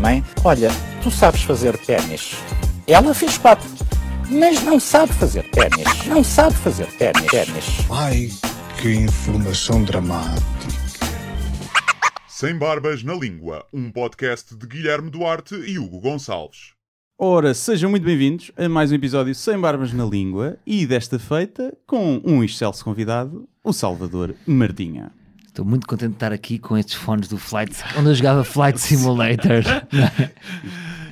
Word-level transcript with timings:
Mãe, 0.00 0.24
olha, 0.44 0.68
tu 1.02 1.10
sabes 1.10 1.42
fazer 1.42 1.76
ténis. 1.78 2.34
Ela 2.86 3.14
fez 3.14 3.38
quatro, 3.38 3.68
mas 4.30 4.62
não 4.62 4.80
sabe 4.80 5.12
fazer 5.12 5.44
ténis. 5.50 6.06
Não 6.06 6.24
sabe 6.24 6.54
fazer 6.56 6.86
ténis. 6.98 7.26
ténis. 7.26 7.64
Ai, 7.90 8.28
que 8.80 8.92
informação 8.92 9.84
dramática. 9.84 10.48
Sem 12.26 12.56
Barbas 12.56 13.02
na 13.02 13.14
Língua, 13.14 13.64
um 13.72 13.90
podcast 13.90 14.56
de 14.56 14.66
Guilherme 14.66 15.10
Duarte 15.10 15.54
e 15.54 15.78
Hugo 15.78 16.00
Gonçalves. 16.00 16.72
Ora, 17.16 17.52
sejam 17.52 17.90
muito 17.90 18.04
bem-vindos 18.04 18.52
a 18.56 18.68
mais 18.68 18.92
um 18.92 18.94
episódio 18.94 19.34
Sem 19.34 19.58
Barbas 19.58 19.92
na 19.92 20.04
Língua 20.04 20.56
e 20.64 20.86
desta 20.86 21.18
feita 21.18 21.76
com 21.86 22.20
um 22.24 22.44
excelso 22.44 22.84
convidado, 22.84 23.48
o 23.64 23.72
Salvador 23.72 24.34
Martinha. 24.46 25.10
Estou 25.58 25.66
muito 25.68 25.88
contente 25.88 26.10
de 26.10 26.14
estar 26.14 26.32
aqui 26.32 26.56
com 26.56 26.78
estes 26.78 26.94
fones 26.94 27.26
do 27.26 27.36
Flight, 27.36 27.74
onde 27.98 28.10
eu 28.10 28.14
jogava 28.14 28.44
Flight 28.44 28.80
Simulator. 28.80 29.64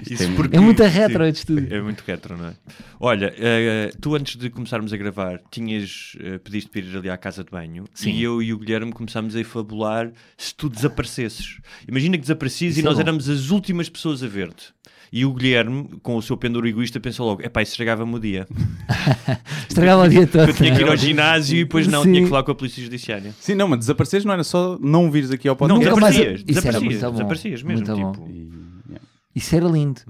Isso 0.08 0.22
é 0.22 0.34
porque- 0.36 0.56
É 0.56 0.60
muito 0.60 0.84
retro 0.84 1.24
sim, 1.24 1.28
este 1.30 1.38
estúdio. 1.38 1.74
É 1.76 1.80
muito 1.82 2.00
retro, 2.06 2.36
não 2.38 2.46
é? 2.46 2.52
Olha, 3.00 3.34
eh, 3.36 3.90
tu 4.00 4.14
antes 4.14 4.36
de 4.36 4.48
começarmos 4.48 4.92
a 4.92 4.96
gravar 4.96 5.40
tinhas 5.50 6.16
eh, 6.20 6.38
pediste 6.38 6.70
para 6.70 6.80
ir 6.80 6.96
ali 6.96 7.10
à 7.10 7.16
casa 7.16 7.42
de 7.42 7.50
banho 7.50 7.86
Sim. 7.92 8.12
e 8.12 8.22
eu 8.22 8.40
e 8.40 8.52
o 8.52 8.58
Guilherme 8.60 8.92
começámos 8.92 9.34
a 9.34 9.42
fabular 9.42 10.12
se 10.38 10.54
tu 10.54 10.68
desaparecesses. 10.68 11.58
Imagina 11.88 12.14
que 12.16 12.20
desaparecias 12.20 12.74
Isso 12.76 12.80
e 12.80 12.82
é 12.82 12.84
nós 12.84 12.94
bom. 12.94 13.00
éramos 13.00 13.28
as 13.28 13.50
últimas 13.50 13.88
pessoas 13.88 14.22
a 14.22 14.28
ver-te. 14.28 14.75
E 15.12 15.24
o 15.24 15.32
Guilherme, 15.32 15.88
com 16.02 16.16
o 16.16 16.22
seu 16.22 16.36
pendor 16.36 16.66
egoísta, 16.66 16.98
pensou 17.00 17.26
logo: 17.26 17.42
epá, 17.42 17.62
isso 17.62 17.72
estragava-me 17.72 18.14
o 18.14 18.18
dia. 18.18 18.46
Estragava 19.68 20.02
o 20.04 20.08
dia 20.08 20.26
todo. 20.26 20.48
Eu 20.48 20.54
tinha 20.54 20.74
que 20.74 20.80
ir 20.82 20.88
ao 20.88 20.96
ginásio 20.96 21.56
e 21.58 21.64
depois 21.64 21.86
não, 21.86 22.02
Sim. 22.02 22.10
tinha 22.12 22.22
que 22.24 22.28
falar 22.28 22.42
com 22.42 22.50
a 22.52 22.54
Polícia 22.54 22.82
Judiciária. 22.82 23.32
Sim, 23.40 23.54
não, 23.54 23.68
mas 23.68 23.80
desapareceres 23.80 24.24
não 24.24 24.32
era 24.32 24.44
só 24.44 24.78
não 24.80 25.10
vires 25.10 25.30
aqui 25.30 25.48
ao 25.48 25.54
Não, 25.54 25.58
podcast. 25.58 25.88
Nunca 25.90 26.00
mais- 26.00 26.14
desaparecias, 26.16 26.44
Isso 26.48 26.58
era 26.68 26.80
desaparecias, 26.80 27.12
desaparecias 27.12 27.62
mesmo. 27.62 27.84
Tipo, 27.86 28.28
E, 28.28 28.50
yeah. 28.88 29.06
Isso 29.34 29.54
era 29.56 29.66
lindo. 29.66 30.00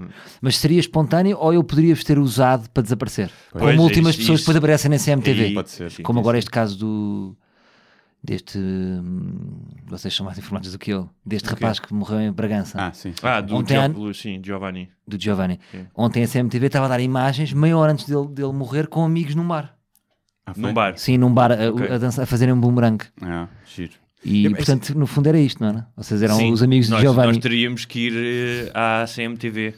Mas 0.40 0.56
seria 0.58 0.80
espontâneo 0.80 1.36
ou 1.40 1.52
eu 1.52 1.62
poderia-vos 1.64 2.04
ter 2.04 2.18
usado 2.18 2.68
para 2.70 2.82
desaparecer? 2.82 3.30
Pois, 3.52 3.64
Como 3.64 3.80
é 3.80 3.84
últimas 3.84 4.10
isso, 4.10 4.20
pessoas 4.20 4.40
isso. 4.40 4.44
depois 4.46 4.56
aparecem 4.56 4.90
na 4.90 4.98
CMTV. 4.98 5.44
Aí, 5.44 5.54
Pode 5.54 5.70
ser. 5.70 5.90
sim, 5.90 6.02
Como 6.02 6.18
sim, 6.18 6.22
agora 6.22 6.36
sim. 6.36 6.38
este 6.40 6.50
caso 6.50 6.78
do. 6.78 7.36
Deste. 8.26 8.58
hum, 8.58 9.60
Vocês 9.86 10.12
são 10.14 10.26
mais 10.26 10.36
informados 10.36 10.72
do 10.72 10.78
que 10.78 10.90
eu. 10.92 11.08
Deste 11.24 11.48
rapaz 11.48 11.78
que 11.78 11.94
morreu 11.94 12.18
em 12.20 12.32
Bragança. 12.32 12.76
Ah, 12.80 12.92
sim. 12.92 13.12
Ah, 13.22 13.40
do 13.40 13.54
Ontem 13.54 13.76
Gio- 13.94 14.12
sim, 14.14 14.40
Giovanni. 14.44 14.88
Do 15.06 15.16
Giovanni. 15.20 15.60
Sim. 15.70 15.86
Ontem 15.96 16.24
a 16.24 16.26
CMTV 16.28 16.66
estava 16.66 16.86
a 16.86 16.88
dar 16.88 17.00
imagens 17.00 17.52
meia 17.52 17.78
hora 17.78 17.92
antes 17.92 18.04
dele, 18.08 18.26
dele 18.28 18.52
morrer 18.52 18.88
com 18.88 19.04
amigos 19.04 19.36
num 19.36 19.46
bar. 19.46 19.76
Ah? 20.44 20.52
Num 20.56 20.74
bar. 20.74 20.98
Sim, 20.98 21.18
num 21.18 21.32
bar 21.32 21.52
a, 21.52 21.70
Ok. 21.70 21.88
a, 21.88 21.98
dançar, 21.98 22.24
a 22.24 22.26
fazerem 22.26 22.52
um 22.52 22.60
boomerang. 22.60 22.98
Ah, 23.22 23.46
giro. 23.64 23.92
E 24.24 24.46
É, 24.48 24.50
portanto, 24.50 24.92
no 24.98 25.06
fundo 25.06 25.28
era 25.28 25.38
isto, 25.38 25.60
não 25.62 25.68
era? 25.68 25.86
Vocês 25.96 26.20
eram 26.20 26.34
Sim, 26.36 26.50
os 26.52 26.60
amigos 26.64 26.88
nós, 26.88 26.98
de 27.00 27.06
Giovanni. 27.06 27.28
Nós 27.34 27.38
teríamos 27.38 27.84
que 27.84 28.08
ir 28.08 28.12
eh, 28.16 28.72
à 28.74 29.04
CMTV 29.06 29.74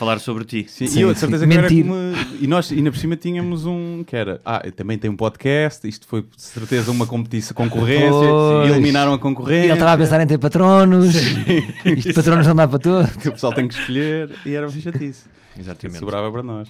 falar 0.00 0.18
sobre 0.18 0.44
ti. 0.46 0.64
Sim, 0.66 0.86
Sim, 0.86 0.98
e 0.98 1.02
eu 1.02 1.08
de 1.12 1.14
sim. 1.14 1.20
certeza 1.20 1.46
que 1.46 1.52
era 1.52 1.62
Mentir. 1.68 1.84
como... 1.86 1.94
E 2.40 2.46
nós, 2.46 2.72
ainda 2.72 2.90
por 2.90 2.96
cima, 2.98 3.16
tínhamos 3.16 3.66
um 3.66 4.02
que 4.02 4.16
era... 4.16 4.40
Ah, 4.46 4.62
eu 4.64 4.72
também 4.72 4.96
tem 4.96 5.10
um 5.10 5.14
podcast, 5.16 5.86
isto 5.86 6.06
foi 6.08 6.22
de 6.22 6.40
certeza 6.40 6.90
uma 6.90 7.06
competição, 7.06 7.54
concorrência, 7.54 8.08
Pois. 8.10 8.68
e 8.68 8.72
eliminaram 8.72 9.12
a 9.12 9.16
E 9.16 9.18
concorrência. 9.18 9.64
ele 9.66 9.72
estava 9.74 9.92
a 9.92 9.98
pensar 9.98 10.18
em 10.22 10.26
ter 10.26 10.38
patronos. 10.38 11.14
Isto 11.14 12.08
de 12.08 12.14
patronos 12.14 12.46
não 12.46 12.56
dá 12.56 12.66
para 12.66 12.78
todos. 12.78 13.14
que 13.20 13.28
o 13.28 13.32
pessoal 13.32 13.52
tem 13.52 13.68
que 13.68 13.74
escolher, 13.74 14.30
e 14.46 14.54
era 14.54 14.66
uma 14.66 14.80
chatice. 14.80 15.24
Exatamente. 15.58 15.98
Sobrava 15.98 16.32
para 16.32 16.42
nós. 16.42 16.68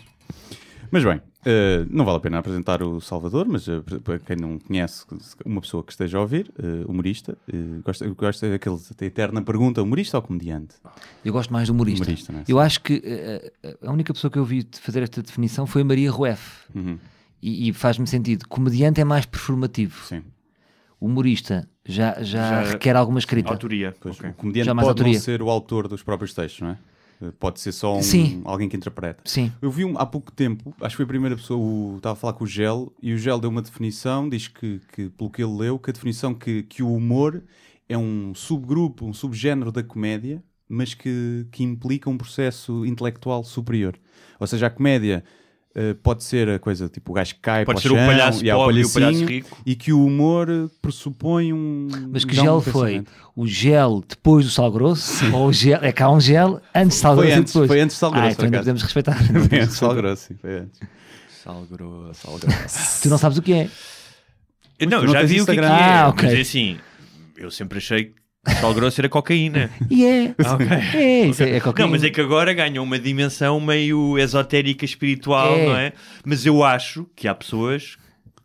Mas 0.91 1.05
bem, 1.05 1.21
eh, 1.45 1.87
não 1.91 2.05
vale 2.05 2.19
a 2.19 2.21
pena 2.21 2.39
apresentar 2.39 2.83
o 2.83 3.01
Salvador, 3.01 3.47
mas 3.49 3.67
eh, 3.69 3.81
para 4.05 4.19
quem 4.19 4.37
não 4.37 4.59
conhece, 4.59 5.05
uma 5.45 5.61
pessoa 5.61 5.83
que 5.83 5.93
esteja 5.93 6.19
a 6.19 6.21
ouvir, 6.21 6.51
eh, 6.59 6.85
humorista, 6.87 7.37
eh, 7.53 7.57
gosta, 7.85 8.09
gosta 8.11 8.51
daquele, 8.51 8.77
da 8.99 9.07
eterna 9.07 9.43
pergunta, 9.43 9.83
humorista 9.83 10.19
ou 10.19 10.23
comediante? 10.23 10.75
Eu 11.25 11.33
gosto 11.33 11.53
mais 11.53 11.69
do 11.69 11.73
humorista. 11.75 12.05
Humorista, 12.05 12.33
é? 12.33 12.45
Eu 12.47 12.59
acho 12.59 12.81
que 12.83 13.03
a 13.83 13.91
única 13.93 14.13
pessoa 14.13 14.31
que 14.31 14.39
eu 14.39 14.45
vi 14.45 14.67
fazer 14.81 15.03
esta 15.03 15.23
definição 15.23 15.67
foi 15.67 15.83
a 15.83 15.85
Maria 15.85 16.11
Rueff. 16.11 16.67
Uhum, 16.75 16.99
E, 17.43 17.69
e 17.69 17.73
faz-me 17.73 18.07
sentido. 18.07 18.47
Comediante 18.49 19.01
é 19.01 19.05
mais 19.05 19.25
performativo. 19.27 20.05
sim. 20.05 20.23
Humorista 21.01 21.67
já, 21.87 22.23
já, 22.23 22.63
Já- 22.63 22.73
requer 22.73 22.95
alguma 22.95 23.19
escrita. 23.19 23.49
Autoria. 23.49 23.95
Pois, 23.99 24.19
ok. 24.19 24.31
O 24.31 24.35
comediante 24.35 24.67
Já 24.67 24.75
mais 24.75 24.87
pode 24.87 25.01
autoria. 25.01 25.15
não 25.19 25.25
ser 25.25 25.41
o 25.43 25.49
autor 25.49 25.89
dos 25.89 26.03
próprios 26.03 26.35
textos, 26.35 26.61
não 26.61 26.69
é? 26.73 26.79
Eh, 27.21 27.33
Pode 27.39 27.61
ser 27.61 27.73
só 27.73 27.97
um- 27.99 28.03
Sim. 28.03 28.43
alguém 28.45 28.69
que 28.69 28.77
interpreta. 28.77 29.23
Sim. 29.25 29.53
Eu 29.61 29.71
vi 29.71 29.85
um, 29.85 29.99
há 29.99 30.07
pouco 30.07 30.31
tempo, 30.33 30.75
acho 30.81 30.91
que 30.91 30.97
foi 30.97 31.05
a 31.05 31.09
primeira 31.09 31.37
pessoa, 31.37 31.59
o- 31.61 31.97
estava 31.97 32.13
a 32.15 32.17
falar 32.17 32.33
com 32.33 32.45
o 32.45 32.47
Gel, 32.47 32.93
e 33.03 33.13
o 33.13 33.19
Gel 33.19 33.39
deu 33.39 33.51
uma 33.51 33.63
definição, 33.63 34.29
diz 34.29 34.49
que, 34.49 34.81
que 34.95 35.09
pelo 35.11 35.31
que 35.31 35.43
ele 35.43 35.53
leu, 35.57 35.79
que 35.79 35.91
a 35.91 35.93
definição 35.93 36.35
que, 36.35 36.63
que 36.65 36.83
o 36.83 36.93
humor 36.95 37.43
é 37.89 37.99
um 37.99 38.35
subgrupo, 38.35 39.05
um 39.07 39.13
subgénero 39.13 39.71
da 39.73 39.83
comédia, 39.83 40.43
mas 40.69 40.95
que, 40.95 41.47
que 41.51 41.65
implica 41.65 42.09
um 42.09 42.17
processo 42.17 42.87
intelectual 42.87 43.43
superior. 43.43 43.99
Ou 44.39 44.47
seja, 44.47 44.69
a 44.69 44.71
comédia 44.71 45.25
eh, 45.81 45.95
pode 46.03 46.23
ser 46.25 46.49
a 46.51 46.59
coisa 46.59 46.89
tipo 46.89 47.13
o 47.13 47.15
gajo 47.15 47.35
que 47.35 47.41
cai 47.41 47.65
Pode 47.65 47.77
para 47.77 47.83
ser 47.83 47.93
o 47.95 47.97
chão, 47.97 48.07
palhaço 48.07 48.45
e 48.45 48.51
pobre 48.51 48.81
e 48.81 48.85
o 48.85 48.91
palhaço 48.93 49.25
rico. 49.25 49.59
e 49.65 49.75
que 49.75 49.93
o 49.93 50.05
humor 50.05 50.49
eh, 50.51 50.67
pressupõe 50.83 51.53
um... 51.53 51.89
Mas 52.13 52.25
que 52.25 52.35
dá 52.37 52.43
um 52.43 52.45
gel 52.45 52.61
foi? 52.61 53.05
O 53.35 53.47
gel 53.47 54.05
depois 54.07 54.45
do 54.45 54.51
sal 54.51 54.71
grosso? 54.71 55.25
Ou 55.35 55.49
o 55.49 55.53
gel. 55.53 55.79
É 55.83 55.93
que 55.93 56.03
há 56.03 56.11
um 56.11 56.21
gel 56.21 56.61
antes 56.75 56.99
do 56.99 57.01
sal 57.01 57.15
Foi 57.17 57.27
grosso 57.27 57.41
antes, 57.41 57.53
depois. 57.55 57.69
foi 57.69 57.81
antes 57.81 57.97
do 57.97 57.99
sal 58.01 58.11
grosso, 58.11 58.27
Ah, 58.27 58.31
então 58.33 58.45
ainda 58.45 58.59
podemos 58.59 58.83
respeitar. 58.83 59.17
Foi 59.49 59.59
antes, 59.61 59.77
sal 59.77 59.95
grosso, 59.97 60.27
sim, 60.29 60.35
foi 60.41 60.59
antes. 60.59 60.81
Sal 61.43 61.67
grosso, 61.71 62.21
sal 62.21 62.39
grosso. 62.39 63.03
tu 63.03 63.09
não 63.09 63.17
sabes 63.19 63.39
o 63.39 63.43
que 63.43 63.53
é. 63.55 63.69
Não, 64.87 64.99
eu 64.99 65.05
não 65.05 65.13
já 65.13 65.23
vi 65.23 65.41
o 65.41 65.45
que 65.47 65.53
é 65.53 65.55
que 65.55 65.61
Instagram. 65.61 65.69
é. 65.69 65.93
Ah, 66.01 66.09
ok. 66.09 66.29
Mas 66.29 66.39
é 66.39 66.41
assim, 66.43 66.79
eu 67.37 67.51
sempre 67.51 67.79
achei 67.79 68.05
que 68.05 68.15
sal 68.61 68.73
grosso 68.75 69.01
era 69.01 69.09
cocaína. 69.09 69.71
E 69.91 70.05
é. 70.05 70.35
Ok. 70.53 70.67
É, 70.95 71.27
isso 71.27 71.43
é, 71.43 71.57
é 71.57 71.61
qualquer 71.61 71.83
Não, 71.83 71.91
mas 71.91 72.03
é 72.05 72.11
que 72.11 72.21
agora 72.21 72.53
ganha 72.55 72.81
uma 72.83 72.99
dimensão 72.99 73.61
meio 73.61 74.19
esotérica, 74.19 74.85
espiritual, 74.85 75.55
É. 75.55 75.67
não 75.67 75.77
é? 75.77 75.93
Mas 76.25 76.47
eu 76.47 76.65
acho 76.65 77.07
que 77.15 77.29
há 77.29 77.35
pessoas 77.35 77.97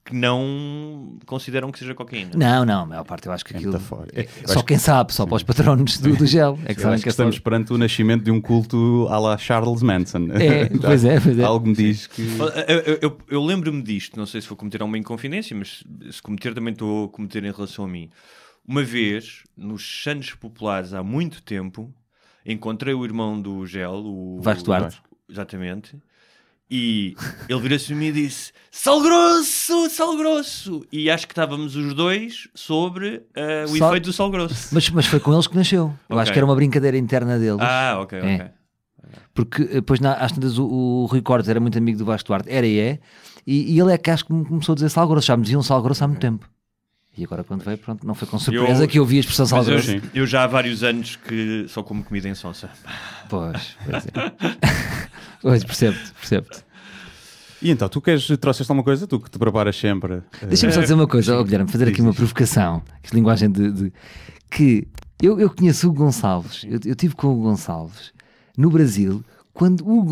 que 0.07 0.13
não 0.16 1.17
consideram 1.25 1.72
que 1.72 1.79
seja 1.79 1.95
cocaína. 1.95 2.29
Não, 2.35 2.63
não, 2.63 2.81
a 2.81 2.85
maior 2.85 3.03
parte 3.03 3.25
eu 3.25 3.33
acho 3.33 3.44
que 3.44 3.56
É 3.56 3.57
aquilo. 3.57 3.81
É, 4.13 4.28
eu 4.44 4.47
só 4.50 4.61
quem 4.61 4.78
sabe, 4.78 5.11
só 5.11 5.25
para 5.25 5.35
os 5.38 5.41
patronos 5.41 5.97
do, 5.97 6.16
do 6.16 6.27
gel. 6.27 6.59
É 6.66 6.75
que 6.75 6.81
sabem 6.81 6.97
que 6.97 7.03
que 7.03 7.09
é 7.09 7.12
só- 7.12 7.23
estamos 7.23 7.39
perante 7.39 7.73
o 7.73 7.77
nascimento 7.77 8.23
de 8.23 8.29
um 8.29 8.39
culto 8.39 9.07
à 9.09 9.17
la 9.17 9.35
Charles 9.39 9.81
Manson. 9.81 10.27
É, 10.33 10.69
pois 10.79 11.03
é, 11.03 11.17
pois 11.19 11.39
é. 11.39 11.44
Algo 11.44 11.67
me 11.67 11.73
diz 11.73 12.06
que. 12.06 12.22
Eu, 12.22 12.75
eu- 12.81 13.00
eu- 13.01 13.17
eu 13.31 13.44
lembro-me 13.44 13.81
disto, 13.81 14.16
não 14.19 14.27
sei 14.27 14.41
se 14.41 14.47
vou 14.47 14.56
cometer 14.56 14.83
uma 14.83 14.95
inconfidência, 14.95 15.56
mas 15.57 15.83
se 16.12 16.22
cometer 16.22 16.53
também 16.53 16.73
estou 16.73 17.06
a 17.06 17.09
cometer 17.09 17.44
em 17.44 17.51
relação 17.51 17.85
a 17.85 17.88
mim. 17.88 18.07
Uma 18.68 18.84
vez, 18.84 19.44
nos 19.56 20.03
Santos 20.03 20.34
Populares, 20.34 20.94
há 20.94 21.03
muito 21.03 21.42
tempo, 21.44 21.94
encontrei 22.46 22.94
o 22.94 23.06
irmão 23.06 23.40
do 23.42 23.66
Gel, 23.66 23.94
o 24.06 24.40
Vasco 24.42 24.64
Duarte. 24.64 25.02
Exatamente. 25.30 25.96
E 26.70 27.16
ele 27.48 27.59
virou-se 27.62 27.94
e 27.94 28.12
disse: 28.12 28.52
Sal 28.72 29.00
grosso, 29.02 29.88
sal 29.92 30.18
grosso. 30.18 30.84
E 30.92 31.12
acho 31.12 31.28
que 31.28 31.31
estávamos 31.34 31.75
os 31.75 31.94
dois 31.94 32.48
sobre 32.56 33.22
eh, 33.36 33.66
o 33.66 33.78
Sal- 33.78 33.90
efeito 33.90 34.06
do 34.06 34.14
sal 34.14 34.31
grosso. 34.31 34.74
Mas, 34.74 34.90
mas 34.90 35.06
foi 35.06 35.20
com 35.20 35.31
eles 35.31 35.46
que 35.46 35.56
nasceu. 35.56 35.94
Eu 36.09 36.18
acho 36.18 36.30
Ok. 36.30 36.34
que 36.34 36.40
era 36.40 36.46
uma 36.46 36.56
brincadeira 36.56 36.98
interna 36.98 37.38
deles. 37.38 37.62
Ah, 37.62 38.00
ok, 38.01 38.18
ok. 38.19 38.30
É. 38.30 38.51
Porque 39.31 39.62
eh, 39.62 39.68
depois, 39.75 40.00
na, 40.00 40.13
às 40.16 40.31
tantas, 40.31 40.57
o, 40.57 40.66
o 40.66 41.06
Rui 41.06 41.22
Cortes 41.22 41.48
era 41.50 41.60
muito 41.60 41.78
amigo 41.78 42.00
do 42.00 42.06
Vasco 42.06 42.28
Duarte, 42.28 42.50
era 42.50 42.66
e 42.66 42.80
é, 42.80 43.00
e, 43.45 43.75
e 43.75 43.80
ele 43.80 43.94
é 43.94 43.98
que 44.00 44.10
acho 44.10 44.25
que 44.25 44.34
me 44.34 44.44
começou 44.44 44.74
a 44.74 44.75
dizer 44.75 44.89
sal 44.89 45.07
grosso. 45.07 45.28
Já 45.28 45.38
me 45.38 45.44
diziam 45.44 45.62
sal 45.62 45.84
grosso 45.84 46.04
há 46.04 46.07
muito 46.07 46.19
tempo. 46.22 46.50
E 47.17 47.23
agora, 47.23 47.44
quando 47.45 47.63
veio, 47.63 47.77
pronto, 47.77 48.06
não 48.06 48.13
foi 48.13 48.27
com 48.27 48.38
surpresa 48.38 48.83
Eu- 48.83 48.88
que 48.88 48.97
eu 49.00 49.03
ouvi 49.03 49.17
a 49.17 49.19
expressão 49.21 49.45
sal 49.45 49.63
Mas 49.63 49.88
eu, 49.88 50.01
eu 50.13 50.27
já 50.27 50.44
há 50.44 50.47
vários 50.47 50.83
anos 50.83 51.15
que 51.15 51.65
só 51.69 51.81
como 51.81 52.03
comida 52.03 52.27
em 52.27 52.35
sonsa. 52.35 52.69
Pois, 53.29 53.77
pois 53.85 54.06
é. 54.07 54.09
pois, 55.41 55.63
percebo-te, 55.63 56.12
percebo-te. 56.13 56.65
E 57.62 57.71
então, 57.71 57.88
tu 57.88 58.01
queres, 58.01 58.27
trouxeste 58.39 58.69
alguma 58.69 58.83
coisa? 58.83 59.07
Tu 59.07 59.17
que 59.19 59.29
te 59.29 59.39
preparas 59.39 59.75
sempre. 59.77 60.15
eh, 60.41 60.45
Deixa-me 60.47 60.73
só 60.73 60.81
dizer 60.81 60.94
uma 60.94 61.07
coisa, 61.07 61.39
ó, 61.39 61.44
Guilherme, 61.44 61.71
fazer 61.71 61.88
aqui 61.88 62.01
uma 62.01 62.13
provocação, 62.13 62.81
que 63.01 63.15
linguagem 63.15 63.50
de, 63.50 63.71
de- 63.71 63.94
que 64.51 64.85
eu, 65.21 65.39
eu 65.39 65.50
conheço 65.50 65.89
o 65.89 65.94
Gonçalves, 65.94 66.63
eu, 66.65 66.79
eu 66.85 66.95
tive 66.95 67.15
com 67.15 67.27
o 67.27 67.41
Gonçalves 67.41 68.12
no 68.57 68.69
Brasil, 68.69 69.23
quando 69.53 69.88
o 69.88 70.03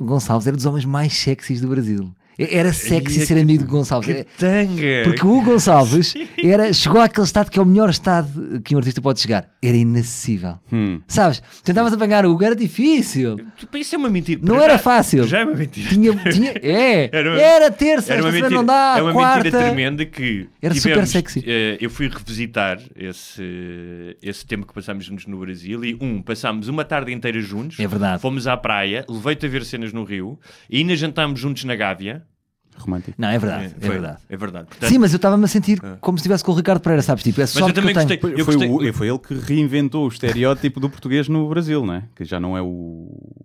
Gonçalves 0.00 0.46
era 0.46 0.56
dos 0.56 0.66
homens 0.66 0.84
mais 0.84 1.12
sexys 1.14 1.60
do 1.60 1.66
Brasil. 1.68 2.14
Era 2.38 2.72
sexy 2.72 3.26
ser 3.26 3.34
que- 3.34 3.40
amigo 3.40 3.64
de 3.64 3.70
Gonçalves. 3.70 4.14
É- 4.16 4.24
Tanga! 4.38 5.02
Porque 5.04 5.26
o 5.26 5.40
Gonçalves 5.42 6.14
era, 6.42 6.72
chegou 6.72 7.00
àquele 7.00 7.24
estado 7.26 7.50
que 7.50 7.58
é 7.58 7.62
o 7.62 7.66
melhor 7.66 7.88
estado 7.90 8.60
que 8.62 8.74
um 8.74 8.78
artista 8.78 9.00
pode 9.00 9.20
chegar. 9.20 9.48
Era 9.62 9.76
inacessível. 9.76 10.58
Hum. 10.72 11.00
Sabes? 11.06 11.42
Tentavas 11.62 11.92
apanhar 11.92 12.26
o 12.26 12.32
Hugo, 12.32 12.44
era 12.44 12.56
difícil. 12.56 13.36
Isso 13.74 13.94
é 13.94 13.98
uma 13.98 14.10
mentira. 14.10 14.40
Não 14.42 14.60
era 14.60 14.72
já- 14.74 14.78
fácil. 14.78 15.24
Já 15.26 15.40
é 15.40 15.44
uma 15.44 15.54
mentira. 15.54 15.88
Tinha, 15.88 16.12
tinha, 16.30 16.50
é, 16.62 17.08
Era 17.12 17.30
era, 17.40 17.64
uma- 17.66 17.70
terça, 17.70 18.12
Era 18.12 18.22
uma 18.22 18.32
mentira, 18.32 18.50
não 18.50 18.64
dá, 18.64 18.94
é 18.98 19.02
uma 19.02 19.12
quarta. 19.12 19.44
mentira 19.44 19.62
tremenda 19.64 20.04
que 20.04 20.48
Era 20.62 20.74
super 20.74 20.88
tivemos, 20.90 21.10
sexy. 21.10 21.44
eh, 21.46 21.78
eu 21.80 21.88
fui 21.90 22.08
revisitar 22.08 22.78
esse, 22.96 24.16
esse 24.22 24.44
tempo 24.46 24.66
que 24.66 24.72
passámos 24.74 25.04
juntos 25.04 25.26
no 25.26 25.38
Brasil 25.38 25.84
e 25.84 25.96
um, 26.00 26.20
passámos 26.22 26.68
uma 26.68 26.84
tarde 26.84 27.12
inteira 27.12 27.40
juntos. 27.40 27.78
É 27.78 27.86
verdade. 27.86 28.20
Fomos 28.20 28.46
à 28.46 28.56
praia, 28.56 29.04
levei-te 29.08 29.46
a 29.46 29.48
ver 29.48 29.64
cenas 29.64 29.92
no 29.92 30.04
Rio 30.04 30.38
e 30.68 30.78
ainda 30.78 30.94
jantámos 30.96 31.38
juntos 31.40 31.64
na 31.64 31.74
Gávea. 31.74 32.22
Romântico. 32.76 33.14
Não, 33.18 33.28
é 33.28 33.38
verdade, 33.38 33.64
é, 33.66 33.68
foi, 33.80 33.88
verdade. 33.90 34.18
É 34.28 34.36
verdade. 34.36 34.66
Portanto, 34.68 34.88
Sim, 34.90 34.98
mas 34.98 35.12
eu 35.12 35.16
estava-me 35.16 35.44
a 35.44 35.48
sentir 35.48 35.80
como 36.00 36.18
se 36.18 36.22
estivesse 36.22 36.44
com 36.44 36.52
o 36.52 36.54
Ricardo 36.54 36.80
Pereira, 36.80 37.02
sabes? 37.02 37.22
Tipo, 37.24 37.40
é 37.40 37.44
eu 37.44 37.46
só 37.48 37.66
que 37.66 37.72
também 37.72 37.90
eu 37.94 38.06
tenho. 38.06 38.20
gostei. 38.20 38.40
Eu 38.40 38.44
foi, 38.44 38.54
gostei- 38.56 38.90
o- 38.90 38.94
foi 38.94 39.08
ele 39.08 39.18
que 39.18 39.34
reinventou 39.34 40.04
o 40.04 40.08
estereótipo 40.08 40.80
do 40.80 40.90
português 40.90 41.28
no 41.28 41.48
Brasil, 41.48 41.84
não 41.86 41.94
é? 41.94 42.02
Que 42.14 42.24
já 42.24 42.38
não 42.40 42.56
é 42.56 42.62
o, 42.62 42.66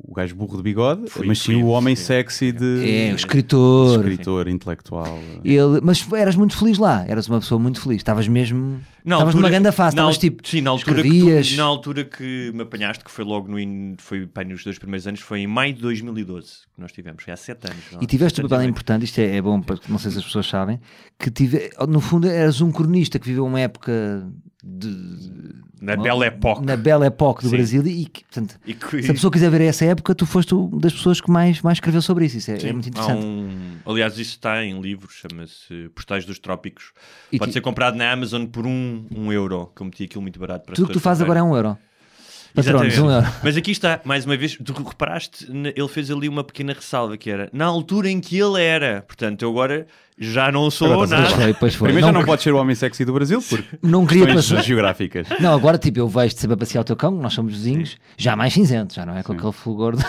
o 0.04 0.14
gajo 0.16 0.36
burro 0.36 0.58
de 0.58 0.64
bigode, 0.64 1.10
Foi 1.10 1.26
mas 1.26 1.40
sim 1.40 1.56
o 1.62 1.68
homem 1.68 1.96
sim. 1.96 2.04
sexy 2.04 2.52
de 2.52 3.10
É, 3.10 3.14
o 3.14 3.16
escritor. 3.16 4.00
escritor 4.00 4.48
intelectual. 4.48 5.20
Ele, 5.44 5.80
mas 5.84 6.06
eras 6.14 6.36
muito 6.36 6.58
feliz 6.58 6.78
lá, 6.78 7.06
eras 7.08 7.28
uma 7.30 7.40
pessoa 7.40 7.60
muito 7.60 7.80
feliz. 7.82 7.98
Estavas 7.98 8.28
mesmo. 8.28 8.82
Na 9.06 9.16
Estavas 9.16 9.34
numa 9.34 9.48
altura- 9.48 9.60
grande 9.62 9.76
fase, 9.76 9.96
estavas 9.96 10.16
al- 10.16 10.20
tipo. 10.20 10.46
Sim, 10.48 10.62
na 10.62 10.72
altura, 10.72 11.02
que 11.02 11.08
escrevias. 11.08 11.50
tu, 11.52 11.56
na 11.58 11.64
altura 11.64 12.04
que 12.04 12.52
me 12.54 12.62
apanhaste, 12.64 13.04
que 13.04 13.10
foi 13.10 13.24
logo 13.24 13.48
no. 13.50 13.58
in- 13.58 13.96
Foi 13.98 14.28
pá, 14.28 14.44
nos 14.44 14.64
dois 14.64 14.78
primeiros 14.78 15.08
anos, 15.08 15.22
foi 15.22 15.40
em 15.40 15.48
maio 15.48 15.74
de 15.74 15.82
2012 15.82 16.50
que 16.76 16.82
nós 16.82 16.92
tivemos, 16.92 17.24
foi 17.24 17.34
há 17.34 17.38
sete 17.38 17.66
anos. 17.72 17.84
não? 17.94 18.02
E 18.02 18.06
tiveste 18.06 18.38
Sete 18.38 18.46
um 18.46 18.50
papel 18.50 18.68
importante, 18.70 19.06
isto 19.06 19.19
é, 19.22 19.36
é 19.38 19.42
bom, 19.42 19.62
para- 19.62 19.80
não 19.88 19.98
sei 19.98 20.12
se 20.12 20.18
as 20.20 20.24
pessoas 20.26 20.48
sabem, 20.48 20.80
que 21.18 21.30
tive, 21.32 21.70
no 21.88 22.00
fundo 22.02 22.28
eras 22.28 22.62
um 22.62 22.72
cronista 22.72 23.20
que 23.20 23.28
viveu 23.28 23.46
uma 23.46 23.60
época 23.60 24.28
de. 24.64 25.60
Na 25.82 25.94
uma- 25.94 26.04
Belle 26.04 26.24
Époque. 26.26 26.66
Na 26.66 26.76
Belle 26.76 27.06
Époque 27.06 27.44
do 27.44 27.50
Sim. 27.50 27.56
Brasil 27.56 27.88
e, 27.88 28.06
que, 28.06 28.26
portanto, 28.26 28.60
E 28.66 28.74
que- 28.74 29.02
se 29.02 29.10
a 29.12 29.14
pessoa 29.14 29.32
quiser 29.32 29.50
ver 29.50 29.62
essa 29.62 29.86
época, 29.86 30.14
tu 30.14 30.26
foste 30.26 30.54
uma 30.54 30.78
das 30.82 30.92
pessoas 30.92 31.22
que 31.22 31.32
mais, 31.32 31.62
mais 31.62 31.78
escreveu 31.78 32.02
sobre 32.02 32.26
isso. 32.26 32.38
Isso 32.38 32.52
é, 32.52 32.58
é 32.68 32.74
muito 32.74 32.90
interessante. 32.90 33.24
um- 33.26 33.78
aliás, 33.86 34.14
isso 34.18 34.32
está 34.32 34.62
em 34.62 34.80
livros, 34.82 35.14
chama-se 35.14 35.90
Postais 35.96 36.26
dos 36.26 36.38
Trópicos. 36.38 36.92
E 37.32 37.38
Pode 37.40 37.54
ser 37.54 37.62
comprado 37.62 37.96
na 37.96 38.12
Amazon 38.12 38.46
por 38.46 38.66
um, 38.68 39.06
um 39.16 39.32
euro, 39.32 39.72
que 39.74 39.82
eu 39.82 39.86
meti 39.86 40.04
aquilo 40.04 40.22
muito 40.22 40.38
barato 40.38 40.66
para 40.66 40.76
Tudo 40.76 40.88
que 40.88 40.94
tu 40.94 41.00
fazes 41.00 41.24
agora 41.24 41.40
é 41.40 41.44
um 41.44 41.56
euro. 41.56 41.78
Patronos, 42.54 42.98
um 42.98 43.12
euro. 43.12 43.28
Mas 43.44 43.56
aqui 43.58 43.72
está, 43.72 44.00
mais 44.04 44.26
uma 44.26 44.36
vez, 44.38 44.58
tu 44.64 44.74
reparaste, 44.74 45.48
ele 45.76 45.88
fez 45.88 46.10
ali 46.12 46.28
uma 46.28 46.44
pequena 46.44 46.74
ressalva 46.74 47.18
que 47.18 47.30
era 47.30 47.50
na 47.54 47.66
altura 47.66 48.10
em 48.10 48.20
que 48.20 48.38
ele 48.38 48.62
era. 48.62 49.04
Portanto, 49.08 49.42
eu 49.44 49.50
agora 49.50 49.86
já 50.18 50.52
não 50.52 50.70
sou 50.70 50.92
Agora 50.92 51.06
estás 51.06 51.22
a 51.22 51.26
Pois 51.28 51.32
nada. 51.32 51.44
foi, 51.44 51.54
pois 51.54 51.76
foi. 51.76 51.86
Primeiro 51.88 52.08
Não, 52.08 52.14
já 52.14 52.20
não 52.20 52.26
pode 52.26 52.42
ser 52.42 52.54
o 52.54 52.58
homem 52.58 52.76
sexy 52.76 53.06
do 53.06 53.14
Brasil, 53.14 53.42
porque 53.42 53.78
não 53.82 54.06
queria 54.06 54.34
passar. 54.34 54.62
geográficas. 54.64 55.28
Não, 55.40 55.54
agora 55.54 55.78
tipo, 55.78 56.00
eu 56.00 56.08
vejo-te 56.08 56.42
sempre 56.42 56.56
a 56.56 56.58
passear 56.58 56.82
o 56.82 56.84
teu 56.84 56.96
cão, 56.96 57.12
nós 57.12 57.34
somos 57.34 57.54
vizinhos, 57.54 57.98
já 58.18 58.36
mais 58.36 58.54
cinzento, 58.54 58.94
já 58.94 59.06
não 59.06 59.16
é 59.16 59.24
com 59.24 59.32
aquele 59.34 59.52
fulgor 59.54 59.96
de... 59.96 60.04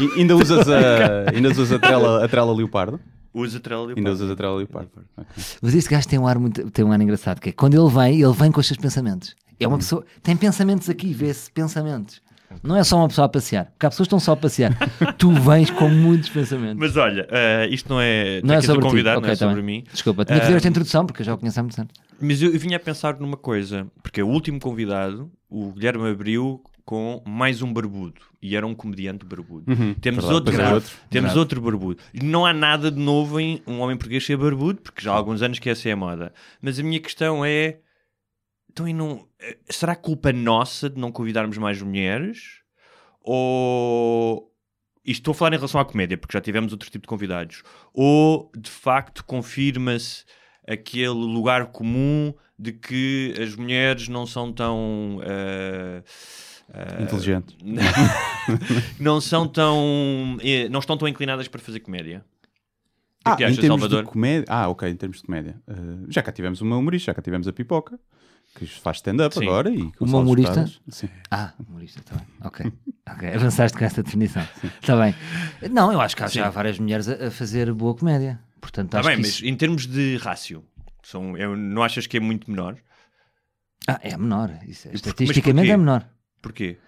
E 0.00 0.20
ainda 0.20 0.34
usas 0.36 0.68
a, 0.68 1.30
ainda 1.34 1.48
usas 1.50 1.70
a 1.72 1.78
trela, 1.78 2.24
a 2.24 2.28
trela 2.28 2.52
leopardo? 2.52 2.98
Usa 3.34 3.60
trela 3.60 3.86
de 3.86 3.94
Ainda 3.98 4.10
usas 4.12 4.30
a 4.30 4.36
trela 4.36 4.56
leopardo. 4.56 4.90
Ok. 5.16 5.32
Mas 5.62 5.74
este 5.74 5.88
gajo 5.90 6.06
tem 6.08 6.18
um 6.18 6.26
ar 6.26 6.38
muito, 6.38 6.70
tem 6.70 6.84
um 6.84 6.92
ar 6.92 7.00
engraçado, 7.00 7.40
que 7.40 7.48
é 7.48 7.52
quando 7.52 7.74
ele 7.80 7.88
vem, 7.94 8.20
ele 8.20 8.32
vem 8.34 8.50
com 8.52 8.60
os 8.60 8.66
seus 8.66 8.78
pensamentos. 8.78 9.34
É 9.58 9.66
uma 9.68 9.78
pessoa, 9.78 10.04
tem 10.22 10.36
pensamentos 10.36 10.88
aqui, 10.90 11.12
vê-se 11.12 11.50
pensamentos. 11.50 12.20
Não 12.62 12.76
é 12.76 12.84
só 12.84 12.98
uma 12.98 13.08
pessoa 13.08 13.24
a 13.24 13.28
passear, 13.30 13.66
porque 13.72 13.86
há 13.86 13.88
pessoas 13.88 14.06
que 14.06 14.14
estão 14.14 14.20
só 14.20 14.32
a 14.32 14.36
passear. 14.36 14.76
tu 15.16 15.32
vens 15.32 15.70
com 15.70 15.88
muitos 15.88 16.28
pensamentos. 16.28 16.76
Mas 16.78 16.96
olha, 16.98 17.26
eh, 17.30 17.66
isto 17.70 17.88
não 17.88 17.98
é. 17.98 18.42
não 18.42 18.54
é 18.54 18.60
sobre 18.60 18.82
ti. 18.82 18.88
convidado, 18.90 19.18
Ok, 19.18 19.26
não 19.28 19.32
é 19.32 19.36
tá 19.36 19.46
sobre 19.48 19.62
bem. 19.62 19.76
mim. 19.78 19.84
Desculpa, 19.90 20.24
tinha 20.26 20.36
que 20.38 20.42
fazer 20.44 20.54
Ah, 20.54 20.56
esta 20.58 20.68
introdução, 20.68 21.06
porque 21.06 21.22
eu 21.22 21.26
já 21.26 21.34
o 21.34 21.38
conheço 21.38 21.58
há 21.58 21.62
muitos 21.62 21.78
anos. 21.78 21.92
Mas 22.20 22.42
eu, 22.42 22.52
eu 22.52 22.60
vinha 22.60 22.76
a 22.76 22.80
pensar 22.80 23.18
numa 23.18 23.38
coisa, 23.38 23.86
porque 24.02 24.22
o 24.22 24.28
último 24.28 24.60
convidado, 24.60 25.30
o 25.48 25.72
Guilherme 25.72 26.10
abriu 26.10 26.62
com 26.84 27.22
mais 27.26 27.62
um 27.62 27.72
barbudo, 27.72 28.20
e 28.42 28.54
era 28.54 28.66
um 28.66 28.74
comediante 28.74 29.24
barbudo. 29.24 29.64
Uhum, 29.72 29.94
temos 29.94 30.24
verdade, 30.24 30.34
outro, 30.34 30.54
pois 30.54 30.68
é, 30.68 30.74
outro. 30.74 30.90
temos 31.08 31.30
Verdade. 31.30 31.38
outro 31.38 31.60
barbudo. 31.62 32.02
Não 32.22 32.44
há 32.44 32.52
nada 32.52 32.90
de 32.90 32.98
novo 33.00 33.40
em 33.40 33.62
um 33.66 33.80
homem 33.80 33.96
português 33.96 34.26
ser 34.26 34.36
barbudo, 34.36 34.82
porque 34.82 35.00
já 35.00 35.10
há 35.12 35.14
alguns 35.16 35.40
anos 35.40 35.58
que 35.58 35.70
essa 35.70 35.88
é 35.88 35.92
a 35.92 35.96
moda. 35.96 36.34
Mas 36.60 36.78
a 36.78 36.82
minha 36.82 37.00
questão 37.00 37.42
é, 37.44 37.78
então 38.72 38.88
e 38.88 38.92
não, 38.92 39.28
eh, 39.38 39.58
será 39.68 39.94
culpa 39.94 40.32
nossa 40.32 40.88
de 40.88 40.98
não 40.98 41.12
convidarmos 41.12 41.58
mais 41.58 41.80
mulheres? 41.82 42.60
Ou... 43.20 44.50
Isto 45.04 45.20
estou 45.20 45.32
a 45.32 45.34
falar 45.34 45.52
em 45.52 45.56
relação 45.56 45.80
à 45.80 45.84
comédia, 45.84 46.16
porque 46.16 46.36
já 46.36 46.40
tivemos 46.40 46.72
outro 46.72 46.88
tipo 46.88 47.02
de 47.02 47.08
convidados. 47.08 47.62
Ou, 47.92 48.50
de 48.56 48.70
facto, 48.70 49.24
confirma-se 49.24 50.24
aquele 50.66 51.08
lugar 51.08 51.66
comum 51.66 52.32
de 52.56 52.72
que 52.72 53.34
as 53.40 53.56
mulheres 53.56 54.08
não 54.08 54.26
são 54.26 54.52
tão. 54.52 55.20
eh, 55.24 56.02
eh, 56.72 57.02
Inteligente. 57.02 57.56
não 58.98 59.20
são 59.20 59.48
tão. 59.48 60.38
não 60.70 60.80
estão 60.80 60.96
tão 60.96 61.08
inclinadas 61.08 61.48
para 61.48 61.60
fazer 61.60 61.80
comédia. 61.80 62.24
Ah, 63.24 63.32
é 63.32 63.36
que 63.36 63.44
em 63.44 63.54
termos 63.54 63.80
Salvador? 63.80 64.04
de 64.04 64.10
comédia. 64.10 64.44
Ah, 64.48 64.68
ok, 64.68 64.88
em 64.88 64.96
termos 64.96 65.18
de 65.18 65.24
comédia. 65.24 65.56
Uh, 65.68 66.06
já 66.08 66.22
cá 66.22 66.32
tivemos 66.32 66.60
uma 66.60 66.76
humorista, 66.76 67.06
já 67.06 67.14
cá 67.14 67.22
tivemos 67.22 67.46
a 67.46 67.52
Pipoca, 67.52 67.98
que 68.54 68.66
faz 68.66 68.98
stand-up 68.98 69.38
agora. 69.38 69.70
E 69.70 69.90
Uma 70.00 70.18
humorista? 70.18 70.70
Sim. 70.88 71.08
Ah, 71.30 71.52
humorista, 71.68 72.00
está 72.00 72.16
bem. 72.16 72.26
Ok. 72.44 72.72
Ok, 73.10 73.28
avançaste 73.34 73.76
com 73.76 73.84
esta 73.84 74.02
definição. 74.02 74.46
Está 74.80 74.96
bem. 74.96 75.14
Não, 75.70 75.92
eu 75.92 76.00
acho 76.00 76.16
que 76.16 76.22
há 76.22 76.28
já 76.28 76.50
várias 76.50 76.78
mulheres 76.78 77.08
a, 77.08 77.26
a 77.28 77.30
fazer 77.30 77.72
boa 77.72 77.94
comédia. 77.94 78.40
Portanto, 78.60 78.86
Está 78.88 79.00
acho 79.00 79.08
bem, 79.08 79.16
que 79.16 79.22
mas 79.22 79.30
isso... 79.30 79.46
em 79.46 79.56
termos 79.56 79.86
de 79.86 80.16
rácio, 80.18 80.64
são, 81.02 81.36
eu, 81.36 81.56
não 81.56 81.82
achas 81.82 82.06
que 82.06 82.16
é 82.16 82.20
muito 82.20 82.48
menor? 82.50 82.76
Ah, 83.88 83.98
é 84.02 84.16
menor. 84.16 84.56
Isso, 84.66 84.88
é- 84.88 84.94
estatisticamente 84.94 85.70
é 85.70 85.76
menor. 85.76 86.08
Porquê? 86.40 86.78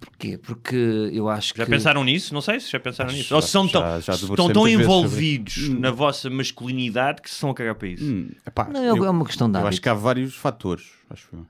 Porquê? 0.00 0.38
Porque 0.38 0.74
eu 1.12 1.28
acho 1.28 1.52
Já 1.54 1.64
que... 1.64 1.70
pensaram 1.70 2.02
nisso? 2.02 2.32
Não 2.32 2.40
sei 2.40 2.58
se 2.58 2.70
já 2.72 2.80
pensaram 2.80 3.08
Acho 3.10 3.18
nisso. 3.18 3.28
já- 3.28 3.36
Ou 3.36 3.42
são 3.42 3.68
já- 3.68 3.72
tão, 3.80 4.00
já 4.00 4.14
estão 4.14 4.48
tão 4.52 4.66
envolvidos 4.66 5.68
na 5.68 5.90
vossa 5.90 6.30
masculinidade 6.30 7.20
que 7.20 7.28
se 7.28 7.34
estão 7.34 7.50
a 7.50 7.54
cagar 7.54 7.74
para 7.74 7.88
isso. 7.88 8.04
Hum, 8.04 8.30
epá, 8.46 8.66
Não, 8.68 8.80
é- 8.82 8.88
é 9.06 9.10
uma 9.10 9.24
questão 9.26 9.48
de 9.50 9.56
Eu 9.56 9.60
acho 9.60 9.66
hábito. 9.68 9.82
que 9.82 9.88
há 9.90 9.94
vários 9.94 10.34
fatores, 10.34 10.86
acho 11.10 11.28
eu. 11.34 11.46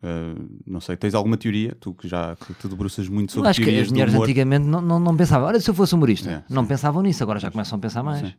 Uh, 0.00 0.48
não 0.64 0.80
sei, 0.80 0.96
tens 0.96 1.12
alguma 1.12 1.36
teoria? 1.36 1.76
Tu 1.80 1.92
que 1.92 2.06
já 2.06 2.36
que 2.36 2.54
te 2.54 2.68
debruças 2.68 3.08
muito 3.08 3.30
Eu 3.30 3.34
sobre 3.34 3.48
acho 3.50 3.58
que 3.58 3.64
teorias 3.64 3.82
as 3.82 3.88
do 3.88 3.94
mulheres 3.94 4.14
humor. 4.14 4.22
antigamente 4.24 4.64
não, 4.66 4.80
não, 4.80 5.00
não 5.00 5.16
pensavam. 5.16 5.48
Olha, 5.48 5.60
se 5.60 5.68
eu 5.68 5.74
fosse 5.74 5.92
humorista, 5.92 6.30
É, 6.30 6.44
não 6.54 6.64
pensavam 6.64 7.02
nisso, 7.02 7.20
agora 7.24 7.40
já 7.40 7.50
começam 7.50 7.76
a 7.76 7.80
pensar 7.80 8.04
mais. 8.04 8.20
Sim. 8.20 8.32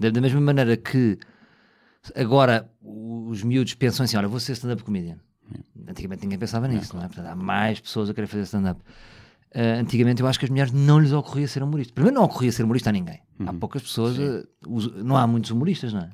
Da, 0.00 0.10
da 0.10 0.20
mesma 0.20 0.40
maneira 0.40 0.76
que 0.76 1.16
agora 2.16 2.68
os 2.82 3.44
miúdos 3.44 3.74
pensam 3.74 4.02
assim: 4.04 4.16
olha, 4.16 4.26
vou 4.26 4.40
ser 4.40 4.52
stand-up 4.54 4.82
comedian. 4.82 5.18
Antigamente 5.88 6.22
ninguém 6.22 6.38
pensava 6.38 6.66
nisso, 6.68 6.94
não 6.96 7.02
é? 7.02 7.06
Portanto, 7.08 7.26
há 7.26 7.34
mais 7.36 7.80
pessoas 7.80 8.08
a 8.08 8.14
querer 8.14 8.26
fazer 8.26 8.42
stand-up. 8.44 8.80
Ah, 9.54 9.80
antigamente 9.80 10.22
eu 10.22 10.26
acho 10.28 10.38
que 10.38 10.44
as 10.46 10.50
mulheres 10.50 10.72
não 10.72 10.98
lhes 10.98 11.12
ocorria 11.12 11.46
ser 11.46 11.62
humorista. 11.62 11.92
Primeiro, 11.92 12.14
não 12.16 12.24
ocorria 12.24 12.50
ser 12.52 12.62
humorista 12.64 12.88
a 12.88 12.92
ninguém. 12.92 13.20
Uhum. 13.38 13.48
Há 13.48 13.52
poucas 13.54 13.82
pessoas, 13.82 14.16
os- 14.66 14.92
não 15.04 15.16
há 15.16 15.26
muitos 15.26 15.50
humoristas, 15.50 15.92
não 15.92 16.00
é? 16.00 16.10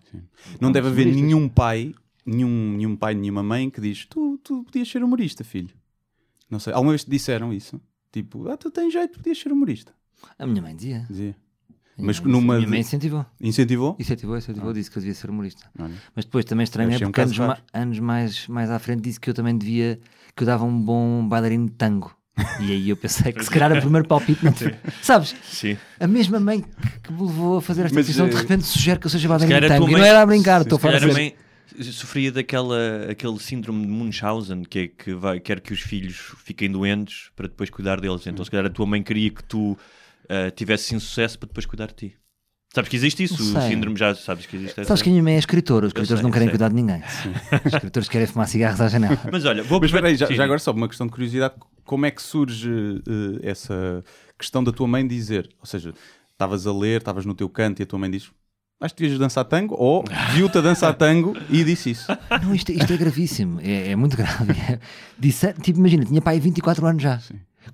Não 0.60 0.72
deve 0.72 0.88
haver 0.88 1.02
humoristas. 1.06 1.22
nenhum 1.24 1.48
pai, 1.48 1.94
nenhum, 2.26 2.76
nenhum 2.76 2.96
pai, 2.96 3.14
nenhuma 3.14 3.42
mãe 3.42 3.70
que 3.70 3.80
diz 3.80 4.06
tu, 4.06 4.38
tu 4.42 4.64
podias 4.64 4.88
ser 4.88 5.04
humorista, 5.04 5.44
filho. 5.44 5.70
Não 6.50 6.58
sei, 6.58 6.72
alguma 6.72 6.92
vez 6.92 7.04
te 7.04 7.10
disseram 7.10 7.52
isso? 7.52 7.80
Tipo, 8.10 8.48
ah, 8.48 8.56
tu 8.56 8.70
tens 8.70 8.92
jeito, 8.92 9.18
podias 9.18 9.38
ser 9.38 9.52
humorista. 9.52 9.92
A 10.38 10.46
minha 10.46 10.62
mãe 10.62 10.74
dizia. 10.74 11.06
Dizia. 11.08 11.36
Mas 11.98 12.20
minha 12.20 12.32
mãe- 12.32 12.40
numa 12.40 12.56
minha 12.58 12.68
mãe 12.68 12.80
incentivou. 12.80 13.26
Incentivou? 13.40 13.96
Incentivou, 13.98 14.36
incentivou, 14.38 14.72
disse 14.72 14.90
que 14.90 14.98
eu 14.98 15.00
devia 15.00 15.14
ser 15.14 15.30
humorista. 15.30 15.68
Olha. 15.78 15.94
Mas 16.14 16.24
depois 16.24 16.44
também 16.44 16.64
estranho 16.64 16.92
é 16.92 16.96
um 16.96 16.98
porque 17.00 17.12
caso 17.20 17.42
anos, 17.42 17.58
ma- 17.72 17.80
anos 17.80 17.98
mais, 17.98 18.46
mais 18.48 18.70
à 18.70 18.78
frente 18.78 19.02
disse 19.02 19.18
que 19.20 19.28
eu 19.30 19.34
também 19.34 19.56
devia, 19.56 19.98
que 20.36 20.42
eu 20.42 20.46
dava 20.46 20.64
um 20.64 20.80
bom 20.80 21.26
bailarino 21.28 21.66
de 21.66 21.72
tango. 21.74 22.14
E 22.60 22.70
aí 22.70 22.88
eu 22.90 22.96
pensei 22.96 23.32
que 23.32 23.42
se 23.44 23.50
calhar 23.50 23.72
o 23.72 23.80
primeiro 23.80 24.06
palpite 24.06 24.44
não 24.44 24.52
te... 24.52 24.72
Sabes? 25.02 25.34
Sim. 25.42 25.76
A 25.98 26.06
mesma 26.06 26.38
mãe 26.38 26.64
que, 27.02 27.12
me 27.12 27.20
levou 27.26 27.58
a 27.58 27.62
fazer 27.62 27.86
esta 27.86 27.96
decisão 27.96 28.28
de 28.28 28.36
eh, 28.36 28.38
repente 28.38 28.64
sugere 28.64 29.00
que 29.00 29.06
eu 29.06 29.10
seja 29.10 29.22
Se 29.22 29.28
bailarino 29.28 29.60
de 29.60 29.66
tango. 29.68 29.80
tua 29.86 29.88
E 29.90 29.92
mãe- 29.92 30.00
não 30.00 30.06
era 30.08 30.22
a 30.22 30.26
brincar, 30.26 30.60
estou 30.62 30.78
a 30.78 31.00
mãe 31.12 31.34
sofria 31.92 32.30
daquela 32.32 33.06
aquele 33.10 33.38
síndrome 33.38 33.82
de 33.86 33.92
Munchausen 33.92 34.62
que 34.64 34.78
é 34.78 34.88
que 34.88 35.14
vai, 35.14 35.38
quer 35.40 35.60
que 35.60 35.72
os 35.72 35.80
filhos 35.80 36.34
fiquem 36.44 36.70
doentes 36.70 37.30
para 37.36 37.46
depois 37.48 37.70
cuidar 37.70 38.00
deles. 38.00 38.26
Então, 38.26 38.44
se 38.44 38.50
calhar 38.50 38.66
a 38.66 38.70
tua 38.70 38.86
mãe 38.86 39.02
queria 39.02 39.30
que 39.30 39.42
tu 39.44 39.76
ah, 40.28 40.50
tivesses 40.50 40.90
insucesso 40.92 41.38
para 41.38 41.46
depois 41.48 41.66
cuidar 41.66 41.86
de 41.88 41.94
ti. 41.94 42.16
Sabes 42.74 42.90
que 42.90 42.96
existe 42.96 43.22
isso? 43.24 43.42
O 43.56 43.60
síndrome 43.62 43.96
já 43.96 44.14
sabes 44.14 44.44
que 44.44 44.54
existe. 44.56 44.72
essa- 44.80 44.88
Sabes 44.88 45.02
que 45.02 45.08
a 45.08 45.12
minha 45.12 45.22
mãe 45.22 45.36
é 45.36 45.38
escritora, 45.38 45.86
os 45.86 45.90
escritores 45.90 46.18
sei, 46.20 46.22
não 46.22 46.30
querem 46.30 46.48
sei. 46.48 46.50
cuidar 46.52 46.68
de 46.68 46.74
ninguém. 46.74 47.02
Os 47.64 47.72
escritores 47.72 48.08
querem 48.10 48.26
fumar 48.26 48.46
cigarros 48.46 48.80
à 48.82 48.88
janela. 48.88 49.18
Mas 49.32 49.44
olha, 49.46 49.62
vou 49.62 49.80
Mas 49.80 49.88
espera 49.88 50.08
aí, 50.08 50.16
já, 50.16 50.26
Sim, 50.26 50.34
já 50.34 50.44
agora 50.44 50.58
só 50.58 50.70
uma 50.72 50.86
questão 50.86 51.06
de 51.06 51.12
curiosidade, 51.12 51.54
como 51.86 52.04
é 52.04 52.10
que 52.10 52.20
surge 52.20 52.70
eh, 52.70 53.48
essa 53.50 54.04
questão 54.38 54.62
da 54.62 54.70
tua 54.70 54.86
mãe 54.86 55.06
dizer, 55.06 55.48
ou 55.58 55.64
seja, 55.66 55.94
estavas 56.30 56.66
a 56.66 56.72
ler, 56.72 56.98
estavas 56.98 57.24
no 57.24 57.34
teu 57.34 57.48
canto 57.48 57.80
e 57.80 57.84
a 57.84 57.86
tua 57.86 57.98
mãe 57.98 58.10
diz 58.10 58.30
acho 58.80 58.94
que 58.94 59.02
devias 59.02 59.18
dançar 59.18 59.44
tango, 59.46 59.74
ou 59.76 60.04
viu-te 60.34 60.58
a 60.58 60.60
dançar 60.60 60.92
tango 60.94 61.34
e 61.48 61.64
disse 61.64 61.90
isso. 61.92 62.06
Não, 62.42 62.54
isto, 62.54 62.70
isto 62.70 62.92
é 62.92 62.96
gravíssimo, 62.98 63.60
é, 63.62 63.92
é 63.92 63.96
muito 63.96 64.14
grave. 64.16 64.52
Disse, 65.18 65.52
tipo, 65.54 65.78
imagina, 65.78 66.04
tinha 66.04 66.20
pai 66.20 66.38
24 66.38 66.86
anos 66.86 67.02
já. 67.02 67.18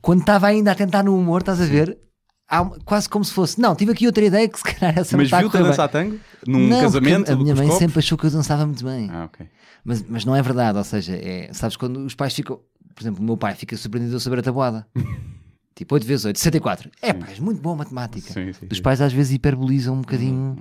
Quando 0.00 0.20
estava 0.20 0.46
ainda 0.46 0.70
a 0.70 0.74
tentar 0.76 1.02
no 1.02 1.18
humor, 1.18 1.40
estás 1.40 1.60
a 1.60 1.66
ver? 1.66 1.98
Há 2.48 2.64
quase 2.84 3.08
como 3.08 3.24
se 3.24 3.32
fosse, 3.32 3.60
não, 3.60 3.74
tive 3.74 3.92
aqui 3.92 4.06
outra 4.06 4.24
ideia 4.24 4.48
que 4.48 4.58
se 4.58 4.64
calhar 4.64 4.98
essa 4.98 5.16
Mas 5.16 5.30
não 5.30 5.36
está 5.36 5.38
a 5.38 5.40
viu-te 5.40 5.56
a 5.56 5.62
dançar 5.62 5.88
tango? 5.88 6.18
Num 6.46 6.68
Não, 6.68 6.80
casamento? 6.80 7.32
A 7.32 7.36
minha 7.36 7.54
mãe 7.54 7.66
copos? 7.66 7.78
sempre 7.78 7.98
achou 7.98 8.18
que 8.18 8.26
eu 8.26 8.30
dançava 8.30 8.66
muito 8.66 8.84
bem. 8.84 9.08
Ah, 9.10 9.24
ok. 9.24 9.46
Mas, 9.84 10.04
mas 10.08 10.24
não 10.24 10.34
é 10.34 10.42
verdade, 10.42 10.78
ou 10.78 10.84
seja, 10.84 11.14
é, 11.14 11.50
sabes 11.52 11.76
quando 11.76 11.98
os 11.98 12.14
pais 12.14 12.34
ficam, 12.34 12.58
por 12.94 13.02
exemplo, 13.02 13.20
o 13.20 13.24
meu 13.24 13.36
pai 13.36 13.54
fica 13.54 13.76
surpreendido 13.76 14.16
a 14.16 14.20
saber 14.20 14.38
a 14.38 14.42
tabuada. 14.42 14.86
tipo 15.74 15.94
8 15.94 16.06
vezes 16.06 16.24
8, 16.24 16.38
64. 16.38 16.90
É 17.02 17.12
pá, 17.12 17.26
és 17.28 17.38
muito 17.38 17.60
bom 17.60 17.72
a 17.72 17.76
matemática. 17.76 18.32
Sim, 18.32 18.52
sim, 18.52 18.66
Os 18.70 18.80
pais 18.80 19.00
às 19.00 19.12
vezes 19.12 19.32
hiperbolizam 19.32 19.94
um 19.94 20.00
bocadinho 20.00 20.56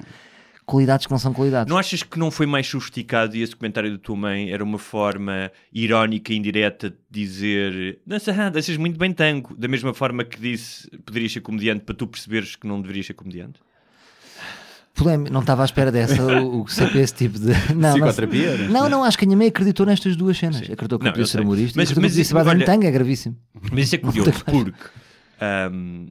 qualidades 0.65 1.05
que 1.05 1.11
não 1.11 1.19
são 1.19 1.33
qualidades. 1.33 1.69
Não 1.69 1.77
achas 1.77 2.03
que 2.03 2.17
não 2.17 2.31
foi 2.31 2.45
mais 2.45 2.65
sofisticado 2.67 3.35
e 3.35 3.41
esse 3.41 3.55
comentário 3.55 3.91
da 3.91 3.97
tua 3.97 4.15
mãe 4.15 4.51
era 4.51 4.63
uma 4.63 4.77
forma 4.79 5.51
irónica 5.73 6.31
e 6.33 6.37
indireta 6.37 6.89
de 6.89 6.95
dizer 7.09 7.99
dança, 8.05 8.31
ah, 8.37 8.49
danças 8.49 8.77
muito 8.77 8.97
bem 8.97 9.11
tango, 9.13 9.55
da 9.57 9.67
mesma 9.67 9.93
forma 9.93 10.23
que 10.23 10.39
disse 10.39 10.89
poderias 11.05 11.31
ser 11.33 11.41
comediante 11.41 11.83
para 11.83 11.95
tu 11.95 12.07
perceberes 12.07 12.55
que 12.55 12.65
não 12.67 12.81
deverias 12.81 13.05
ser 13.07 13.13
comediante? 13.13 13.59
Polém- 14.95 15.17
não 15.31 15.41
estava 15.41 15.63
à 15.63 15.65
espera 15.65 15.91
dessa, 15.91 16.21
o, 16.23 16.61
o 16.61 16.67
sempre 16.67 17.01
esse 17.01 17.15
tipo 17.15 17.39
de. 17.39 17.47
Não, 17.73 17.93
Psicoterapia, 17.93 18.57
Não, 18.69 18.83
não, 18.83 18.89
não, 18.89 19.03
acho 19.03 19.17
que 19.17 19.25
a 19.25 19.27
minha 19.27 19.37
mãe 19.37 19.47
acreditou 19.47 19.87
nestas 19.87 20.15
duas 20.15 20.37
cenas. 20.37 20.57
Acreditou 20.61 20.99
que 20.99 21.05
Não, 21.05 21.09
eu 21.09 21.13
podia 21.13 21.25
ser 21.25 21.41
humorista 21.41 21.79
Mas- 21.79 21.89
mas, 21.89 21.97
mas 21.97 22.15
isso- 22.17 22.37
olha- 22.37 22.63
tango, 22.63 22.85
é 22.85 22.91
gravíssimo. 22.91 23.35
Mas 23.71 23.85
isso 23.85 23.95
é 23.95 23.97
curioso 23.97 24.31
porque 24.45 24.71
ahm, 25.41 26.09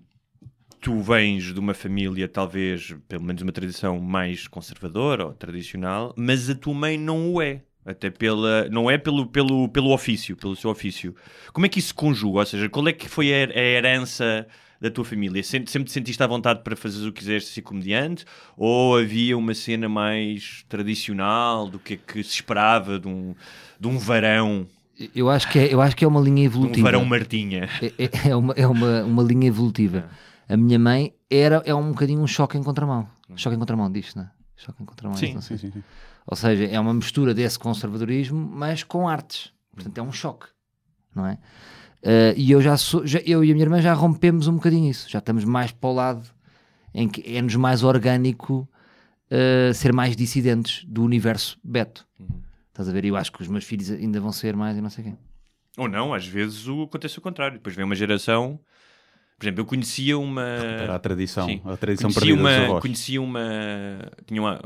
tu 0.83 1.01
vens 1.01 1.55
de 1.55 1.59
uma 1.61 1.73
família, 1.73 2.29
talvez, 2.29 2.95
pelo 3.09 3.23
menos 3.23 3.41
uma 3.41 3.53
tradição 3.53 3.99
mais 4.01 4.47
conservadora 4.49 5.27
ou 5.27 5.33
tradicional, 5.33 6.13
mas 6.17 6.51
a 6.51 6.55
tua 6.55 6.75
mãe 6.75 6.99
não 6.99 7.33
o 7.33 7.41
é. 7.41 7.63
Até 7.85 8.11
pela. 8.11 8.69
Não 8.69 8.89
é 8.91 8.97
pelo, 8.99 9.27
pelo, 9.27 9.69
pelo 9.69 9.93
ofício, 9.93 10.37
pelo 10.37 10.55
seu 10.55 10.71
ofício. 10.71 11.15
Como 11.53 11.67
é 11.67 11.69
que 11.69 11.79
isso 11.81 11.89
se 11.89 11.95
conjuga? 11.95 12.39
Ou 12.41 12.47
seja, 12.47 12.69
qual 12.69 12.87
é 12.87 12.93
que 12.93 13.09
foi 13.09 13.33
a, 13.35 13.59
herança 13.59 14.47
da 14.81 14.89
tua 14.89 15.05
família? 15.05 15.43
Sempre, 15.43 15.69
sempre 15.71 15.87
te 15.87 15.93
sentiste 15.93 16.23
à 16.23 16.27
vontade 16.29 16.61
para 16.63 16.77
fazer 16.77 17.09
o 17.09 17.13
que 17.13 17.19
quiseres 17.21 17.47
ser 17.47 17.63
comediante? 17.63 18.25
Ou 18.57 18.97
havia 18.99 19.37
uma 19.37 19.53
cena 19.53 19.89
mais 19.89 20.65
tradicional 20.69 21.69
do 21.69 21.79
que 21.81 21.95
é 21.95 21.97
que 21.97 22.23
se 22.23 22.35
esperava 22.35 23.01
de 23.01 23.09
um, 23.09 23.35
de 23.81 23.89
um 23.89 23.99
varão? 23.99 24.65
Eu 25.13 25.29
acho 25.29 25.51
que 25.51 25.59
é, 25.59 25.75
eu 25.75 25.81
acho 25.81 25.97
que 25.97 26.05
é 26.05 26.09
uma 26.09 26.21
linha 26.21 26.49
De 26.49 26.57
um 26.57 26.61
evolutiva. 26.61 26.85
varão 26.85 27.05
Martinha? 27.05 27.69
É, 27.83 27.87
é- 28.05 28.29
é 28.31 28.37
uma, 28.37 28.55
é 28.55 28.67
uma, 28.67 29.03
uma 29.03 29.23
linha 29.25 29.49
evolutiva. 29.49 30.09
A 30.53 30.57
minha 30.57 30.79
mãe 30.79 31.15
era, 31.31 31.63
é 31.65 31.75
um 31.75 31.91
bocadinho 31.93 32.21
um 32.21 32.27
choque 32.27 32.59
em 32.59 32.63
contramão. 32.63 33.09
Choque 33.37 33.57
em 33.57 33.59
contramão, 33.59 33.91
diz 33.91 34.15
não 34.15 34.25
é? 34.25 34.31
Choque 34.57 34.83
em 34.83 34.87
contramão. 34.87 35.17
Sim. 35.17 35.41
Sim, 35.41 35.57
sim, 35.57 35.71
sim. 35.71 35.83
Ou 36.27 36.37
seja, 36.37 36.65
é 36.67 36.79
uma 36.79 36.93
mistura 36.95 37.33
desse 37.35 37.59
conservadorismo, 37.59 38.39
mas 38.39 38.83
com 38.85 39.09
artes. 39.09 39.53
Portanto, 39.75 39.97
é 39.99 40.03
um 40.03 40.13
choque, 40.13 40.47
não 41.15 41.27
é? 41.27 41.39
Eh, 42.03 42.35
e 42.37 42.51
eu 42.51 42.61
já 42.61 42.77
sou, 42.77 43.07
já- 43.07 43.21
eu 43.25 43.43
e 43.43 43.51
a 43.51 43.55
minha 43.55 43.65
irmã 43.65 43.81
já 43.81 43.95
rompemos 43.95 44.47
um 44.47 44.55
bocadinho 44.57 44.91
isso. 44.91 45.09
Já 45.09 45.19
estamos 45.21 45.45
mais 45.45 45.73
para 45.73 45.89
o 45.89 45.93
lado 45.95 46.29
em 46.95 47.09
que 47.09 47.23
é-nos 47.37 47.57
mais 47.57 47.83
orgânico 47.83 48.69
eh, 49.31 49.73
ser 49.73 49.93
mais 49.93 50.15
dissidentes 50.15 50.85
do 50.85 51.03
universo 51.03 51.59
Beto. 51.65 52.07
Estás 52.69 52.89
a 52.89 52.93
ver? 52.93 53.05
Eu 53.07 53.17
acho 53.17 53.33
que 53.33 53.41
os 53.41 53.49
meus 53.49 53.65
filhos 53.65 53.91
ainda 53.91 54.21
vão 54.21 54.33
ser 54.33 54.55
mais 54.55 54.77
e 54.77 54.81
não 54.81 54.91
sei 54.91 55.05
quem. 55.05 55.19
Ou 55.79 55.89
não, 55.89 56.13
às 56.13 56.27
vezes 56.27 56.67
o, 56.69 56.83
acontece 56.83 57.19
o 57.19 57.23
contrário. 57.23 57.57
Depois 57.57 57.75
vem 57.75 57.85
uma 57.85 57.95
geração. 57.95 58.61
Por 59.43 59.47
exemplo, 59.47 59.63
eu 59.63 59.67
conhecia 59.67 60.17
uma. 60.17 60.43
Era 60.45 60.95
a 60.95 60.99
tradição, 61.01 61.49
Sim. 61.49 61.61
a 61.65 61.77
tradição 61.77 62.13
conhecia 62.13 62.33
uma, 62.33 62.81
conhecia 62.81 63.21
uma. 63.21 63.43
Tinha 64.25 64.41
uma, 64.41 64.61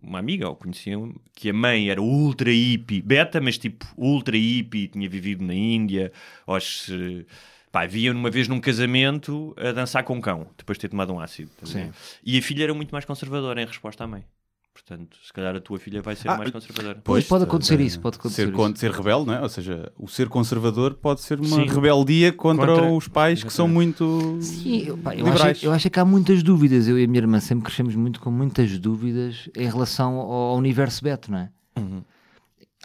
uma 0.00 0.18
amiga, 0.20 0.48
ou 0.48 0.54
conhecia 0.54 0.96
que 1.34 1.50
a 1.50 1.52
mãe 1.52 1.90
era 1.90 2.00
ultra 2.00 2.48
hippie, 2.48 3.02
beta, 3.02 3.40
mas 3.40 3.58
tipo 3.58 3.84
ultra 3.98 4.36
hippie, 4.36 4.86
tinha 4.86 5.08
vivido 5.08 5.44
na 5.44 5.52
Índia. 5.52 6.12
Se. 6.60 7.26
Pá, 7.72 7.86
via 7.86 8.12
uma 8.12 8.30
vez 8.30 8.46
num 8.46 8.60
casamento 8.60 9.52
a 9.56 9.72
dançar 9.72 10.04
com 10.04 10.14
um 10.14 10.20
cão, 10.20 10.46
depois 10.56 10.78
de 10.78 10.82
ter 10.82 10.88
tomado 10.90 11.12
um 11.12 11.18
ácido. 11.18 11.50
a 11.62 11.66
ver? 11.66 11.86
Sim. 11.86 11.92
E 12.24 12.38
a 12.38 12.42
filha 12.42 12.62
era 12.64 12.74
muito 12.74 12.92
mais 12.92 13.04
conservadora 13.04 13.60
em 13.60 13.66
resposta 13.66 14.04
à 14.04 14.06
mãe. 14.06 14.24
Portanto, 14.72 15.16
se 15.22 15.32
calhar 15.32 15.54
a 15.54 15.60
tua 15.60 15.78
filha 15.78 16.00
vai 16.00 16.14
ser 16.14 16.28
Ah, 16.30 16.36
mais 16.36 16.50
conservadora. 16.50 17.00
Pois, 17.04 17.26
pode 17.26 17.44
acontecer 17.44 17.80
isso, 17.80 18.00
pode 18.00 18.16
acontecer 18.18 18.46
ser, 18.46 18.54
isso. 18.54 18.76
ser 18.76 18.90
rebelde, 18.92 19.26
não 19.26 19.34
é? 19.34 19.42
Ou 19.42 19.48
seja, 19.48 19.92
o 19.98 20.06
ser 20.08 20.28
conservador 20.28 20.94
pode 20.94 21.20
ser 21.22 21.40
uma 21.40 21.56
Sim. 21.56 21.66
rebeldia 21.66 22.32
contra, 22.32 22.66
Contra- 22.68 22.90
os 22.92 23.08
pais 23.08 23.42
que 23.42 23.52
são 23.52 23.66
muito 23.66 24.38
Sim, 24.40 24.84
eu, 24.86 24.96
pá, 24.96 25.12
eu 25.14 25.24
liberais. 25.26 25.58
acho, 25.58 25.66
eu 25.66 25.72
acho 25.72 25.90
que 25.90 25.98
há 25.98 26.04
muitas 26.04 26.42
dúvidas. 26.42 26.86
Eu 26.86 26.98
e 26.98 27.04
a 27.04 27.06
minha 27.08 27.18
irmã 27.20 27.40
sempre 27.40 27.64
crescemos 27.64 27.96
muito 27.96 28.20
com 28.20 28.30
muitas 28.30 28.78
dúvidas 28.78 29.50
em 29.56 29.66
relação 29.68 30.14
ao, 30.14 30.30
ao 30.52 30.56
universo 30.56 31.02
Beto, 31.02 31.32
não 31.32 31.38
é? 31.38 31.50
Uhum. 31.76 32.02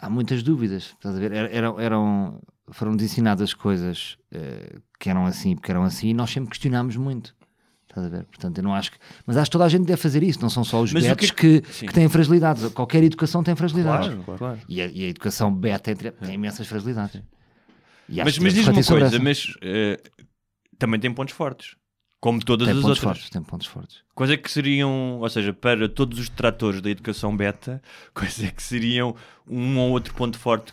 Há 0.00 0.10
muitas 0.10 0.42
dúvidas. 0.42 0.86
Estás 0.96 1.14
a 1.16 1.18
ver? 1.20 1.30
Era- 1.32 1.48
Eram, 1.50 1.80
eram, 1.80 2.40
foram-nos 2.72 3.02
ensinadas 3.02 3.54
coisas 3.54 4.18
eh, 4.32 4.76
que 4.98 5.08
eram 5.08 5.24
assim, 5.24 5.54
porque 5.54 5.70
eram 5.70 5.84
assim, 5.84 6.08
e 6.08 6.14
nós 6.14 6.30
sempre 6.30 6.50
questionámos 6.50 6.96
muito. 6.96 7.34
Estás 7.96 8.06
a 8.06 8.10
ver? 8.10 8.24
Portanto, 8.24 8.58
eu 8.58 8.62
não 8.64 8.74
acho 8.74 8.92
que. 8.92 8.98
Mas 9.26 9.36
acho 9.38 9.46
que 9.50 9.52
toda 9.52 9.64
a 9.64 9.68
gente 9.70 9.86
deve 9.86 10.00
fazer 10.00 10.22
isso, 10.22 10.40
não 10.42 10.50
são 10.50 10.62
só 10.62 10.82
os 10.82 10.92
Mas 10.92 11.04
betos 11.04 11.30
que 11.30 11.46
é 11.46 11.60
que, 11.60 11.66
que- 11.72 11.86
que 11.86 11.92
têm 11.94 12.08
fragilidades. 12.10 12.68
Qualquer 12.74 13.02
educação 13.02 13.42
tem 13.42 13.56
fragilidades. 13.56 14.08
Claro, 14.08 14.38
claro. 14.38 14.60
E, 14.68 14.82
a, 14.82 14.86
e 14.86 15.04
a 15.04 15.08
educação 15.08 15.50
beta 15.52 15.94
tem, 15.96 16.12
tem 16.12 16.34
imensas 16.34 16.66
fragilidades. 16.66 17.22
Mas, 18.08 18.38
mas 18.38 18.54
diz-me 18.54 18.72
uma 18.74 18.84
coisa, 18.84 19.18
mas 19.18 19.52
eh, 19.62 19.98
também 20.78 21.00
tem 21.00 21.12
pontos 21.12 21.34
fortes. 21.34 21.74
Como 22.20 22.42
todas 22.44 22.66
Tem 22.66 22.76
as 22.76 22.82
outras. 22.82 22.98
fortes, 22.98 23.30
tem 23.30 23.42
pontos 23.42 23.66
fortes. 23.66 23.98
Quais 24.14 24.30
é 24.32 24.36
que 24.36 24.50
seriam, 24.50 25.20
ou 25.20 25.28
seja, 25.28 25.52
para 25.52 25.88
todos 25.88 26.18
os 26.18 26.28
detratores 26.28 26.80
da 26.80 26.90
educação 26.90 27.36
beta, 27.36 27.80
quais 28.14 28.42
é 28.42 28.50
que 28.50 28.62
seriam 28.62 29.14
um 29.48 29.78
ou 29.78 29.90
outro 29.92 30.14
ponto 30.14 30.38
forte 30.38 30.72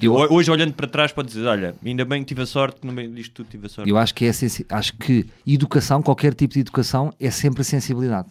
Eu- 0.00 0.14
hoje 0.14 0.50
olhando 0.50 0.72
para 0.74 0.86
trás, 0.86 1.12
podes 1.12 1.34
dizer: 1.34 1.46
Olha, 1.46 1.74
ainda 1.84 2.04
bem 2.04 2.22
que 2.22 2.28
tive 2.28 2.42
a 2.42 2.46
sorte, 2.46 2.84
no 2.86 2.92
meio 2.92 3.10
disto 3.12 3.32
tudo 3.32 3.48
tive 3.48 3.66
a 3.66 3.68
sorte. 3.68 3.90
Eu 3.90 3.96
acho 3.96 4.14
que 4.14 4.24
é 4.26 4.30
acho 4.70 4.96
que 4.96 5.26
educação, 5.46 6.02
qualquer 6.02 6.34
tipo 6.34 6.54
de 6.54 6.60
educação, 6.60 7.12
é 7.18 7.30
sempre 7.30 7.62
sensibilidade. 7.64 8.28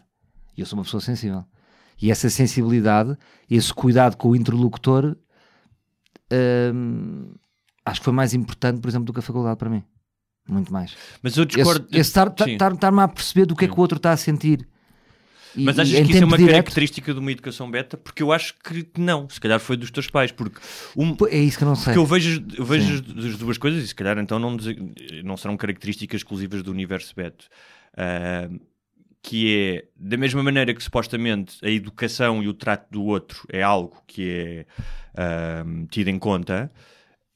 E 0.58 0.62
eu 0.62 0.66
sou 0.66 0.78
uma 0.78 0.84
pessoa 0.84 1.02
sensível. 1.02 1.44
E 2.02 2.12
essa 2.12 2.30
sensibilidade, 2.30 3.16
esse 3.50 3.74
cuidado 3.74 4.18
com 4.18 4.30
o 4.30 4.36
interlocutor, 4.36 5.16
hum, 6.74 7.34
acho 7.86 8.00
que 8.02 8.06
foi 8.06 8.14
mais 8.14 8.34
importante, 8.34 8.80
por 8.82 8.90
exemplo, 8.90 9.06
do 9.06 9.14
que 9.14 9.20
a 9.20 9.24
faculdade 9.24 9.58
para 9.58 9.70
mim. 9.70 9.84
Muito 10.50 10.74
mais. 10.74 10.96
Mas 11.22 11.38
eu 11.38 11.46
discordo. 11.46 11.88
esse 11.92 12.10
estar-me 12.10 13.02
a 13.02 13.08
perceber 13.08 13.46
do 13.46 13.56
que 13.56 13.66
é 13.66 13.68
que 13.68 13.74
o 13.74 13.80
outro 13.80 13.98
está 13.98 14.12
a 14.12 14.18
sentir. 14.18 14.68
E- 15.56 15.64
Mas 15.66 15.78
achas 15.80 15.94
que 15.94 16.12
isso 16.12 16.24
é 16.24 16.26
uma 16.26 16.38
direto- 16.38 16.54
característica 16.54 17.14
de 17.14 17.20
uma 17.20 17.32
educação 17.32 17.70
beta? 17.70 17.98
Porque 17.98 18.24
eu 18.24 18.32
acho 18.32 18.54
que 18.64 18.88
não. 18.98 19.28
Se 19.30 19.40
calhar 19.40 19.60
foi 19.60 19.76
dos 19.78 19.92
teus 19.92 20.08
pais. 20.10 20.32
Porque, 20.32 20.60
um, 20.96 21.16
É 21.30 21.38
isso 21.38 21.58
que 21.58 21.64
eu 21.64 21.68
não 21.68 21.76
sei. 21.76 21.86
porque 21.86 22.00
eu 22.00 22.06
vejo, 22.06 22.44
eu 22.58 22.64
vejo 22.66 23.04
as, 23.18 23.26
as 23.26 23.38
duas 23.38 23.58
coisas 23.58 23.84
e 23.84 23.88
se 23.88 23.96
calhar 23.96 24.18
então 24.18 24.40
não, 24.40 24.58
não 25.24 25.36
serão 25.38 25.58
características 25.58 26.20
exclusivas 26.22 26.64
do 26.64 26.72
universo 26.72 27.14
beto. 27.16 27.48
Ah, 27.98 28.50
que 29.24 29.56
é, 29.56 29.86
da 29.96 30.18
mesma 30.18 30.42
maneira 30.42 30.74
que 30.74 30.82
supostamente 30.82 31.58
a 31.64 31.70
educação 31.70 32.42
e 32.42 32.48
o 32.48 32.54
trato 32.56 32.88
do 32.90 33.04
outro 33.04 33.46
é 33.52 33.62
algo 33.62 34.02
que 34.08 34.30
é 34.30 34.66
ah, 35.16 35.64
tido 35.92 36.08
em 36.08 36.18
conta, 36.18 36.72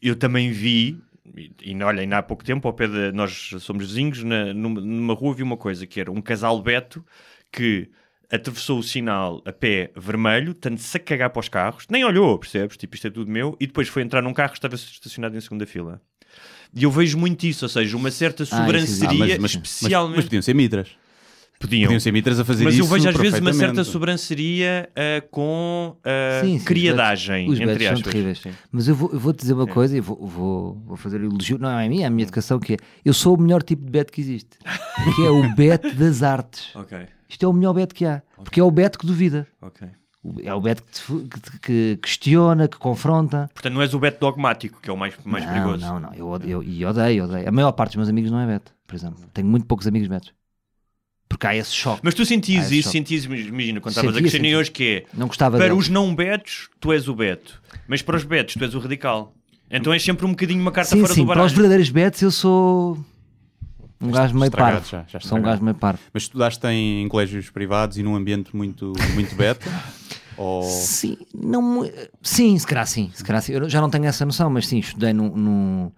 eu 0.02 0.16
também 0.16 0.52
vi, 0.52 1.00
e, 1.38 1.52
e 1.64 1.84
olha, 1.84 2.02
ainda 2.02 2.18
há 2.18 2.24
pouco 2.24 2.44
tempo, 2.44 2.68
ao 2.68 2.74
pé 2.74 2.88
de, 2.88 3.12
nós 3.12 3.52
somos 3.60 3.88
vizinhos, 3.88 4.24
na, 4.24 4.54
numa, 4.54 4.82
numa 4.82 5.14
rua 5.14 5.36
vi 5.36 5.44
uma 5.44 5.58
coisa 5.58 5.86
que 5.86 6.00
era 6.00 6.12
um 6.12 6.22
casal 6.22 6.60
beto 6.62 7.06
que 7.52 7.90
atravessou 8.32 8.80
o 8.80 8.84
sinal 8.84 9.42
a 9.46 9.52
pé 9.52 9.92
vermelho, 9.96 10.54
tanto-se 10.54 10.98
a 10.98 11.00
cagar 11.00 11.30
para 11.30 11.40
os 11.40 11.50
carros, 11.50 11.86
nem 11.90 12.04
olhou, 12.04 12.38
percebes? 12.38 12.78
Tipo, 12.78 12.96
isto 12.96 13.08
é 13.08 13.10
tudo 13.12 13.30
meu, 13.32 13.56
e 13.60 13.68
depois 13.68 13.88
foi 13.88 14.02
entrar 14.02 14.22
num 14.22 14.34
carro 14.34 14.52
que 14.52 14.58
estava 14.58 14.76
estacionado 14.76 15.36
em 15.38 15.42
segunda 15.42 15.66
fila. 15.66 16.02
E 16.74 16.84
eu 16.84 16.92
vejo 16.92 17.18
muito 17.18 17.46
isso, 17.46 17.64
ou 17.66 17.70
seja, 17.70 17.96
uma 17.96 18.12
certa 18.12 18.44
Ah, 18.44 18.46
isso 18.46 18.56
sobranceria, 18.56 19.26
existe. 19.26 19.40
mas, 19.40 19.40
mas, 19.40 19.52
especialmente... 19.52 20.16
mas 20.18 20.26
podiam 20.26 20.42
ser 20.42 20.54
mitras. 20.54 20.90
Podiam. 21.60 21.88
Podiam 21.88 22.00
ser 22.00 22.12
mitras 22.12 22.40
a 22.40 22.46
fazer 22.46 22.64
Mas 22.64 22.74
isso 22.76 22.84
eu 22.84 22.88
vejo 22.88 23.10
às 23.10 23.16
vezes 23.16 23.40
uma 23.40 23.54
certa 23.54 23.84
sobranceria 23.84 24.90
ah, 24.96 25.24
com 25.32 25.96
ah, 26.04 26.42
Sim, 26.44 26.60
sim, 26.60 26.66
criadagem, 26.66 27.50
os 27.50 27.60
entre 27.60 27.66
betos 27.66 27.84
são 27.86 27.94
aspas. 27.94 28.12
terríveis. 28.12 28.40
Sim. 28.40 28.52
Mas 28.72 28.88
eu 28.88 28.96
vou, 28.96 29.10
eu 29.12 29.20
vou 29.20 29.34
te 29.34 29.40
dizer 29.42 29.54
uma 29.54 29.68
coisa 29.68 29.98
e 29.98 30.00
vou, 30.02 30.18
vou, 30.28 30.82
vou 30.86 30.98
fazer 30.98 31.22
elogio, 31.22 31.58
não 31.58 31.70
é 31.70 31.86
a 31.86 31.90
minha, 31.90 32.04
é 32.04 32.08
a 32.08 32.10
minha 32.10 32.24
educação, 32.24 32.60
que 32.60 32.74
é 32.74 32.78
eu 33.04 33.14
sou 33.14 33.36
o 33.36 33.42
melhor 33.42 33.64
tipo 33.64 33.84
de 33.86 33.92
beto 33.92 34.12
que 34.12 34.22
existe, 34.22 34.58
que 35.16 35.26
é 35.26 35.30
o 35.30 35.54
beto 35.56 35.94
das 35.96 36.24
artes. 36.24 36.76
Ok, 36.76 36.98
Isto 37.30 37.46
é 37.46 37.50
o 37.50 37.54
melhor 37.54 37.74
beto 37.74 37.94
que 37.96 38.06
há, 38.06 38.22
porque 38.44 38.60
é 38.60 38.64
o 38.64 38.72
beto 38.72 38.98
que 39.00 39.06
duvida, 39.06 39.48
é 40.44 40.54
o 40.54 40.60
beto 40.60 40.82
que, 41.30 41.40
te 41.40 41.60
que 41.60 42.00
questiona, 42.02 42.68
que 42.68 42.78
confronta. 42.78 43.50
Portanto, 43.54 43.74
não 43.74 43.82
és 43.82 43.94
o 43.94 44.00
beto 44.00 44.20
dogmático, 44.20 44.80
que 44.82 44.90
é 44.90 44.94
o 44.94 44.98
mais, 44.98 45.14
mais 45.24 45.46
não, 45.46 45.54
perigoso. 45.54 45.86
não, 45.86 46.00
não, 46.00 46.14
eu, 46.14 46.28
odeio- 46.28 46.52
eu, 46.52 46.64
e 46.64 46.84
odeio, 46.86 47.26
odeio. 47.26 47.48
A 47.48 47.52
maior 47.52 47.72
parte 47.74 47.92
dos 47.92 47.98
meus 47.98 48.10
amigos 48.10 48.32
não 48.32 48.40
é 48.40 48.48
beto, 48.48 48.74
por 48.88 48.96
exemplo. 48.96 49.24
Tenho 49.34 49.48
muito 49.48 49.68
poucos 49.68 49.86
amigos 49.86 50.08
betos. 50.08 50.34
Porque 51.28 51.48
há 51.48 51.56
esse 51.56 51.74
choque. 51.74 52.02
Mas 52.04 52.14
tu 52.14 52.26
sentias 52.26 52.72
isso, 52.72 52.90
sentias, 52.92 53.26
imagina, 53.26 53.82
quando 53.82 53.92
estavas 53.94 54.16
a 54.16 54.20
crescer 54.20 54.40
nem 54.40 54.52
sentia. 54.52 54.60
hoje, 54.60 54.72
que 54.72 54.84
é 54.84 55.18
Não 55.18 55.28
gostava 55.28 55.58
para 55.58 55.68
deles. 55.68 55.80
os 55.84 55.90
não 55.90 56.16
betos, 56.16 56.70
tu 56.80 56.92
és 56.94 57.08
o 57.08 57.16
beto, 57.16 57.62
mas 57.88 58.02
para 58.02 58.16
os 58.16 58.24
betos, 58.24 58.56
tu 58.56 58.64
és 58.64 58.74
o 58.76 58.80
radical. 58.80 59.34
Então 59.70 59.92
és 59.92 60.04
sempre 60.04 60.26
um 60.26 60.30
bocadinho 60.30 60.62
uma 60.62 60.72
carta 60.72 60.92
Sim, 60.92 61.02
fora 61.02 61.14
sim, 61.14 61.22
do 61.22 61.28
para 61.28 61.38
os 61.38 61.38
baralho. 61.52 61.56
verdadeiros 61.56 61.90
betos 61.90 62.22
eu 62.22 62.30
sou 62.32 62.98
um 64.00 64.12
gajo 64.12 64.38
meio 64.38 64.52
parvo. 64.52 64.88
já, 64.88 65.04
já 65.08 65.20
Sou 65.20 65.38
um 65.40 65.42
gajo 65.42 65.64
meio 65.64 65.76
parvo. 65.76 66.00
Mas 66.14 66.24
estudaste 66.24 66.66
em, 66.68 67.02
em 67.04 67.08
colégios 67.08 67.50
privados 67.50 67.98
e 67.98 68.04
num 68.04 68.16
ambiente 68.16 68.56
muito, 68.56 68.94
muito 69.16 69.36
beta? 69.36 69.70
Ou... 70.38 70.62
Sim, 70.70 71.18
não, 71.34 71.90
sim, 72.22 72.58
se 72.60 72.68
calhar 72.68 72.86
sim, 72.86 73.10
se 73.14 73.24
calhar 73.24 73.42
sim. 73.42 73.54
Eu 73.54 73.70
já 73.70 73.80
não 73.82 73.90
tenho 73.90 74.06
essa 74.06 74.26
noção, 74.26 74.50
mas 74.50 74.68
sim, 74.68 74.80
estudei 74.80 75.14
num, 75.14 75.30
num- 75.36 75.92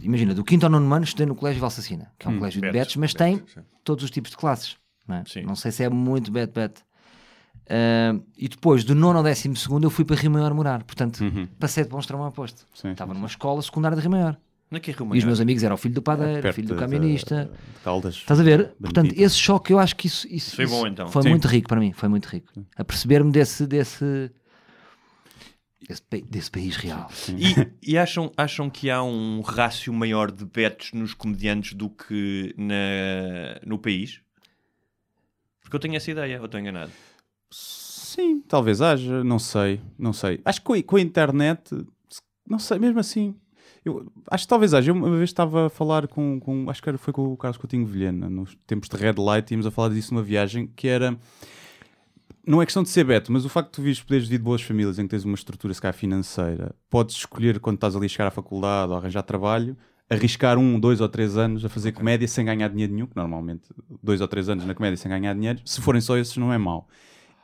imagina, 0.00 0.34
do 0.34 0.44
quinto 0.44 0.64
ao 0.66 0.70
nono 0.70 0.92
ano 0.94 1.04
estudei 1.04 1.26
no 1.26 1.34
Colégio 1.34 1.60
Valsacina, 1.60 2.10
que 2.18 2.26
é 2.26 2.30
um 2.30 2.34
Hum, 2.34 2.38
colégio 2.38 2.60
de 2.62 2.70
betos, 2.70 2.96
mas 2.96 3.12
tem 3.14 3.42
sim. 3.52 3.60
todos 3.84 4.04
os 4.04 4.10
tipos 4.10 4.30
de 4.30 4.36
classes. 4.36 4.76
Não, 5.06 5.16
é? 5.16 5.42
Não 5.42 5.56
sei 5.56 5.72
se 5.72 5.82
é 5.82 5.88
muito 5.88 6.30
bet 6.30 6.52
bet. 6.52 6.82
Ah, 7.70 8.14
e 8.36 8.48
depois, 8.48 8.84
do 8.84 8.94
nono 8.94 9.18
ao 9.18 9.24
décimo 9.24 9.56
segundo, 9.56 9.84
eu 9.84 9.90
fui 9.90 10.04
para 10.04 10.16
Rio 10.16 10.30
Maior 10.30 10.52
morar. 10.54 10.82
Portanto, 10.84 11.22
passei 11.58 11.84
de 11.84 11.90
bom 11.90 11.98
extremo 11.98 12.22
a 12.22 12.28
oposto. 12.28 12.60
Uhum. 12.62 12.66
Sim, 12.74 12.90
Estava 12.92 13.12
sim, 13.12 13.18
numa 13.18 13.26
escola 13.28 13.60
secundária 13.62 13.96
de 13.96 14.02
Rio 14.02 14.10
Maior. 14.10 14.36
É 14.70 14.76
é 14.76 14.80
Rio 14.80 14.94
E 14.98 15.02
os 15.02 15.06
Maior? 15.08 15.26
meus 15.26 15.40
amigos 15.40 15.62
eram 15.62 15.74
o 15.74 15.78
filho 15.78 15.94
do 15.94 16.02
padeiro, 16.02 16.46
o 16.48 16.52
filho 16.52 16.68
do 16.68 16.76
camionista. 16.76 17.44
de 17.50 17.80
Caldas. 17.82 18.16
Estás 18.16 18.38
a 18.40 18.42
ver? 18.42 18.74
Portanto, 18.80 19.14
esse 19.16 19.36
choque 19.36 19.72
eu 19.72 19.78
acho 19.78 19.96
que 19.96 20.06
isso, 20.06 20.26
isso, 20.30 20.54
Foi 20.56 20.66
bom, 20.66 20.86
então. 20.86 21.08
foi 21.08 21.22
muito 21.28 21.48
rico 21.48 21.68
para 21.68 21.80
mim. 21.80 21.92
Foi 21.92 22.08
muito 22.08 22.26
rico. 22.26 22.52
A 22.76 22.84
perceber-me 22.84 23.30
desse, 23.32 23.66
desse, 23.66 24.30
desse, 25.88 26.02
pa- 26.02 26.26
desse 26.28 26.50
país 26.50 26.76
real. 26.76 27.08
E, 27.36 27.54
e 27.92 27.96
acham, 27.98 28.30
acham 28.36 28.68
que 28.68 28.90
há 28.90 29.02
um 29.02 29.40
rácio 29.40 29.92
maior 29.92 30.30
de 30.30 30.44
betos 30.44 30.92
nos 30.92 31.14
comediantes 31.14 31.72
do 31.72 31.88
que 31.88 32.54
na, 32.56 33.60
no 33.66 33.78
país? 33.78 34.20
Porque 35.62 35.76
eu 35.76 35.80
tenho 35.80 35.96
essa 35.96 36.10
ideia, 36.10 36.38
ou 36.38 36.46
estou 36.46 36.60
enganado? 36.60 36.90
Sim, 37.50 38.40
talvez 38.46 38.80
haja, 38.80 39.22
não 39.24 39.38
sei, 39.38 39.80
não 39.98 40.12
sei. 40.12 40.40
Acho 40.44 40.60
que 40.60 40.66
com 40.66 40.72
a, 40.74 40.82
com 40.82 40.96
a 40.96 41.00
internet, 41.00 41.86
não 42.46 42.58
sei, 42.58 42.78
mesmo 42.78 42.98
assim. 43.00 43.34
Eu, 43.84 44.10
acho 44.30 44.44
que 44.44 44.48
talvez 44.48 44.74
haja. 44.74 44.90
Eu 44.90 44.94
uma 44.94 45.10
vez 45.10 45.30
estava 45.30 45.66
a 45.66 45.70
falar 45.70 46.08
com, 46.08 46.40
com 46.40 46.68
acho 46.68 46.82
que 46.82 46.88
era- 46.88 46.98
foi 46.98 47.12
com 47.12 47.32
o 47.32 47.36
Carlos 47.36 47.58
Coutinho 47.58 47.86
Vilhena, 47.86 48.28
nos 48.28 48.56
tempos 48.66 48.88
de 48.88 48.96
Red 48.96 49.14
Light, 49.18 49.50
íamos 49.50 49.66
a 49.66 49.70
falar 49.70 49.90
disso 49.90 50.12
numa 50.12 50.22
viagem 50.22 50.66
que 50.74 50.88
era. 50.88 51.18
Não 52.46 52.62
é 52.62 52.64
questão 52.64 52.82
de 52.82 52.88
ser 52.88 53.04
beto, 53.04 53.30
mas 53.30 53.44
o 53.44 53.48
facto 53.48 53.68
de 53.68 53.72
tu 53.74 53.82
vires 53.82 54.00
poderes 54.00 54.26
vir 54.26 54.38
de 54.38 54.44
boas 54.44 54.62
famílias 54.62 54.98
em 54.98 55.02
que 55.02 55.10
tens 55.10 55.24
uma 55.24 55.34
estrutura 55.34 55.74
se 55.74 55.80
calhar 55.80 55.94
financeira, 55.94 56.74
podes 56.88 57.16
escolher 57.16 57.60
quando 57.60 57.76
estás 57.76 57.94
ali 57.94 58.06
a 58.06 58.08
chegar 58.08 58.26
à 58.26 58.30
faculdade 58.30 58.90
ou 58.90 58.98
arranjar 58.98 59.22
trabalho, 59.22 59.76
arriscar 60.08 60.58
um, 60.58 60.80
dois 60.80 61.00
ou 61.00 61.08
três 61.08 61.36
anos 61.36 61.64
a 61.64 61.68
fazer 61.68 61.92
comédia 61.92 62.26
sem 62.26 62.44
ganhar 62.44 62.68
dinheiro 62.68 62.92
nenhum, 62.92 63.06
que 63.06 63.16
normalmente 63.16 63.68
dois 64.02 64.20
ou 64.20 64.28
três 64.28 64.48
anos 64.48 64.64
na 64.64 64.74
comédia 64.74 64.96
sem 64.96 65.10
ganhar 65.10 65.34
dinheiro, 65.34 65.60
se 65.64 65.80
forem 65.80 66.00
só 66.00 66.16
esses 66.16 66.36
não 66.36 66.52
é 66.52 66.56
mau. 66.56 66.88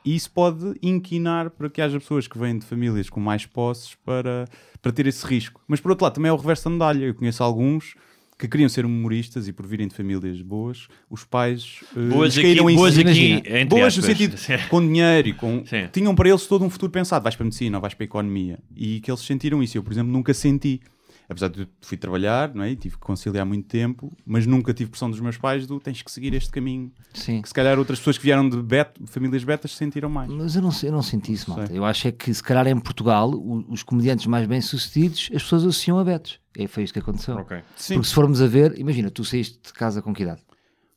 E 0.03 0.15
isso 0.15 0.31
pode 0.31 0.75
inquinar 0.83 1.49
para 1.49 1.67
que 1.67 1.81
haja 1.81 1.99
pessoas 1.99 2.27
que 2.27 2.37
vêm 2.37 2.59
de 2.59 2.65
famílias 2.65 3.09
com 3.09 3.19
mais 3.19 3.45
posses 3.45 3.95
para, 4.05 4.45
para 4.79 4.91
ter 4.91 5.07
esse 5.07 5.25
risco. 5.25 5.59
Mas 5.67 5.79
por 5.79 5.89
outro 5.89 6.03
lado, 6.03 6.13
também 6.13 6.29
é 6.29 6.33
o 6.33 6.37
reverso 6.37 6.65
da 6.65 6.69
medalha. 6.69 7.05
Eu 7.05 7.15
conheço 7.15 7.43
alguns 7.43 7.95
que 8.37 8.47
queriam 8.47 8.67
ser 8.67 8.85
humoristas 8.85 9.47
e 9.47 9.53
por 9.53 9.65
virem 9.65 9.87
de 9.87 9.95
famílias 9.95 10.41
boas, 10.41 10.87
os 11.09 11.23
pais 11.23 11.79
eh, 11.95 12.09
Boas 12.09 12.33
aqui, 12.33 12.41
caíram 12.41 12.69
em 12.69 12.75
boas 12.75 12.97
aqui, 12.97 13.41
boas 13.69 13.95
no 13.95 14.03
sentido 14.03 14.35
com 14.69 14.81
dinheiro 14.81 15.29
e 15.29 15.33
com 15.33 15.65
Sim. 15.65 15.87
tinham 15.91 16.13
para 16.13 16.29
eles 16.29 16.45
todo 16.45 16.65
um 16.65 16.69
futuro 16.69 16.91
pensado, 16.91 17.23
vais 17.23 17.35
para 17.35 17.43
a 17.43 17.45
medicina 17.45 17.77
ou 17.77 17.81
vais 17.81 17.93
para 17.93 18.03
a 18.03 18.07
economia 18.07 18.59
e 18.75 18.99
que 18.99 19.09
eles 19.09 19.21
sentiram 19.21 19.63
isso. 19.63 19.77
Eu, 19.77 19.83
por 19.83 19.93
exemplo, 19.93 20.11
nunca 20.11 20.33
senti. 20.33 20.81
Apesar 21.27 21.47
de 21.49 21.61
eu 21.61 21.67
fui 21.81 21.97
trabalhar, 21.97 22.53
não 22.53 22.63
é? 22.63 22.71
E 22.71 22.75
tive 22.75 22.95
que 22.95 23.01
conciliar 23.01 23.45
muito 23.45 23.67
tempo, 23.67 24.15
mas 24.25 24.45
nunca 24.45 24.73
tive 24.73 24.91
pressão 24.91 25.09
dos 25.09 25.19
meus 25.19 25.37
pais 25.37 25.65
do 25.65 25.79
tens 25.79 26.01
que 26.01 26.11
seguir 26.11 26.33
este 26.35 26.51
caminho. 26.51 26.91
Sim. 27.13 27.41
Que 27.41 27.47
se 27.47 27.53
calhar 27.53 27.79
outras 27.79 27.97
pessoas 27.99 28.17
que 28.17 28.23
vieram 28.23 28.47
de 28.47 28.61
bet, 28.61 28.91
famílias 29.07 29.43
betas 29.43 29.71
sentiram 29.75 30.09
mais. 30.09 30.29
Mas 30.31 30.55
eu 30.55 30.61
não, 30.61 30.69
eu 30.83 30.91
não 30.91 31.01
senti 31.01 31.33
isso, 31.33 31.49
malta. 31.49 31.67
Sei. 31.67 31.77
Eu 31.77 31.83
acho 31.85 32.07
é 32.07 32.11
que, 32.11 32.31
se 32.33 32.43
calhar, 32.43 32.67
em 32.67 32.79
Portugal, 32.79 33.31
o- 33.31 33.65
os 33.71 33.81
comediantes 33.81 34.27
mais 34.27 34.45
bem-sucedidos, 34.47 35.29
as 35.33 35.41
pessoas 35.41 35.63
associam 35.63 35.97
a 35.97 36.03
betos. 36.03 36.39
E 36.57 36.67
foi 36.67 36.83
isto 36.83 36.93
que 36.93 36.99
aconteceu. 36.99 37.35
Ok. 37.37 37.57
Sim. 37.75 37.95
Porque 37.95 38.07
se 38.07 38.13
formos 38.13 38.41
a 38.41 38.47
ver, 38.47 38.77
imagina, 38.79 39.09
tu 39.09 39.25
saíste 39.25 39.59
de 39.65 39.73
casa 39.73 40.01
com 40.01 40.13
que 40.13 40.23
idade? 40.23 40.41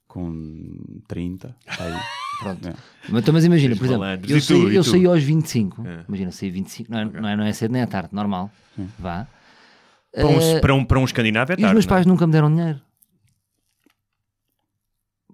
Com 0.07 1.01
30, 1.07 1.55
aí. 1.67 1.93
Pronto. 2.41 2.69
É. 2.69 2.75
Mas, 3.09 3.23
então, 3.23 3.35
mas 3.35 3.45
imagina, 3.45 3.75
por 3.75 3.85
exemplo, 3.87 4.05
eu 4.05 4.39
tu? 4.39 4.41
saí, 4.41 4.75
eu 4.77 4.85
saí 4.85 5.07
aos 5.07 5.23
25. 5.23 5.85
É. 5.87 6.05
Imagina, 6.07 6.31
saí 6.31 6.51
25. 6.51 6.91
Não 6.91 6.99
é, 7.01 7.05
não, 7.05 7.29
é, 7.29 7.37
não 7.37 7.45
é 7.45 7.53
cedo 7.53 7.73
nem 7.73 7.83
é 7.83 7.87
tarde, 7.87 8.11
normal. 8.13 8.51
Vá. 8.99 9.27
Para 10.13 10.27
um, 10.27 10.41
Eh, 10.41 10.61
para 10.61 10.75
um, 10.75 10.85
para 10.85 10.99
um 10.99 11.05
escandinavo 11.05 11.53
é 11.53 11.55
e 11.55 11.57
os 11.59 11.61
tarde. 11.63 11.75
meus 11.75 11.87
não 11.87 11.91
é? 11.93 11.95
pais 11.97 12.07
nunca 12.07 12.27
me 12.27 12.33
deram 12.33 12.51
dinheiro. 12.55 12.81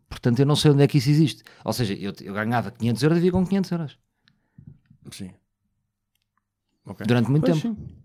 Portanto, 0.08 0.38
eu 0.40 0.46
não 0.46 0.56
sei 0.56 0.70
onde 0.70 0.82
é 0.82 0.86
que 0.88 0.98
isso 0.98 1.10
existe. 1.10 1.42
Ou 1.64 1.72
seja, 1.72 1.94
eu, 1.94 2.12
eu 2.22 2.32
ganhava 2.34 2.70
500 2.70 3.02
euros 3.02 3.18
e 3.18 3.20
vivia 3.20 3.32
com 3.32 3.46
500 3.46 3.70
euros. 3.72 3.98
Sim. 5.10 5.30
Ok. 6.86 7.06
Durante 7.06 7.30
muito 7.30 7.46
Pois 7.46 7.60
tempo. 7.60 7.76
sim. 7.76 8.03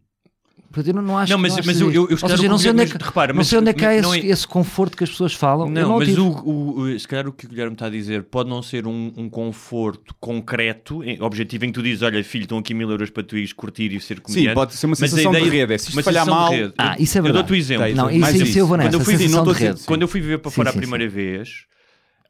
Portanto, 0.71 0.87
eu 0.87 0.93
não, 0.93 1.01
não 1.01 1.17
acho 1.17 1.31
Não, 1.31 1.37
que 1.39 1.41
mas- 1.41 1.51
não 1.53 1.59
acho 1.59 1.67
mas 1.67 1.77
que 1.77 1.83
eu- 1.83 1.87
eu- 1.91 1.93
eu, 2.09 2.17
Ou 2.21 2.29
seja, 2.29 2.43
eu 2.45 2.49
não 2.49 2.57
sei 2.59 2.69
onde 2.71 2.83
é 2.83 2.85
que, 2.85 2.93
mas 2.93 3.01
repara, 3.07 3.33
não 3.33 3.43
sei 3.43 3.57
onde 3.57 3.69
é 3.71 3.73
que 3.73 3.83
há 3.83 3.93
esse, 3.95 4.03
não 4.03 4.13
é- 4.13 4.19
esse 4.19 4.47
conforto 4.47 4.95
que 4.95 5.03
as 5.03 5.09
pessoas 5.09 5.33
falam. 5.33 5.67
eu 5.67 5.73
Não, 5.73 5.81
não 5.89 5.97
mas 5.97 6.15
o, 6.15 6.27
o, 6.27 6.79
o- 6.81 6.99
se 6.99 7.07
calhar 7.07 7.27
o 7.27 7.33
que 7.33 7.47
o 7.47 7.49
Guilherme 7.49 7.73
está 7.73 7.87
a 7.87 7.89
dizer 7.89 8.23
pode 8.25 8.49
não 8.49 8.61
ser 8.61 8.85
um, 8.85 9.11
um 9.17 9.27
conforto 9.27 10.13
concreto, 10.19 11.03
em- 11.03 11.19
objetivo 11.21 11.65
em 11.65 11.69
que 11.69 11.73
tu 11.73 11.81
dizes: 11.81 12.03
Olha, 12.03 12.23
filho, 12.23 12.43
estão 12.43 12.59
aqui 12.59 12.75
mil 12.75 12.89
euros 12.91 13.09
para 13.09 13.23
tu 13.23 13.35
ires 13.35 13.51
curtir 13.51 13.91
e 13.93 13.99
ser 13.99 14.19
comediante. 14.21 14.49
Sim, 14.49 14.53
pode 14.53 14.75
ser 14.75 14.85
uma 14.85 14.95
sensação 14.95 15.31
de 15.31 15.37
ideia- 15.39 15.51
rede. 15.51 15.73
É, 15.73 15.77
se 15.79 15.85
isto 15.87 15.97
uma 15.97 16.03
falhar 16.03 16.23
de 16.25 16.29
mal- 16.29 16.51
rede. 16.51 16.73
Ah, 16.77 16.95
Eu- 16.97 17.03
isso 17.03 17.17
é 17.17 17.19
Eu 17.19 17.23
verdade. 17.23 17.43
dou-te 17.47 17.53
o 17.53 17.59
exemplo. 17.59 17.95
Não, 17.95 18.09
isso, 18.11 18.29
isso. 18.35 18.43
isso 18.43 18.59
eu 18.59 18.67
vou 18.67 18.77
nessa. 18.77 18.89
Quando 18.91 18.99
eu 18.99 19.05
fui, 19.05 19.27
não 19.27 19.43
de 19.45 19.51
rede. 19.53 19.79
quando 19.85 20.01
eu 20.03 20.07
fui 20.07 20.21
viver 20.21 20.37
para 20.37 20.51
fora 20.51 20.69
a 20.69 20.73
primeira 20.73 21.09
vez, 21.09 21.65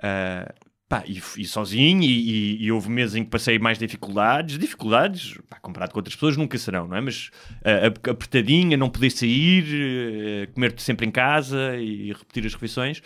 ah, 0.02 0.54
pá, 0.90 1.04
e, 1.08 1.22
e 1.38 1.46
sozinho, 1.46 2.02
e, 2.04 2.08
e- 2.58 2.64
e 2.66 2.72
houve 2.72 2.90
meses 2.90 3.16
em 3.16 3.24
que 3.24 3.30
passei 3.30 3.60
mais 3.60 3.78
dificuldades. 3.78 4.58
Dificuldades, 4.58 5.36
pá, 5.48 5.58
comparado 5.60 5.94
com 5.94 6.00
outras 6.00 6.16
pessoas, 6.16 6.36
nunca 6.36 6.58
serão, 6.58 6.88
não 6.88 6.98
é? 6.98 7.02
Mas 7.02 7.30
ap- 7.86 8.10
apertadinha, 8.10 8.76
não 8.76 8.90
poder 8.90 9.12
sair, 9.12 9.66
eh, 10.44 10.48
comer 10.48 10.74
sempre 10.80 11.06
em 11.06 11.12
casa 11.12 11.78
e 11.78 12.12
repetir 12.12 12.46
as 12.46 12.54
refeições. 12.54 13.02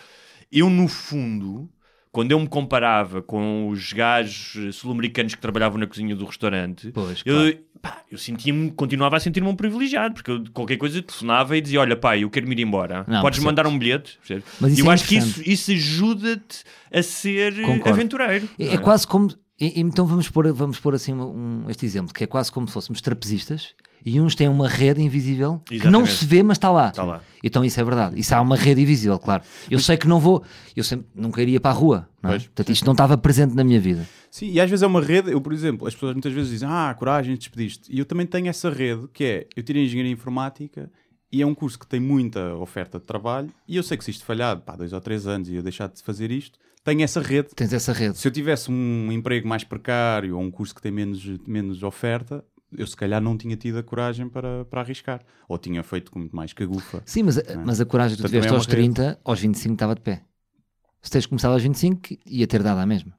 Eu, 0.51 0.69
no 0.69 0.87
fundo, 0.87 1.69
quando 2.13 2.31
eu 2.31 2.39
me 2.39 2.47
comparava 2.47 3.23
com 3.23 3.67
os 3.69 3.91
gajos 3.91 4.75
sul-americanos 4.75 5.33
que 5.33 5.41
trabalhavam 5.41 5.79
na 5.79 5.87
cozinha 5.87 6.15
do 6.15 6.25
restaurante, 6.25 6.91
Pois, 6.93 7.23
eu, 7.25 7.35
claro. 7.35 7.57
pá, 7.81 8.03
eu 8.09 8.19
sentia-me, 8.19 8.69
continuava 8.69 9.17
a 9.17 9.19
sentir-me 9.19 9.47
um 9.47 9.55
privilegiado, 9.55 10.13
porque 10.13 10.29
eu, 10.29 10.43
qualquer 10.53 10.77
coisa 10.77 11.01
telefonava 11.01 11.57
e 11.57 11.61
dizia: 11.61 11.81
Olha, 11.81 11.95
pai, 11.95 12.23
eu 12.23 12.29
quero 12.29 12.47
me 12.47 12.53
ir 12.55 12.61
embora. 12.61 13.03
Não, 13.07 13.19
Podes 13.19 13.39
mandar 13.39 13.65
um 13.65 13.77
bilhete. 13.77 14.19
Mas 14.61 14.73
isso 14.73 14.81
eu 14.81 14.91
é 14.91 14.93
acho 14.93 15.07
que 15.07 15.17
isso, 15.17 15.41
isso 15.43 15.71
ajuda-te 15.71 16.63
a 16.93 17.01
ser 17.01 17.55
Concordo. 17.55 17.89
aventureiro. 17.89 18.47
É, 18.59 18.75
é 18.75 18.77
quase 18.77 19.07
como. 19.07 19.33
Então 19.59 20.05
vamos 20.05 20.29
pôr, 20.29 20.53
vamos 20.53 20.79
pôr 20.79 20.93
assim 20.93 21.13
um, 21.13 21.65
este 21.67 21.83
exemplo, 21.83 22.13
que 22.13 22.23
é 22.23 22.27
quase 22.27 22.51
como 22.51 22.67
se 22.67 22.73
fôssemos 22.73 23.01
trapezistas 23.01 23.73
e 24.05 24.19
uns 24.19 24.35
têm 24.35 24.47
uma 24.47 24.67
rede 24.67 25.01
invisível 25.01 25.61
que 25.65 25.75
não 25.77 26.01
Exatamente. 26.01 26.11
se 26.11 26.25
vê, 26.25 26.43
mas 26.43 26.57
está 26.57 26.71
lá. 26.71 26.89
Está 26.89 27.03
lá. 27.03 27.21
Então 27.43 27.63
isso 27.63 27.79
é 27.79 27.83
verdade. 27.83 28.19
Isso 28.19 28.33
há 28.35 28.41
uma 28.41 28.55
rede 28.55 28.81
invisível, 28.81 29.17
claro. 29.19 29.43
Eu 29.69 29.79
sei 29.79 29.97
que 29.97 30.07
não 30.07 30.19
vou, 30.19 30.43
eu 30.75 30.83
sempre 30.83 31.07
nunca 31.15 31.41
iria 31.41 31.59
para 31.59 31.71
a 31.71 31.73
rua. 31.73 32.09
Não 32.21 32.29
é? 32.29 32.33
Pois. 32.33 32.43
Portanto, 32.43 32.71
isto 32.71 32.85
não 32.85 32.93
estava 32.93 33.17
presente 33.17 33.53
na 33.53 33.63
minha 33.63 33.79
vida. 33.79 34.07
Sim, 34.29 34.49
e 34.51 34.59
às 34.59 34.69
vezes 34.69 34.83
é 34.83 34.87
uma 34.87 35.01
rede, 35.01 35.31
eu 35.31 35.39
por 35.39 35.53
exemplo, 35.53 35.87
as 35.87 35.93
pessoas 35.93 36.13
muitas 36.13 36.33
vezes 36.33 36.51
dizem, 36.51 36.67
ah, 36.69 36.93
coragem, 36.97 37.35
despediste. 37.35 37.93
E 37.93 37.99
eu 37.99 38.05
também 38.05 38.25
tenho 38.25 38.47
essa 38.47 38.69
rede, 38.69 39.07
que 39.13 39.23
é, 39.23 39.47
eu 39.55 39.63
tirei 39.63 39.85
Engenharia 39.85 40.11
Informática 40.11 40.89
e 41.31 41.41
é 41.41 41.45
um 41.45 41.53
curso 41.53 41.79
que 41.79 41.87
tem 41.87 41.99
muita 41.99 42.55
oferta 42.55 42.99
de 42.99 43.05
trabalho 43.05 43.49
e 43.67 43.75
eu 43.75 43.83
sei 43.83 43.97
que 43.97 44.03
se 44.03 44.11
isto 44.11 44.25
falhar, 44.25 44.59
pá, 44.59 44.75
dois 44.75 44.93
ou 44.93 45.01
três 45.01 45.27
anos 45.27 45.49
e 45.49 45.55
eu 45.55 45.63
deixar 45.63 45.87
de 45.87 46.01
fazer 46.01 46.31
isto, 46.31 46.59
tenho 46.83 47.01
essa 47.01 47.21
rede. 47.21 47.49
Tens 47.55 47.71
essa 47.71 47.93
rede. 47.93 48.17
Se 48.17 48.27
eu 48.27 48.31
tivesse 48.31 48.69
um 48.69 49.11
emprego 49.11 49.47
mais 49.47 49.63
precário 49.63 50.35
ou 50.35 50.41
um 50.41 50.51
curso 50.51 50.75
que 50.75 50.81
tem 50.81 50.91
menos, 50.91 51.25
menos 51.47 51.81
oferta, 51.81 52.43
eu 52.77 52.87
se 52.87 52.95
calhar 52.95 53.21
não 53.21 53.37
tinha 53.37 53.55
tido 53.55 53.77
a 53.77 53.83
coragem 53.83 54.27
para, 54.29 54.65
para 54.65 54.81
arriscar. 54.81 55.21
Ou 55.47 55.57
tinha 55.57 55.81
feito 55.83 56.11
com 56.11 56.19
muito 56.19 56.35
mais 56.35 56.53
cagufa. 56.53 57.01
Sim, 57.05 57.23
mas, 57.23 57.37
a- 57.37 57.43
mas 57.65 57.79
a 57.81 57.85
coragem 57.85 58.15
que 58.17 58.23
tu 58.23 58.27
tiveste 58.27 58.49
é 58.49 58.51
aos 58.55 58.65
uma 58.65 58.73
rede. 58.75 58.93
30, 58.93 59.19
aos 59.23 59.39
25 59.39 59.73
estava 59.73 59.95
de 59.95 60.01
pé. 60.01 60.21
Se 61.01 61.11
tens 61.11 61.25
começado 61.25 61.51
aos 61.53 61.61
25, 61.63 62.15
ia 62.25 62.47
ter 62.47 62.63
dado 62.63 62.79
à 62.79 62.85
mesma. 62.85 63.13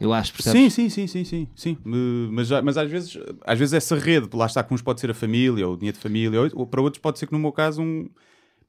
Eu 0.00 0.12
acho, 0.14 0.32
percebes? 0.32 0.72
Sim, 0.72 0.88
sim, 0.88 1.06
sim, 1.06 1.24
sim, 1.24 1.48
sim. 1.54 1.76
Me- 1.84 2.28
Mas, 2.32 2.50
mas 2.64 2.76
às 2.78 2.90
vezes, 2.90 3.18
às 3.44 3.58
vezes 3.58 3.74
essa 3.74 3.96
rede, 3.96 4.28
lá 4.34 4.46
está, 4.46 4.62
que 4.64 4.72
uns 4.72 4.80
pode 4.82 4.98
ser 5.00 5.10
a 5.10 5.14
família, 5.14 5.66
ou 5.68 5.74
o 5.74 5.76
dinheiro 5.76 5.96
de 5.96 6.02
família, 6.02 6.40
ou, 6.54 6.66
para 6.66 6.80
outros 6.80 7.00
pode 7.00 7.18
ser 7.18 7.26
que 7.26 7.32
no 7.32 7.38
meu 7.38 7.52
caso 7.52 7.82
um, 7.82 8.08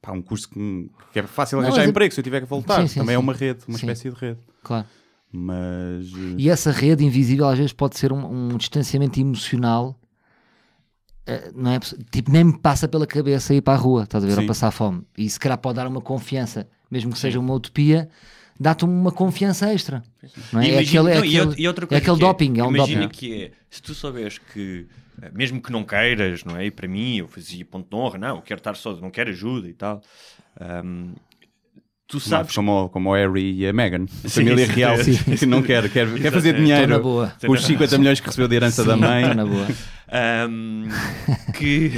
pá, 0.02 0.12
um 0.12 0.20
curso 0.20 0.48
que, 0.50 0.58
me- 0.58 0.90
que 1.12 1.18
é 1.18 1.22
fácil 1.22 1.58
Não, 1.58 1.64
arranjar 1.66 1.84
é- 1.84 1.88
emprego 1.88 2.12
se 2.12 2.20
eu 2.20 2.24
tiver 2.24 2.40
que 2.42 2.46
voltar. 2.46 2.86
Também 2.88 3.14
é 3.14 3.18
uma 3.18 3.32
rede, 3.32 3.60
uma 3.66 3.76
espécie 3.76 4.10
de 4.10 4.16
rede. 4.16 4.38
Claro. 4.62 4.86
Mas 5.32 6.06
eh, 6.12 6.34
E 6.36 6.50
essa 6.50 6.70
rede 6.70 7.02
invisível 7.04 7.48
às 7.48 7.56
vezes 7.56 7.72
pode 7.72 7.96
ser 7.98 8.12
um, 8.12 8.50
um 8.52 8.56
distanciamento 8.58 9.18
emocional. 9.18 9.98
Eh, 11.26 11.50
não 11.54 11.70
é? 11.72 11.78
Tipo, 12.10 12.30
nem 12.30 12.44
me 12.44 12.58
passa 12.58 12.86
pela 12.88 13.06
cabeça 13.06 13.54
ir 13.54 13.60
para 13.62 13.74
a 13.74 13.76
rua, 13.76 14.04
estás 14.04 14.24
a 14.24 14.26
ver? 14.26 14.34
Ou 14.34 14.40
Sim. 14.40 14.46
passar 14.46 14.70
fome. 14.70 15.02
E 15.16 15.28
se 15.28 15.38
calhar 15.38 15.58
pode 15.58 15.76
dar 15.76 15.86
uma 15.86 16.00
confiança, 16.00 16.68
mesmo 16.90 17.12
que 17.12 17.18
seja 17.18 17.38
uma 17.40 17.54
utopia, 17.54 18.08
dá-te 18.58 18.84
uma 18.84 19.10
confiança 19.12 19.72
extra. 19.72 20.02
Não 20.52 20.60
é? 20.60 20.64
E 20.66 20.70
É 20.70 20.72
imagina- 20.74 20.80
aquele, 20.80 21.10
é 21.10 21.14
não, 21.14 21.20
aquele, 21.22 21.40
outra- 21.40 21.60
e 21.62 21.68
outra 21.68 21.84
é 21.84 21.88
coisa 21.88 22.02
aquele 22.02 22.16
que 22.18 22.24
é, 22.24 22.26
doping, 22.28 22.58
é 22.58 22.64
um 22.64 22.68
imagina 22.74 23.00
doping. 23.02 23.14
que 23.18 23.42
é, 23.44 23.50
se 23.70 23.82
tu 23.82 23.94
souberes 23.94 24.38
que, 24.38 24.86
eh, 25.22 25.30
mesmo 25.34 25.60
que 25.62 25.72
não 25.72 25.84
queiras, 25.84 26.44
não 26.44 26.56
é? 26.56 26.66
E 26.66 26.70
para 26.70 26.86
mim, 26.88 27.16
eu 27.18 27.28
fazia 27.28 27.64
ponto 27.64 27.88
de 27.88 27.94
honra, 27.96 28.18
não, 28.18 28.36
eu 28.36 28.42
quero 28.42 28.58
estar 28.60 28.74
só, 28.76 28.94
não 28.96 29.10
quero 29.10 29.30
ajuda 29.30 29.68
e 29.68 29.72
tal. 29.74 30.02
ahm, 30.60 31.14
tu 32.12 32.20
sabes 32.20 32.54
como, 32.54 32.90
como 32.90 33.08
o 33.08 33.14
Harry 33.14 33.54
e 33.54 33.66
a 33.66 33.72
Meghan, 33.72 34.04
a 34.04 34.28
Sim, 34.28 34.44
família 34.44 34.66
sim, 34.66 34.72
real, 34.72 34.98
sim. 34.98 35.16
que 35.34 35.46
não 35.46 35.62
quer, 35.62 35.88
quer, 35.88 36.12
quer 36.20 36.30
fazer 36.30 36.54
dinheiro 36.54 37.00
com 37.00 37.52
os 37.52 37.64
50 37.64 37.96
milhões 37.96 38.20
que 38.20 38.26
recebeu 38.26 38.48
de 38.48 38.56
herança 38.56 38.84
da 38.84 38.98
mãe. 38.98 39.22
estou 39.22 39.34
na 39.34 39.46
boa. 39.46 39.66
Ahm, 40.14 40.88
que 41.54 41.90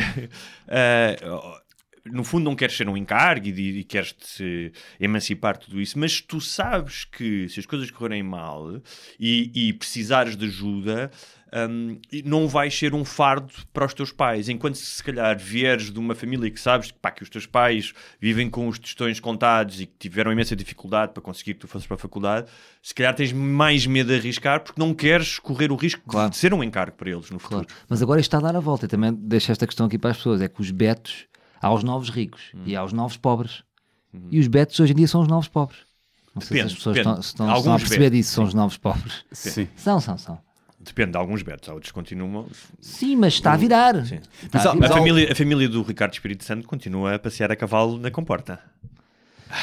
ah, 0.68 1.60
no 2.04 2.22
fundo 2.22 2.44
não 2.44 2.54
queres 2.54 2.76
ser 2.76 2.88
um 2.88 2.96
encargo 2.96 3.48
e, 3.48 3.80
e 3.80 3.82
queres-te 3.82 4.70
emancipar 5.00 5.58
de 5.58 5.66
tudo 5.66 5.80
isso, 5.80 5.98
mas 5.98 6.20
tu 6.20 6.40
sabes 6.40 7.04
que 7.04 7.48
se 7.48 7.58
as 7.58 7.66
coisas 7.66 7.90
correrem 7.90 8.22
mal 8.22 8.80
e, 9.18 9.68
e 9.68 9.72
precisares 9.72 10.36
de 10.36 10.44
ajuda, 10.46 11.10
hum, 11.70 11.98
e 12.10 12.22
não 12.22 12.48
vais 12.48 12.76
ser 12.76 12.94
um 12.94 13.04
fardo 13.04 13.52
para 13.72 13.86
os 13.86 13.94
teus 13.94 14.10
pais. 14.12 14.48
Enquanto 14.48 14.74
se, 14.76 14.86
se 14.86 15.02
calhar 15.04 15.38
vieres 15.38 15.90
de 15.92 15.98
uma 15.98 16.14
família 16.14 16.50
que 16.50 16.58
sabes 16.60 16.90
pá, 16.90 17.10
que 17.10 17.22
os 17.22 17.30
teus 17.30 17.46
pais 17.46 17.92
vivem 18.20 18.50
com 18.50 18.66
os 18.68 18.78
tostões 18.78 19.20
contados 19.20 19.80
e 19.80 19.86
que 19.86 19.92
tiveram 19.98 20.32
imensa 20.32 20.54
dificuldade 20.56 21.12
para 21.12 21.22
conseguir 21.22 21.54
que 21.54 21.60
tu 21.60 21.68
fosses 21.68 21.86
para 21.86 21.94
a 21.96 21.98
faculdade, 21.98 22.48
se 22.82 22.94
calhar 22.94 23.14
tens 23.14 23.32
mais 23.32 23.86
medo 23.86 24.08
de 24.08 24.16
arriscar 24.18 24.60
porque 24.60 24.80
não 24.80 24.92
queres 24.94 25.38
correr 25.38 25.70
o 25.70 25.76
risco 25.76 26.02
Claro. 26.06 26.30
de 26.30 26.36
ser 26.36 26.52
um 26.52 26.62
encargo 26.62 26.96
para 26.96 27.10
eles 27.10 27.30
no 27.30 27.38
futuro. 27.38 27.66
Claro. 27.66 27.82
Mas 27.88 28.02
agora 28.02 28.20
isto 28.20 28.28
está 28.34 28.38
a 28.46 28.52
dar 28.52 28.56
a 28.58 28.60
volta. 28.60 28.86
E 28.86 28.88
também 28.88 29.12
deixo 29.14 29.52
esta 29.52 29.66
questão 29.66 29.86
aqui 29.86 29.98
para 29.98 30.10
as 30.10 30.16
pessoas: 30.16 30.40
é 30.42 30.48
que 30.48 30.60
os 30.60 30.70
betos, 30.70 31.26
há 31.60 31.72
os 31.72 31.82
novos 31.84 32.10
ricos 32.10 32.42
Hum. 32.54 32.62
e 32.66 32.74
há 32.76 32.82
os 32.84 32.92
novos 32.92 33.16
pobres. 33.16 33.62
E 34.30 34.38
os 34.38 34.46
betos 34.46 34.78
hoje 34.78 34.92
em 34.92 34.96
dia 34.96 35.08
são 35.08 35.20
os 35.22 35.28
novos 35.28 35.48
pobres. 35.48 35.80
Não 36.34 36.40
sei 36.40 36.56
Depende, 36.56 36.70
se 36.70 36.72
as 36.74 36.78
pessoas 36.78 36.96
depende. 36.96 37.20
estão, 37.20 37.20
estão, 37.20 37.46
estão 37.46 37.48
a 37.48 37.52
Alguns 37.74 37.82
perceber 37.82 38.04
betos, 38.10 38.18
disso, 38.18 38.32
são 38.34 38.44
os 38.44 38.54
novos 38.54 38.76
pobres. 38.76 39.24
Sim. 39.32 39.68
São, 39.76 40.00
são, 40.00 40.18
são. 40.18 40.38
Depende 40.84 41.12
de 41.12 41.16
alguns 41.16 41.42
betos, 41.42 41.68
outros 41.68 41.90
continuam. 41.92 42.46
Sim, 42.80 43.16
mas 43.16 43.34
está 43.34 43.54
a 43.54 43.56
virar. 43.56 44.04
Sim. 44.04 44.20
Está 44.42 44.58
Mas 44.58 44.66
a 44.66 44.72
virar. 44.74 44.86
A 44.86 44.88
família, 44.90 45.32
a 45.32 45.34
família 45.34 45.68
do 45.68 45.82
Ricardo 45.82 46.12
Espírito 46.12 46.44
Santo 46.44 46.66
continua 46.66 47.14
a 47.14 47.18
passear 47.18 47.50
a 47.50 47.56
cavalo 47.56 47.98
na 47.98 48.10
comporta. 48.10 48.60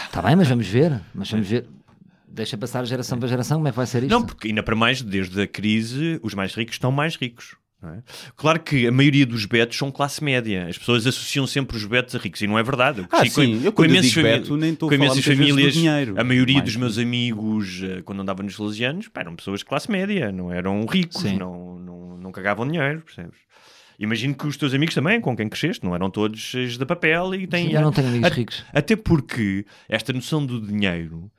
Está 0.06 0.22
bem, 0.22 0.36
mas 0.36 0.48
vamos 0.48 0.68
ver. 0.68 1.00
Mas 1.14 1.30
vamos 1.30 1.48
ver. 1.48 1.68
Deixa 2.28 2.58
passar 2.58 2.86
geração 2.86 3.20
para 3.20 3.28
geração, 3.28 3.58
como 3.58 3.68
é 3.68 3.72
que 3.72 3.78
vai 3.78 3.86
ser 3.86 4.04
isto? 4.04 4.12
Não, 4.12 4.26
porque 4.26 4.48
ainda 4.48 4.64
para 4.64 4.76
mais, 4.76 5.02
desde 5.02 5.42
a 5.42 5.48
crise, 5.48 6.20
os 6.24 6.34
mais 6.34 6.56
ricos 6.56 6.76
estão 6.76 6.92
mais 6.92 7.16
ricos. 7.16 7.56
Não 7.82 7.90
é? 7.96 8.04
Claro 8.36 8.60
que 8.60 8.86
a 8.88 8.92
maioria 8.92 9.26
dos 9.26 9.46
betos 9.46 9.78
são 9.78 9.92
classe 9.92 10.24
média. 10.24 10.68
As 10.68 10.78
pessoas 10.78 11.08
associam 11.08 11.48
sempre 11.48 11.76
os 11.78 11.86
betos 11.86 12.16
a 12.16 12.20
ricos 12.20 12.42
e 12.42 12.48
não 12.48 12.58
é 12.60 12.64
verdade. 12.64 13.00
Eu 13.00 13.06
Ah, 13.12 13.20
cresci 13.22 13.36
com- 13.36 13.42
sim. 13.42 13.62
Eu 13.66 13.72
com 13.72 13.84
imensas 13.86 14.14
vezes 14.14 14.38
do 14.46 14.54
famílias. 15.26 15.74
dinheiro. 15.74 16.16
A 16.20 16.24
maioria 16.24 16.56
Mais 16.56 16.66
dos 16.66 16.74
do- 16.76 16.80
meus 16.80 16.98
amigos, 16.98 17.82
eh, 17.84 18.02
quando 18.04 18.22
andava 18.22 18.44
nos 18.44 18.56
salesianos, 18.56 19.10
eram 19.16 19.36
pessoas 19.36 19.60
de 19.60 19.66
classe 19.66 19.90
média, 19.92 20.32
não 20.32 20.52
eram 20.52 20.86
ricos, 20.86 21.22
Sim. 21.22 21.38
não, 21.38 21.80
não, 21.80 22.18
não 22.18 22.32
cagavam 22.32 22.68
dinheiro, 22.68 23.02
percebes? 23.02 23.38
Imagino 24.00 24.34
que 24.34 24.48
os 24.48 24.58
teus 24.58 24.74
amigos 24.74 24.96
também, 24.96 25.22
com 25.22 25.36
quem 25.36 25.48
cresceste, 25.48 25.86
não 25.86 25.94
eram 25.94 26.10
todos 26.10 26.40
cheios 26.40 26.76
de 26.78 26.86
papel 26.86 27.36
e 27.36 27.46
têm. 27.46 27.68
Sim, 27.68 27.74
eu 27.76 27.82
não 27.82 27.92
tenho 27.92 28.08
amigos 28.08 28.32
A- 28.32 28.34
ricos. 28.34 28.66
Até 28.74 28.96
porque 28.96 29.64
esta 29.88 30.12
noção 30.12 30.44
do 30.44 30.60
dinheiro, 30.60 31.32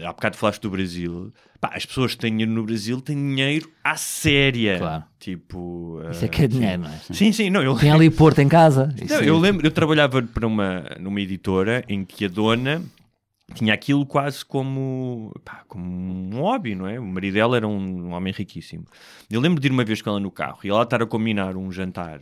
há 0.00 0.12
bocado 0.12 0.36
falaste 0.36 0.60
do 0.62 0.70
Brasil, 0.70 1.32
pá, 1.60 1.72
as 1.74 1.86
pessoas 1.86 2.14
que 2.14 2.20
têm 2.20 2.30
dinheiro 2.32 2.52
no 2.52 2.64
Brasil 2.64 3.00
têm 3.00 3.16
dinheiro 3.16 3.70
à 3.82 3.96
séria. 3.96 4.78
Claro. 4.78 5.04
Tipo. 5.18 6.00
Isso 6.10 6.24
é 6.24 6.26
eh, 6.26 6.28
que 6.28 6.42
é 6.42 6.48
dinheiro, 6.48 6.82
não 6.82 6.90
é? 6.90 6.98
Sim, 7.12 7.32
sim, 7.32 7.50
não, 7.50 7.62
eu, 7.62 7.76
Tem 7.76 7.90
ali 7.90 8.10
Porto 8.10 8.40
em 8.40 8.48
casa. 8.48 8.94
Não, 9.08 9.16
é- 9.16 9.28
eu 9.28 9.38
lembro, 9.38 9.66
eu 9.66 9.70
trabalhava 9.70 10.22
para 10.22 10.46
uma, 10.46 10.84
numa 10.98 11.20
editora 11.20 11.84
em 11.88 12.04
que 12.04 12.24
a 12.24 12.28
dona 12.28 12.82
tinha 13.54 13.74
aquilo 13.74 14.06
quase 14.06 14.44
como, 14.44 15.32
pá, 15.44 15.64
como 15.66 15.84
um 15.84 16.40
hobby, 16.40 16.74
não 16.74 16.86
é? 16.86 17.00
O 17.00 17.04
marido 17.04 17.34
dela 17.34 17.56
era 17.56 17.66
um, 17.66 18.06
um 18.08 18.12
homem 18.12 18.32
riquíssimo. 18.32 18.84
Eu 19.30 19.40
lembro 19.40 19.60
de 19.60 19.66
ir 19.66 19.70
uma 19.70 19.84
vez 19.84 20.00
com 20.00 20.10
ela 20.10 20.20
no 20.20 20.30
carro 20.30 20.60
e 20.62 20.68
ela 20.68 20.82
estar 20.82 21.02
a 21.02 21.06
combinar 21.06 21.56
um 21.56 21.70
jantar 21.72 22.20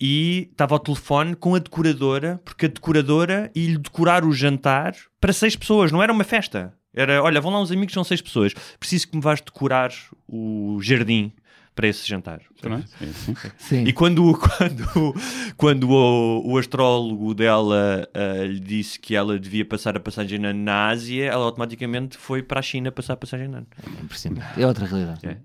e 0.00 0.48
estava 0.50 0.74
ao 0.74 0.78
telefone 0.78 1.34
com 1.34 1.54
a 1.54 1.58
decoradora, 1.58 2.40
porque 2.44 2.66
a 2.66 2.68
decoradora 2.68 3.50
ia-lhe 3.54 3.78
decorar 3.78 4.24
o 4.24 4.32
jantar 4.32 4.94
para 5.20 5.32
seis 5.32 5.56
pessoas, 5.56 5.90
não 5.90 6.02
era 6.02 6.12
uma 6.12 6.24
festa. 6.24 6.72
Era, 6.94 7.22
olha, 7.22 7.40
vão 7.40 7.52
lá 7.52 7.60
uns 7.60 7.70
amigos, 7.70 7.94
são 7.94 8.02
seis 8.02 8.20
pessoas. 8.20 8.54
Preciso 8.78 9.08
que 9.08 9.16
me 9.16 9.22
vás 9.22 9.40
decorar 9.40 9.92
o 10.26 10.78
jardim 10.80 11.32
para 11.78 11.86
esse 11.86 12.08
jantar. 12.08 12.40
Não 12.64 12.74
é? 12.78 12.82
Sim, 13.12 13.34
sim. 13.56 13.84
E 13.84 13.92
quando, 13.92 14.20
quando, 14.36 15.14
quando 15.56 15.88
o, 15.88 16.42
o 16.52 16.58
astrólogo 16.58 17.32
dela 17.34 18.08
ah, 18.12 18.44
lhe 18.44 18.58
disse 18.58 18.98
que 18.98 19.14
ela 19.14 19.38
devia 19.38 19.64
passar 19.64 19.96
a 19.96 20.00
passagem 20.00 20.44
ano 20.44 20.60
na 20.60 20.88
Ásia, 20.88 21.26
ela 21.26 21.44
automaticamente 21.44 22.16
foi 22.16 22.42
para 22.42 22.58
a 22.58 22.62
China 22.62 22.90
passar 22.90 23.12
a 23.12 23.16
passagem 23.16 23.46
ano. 23.46 23.64
Impressionante. 24.02 24.60
É 24.60 24.66
outra 24.66 24.86
realidade. 24.86 25.24
É. 25.24 25.36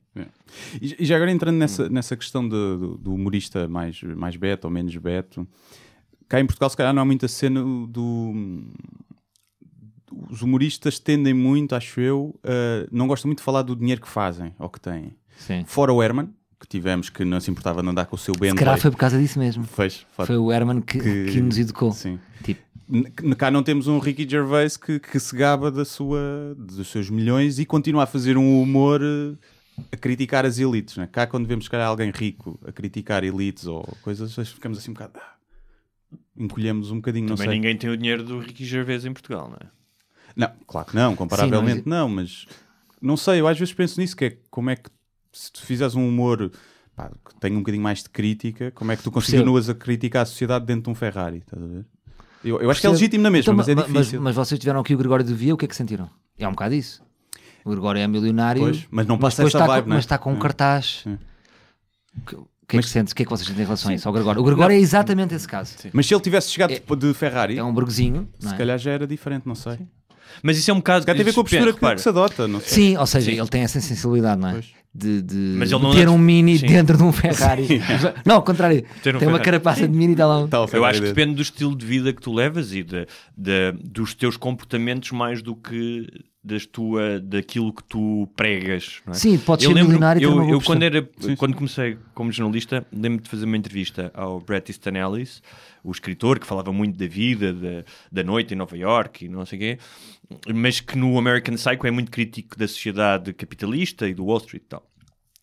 E, 0.82 0.96
e 1.04 1.06
já 1.06 1.18
agora 1.18 1.32
entrando 1.32 1.58
nessa, 1.58 1.88
nessa 1.88 2.18
questão 2.18 2.42
de- 2.42 2.50
do, 2.50 2.98
do 2.98 3.14
humorista 3.14 3.68
mais, 3.68 4.02
mais 4.02 4.36
beto 4.36 4.66
ou 4.66 4.74
menos 4.74 4.96
beto, 4.96 5.48
cá 6.28 6.40
em 6.40 6.48
Portugal 6.48 6.68
se 6.72 6.76
calhar 6.78 6.96
não 6.96 7.04
há 7.04 7.06
muita 7.06 7.28
cena 7.28 7.62
do... 7.88 8.34
Os 10.32 10.42
humoristas 10.42 10.98
tendem 11.00 11.34
muito, 11.34 11.76
acho 11.76 12.00
eu, 12.02 12.34
a- 12.44 12.88
não 12.92 13.08
gostam 13.08 13.30
muito 13.30 13.38
de 13.40 13.44
falar 13.44 13.62
do 13.62 13.76
dinheiro 13.76 14.02
que 14.02 14.10
fazem 14.10 14.52
ou 14.58 14.68
que 14.68 14.80
têm. 14.80 15.16
Sim. 15.38 15.64
Fora 15.66 15.92
o 15.94 16.02
Herman, 16.02 16.30
que 16.60 16.68
tivemos 16.68 17.10
que 17.10 17.26
não 17.26 17.40
se 17.40 17.52
importava 17.52 17.82
de 17.84 17.90
andar 17.90 18.06
com 18.06 18.16
o 18.16 18.20
seu 18.20 18.34
Se 18.34 18.40
Bentley. 18.40 18.60
calhar 18.64 18.80
foi 18.80 18.92
por 18.92 18.98
causa 18.98 19.20
disso 19.20 19.38
mesmo. 19.40 19.64
Fez, 19.66 20.06
Foi 20.16 20.38
o 20.38 20.52
Herman 20.52 20.82
que, 20.82 21.00
que- 21.00 21.26
que 21.32 21.42
nos 21.42 21.58
educou. 21.58 21.92
Sim. 21.92 22.20
Tipo, 22.44 22.62
Cá 23.38 23.50
não 23.50 23.64
temos 23.64 23.88
um 23.88 23.98
Ricky 23.98 24.28
Gervais 24.30 24.76
que, 24.78 25.00
que 25.00 25.20
se 25.20 25.36
gaba 25.36 25.72
da 25.72 25.86
sua, 25.86 26.54
dos 26.58 26.88
seus 26.90 27.10
milhões 27.10 27.58
e 27.58 27.66
continua 27.66 28.04
a 28.04 28.06
fazer 28.06 28.38
um 28.38 28.62
humor 28.62 29.02
eh, 29.02 29.36
a 29.92 29.98
criticar 29.98 30.46
as 30.46 30.60
elites. 30.60 30.98
Né? 30.98 31.08
Cá, 31.12 31.26
quando 31.26 31.48
vemos 31.48 31.66
se 31.66 31.72
calhar, 31.72 31.88
alguém 31.88 32.12
rico 32.12 32.60
a 32.68 32.72
criticar 32.72 33.24
elites 33.24 33.66
ou 33.68 33.82
coisas, 34.02 34.36
ficamos 34.50 34.78
assim 34.78 34.92
um 34.92 34.94
bocado. 34.94 35.14
ah, 35.18 35.34
encolhemos 36.38 36.92
um 36.92 36.98
bocadinho, 36.98 37.28
não 37.30 37.36
Também 37.36 37.50
sei. 37.52 37.56
ninguém 37.60 37.78
tem 37.78 37.90
o 37.90 37.98
dinheiro 37.98 38.24
do 38.24 38.40
Ricky 38.40 38.66
Gervais 38.66 39.06
em 39.06 39.14
Portugal, 39.14 39.48
não 39.50 39.58
é? 39.58 39.72
Não, 40.36 40.52
claro 40.68 40.88
que 40.88 40.96
não, 40.96 41.16
comparavelmente 41.16 41.84
Sim, 41.84 41.90
não, 41.90 42.10
mas 42.10 42.46
não 43.02 43.16
sei, 43.16 43.40
eu 43.40 43.48
às 43.48 43.58
vezes 43.58 43.74
penso 43.74 44.00
nisso, 44.00 44.16
que 44.16 44.26
é 44.26 44.38
como 44.50 44.70
é 44.70 44.76
que 44.76 44.90
se 45.34 45.52
tu 45.52 45.66
fizeres 45.66 45.96
um 45.96 46.08
humor 46.08 46.52
pá, 46.96 47.10
que 47.10 47.36
tenha 47.40 47.56
um 47.56 47.60
bocadinho 47.60 47.84
mais 47.84 48.04
de 48.04 48.10
crítica, 48.10 48.72
como 48.72 48.92
é 48.92 48.96
que 48.96 49.04
tu 49.04 49.12
continuas 49.12 49.68
a 49.70 49.74
criticar 49.76 50.22
a 50.22 50.26
sociedade 50.26 50.66
dentro 50.66 50.84
de 50.84 50.90
um 50.92 50.96
Ferrari, 50.96 51.40
estás 51.40 51.62
a 51.62 51.68
ver? 51.68 51.86
Eu, 52.46 52.62
eu 52.62 52.70
acho 52.70 52.80
que 52.82 52.88
é 52.88 52.90
legítimo 52.90 53.24
na 53.24 53.30
mesma, 53.30 53.54
Então, 53.54 53.56
mas 53.56 53.68
é 53.70 53.74
difícil. 53.76 54.22
Mas, 54.22 54.36
vocês 54.36 54.60
tiveram 54.60 54.82
aqui 54.82 54.94
o 54.94 54.98
Gregório 54.98 55.26
de 55.26 55.34
Via, 55.34 55.54
o 55.54 55.58
que 55.58 55.66
é 55.66 55.68
que 55.68 55.76
sentiram? 55.76 56.10
É 56.38 56.48
um 56.48 56.52
bocado 56.52 56.76
isso. 56.76 57.02
O 57.66 57.70
Gregório 57.72 58.02
é 58.02 58.08
milionário, 58.08 58.62
Pois, 58.62 58.86
mas 58.92 59.08
não 59.08 59.18
passa 59.18 59.38
depois 59.38 59.56
essa 59.56 59.66
vibe, 59.66 59.84
com, 59.84 59.90
não 59.90 59.96
é? 59.96 59.98
mas 59.98 60.04
está 60.06 60.18
com 60.18 60.34
um 60.34 60.36
É. 60.36 60.40
cartaz. 60.40 61.02
Sim. 61.04 61.18
O 62.18 62.22
que, 62.26 62.36
o 62.36 62.48
que 62.68 62.78
é 62.78 62.82
que 62.82 62.88
sentes? 62.90 63.14
O 63.14 63.16
que 63.16 63.24
é 63.24 63.26
que 63.26 63.30
vocês 63.32 63.48
sentem 63.48 63.62
em 63.64 63.66
relação 63.66 63.90
a 63.92 63.96
isso? 63.96 64.08
Ao 64.08 64.14
Gregório. 64.14 64.42
O 64.42 64.44
Gregório 64.44 64.76
é 64.76 64.80
exatamente 64.80 65.34
esse 65.34 65.48
caso. 65.48 65.74
Mas 65.94 66.06
se 66.06 66.14
ele 66.14 66.22
tivesse 66.22 66.52
chegado 66.52 66.72
É- 66.74 66.80
de- 66.80 66.96
de 66.96 67.14
Ferrari, 67.14 67.58
É 67.58 67.64
um 67.64 67.74
burguesinho, 67.74 68.28
não 68.42 68.50
se 68.50 68.56
é? 68.56 68.58
calhar 68.58 68.78
já 68.78 68.92
era 68.92 69.08
diferente, 69.08 69.48
não 69.48 69.56
sei. 69.56 69.80
Mas 70.42 70.58
isso 70.58 70.70
é 70.70 70.74
um 70.74 70.78
bocado. 70.78 71.06
Tem 71.06 71.14
a 71.14 71.24
ver 71.24 71.34
com 71.34 71.40
a 71.42 71.44
postura 71.44 71.72
que, 71.74 71.80
que 71.96 72.02
se 72.02 72.10
adota, 72.10 72.48
não 72.48 72.60
sei. 72.60 72.70
Sim, 72.70 72.98
ou 72.98 73.06
seja, 73.08 73.32
ele 73.32 73.48
tem 73.48 73.62
essa 73.64 73.80
sensibilidade, 73.80 74.42
não 74.42 74.50
é? 74.50 74.52
Pois. 74.54 74.74
De, 74.96 75.24
de, 75.24 75.36
Mas 75.58 75.72
ele 75.72 75.80
de 75.80 75.86
não 75.88 75.92
ter 75.94 76.08
é- 76.08 76.10
um 76.10 76.18
Mini 76.20 76.60
Sim. 76.60 76.68
dentro 76.68 76.96
de 76.98 77.04
um 77.04 77.12
Ferrari. 77.12 77.66
Não, 78.24 78.36
ao 78.36 78.44
contrário. 78.44 78.84
Ter 79.02 79.16
um 79.16 79.20
tem 79.20 79.28
uma 79.28 79.40
Ferrari. 79.40 79.44
carapaça 79.44 79.88
de 79.88 79.94
Mini 79.98 80.10
e 80.10 80.12
está 80.12 80.28
lá 80.28 80.40
um... 80.40 80.48
Tá, 80.48 80.66
Eu 80.72 80.86
acho 80.86 81.02
que 81.02 81.08
depende 81.08 81.34
do 81.34 81.42
estilo 81.42 81.76
de 81.76 81.84
vida 81.86 82.14
que 82.14 82.22
tu 82.22 82.32
levas 82.32 82.72
e 82.74 82.84
de, 82.84 83.08
de- 83.36 83.72
dos 83.84 84.14
teus 84.14 84.38
comportamentos 84.38 85.10
mais 85.12 85.42
do 85.42 85.56
que 85.56 86.08
das 86.44 86.66
tua, 86.66 87.20
daquilo 87.22 87.72
que 87.74 87.84
tu 87.86 88.28
pregas. 88.36 89.02
Não 89.06 89.14
é? 89.14 89.16
Sim, 89.16 89.38
podes 89.38 89.64
eu 89.64 89.70
ser 89.72 89.76
lembro, 89.76 89.92
milionário 89.94 90.20
e 90.20 90.22
ter 90.22 90.26
eu, 90.28 90.34
uma 90.34 90.42
boa 90.44 90.52
eu 90.54 90.62
quando, 90.62 90.84
era, 90.84 91.10
quando 91.38 91.56
comecei 91.56 91.98
como 92.14 92.32
jornalista, 92.34 92.86
lembro 92.92 93.24
de 93.24 93.30
fazer 93.30 93.46
uma 93.46 93.56
entrevista 93.58 94.12
ao 94.14 94.42
Bret 94.42 94.70
Easton 94.70 94.90
Ellis, 94.92 95.42
o 95.84 95.90
escritor 95.90 96.40
que 96.40 96.46
falava 96.46 96.72
muito 96.74 96.98
da 97.00 97.08
vida, 97.08 97.54
da, 97.54 97.84
da 98.12 98.24
noite 98.24 98.54
em 98.54 98.58
Nova 98.58 98.78
York 98.78 99.24
e 99.26 99.30
não 99.30 99.46
sei 99.46 99.58
o 99.58 99.62
quê, 99.62 99.78
mas 100.54 100.80
que 100.80 100.98
no 100.98 101.18
American 101.18 101.56
Psycho 101.56 101.88
é 101.88 101.92
muito 101.92 102.12
crítico 102.12 102.58
da 102.58 102.68
sociedade 102.68 103.34
capitalista 103.34 104.08
e 104.08 104.14
do 104.14 104.26
Wall 104.26 104.38
Street 104.40 104.64
e 104.64 104.68
tal. 104.68 104.90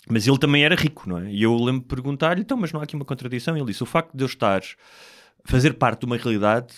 Mas 0.09 0.27
ele 0.27 0.39
também 0.39 0.65
era 0.65 0.75
rico, 0.75 1.09
não 1.09 1.19
é? 1.19 1.31
E 1.31 1.43
eu 1.43 1.55
lembro 1.57 1.83
de 1.83 1.87
perguntar-lhe, 1.87 2.41
então, 2.41 2.57
mas 2.57 2.73
não 2.73 2.81
há 2.81 2.85
aqui 2.85 2.97
uma 2.97 3.05
contradição? 3.05 3.57
Ele 3.57 3.67
disse, 3.67 3.83
o 3.83 3.87
facto 3.87 4.17
de 4.17 4.25
eu 4.25 4.27
estar 4.27 4.63
fazer 5.45 5.75
parte 5.75 6.01
de 6.01 6.07
uma 6.07 6.17
realidade 6.17 6.75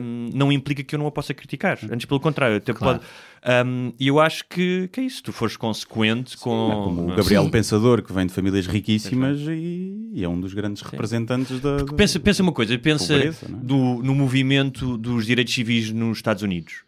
hum, 0.00 0.30
não 0.34 0.52
implica 0.52 0.82
que 0.82 0.94
eu 0.94 0.98
não 0.98 1.06
a 1.06 1.10
possa 1.10 1.32
criticar. 1.32 1.78
Antes, 1.90 2.06
pelo 2.06 2.20
contrário, 2.20 2.56
até 2.56 2.72
Claro. 2.72 2.98
pode... 2.98 3.66
hum, 3.68 3.92
E 3.98 4.08
eu 4.08 4.20
acho 4.20 4.44
que, 4.48 4.88
que 4.92 5.00
é 5.00 5.04
isso. 5.04 5.22
Tu 5.22 5.32
fores 5.32 5.56
consequente 5.56 6.36
com... 6.36 6.70
É 6.70 6.74
como 6.74 7.12
o 7.12 7.16
Gabriel 7.16 7.44
Sim. 7.44 7.50
Pensador, 7.50 8.02
que 8.02 8.12
vem 8.12 8.26
de 8.26 8.32
famílias 8.32 8.66
riquíssimas 8.66 9.40
e, 9.40 10.10
e 10.12 10.24
é 10.24 10.28
um 10.28 10.40
dos 10.40 10.54
grandes 10.54 10.82
representantes 10.82 11.60
da. 11.60 11.84
Pensa, 11.96 12.20
pensa 12.20 12.42
uma 12.42 12.52
coisa, 12.52 12.76
pensa 12.78 13.14
Pobreza, 13.14 13.46
é? 13.46 13.48
do, 13.48 14.02
no 14.02 14.14
movimento 14.14 14.96
dos 14.98 15.26
direitos 15.26 15.54
civis 15.54 15.90
nos 15.90 16.18
Estados 16.18 16.42
Unidos. 16.42 16.82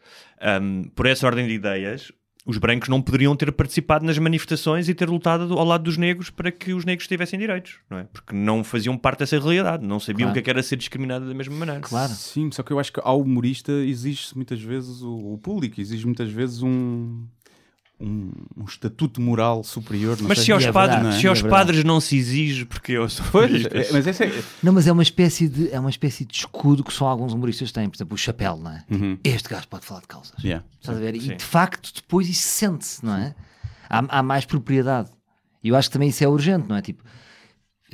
Um, 0.45 0.85
por 0.95 1.07
essa 1.07 1.27
ordem 1.27 1.47
de 1.47 1.55
ideias, 1.55 2.13
os 2.47 2.59
brancos 2.59 2.91
não 2.91 3.01
poderiam 3.01 3.35
ter 3.35 3.51
participado 3.53 4.05
nas 4.05 4.19
manifestações 4.19 4.87
e 4.89 4.95
ter 4.95 5.09
lutado 5.09 5.59
ao 5.59 5.65
lado 5.65 5.85
dos 5.85 5.97
negros 5.97 6.29
para 6.29 6.53
que 6.53 6.75
os 6.75 6.85
negros 6.85 7.09
tivessem 7.09 7.39
direitos, 7.39 7.77
não 7.89 7.97
é? 7.99 8.05
Porque 8.13 8.35
não 8.37 8.63
faziam 8.63 8.99
parte 8.99 9.21
dessa 9.21 9.39
realidade, 9.39 9.87
não 9.87 9.99
sabiam 9.99 10.27
Claro. 10.27 10.31
o 10.31 10.33
que 10.35 10.39
é 10.41 10.43
que 10.43 10.51
era 10.51 10.63
ser 10.63 10.77
discriminado 10.77 11.27
da 11.27 11.33
mesma 11.33 11.55
maneira. 11.57 11.81
Claro. 11.81 12.13
Sim, 12.13 12.51
só 12.53 12.63
que 12.63 12.71
eu 12.71 12.79
acho 12.79 12.93
que 12.93 13.01
ao 13.03 13.23
humorista 13.23 13.73
exige-se 13.73 14.37
muitas 14.37 14.61
vezes, 14.61 15.01
o, 15.01 15.33
o 15.35 15.39
público 15.39 15.81
exige 15.81 16.05
muitas 16.05 16.31
vezes 16.31 16.61
um, 16.63 17.25
um, 18.01 18.31
um 18.57 18.65
estatuto 18.65 19.21
moral 19.21 19.63
superior. 19.63 20.21
não 20.21 20.29
Mas 20.29 20.39
sei. 20.39 20.47
se 20.47 20.53
aos, 20.53 20.65
é 20.65 20.73
padres, 20.73 20.97
verdade, 21.01 21.21
se 21.21 21.27
é 21.27 21.29
aos 21.29 21.41
verdade. 21.41 21.61
padres 21.63 21.85
não 21.85 22.01
se 22.01 22.17
exige, 22.17 22.65
porque 22.65 22.93
eu 22.93 23.09
sou 23.09 23.25
Pois, 23.31 23.65
é, 23.67 23.93
mas 23.93 24.07
essa 24.07 24.25
é. 24.25 24.43
Não, 24.63 24.73
mas 24.73 24.87
é 24.87 24.93
uma 24.93 25.03
espécie 25.03 25.49
de 25.49 25.71
é 25.71 25.79
uma 25.79 25.91
espécie 25.91 26.25
de 26.25 26.35
escudo 26.35 26.83
que 26.83 26.93
só 26.93 27.07
alguns 27.07 27.33
humoristas 27.33 27.73
têm. 27.73 27.89
Por 27.89 27.97
exemplo, 27.97 28.15
o 28.15 28.19
chapéu, 28.19 28.57
não 28.57 28.71
é? 28.73 28.85
Uhum. 28.91 29.19
Este 29.23 29.49
gajo 29.49 29.69
pode 29.69 29.87
falar 29.87 30.01
de 30.01 30.09
calças. 30.09 30.43
Yeah. 30.43 30.65
Estás 30.81 30.99
a 30.99 31.01
ver? 31.01 31.21
Sim. 31.21 31.33
E 31.33 31.37
de 31.37 31.45
facto, 31.45 31.93
depois 31.95 32.29
isso 32.29 32.43
sente-se, 32.49 33.05
não 33.05 33.15
é? 33.15 33.35
Há, 33.89 34.19
há 34.19 34.23
mais 34.23 34.45
propriedade. 34.45 35.11
E 35.63 35.69
eu 35.69 35.77
acho 35.77 35.89
que 35.89 35.93
também 35.93 36.09
isso 36.09 36.23
é 36.23 36.29
urgente, 36.29 36.69
não 36.69 36.77
é? 36.77 36.83
Tipo, 36.83 37.03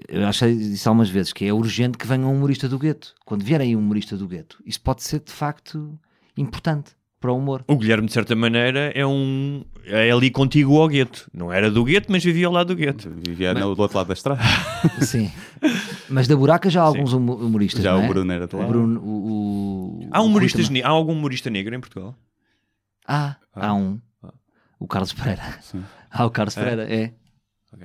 eu 0.09 0.27
acho 0.27 0.47
isso 0.47 0.89
algumas 0.89 1.11
vezes, 1.11 1.33
que 1.33 1.45
é 1.45 1.53
urgente 1.53 1.99
que 1.99 2.07
venha 2.07 2.27
um 2.27 2.33
humorista 2.35 2.69
do 2.69 2.79
gueto. 2.79 3.15
Quando 3.25 3.45
vier 3.45 3.61
aí 3.61 3.77
um 3.77 3.81
humorista 3.81 4.17
do 4.17 4.27
gueto, 4.27 4.61
isso 4.65 4.81
pode 4.81 5.03
ser 5.03 5.21
de 5.21 5.31
facto 5.31 5.99
importante. 6.37 6.93
Para 7.21 7.31
o 7.33 7.37
humor. 7.37 7.63
O 7.69 7.77
Guilherme, 7.77 8.07
de 8.07 8.13
certa 8.15 8.35
maneira, 8.35 8.91
é 8.95 9.07
um. 9.07 9.63
É 9.85 10.11
ali 10.11 10.31
contigo 10.31 10.81
ao 10.81 10.89
gueto. 10.89 11.29
Não 11.35 11.53
era 11.53 11.71
do 11.71 11.85
gueto, 11.85 12.11
mas 12.11 12.25
vivia 12.25 12.47
ao 12.47 12.53
lado 12.53 12.69
do 12.69 12.77
gueto. 12.77 13.11
Vivia 13.27 13.53
no- 13.55 13.75
do 13.75 13.83
outro 13.83 13.99
lado 13.99 14.07
da 14.09 14.15
estrada. 14.15 14.41
Sim. 15.05 15.31
Mas 16.09 16.27
da 16.27 16.35
buraca 16.37 16.71
já 16.71 16.81
há 16.81 16.85
alguns 16.85 17.13
humo- 17.13 17.35
humoristas. 17.37 17.83
Já 17.83 17.93
não 17.93 18.01
o 18.01 18.05
é? 18.05 18.09
Bruno 18.09 18.33
era 18.33 18.47
de 18.47 18.57
lá. 18.57 18.65
O 18.65 18.69
Bruno, 18.69 19.01
o, 19.01 20.01
o- 20.05 20.09
Há, 20.11 20.21
o 20.23 20.27
humoristas 20.27 20.67
também. 20.67 20.83
ne- 20.83 20.87
há 20.89 20.91
algum 20.91 21.13
humorista 21.13 21.51
negro 21.51 21.75
em 21.75 21.81
Portugal? 21.81 22.15
Ah, 23.07 23.37
há 23.55 23.75
um. 23.75 24.01
O 24.79 24.87
Carlos 24.87 25.13
Pereira. 25.13 25.43
Há 26.11 26.25
o 26.25 26.31
Carlos 26.31 26.55
Pereira, 26.55 26.85
é. 26.93 27.13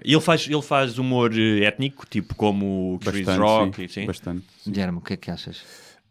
E 0.03 0.13
ele 0.13 0.21
faz, 0.21 0.47
ele 0.49 0.61
faz 0.61 0.97
humor 0.97 1.31
eh, 1.37 1.63
étnico, 1.65 2.05
tipo 2.07 2.33
como 2.35 2.95
o 2.95 2.99
Chris 2.99 3.27
Rock. 3.27 3.75
sim, 3.75 3.81
e 3.81 3.85
assim? 3.85 4.05
bastante. 4.05 4.45
Guilherme, 4.67 4.97
o 4.97 5.01
que 5.01 5.13
é 5.13 5.17
que 5.17 5.29
achas? 5.29 5.63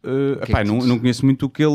Uh, 0.07 0.37
que 0.37 0.43
é 0.43 0.51
epá, 0.51 0.62
que 0.62 0.69
não, 0.69 0.79
não 0.79 0.99
conheço 0.99 1.25
muito 1.25 1.47
o 1.47 1.49
que 1.51 1.62
ele. 1.62 1.73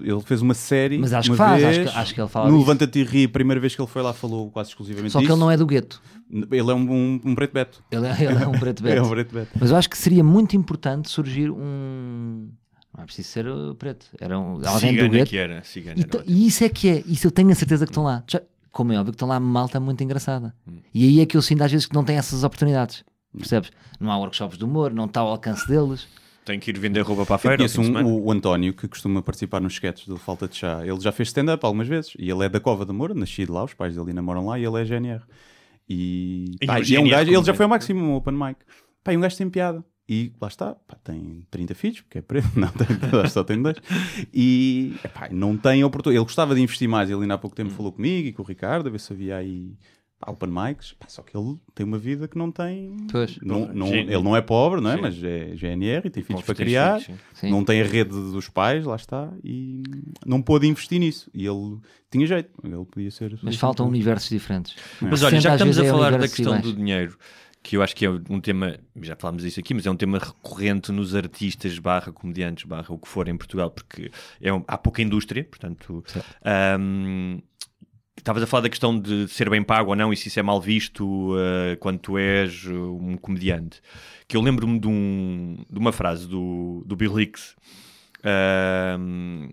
Ele 0.00 0.20
fez 0.22 0.40
uma 0.40 0.54
série. 0.54 0.98
Mas 0.98 1.12
acho 1.12 1.30
que 1.30 1.36
faz, 1.36 1.62
vez, 1.62 1.78
acho 1.78 1.92
que- 1.92 1.98
acho 1.98 2.14
que 2.14 2.20
ele 2.22 2.28
fala 2.28 2.50
No. 2.50 2.58
Levanta-te 2.58 2.98
e 3.00 3.04
Ri, 3.04 3.24
a 3.24 3.28
primeira 3.28 3.60
vez 3.60 3.74
que 3.74 3.80
ele 3.82 3.88
foi 3.88 4.00
lá, 4.02 4.12
falou 4.14 4.50
quase 4.50 4.70
exclusivamente 4.70 5.12
Só 5.12 5.18
que 5.18 5.24
disso. 5.26 5.34
ele 5.34 5.40
não 5.40 5.50
é 5.50 5.56
do 5.56 5.66
gueto. 5.66 6.00
Ele 6.30 6.70
é 6.70 6.74
um, 6.74 6.90
um, 6.90 7.20
um 7.24 7.34
preto 7.34 7.52
beto. 7.52 7.84
Ele 7.90 8.06
é, 8.06 8.24
ele 8.24 8.42
é 8.42 8.46
um 8.48 8.52
preto 8.52 8.80
É 8.86 8.94
beto. 8.94 9.06
um 9.06 9.10
preto 9.10 9.34
beto. 9.34 9.50
Mas 9.60 9.70
eu 9.70 9.76
acho 9.76 9.88
que 9.90 9.98
seria 9.98 10.24
muito 10.24 10.56
importante 10.56 11.10
surgir 11.10 11.50
um. 11.50 12.48
Não 12.96 13.02
é 13.02 13.04
preciso 13.06 13.28
ser 13.28 13.46
uh, 13.46 13.74
preto. 13.74 14.06
Era 14.18 14.38
um, 14.38 14.54
alguém 14.66 14.94
do 14.94 15.00
Cigana 15.02 15.08
gueto. 15.10 15.30
que 15.30 15.36
era. 15.36 15.62
Cigana 15.64 15.98
E, 16.00 16.02
era 16.02 16.24
e 16.26 16.46
isso 16.46 16.64
é 16.64 16.68
que 16.70 16.88
é. 16.88 17.02
Isso 17.06 17.26
eu 17.26 17.30
tenho 17.30 17.50
a 17.50 17.54
certeza 17.54 17.84
que 17.84 17.90
estão 17.90 18.02
lá. 18.04 18.24
Já- 18.26 18.40
como 18.72 18.92
é 18.92 18.96
óbvio 18.98 19.12
que 19.12 19.16
estão 19.16 19.28
lá 19.28 19.38
malta 19.40 19.78
muito 19.80 20.02
engraçada. 20.04 20.54
E 20.94 21.04
aí 21.04 21.20
é 21.20 21.26
que 21.26 21.36
eu 21.36 21.42
sinto 21.42 21.62
às 21.62 21.70
vezes 21.70 21.86
que 21.86 21.94
não 21.94 22.04
tem 22.04 22.16
essas 22.16 22.44
oportunidades. 22.44 23.04
Percebes? 23.36 23.70
Não 24.00 24.10
há 24.10 24.18
workshops 24.18 24.56
de 24.58 24.64
humor, 24.64 24.92
não 24.92 25.04
está 25.06 25.20
ao 25.20 25.28
alcance 25.28 25.66
deles. 25.68 26.06
Tem 26.46 26.58
que 26.60 26.70
ir 26.70 26.78
vender 26.78 27.00
roupa 27.00 27.26
para 27.26 27.34
a 27.34 27.36
Eu 27.36 27.38
feira. 27.40 27.54
ao 27.64 27.68
conheço 27.68 27.82
um, 27.82 28.06
o, 28.06 28.26
o 28.26 28.32
António 28.32 28.72
que 28.72 28.86
costuma 28.88 29.20
participar 29.20 29.60
nos 29.60 29.74
sketches 29.74 30.06
do 30.06 30.16
Falta 30.16 30.46
de 30.48 30.56
Chá. 30.56 30.86
Ele 30.86 31.00
já 31.00 31.10
fez 31.12 31.28
stand-up 31.28 31.62
algumas 31.66 31.88
vezes 31.88 32.12
e 32.18 32.30
ele 32.30 32.44
é 32.44 32.48
da 32.48 32.60
Cova 32.60 32.86
de 32.86 32.92
Moura, 32.92 33.12
nascido 33.12 33.52
lá, 33.52 33.64
os 33.64 33.74
pais 33.74 33.94
dele 33.94 34.10
ainda 34.10 34.22
moram 34.22 34.46
lá 34.46 34.58
e 34.58 34.64
ele 34.64 34.80
é 34.80 34.84
GNR. 34.84 35.22
E, 35.88 36.52
E 36.60 36.66
pá, 36.66 36.78
o 36.78 36.82
e 36.84 36.96
é 36.96 37.00
um 37.00 37.08
gajo, 37.08 37.30
ele 37.32 37.44
já 37.44 37.52
foi 37.52 37.64
é? 37.64 37.66
ao 37.66 37.70
máximo 37.70 38.00
um 38.00 38.14
open 38.14 38.34
mic. 38.34 38.56
Pá, 39.04 39.12
e 39.12 39.16
um 39.16 39.20
gajo 39.20 39.36
tem 39.36 39.50
piada. 39.50 39.84
E 40.08 40.32
lá 40.40 40.46
está, 40.46 40.72
pá, 40.86 40.96
tem 41.02 41.44
30 41.50 41.74
filhos, 41.74 42.00
porque 42.02 42.18
é 42.18 42.22
preto, 42.22 42.48
não 42.54 42.68
tem, 42.68 43.28
só 43.28 43.42
tem 43.42 43.60
dois. 43.60 43.76
E 44.32 44.94
epá, 45.04 45.28
não 45.32 45.56
tem 45.56 45.82
oportunidade. 45.82 46.18
Ele 46.20 46.24
gostava 46.24 46.54
de 46.54 46.60
investir 46.60 46.88
mais. 46.88 47.10
Ele 47.10 47.22
ainda 47.22 47.34
há 47.34 47.38
pouco 47.38 47.56
tempo 47.56 47.70
falou 47.70 47.90
comigo 47.90 48.28
e 48.28 48.32
com 48.32 48.42
o 48.42 48.46
Ricardo, 48.46 48.86
a 48.86 48.90
ver 48.90 49.00
se 49.00 49.12
havia 49.12 49.36
aí 49.36 49.76
pá, 50.18 50.30
open 50.32 50.50
mics. 50.50 50.92
Pá, 50.94 51.06
só 51.08 51.22
que 51.22 51.36
ele 51.36 51.56
tem 51.74 51.84
uma 51.86 51.98
vida 51.98 52.26
que 52.28 52.36
não 52.38 52.50
tem. 52.50 52.96
Pois. 53.10 53.38
Não, 53.42 53.66
não- 53.72 53.88
ele 53.94 54.22
não 54.22 54.36
é 54.36 54.40
pobre, 54.40 54.80
não 54.80 54.90
é? 54.90 54.96
Sim. 54.96 55.00
Mas 55.02 55.22
é 55.24 55.54
GNR 55.56 56.06
e 56.06 56.10
tem 56.10 56.22
filhos 56.22 56.42
para 56.42 56.54
criar. 56.54 57.00
filhos. 57.00 57.20
Não 57.44 57.64
tem 57.64 57.80
a 57.80 57.84
rede 57.84 58.10
dos 58.10 58.48
pais, 58.48 58.84
lá 58.84 58.96
está. 58.96 59.32
E 59.44 59.82
não 60.24 60.40
pôde 60.42 60.66
investir 60.66 60.98
nisso. 61.00 61.30
E 61.34 61.46
ele 61.46 61.78
tinha 62.10 62.26
jeito. 62.26 62.50
Ele 62.64 62.84
podia 62.84 63.10
ser. 63.10 63.38
Mas 63.42 63.56
faltam 63.56 63.86
universos 63.86 64.28
diferentes. 64.28 64.74
Mas 65.00 65.22
olha, 65.22 65.40
já 65.40 65.50
que 65.50 65.54
estamos 65.56 65.78
a 65.78 65.84
é 65.84 65.88
falar 65.90 66.10
da 66.10 66.16
universos 66.16 66.36
questão 66.36 66.60
do 66.60 66.72
dinheiro, 66.72 67.18
que 67.62 67.76
eu 67.76 67.82
acho 67.82 67.96
que 67.96 68.06
é 68.06 68.10
um 68.10 68.40
tema, 68.40 68.78
já 69.02 69.16
falámos 69.16 69.42
disso 69.42 69.58
aqui, 69.58 69.74
mas 69.74 69.84
é 69.86 69.90
um 69.90 69.96
tema 69.96 70.18
recorrente 70.18 70.92
nos 70.92 71.16
artistas 71.16 71.76
barra 71.80 72.12
comediantes 72.12 72.64
barra 72.64 72.94
o 72.94 72.98
que 72.98 73.08
for 73.08 73.26
em 73.26 73.36
Portugal, 73.36 73.70
porque 73.72 74.08
é 74.40 74.52
um- 74.52 74.62
há 74.68 74.78
pouca 74.78 75.02
indústria, 75.02 75.42
portanto... 75.42 76.04
ahm, 76.44 77.38
Estavas 78.26 78.42
a 78.42 78.46
falar 78.48 78.62
da 78.62 78.68
questão 78.68 78.98
de 78.98 79.28
ser 79.28 79.48
bem 79.48 79.62
pago 79.62 79.90
ou 79.90 79.94
não 79.96 80.12
e 80.12 80.16
se 80.16 80.26
isso 80.26 80.40
é 80.40 80.42
mal 80.42 80.60
visto 80.60 81.06
uh, 81.36 81.76
quando 81.78 82.00
tu 82.00 82.18
és 82.18 82.64
uh, 82.66 82.98
um 83.00 83.16
comediante. 83.16 83.80
Que 84.26 84.36
eu 84.36 84.40
lembro-me 84.40 84.80
de, 84.80 84.88
um- 84.88 85.64
de 85.70 85.78
uma 85.78 85.92
frase 85.92 86.26
do, 86.26 86.82
do 86.84 86.96
Bill 86.96 87.20
Hicks 87.20 87.54
ahm, 88.24 89.50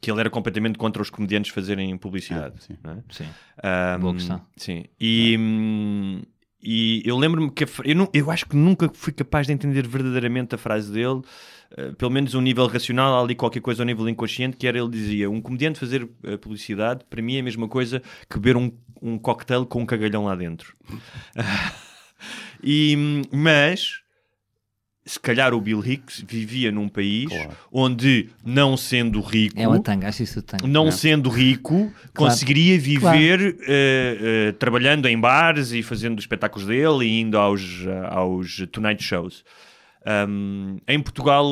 que 0.00 0.10
ele 0.10 0.18
era 0.18 0.28
completamente 0.28 0.76
contra 0.76 1.00
os 1.00 1.08
comediantes 1.08 1.52
fazerem 1.52 1.96
publicidade. 1.96 2.54
Ah, 2.56 2.60
sim. 2.60 2.76
não 2.82 2.90
é? 2.94 3.02
Sim. 3.10 3.26
Ahm, 3.62 4.00
Boa 4.00 4.14
questão. 4.14 4.42
Sim. 4.56 4.84
E, 5.00 5.36
hum, 5.38 6.22
e 6.62 7.02
eu 7.04 7.16
lembro-me 7.18 7.50
que 7.50 7.64
eu, 7.84 7.94
nu- 7.94 8.08
eu 8.12 8.30
acho 8.30 8.46
que 8.46 8.56
nunca 8.56 8.90
fui 8.92 9.12
capaz 9.12 9.46
de 9.46 9.52
entender 9.52 9.86
verdadeiramente 9.86 10.54
a 10.54 10.58
frase 10.58 10.90
dele, 10.92 11.22
eh, 11.76 11.92
pelo 11.92 12.10
menos 12.10 12.34
um 12.34 12.40
nível 12.40 12.66
racional, 12.66 13.22
ali 13.24 13.34
qualquer 13.34 13.60
coisa 13.60 13.82
ao 13.82 13.86
nível 13.86 14.08
inconsciente, 14.08 14.56
que 14.56 14.66
era 14.66 14.78
ele 14.78 14.88
dizia: 14.90 15.30
um 15.30 15.40
comediante 15.40 15.78
fazer 15.78 16.08
eh, 16.24 16.36
publicidade 16.36 17.04
para 17.08 17.22
mim 17.22 17.36
é 17.36 17.40
a 17.40 17.42
mesma 17.42 17.68
coisa 17.68 18.02
que 18.28 18.38
beber 18.38 18.56
um, 18.56 18.70
um 19.02 19.18
cocktail 19.18 19.66
com 19.66 19.82
um 19.82 19.86
cagalhão 19.86 20.24
lá 20.24 20.34
dentro. 20.34 20.74
e, 22.62 22.94
hum, 22.96 23.22
mas. 23.32 24.05
Se 25.08 25.20
calhar 25.20 25.54
o 25.54 25.60
Bill 25.60 25.84
Hicks 25.86 26.24
vivia 26.26 26.72
num 26.72 26.88
país 26.88 27.28
Claro. 27.28 27.50
onde, 27.70 28.28
não 28.44 28.76
sendo 28.76 29.20
rico, 29.20 29.54
É 29.58 29.68
uma 29.68 29.80
tanga, 29.80 30.08
acho 30.08 30.24
isso 30.24 30.42
tanga. 30.42 30.66
não 30.66 30.90
sendo 30.90 31.30
rico, 31.30 31.92
Claro. 32.12 32.32
conseguiria 32.32 32.76
viver 32.78 33.56
eh, 33.68 34.48
eh, 34.48 34.52
trabalhando 34.58 35.06
em 35.06 35.16
bares 35.18 35.70
e 35.70 35.80
fazendo 35.82 36.18
os 36.18 36.24
espetáculos 36.24 36.66
dele 36.66 37.04
e 37.04 37.20
indo 37.20 37.38
aos, 37.38 37.62
eh, 37.86 38.06
aos 38.10 38.56
Tonight 38.72 39.00
Shows. 39.02 39.44
Um, 40.28 40.78
em 40.86 41.00
Portugal, 41.00 41.46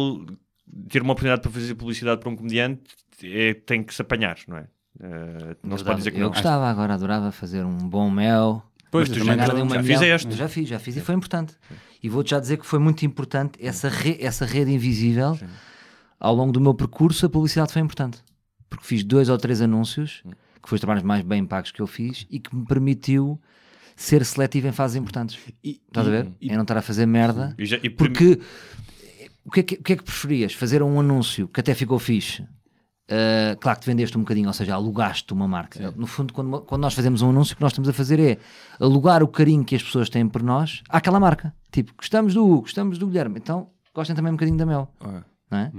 ter 0.89 1.03
uma 1.03 1.13
oportunidade 1.13 1.43
para 1.43 1.51
fazer 1.51 1.75
publicidade 1.75 2.21
para 2.21 2.31
um 2.31 2.37
comediante 2.37 2.81
é- 3.23 3.55
tem 3.55 3.83
que 3.83 3.95
se 3.95 4.03
apanhar, 4.03 4.37
não 4.49 4.57
é? 4.59 4.65
Eh, 5.01 5.57
não 5.63 5.77
se 5.79 5.85
pode 5.85 5.99
dizer 5.99 6.11
que 6.11 6.19
eu 6.19 6.25
não. 6.25 6.31
gostava 6.31 6.69
agora, 6.69 6.95
adorava 6.95 7.33
fazer 7.33 7.65
um 7.65 7.77
bom 7.79 8.11
mel. 8.11 8.63
Pois, 8.91 9.09
Mas 9.09 9.17
tu 9.19 9.23
eu 9.23 9.27
já 9.27 9.47
já 9.47 9.55
milhão. 9.55 9.83
fizeste. 9.83 10.31
Eu 10.31 10.37
Já 10.37 10.49
fiz, 10.49 10.69
já 10.69 10.79
fiz 10.79 10.97
e 10.97 11.01
foi 11.01 11.17
importante. 11.17 11.55
E 12.05 12.09
vou-te 12.11 12.31
já 12.33 12.39
dizer 12.39 12.59
que 12.59 12.67
foi 12.67 12.79
muito 12.79 13.05
importante 13.07 13.59
essa, 13.65 13.89
re- 13.89 14.19
essa 14.21 14.45
rede 14.45 14.71
invisível. 14.71 15.39
Ao 16.21 16.35
longo 16.35 16.53
do 16.53 16.61
meu 16.61 16.75
percurso, 16.75 17.25
a 17.25 17.31
publicidade 17.31 17.73
foi 17.73 17.81
importante. 17.81 18.19
Porque 18.69 18.85
fiz 18.85 19.03
dois 19.03 19.31
ou 19.31 19.39
três 19.39 19.63
anúncios, 19.63 20.23
que 20.63 20.69
foi 20.69 20.77
os 20.77 20.81
trabalhos 20.81 21.03
mais 21.03 21.23
bem 21.23 21.45
pagos 21.47 21.71
que 21.73 21.81
eu 21.81 21.87
fiz 21.87 22.27
e 22.29 22.39
que 22.39 22.55
me 22.55 22.67
permitiu 22.67 23.41
ser 23.97 24.23
seletivo 24.25 24.69
em 24.69 24.73
fases 24.73 24.97
importantes. 24.97 25.39
E- 25.65 25.81
Estás 25.89 26.07
a 26.07 26.11
ver? 26.11 26.29
e- 26.41 26.51
é 26.51 26.55
não 26.55 26.63
estar 26.63 26.77
a 26.77 26.83
fazer 26.83 27.07
merda. 27.07 27.55
E 27.59 27.65
já- 27.65 27.79
e 27.83 27.89
Porque 27.89 28.39
o 29.45 29.51
que, 29.51 29.61
é 29.61 29.63
que, 29.63 29.75
o 29.77 29.83
que 29.83 29.93
é 29.95 29.97
que 29.97 30.03
preferias? 30.05 30.53
Fazer 30.53 30.83
um 30.83 31.01
anúncio 31.01 31.49
que 31.49 31.61
até 31.61 31.75
ficou 31.75 31.99
fixe. 31.99 32.45
Uh, 33.05 33.55
claro 33.61 33.79
que 33.79 33.85
te 33.85 33.87
vendeste 33.87 34.17
um 34.17 34.23
bocadinho, 34.23 34.49
ou 34.49 34.53
seja, 34.55 34.75
alugaste 34.75 35.33
uma 35.33 35.47
marca. 35.47 35.93
No 35.95 36.07
fundo, 36.07 36.33
quando, 36.33 36.63
quando 36.63 36.81
nós 36.81 36.95
fazemos 36.95 37.21
um 37.21 37.31
anúncio, 37.31 37.53
o 37.53 37.57
que 37.57 37.63
nós 37.63 37.73
estamos 37.73 37.89
a 37.89 37.93
fazer 37.93 38.19
é 38.19 38.39
alugar 38.81 39.23
o 39.23 39.29
carinho 39.29 39.65
que 39.65 39.75
as 39.75 39.83
pessoas 39.83 40.09
têm 40.09 40.27
por 40.27 40.43
nós 40.43 40.83
àquela 40.89 41.21
marca. 41.21 41.55
Tipo, 41.71 41.93
gostamos 41.97 42.35
do 42.35 42.45
Hugo, 42.45 42.63
gostamos 42.63 42.99
do 42.99 43.07
Guilherme, 43.07 43.39
então 43.39 43.69
gostem 43.95 44.17
também 44.17 44.33
um 44.33 44.37
bocadinho 44.37 44.57
da 44.57 44.67
Mel. 44.67 44.91
Não 45.51 45.59
é? 45.59 45.73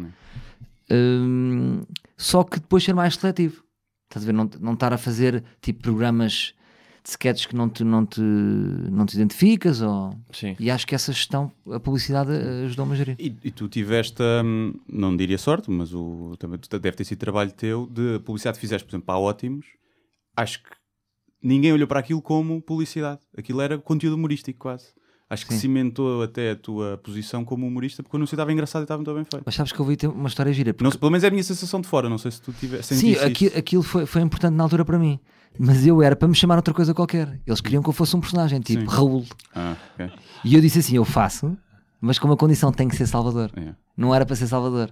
Hum, 0.92 1.82
só 2.18 2.44
que 2.44 2.60
depois 2.60 2.84
ser 2.84 2.94
mais 2.94 3.16
seletivo. 3.16 3.64
Estás 4.08 4.24
a 4.24 4.28
ver? 4.28 4.34
Não, 4.34 4.50
não 4.60 4.74
estar 4.74 4.94
a 4.94 4.98
fazer 4.98 5.44
tipo 5.62 5.82
programas 5.82 6.54
de 7.06 7.12
sketches 7.12 7.46
que 7.46 7.56
não 7.56 7.70
te, 7.70 7.84
não 7.84 8.04
te, 8.04 8.20
não 8.20 9.06
te 9.06 9.14
identificas. 9.14 9.80
Ou... 9.82 10.18
Sim. 10.34 10.56
E 10.60 10.72
acho 10.72 10.88
que 10.88 10.96
essa 10.96 11.14
gestão, 11.14 11.52
a 11.72 11.80
publicidade 11.80 12.32
eh, 12.32 12.66
ajudou-me 12.66 12.94
a 12.94 12.96
gerir. 12.96 13.16
E, 13.20 13.36
e 13.44 13.52
tu 13.52 13.68
tiveste, 13.70 14.22
hum, 14.44 14.74
não 14.90 15.16
diria 15.16 15.38
sorte, 15.38 15.70
mas 15.70 15.94
o, 15.94 16.36
também 16.40 16.60
deve 16.82 16.98
ter 16.98 17.04
sido 17.04 17.20
trabalho 17.20 17.52
teu 17.52 17.88
de 17.92 18.20
publicidade 18.26 18.58
que 18.58 18.62
fizeste, 18.62 18.86
por 18.86 18.92
exemplo, 18.92 19.06
para 19.06 19.20
Ótimos. 19.20 19.68
Acho 20.36 20.64
que 20.64 20.70
ninguém 21.42 21.72
olhou 21.72 21.88
para 21.88 22.00
aquilo 22.00 22.22
como 22.22 22.60
publicidade. 22.60 23.22
Aquilo 23.38 23.62
era 23.62 23.78
conteúdo 23.78 24.16
humorístico, 24.16 24.60
quase. 24.60 24.88
Acho 25.30 25.46
que 25.48 25.54
Sim. 25.54 25.60
cimentou 25.62 26.22
até 26.24 26.52
a 26.52 26.56
tua 26.56 27.00
posição 27.04 27.44
como 27.46 27.66
humorista, 27.68 28.04
porque 28.04 28.16
o 28.16 28.18
anúncio 28.18 28.36
estava 28.36 28.52
engraçado 28.52 28.82
e 28.82 28.86
estava 28.86 29.00
muito 29.00 29.14
bem 29.14 29.26
feito. 29.26 29.44
Mas 29.46 29.56
sabes 29.56 29.72
que 29.72 29.80
eu 29.80 29.86
vi 29.86 29.96
ter 29.96 30.08
uma 30.08 30.28
história 30.28 30.54
gira. 30.54 30.70
Não, 30.72 30.76
Porque, 30.78 30.92
sei- 30.92 31.00
pelo 31.00 31.12
menos 31.12 31.24
é 31.24 31.28
a 31.28 31.32
minha 31.32 31.44
sensação 31.44 31.82
de 31.82 31.88
fora, 31.88 32.08
não 32.08 32.18
sei 32.20 32.30
se 32.32 32.42
tu 32.42 32.52
tiveste 32.54 32.94
sim, 32.94 33.00
sentiste 33.00 33.24
aqui, 33.26 33.46
isso. 33.46 33.58
aquilo 33.58 33.84
foi, 33.84 34.06
foi 34.06 34.22
importante 34.22 34.54
na 34.54 34.64
altura 34.64 34.86
para 34.86 35.00
mim. 35.00 35.20
Mas 35.58 35.86
eu 35.86 36.02
era 36.02 36.16
para 36.16 36.28
me 36.28 36.36
chamar 36.36 36.56
outra 36.58 36.74
coisa 36.74 36.94
qualquer. 36.94 37.40
Eles 37.46 37.62
queriam 37.62 37.82
que 37.84 37.90
eu 37.90 37.94
fosse 37.94 38.16
um 38.16 38.20
personagem, 38.20 38.60
tipo 38.60 38.82
Sim. 38.82 38.88
Raul. 38.88 39.26
Ah, 39.54 39.76
ok. 39.94 40.12
E 40.44 40.56
eu 40.56 40.62
disse 40.62 40.80
assim: 40.80 40.96
eu 40.96 41.06
faço, 41.06 41.58
mas 42.02 42.20
com 42.20 42.28
uma 42.28 42.38
condição: 42.38 42.72
tem 42.72 42.88
que 42.88 42.96
ser 42.96 43.08
Salvador. 43.08 43.52
É. 43.56 43.74
Não 43.98 44.14
era 44.14 44.26
para 44.26 44.36
ser 44.36 44.48
Salvador. 44.48 44.90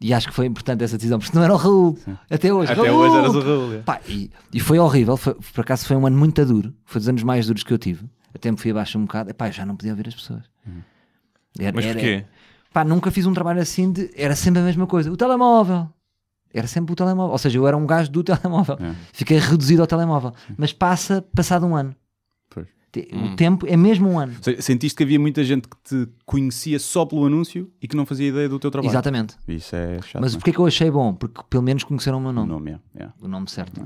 E 0.00 0.14
acho 0.14 0.28
que 0.28 0.34
foi 0.34 0.46
importante 0.46 0.84
essa 0.84 0.96
decisão, 0.96 1.18
porque 1.18 1.36
não 1.36 1.42
era 1.42 1.52
o 1.52 1.56
Raul. 1.56 1.98
Até 2.30 2.52
hoje. 2.52 2.70
Até 2.72 2.82
Raul! 2.88 2.98
hoje 3.00 3.16
eras 3.16 3.34
o 3.34 3.40
Raul. 3.40 3.74
é. 3.74 3.78
Pá, 3.78 4.00
e, 4.08 4.30
e 4.52 4.60
foi 4.60 4.78
horrível. 4.78 5.16
Foi, 5.16 5.34
por 5.34 5.60
acaso 5.62 5.84
foi 5.86 5.96
um 5.96 6.06
ano 6.06 6.16
muito 6.16 6.44
duro. 6.46 6.72
Foi 6.84 7.00
dos 7.00 7.08
anos 7.08 7.22
mais 7.24 7.46
duros 7.46 7.64
que 7.64 7.72
eu 7.72 7.78
tive. 7.78 8.06
Até 8.34 8.50
me 8.50 8.56
fui 8.56 8.70
abaixo 8.70 8.96
um 8.98 9.02
bocado. 9.02 9.30
Epá, 9.30 9.50
já 9.50 9.66
não 9.66 9.74
podia 9.74 9.90
ouvir 9.92 10.06
as 10.08 10.14
pessoas. 10.14 10.42
Era- 11.58 11.72
Mas 11.74 11.84
era- 11.84 11.94
porquê? 11.94 12.24
Pá, 12.72 12.84
nunca 12.84 13.10
fiz 13.10 13.26
um 13.26 13.32
trabalho 13.34 13.60
assim 13.60 13.90
de. 13.90 14.10
Era 14.14 14.36
sempre 14.36 14.60
a 14.60 14.64
mesma 14.64 14.86
coisa. 14.86 15.10
O 15.10 15.16
telemóvel. 15.16 15.88
Era 16.52 16.66
sempre 16.66 16.92
o 16.92 16.96
telemóvel. 16.96 17.32
Ou 17.32 17.38
seja, 17.38 17.58
eu 17.58 17.66
era 17.66 17.76
um 17.76 17.86
gajo 17.86 18.10
do 18.10 18.22
telemóvel. 18.24 18.76
É. 18.80 18.94
Fiquei 19.12 19.38
reduzido 19.38 19.82
ao 19.82 19.86
telemóvel. 19.86 20.32
Mas 20.56 20.72
passa, 20.72 21.22
passado 21.34 21.66
um 21.66 21.76
ano. 21.76 21.94
Pois. 22.48 22.66
O 23.12 23.36
tempo 23.36 23.66
é 23.66 23.76
mesmo 23.76 24.08
um 24.08 24.18
ano. 24.18 24.34
Sentiste 24.60 24.96
que 24.96 25.02
havia 25.02 25.20
muita 25.20 25.44
gente 25.44 25.68
que 25.68 25.76
te 25.84 26.08
conhecia 26.24 26.78
só 26.78 27.04
pelo 27.04 27.26
anúncio 27.26 27.70
e 27.82 27.86
que 27.86 27.94
não 27.96 28.06
fazia 28.06 28.28
ideia 28.28 28.48
do 28.48 28.58
teu 28.58 28.70
trabalho. 28.70 28.90
Exatamente. 28.90 29.36
Isso 29.46 29.76
é 29.76 30.00
chato. 30.02 30.22
Mas 30.22 30.32
não 30.32 30.38
é? 30.38 30.40
porquê 30.40 30.52
que 30.52 30.58
eu 30.58 30.66
achei 30.66 30.90
bom? 30.90 31.14
Porque 31.14 31.40
pelo 31.50 31.62
menos 31.62 31.84
conheceram 31.84 32.18
o 32.18 32.20
meu 32.20 32.30
O 32.30 32.32
nome. 32.32 32.48
nome, 32.48 32.80
é, 32.96 33.04
é. 33.04 33.08
O 33.20 33.28
nome 33.28 33.48
certo. 33.50 33.84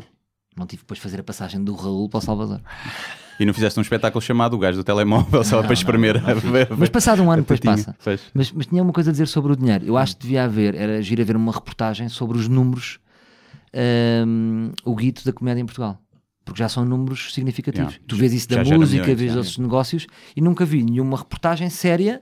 Não 0.56 0.66
tive 0.66 0.82
depois 0.82 0.98
de 0.98 1.02
fazer 1.02 1.20
a 1.20 1.24
passagem 1.24 1.62
do 1.64 1.74
Raul 1.74 2.08
para 2.08 2.18
o 2.18 2.20
Salvador. 2.20 2.60
E 3.40 3.44
não 3.44 3.54
fizeste 3.54 3.78
um 3.78 3.82
espetáculo 3.82 4.20
chamado 4.20 4.54
O 4.54 4.58
Gajo 4.58 4.78
do 4.78 4.84
Telemóvel 4.84 5.42
só 5.44 5.62
para 5.62 5.72
espremer. 5.72 6.22
Mas 6.76 6.88
passado 6.88 7.22
um 7.22 7.30
ano 7.30 7.42
depois 7.42 7.60
passa. 7.60 7.96
Mas, 8.34 8.52
mas 8.52 8.66
tinha 8.66 8.82
uma 8.82 8.92
coisa 8.92 9.10
a 9.10 9.12
dizer 9.12 9.26
sobre 9.26 9.52
o 9.52 9.56
dinheiro. 9.56 9.84
Eu 9.84 9.96
acho 9.96 10.16
que 10.16 10.22
devia 10.22 10.44
haver, 10.44 10.74
era 10.74 11.02
giro 11.02 11.22
haver 11.22 11.36
uma 11.36 11.52
reportagem 11.52 12.08
sobre 12.08 12.38
os 12.38 12.48
números 12.48 12.98
hum, 14.26 14.70
o 14.84 14.94
guito 14.94 15.24
da 15.24 15.32
comédia 15.32 15.60
em 15.60 15.66
Portugal. 15.66 15.98
Porque 16.44 16.58
já 16.58 16.68
são 16.68 16.84
números 16.84 17.32
significativos. 17.32 17.92
Yeah. 17.92 18.06
Tu 18.06 18.16
vês 18.16 18.32
isso 18.32 18.48
da 18.48 18.56
Já 18.56 18.64
gera 18.64 18.78
música, 18.78 19.02
milhões, 19.02 19.18
vês 19.18 19.36
outros 19.36 19.58
negócios 19.58 20.06
e 20.36 20.40
nunca 20.40 20.64
vi 20.64 20.82
nenhuma 20.82 21.16
reportagem 21.16 21.70
séria 21.70 22.20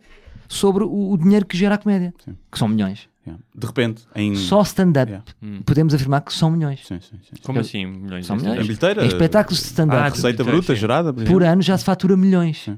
sobre 0.48 0.84
o, 0.84 1.12
o 1.12 1.16
dinheiro 1.16 1.46
que 1.46 1.56
gera 1.56 1.76
a 1.76 1.78
comédia, 1.78 2.12
que 2.50 2.58
são 2.58 2.68
milhões. 2.68 3.08
Yeah. 3.30 3.44
De 3.54 3.66
repente, 3.66 4.02
em. 4.14 4.34
Só 4.36 4.62
stand-up 4.62 5.10
Yeah. 5.10 5.24
podemos 5.64 5.94
afirmar 5.94 6.20
que 6.22 6.32
são 6.32 6.50
milhões. 6.50 6.80
Sim, 6.86 7.00
sim, 7.00 7.18
sim. 7.22 7.42
Como 7.42 7.58
assim? 7.60 7.86
Milhões 7.86 8.26
São 8.26 8.36
milhões. 8.36 8.58
Em 8.60 8.62
bilheteira? 8.62 9.04
Em 9.04 9.08
espetáculos 9.08 9.60
de 9.60 9.66
stand-up 9.66 10.00
Ah, 10.02 10.08
Receita 10.08 10.44
Sim, 10.44 10.50
bruta 10.50 10.74
sim. 10.74 10.80
gerada, 10.80 11.12
por 11.12 11.24
por 11.24 11.42
ano 11.42 11.62
já 11.62 11.76
se 11.78 11.84
fatura 11.84 12.16
milhões. 12.16 12.68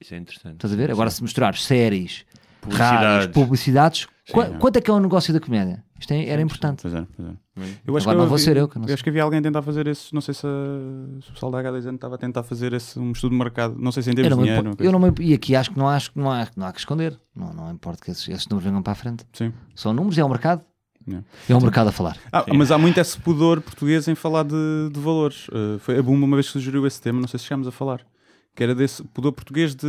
Isso 0.00 0.14
é 0.14 0.18
interessante. 0.18 0.54
Estás 0.54 0.72
a 0.72 0.76
ver? 0.76 0.90
Agora, 0.90 1.10
se 1.10 1.22
misturares 1.22 1.64
séries, 1.64 2.24
Publicidades. 2.60 3.00
rádios, 3.00 3.26
publicidades, 3.34 4.06
qua- 4.32 4.46
é. 4.46 4.50
quanto 4.58 4.76
é 4.76 4.80
que 4.80 4.90
é 4.90 4.94
o 4.94 5.00
negócio 5.00 5.32
da 5.32 5.40
comédia? 5.40 5.82
Isto 5.98 6.12
é- 6.12 6.26
era 6.28 6.40
importante. 6.40 6.82
Pois 6.82 6.94
é, 6.94 7.06
pois 7.16 7.28
é. 7.28 7.32
Eu 7.86 7.96
acho 7.96 8.04
Agora 8.08 8.16
que 8.16 8.22
não 8.22 8.28
vou 8.28 8.38
vi- 8.38 8.44
ser 8.44 8.56
eu 8.56 8.68
que 8.68 8.78
não 8.78 8.84
sei. 8.84 8.94
acho 8.94 9.02
que 9.02 9.10
havia 9.10 9.22
alguém 9.22 9.40
a 9.40 9.42
tentar 9.42 9.62
fazer 9.62 9.86
esse. 9.88 10.14
Não 10.14 10.20
sei 10.20 10.32
se, 10.32 10.46
a- 10.46 11.20
se 11.22 11.30
o 11.30 11.32
pessoal 11.32 11.50
da 11.50 11.58
H2N 11.58 11.94
estava 11.96 12.14
a 12.14 12.18
tentar 12.18 12.42
fazer 12.44 12.72
esse 12.72 12.98
um 12.98 13.10
estudo 13.10 13.32
de 13.32 13.38
mercado. 13.38 13.74
Não 13.78 13.90
sei 13.90 14.02
se 14.04 14.10
em 14.10 14.12
Eu 14.12 14.16
termos 14.16 14.30
não 14.30 14.36
de 14.44 14.50
me 14.50 14.56
dinheiro. 14.62 14.76
eu 14.84 14.92
não 14.92 14.98
me- 15.00 15.12
e 15.20 15.34
aqui 15.34 15.56
acho 15.56 15.70
que 15.72 15.78
não, 15.78 15.88
acho, 15.88 16.12
que 16.12 16.18
não, 16.18 16.30
há, 16.30 16.46
não 16.56 16.66
há 16.66 16.72
que 16.72 16.78
esconder. 16.78 17.18
Não, 17.34 17.52
não 17.52 17.72
importa 17.72 18.04
que 18.04 18.10
esses, 18.12 18.28
esses 18.28 18.46
números 18.46 18.68
venham 18.70 18.82
para 18.82 18.92
a 18.92 18.96
frente. 18.96 19.24
assim. 19.34 19.46
Sim. 19.50 19.54
São 19.74 19.92
números, 19.92 20.16
é 20.18 20.24
o 20.24 20.28
mercado. 20.28 20.62
Yeah. 21.06 21.26
É 21.48 21.54
o 21.56 21.60
mercado 21.60 21.88
a 21.88 21.92
falar. 21.92 22.18
Ah, 22.30 22.44
mas 22.54 22.70
há 22.70 22.76
muito 22.76 22.98
esse 23.00 23.18
pudor 23.18 23.60
português 23.62 24.06
em 24.08 24.14
falar 24.14 24.42
de, 24.44 24.90
de 24.92 25.00
valores. 25.00 25.48
Uh, 25.48 25.78
foi 25.78 25.98
a 25.98 26.02
Bumba 26.02 26.26
uma 26.26 26.36
vez 26.36 26.46
que 26.48 26.52
sugeriu 26.52 26.86
esse 26.86 27.00
tema, 27.00 27.18
não 27.18 27.26
sei 27.26 27.38
se 27.38 27.46
chegámos 27.46 27.66
a 27.66 27.70
falar. 27.72 28.02
Que 28.54 28.62
era 28.62 28.74
desse 28.74 29.02
pudor 29.04 29.32
português 29.32 29.74
de 29.74 29.86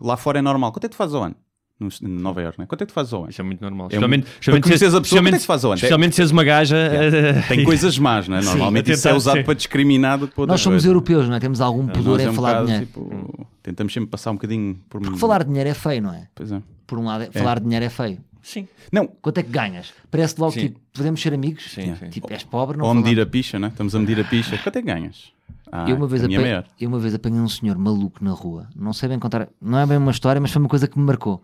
lá 0.00 0.16
fora 0.16 0.38
é 0.38 0.42
normal. 0.42 0.72
Quanto 0.72 0.84
é 0.84 0.88
que 0.88 0.94
tu 0.94 0.96
fazes 0.96 1.14
ao 1.14 1.24
ano? 1.24 1.36
No, 1.82 1.88
em 2.08 2.08
Nova 2.20 2.40
Iorque, 2.42 2.60
né? 2.60 2.66
Quanto 2.66 2.82
é 2.82 2.86
que 2.86 2.92
tu 2.92 2.94
fazes 2.94 3.12
ao 3.12 3.20
ano? 3.22 3.30
Isso 3.30 3.40
é 3.40 3.44
muito 3.44 3.60
normal. 3.60 3.86
É 3.86 3.88
Especialmente, 3.88 4.26
se- 4.26 4.30
a 4.30 4.38
pessoa, 4.38 4.54
quanto 4.60 4.66
é 4.66 4.70
que 4.72 4.78
se 4.78 4.96
especialmente- 4.96 5.46
faz 5.46 5.64
ao 5.64 5.70
ano? 5.72 5.76
Especialmente 5.76 6.14
se 6.16 6.20
és 6.22 6.30
uma 6.30 6.44
gaja. 6.44 6.76
eh, 6.76 7.42
Tem 7.48 7.64
coisas 7.64 7.98
más, 7.98 8.28
não 8.28 8.36
é? 8.36 8.42
Sim, 8.42 8.48
Normalmente 8.48 8.90
a 8.90 8.94
isso 8.94 9.08
é 9.08 9.14
usado 9.14 9.38
sim. 9.38 9.44
para 9.44 9.54
discriminar 9.54 10.18
que 10.18 10.26
para 10.28 10.46
Nós 10.46 10.60
somos 10.60 10.76
coisas. 10.76 10.84
europeus, 10.86 11.28
não 11.28 11.34
é? 11.36 11.40
Temos 11.40 11.60
algum 11.60 11.86
pudor 11.86 12.12
Nós 12.18 12.22
é 12.22 12.24
em 12.24 12.28
um 12.28 12.32
falar 12.34 12.48
de 12.48 12.54
bocado, 12.54 12.66
dinheiro. 12.66 12.86
tipo, 12.86 13.46
tentamos 13.62 13.92
sempre 13.92 14.10
passar 14.10 14.30
um 14.30 14.34
bocadinho 14.34 14.78
por 14.88 15.00
Porque 15.00 15.18
falar 15.18 15.42
de 15.42 15.48
dinheiro 15.48 15.68
é 15.70 15.74
feio, 15.74 16.02
não 16.02 16.14
é? 16.14 16.26
Pois 16.34 16.52
é. 16.52 16.62
Por 16.86 16.98
um 16.98 17.04
lado, 17.04 17.24
é- 17.24 17.30
falar 17.30 17.58
de 17.58 17.64
dinheiro 17.64 17.84
é 17.84 17.90
feio. 17.90 18.18
Sim. 18.42 18.66
Não, 18.90 19.06
Quanto 19.06 19.38
é 19.38 19.42
que 19.44 19.50
ganhas? 19.50 19.92
Parece 20.10 20.34
logo 20.38 20.52
Sim. 20.52 20.60
tipo, 20.60 20.80
podemos 20.92 21.22
ser 21.22 21.32
amigos? 21.32 21.64
Sim, 21.72 21.94
sim. 21.96 22.08
Tipo, 22.10 22.32
és 22.32 22.42
pobre, 22.42 22.76
não 22.76 22.84
ou 22.86 22.90
a 22.90 22.94
medir 22.94 23.20
a 23.20 23.26
picha, 23.26 23.56
né? 23.58 23.68
Estamos 23.68 23.94
a 23.94 23.98
medir 24.00 24.18
a 24.20 24.24
picha. 24.24 24.58
Quanto 24.58 24.76
é 24.76 24.80
que 24.82 24.86
ganhas? 24.88 25.32
Ah, 25.70 25.88
eu, 25.88 25.96
uma 25.96 26.06
vez 26.06 26.22
é 26.22 26.26
apanhei, 26.26 26.62
eu 26.80 26.88
uma 26.88 26.98
vez 26.98 27.14
apanhei 27.14 27.40
um 27.40 27.48
senhor 27.48 27.78
maluco 27.78 28.22
na 28.22 28.32
rua, 28.32 28.66
não 28.76 28.92
sei 28.92 29.08
bem 29.08 29.18
contar, 29.18 29.48
não 29.60 29.78
é 29.78 29.86
bem 29.86 29.96
uma 29.96 30.10
história, 30.10 30.38
mas 30.38 30.50
foi 30.50 30.60
uma 30.60 30.68
coisa 30.68 30.86
que 30.86 30.98
me 30.98 31.04
marcou. 31.06 31.42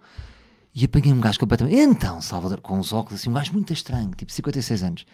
E 0.80 0.84
apanhei 0.84 1.12
um 1.12 1.20
gajo 1.20 1.40
completamente. 1.40 1.76
Então, 1.76 2.20
Salvador, 2.20 2.60
com 2.60 2.78
os 2.78 2.92
óculos 2.92 3.20
assim, 3.20 3.30
um 3.30 3.32
gajo 3.32 3.52
muito 3.52 3.72
estranho, 3.72 4.10
tipo 4.16 4.30
56 4.30 4.82
anos. 4.82 5.06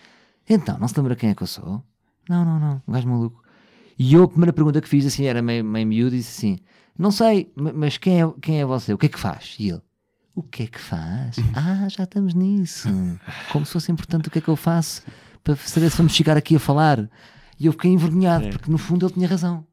Então, 0.49 0.77
não 0.79 0.87
se 0.89 0.95
lembra 0.99 1.17
quem 1.17 1.31
é 1.31 1.35
que 1.35 1.43
eu 1.43 1.47
sou? 1.47 1.83
Não, 2.29 2.45
não, 2.45 2.59
não, 2.59 2.83
um 2.87 2.93
gajo 2.93 3.09
maluco. 3.09 3.43
E 3.99 4.13
eu, 4.13 4.25
a 4.25 4.29
primeira 4.29 4.53
pergunta 4.53 4.81
que 4.81 4.89
fiz 4.89 5.07
assim, 5.07 5.25
era 5.25 5.41
meio, 5.41 5.65
meio 5.65 5.87
miúdo, 5.87 6.17
disse 6.17 6.37
assim: 6.47 6.59
Não 6.99 7.11
sei, 7.11 7.51
ma- 7.57 7.73
mas 7.73 7.97
quem 7.97 8.21
é, 8.21 8.31
quem 8.43 8.61
é 8.61 8.67
você? 8.67 8.93
O 8.93 8.99
que 8.99 9.07
é 9.07 9.09
que 9.09 9.19
faz? 9.19 9.57
E 9.59 9.71
ele: 9.71 9.81
O 10.35 10.43
que 10.43 10.65
é 10.65 10.67
que 10.67 10.81
faz? 10.81 11.37
Ah, 11.55 11.89
já 11.89 12.05
estamos 12.05 12.35
nisso. 12.35 12.89
Como 13.53 13.65
se 13.65 13.73
fosse 13.73 13.91
importante 13.93 14.29
o 14.29 14.31
que 14.31 14.39
é 14.39 14.43
que 14.43 14.49
eu 14.49 14.57
faço 14.57 15.03
para 15.43 15.57
saber 15.57 15.91
se 15.91 15.97
vamos 15.97 16.13
chegar 16.13 16.37
aqui 16.37 16.57
a 16.57 16.61
falar. 16.61 17.09
E 17.59 17.67
eu 17.67 17.73
fiquei 17.73 17.91
envergonhado, 17.91 18.45
porque 18.51 18.71
no 18.71 18.77
fundo 18.79 19.07
ele 19.07 19.15
tinha 19.15 19.29
razão. 19.29 19.65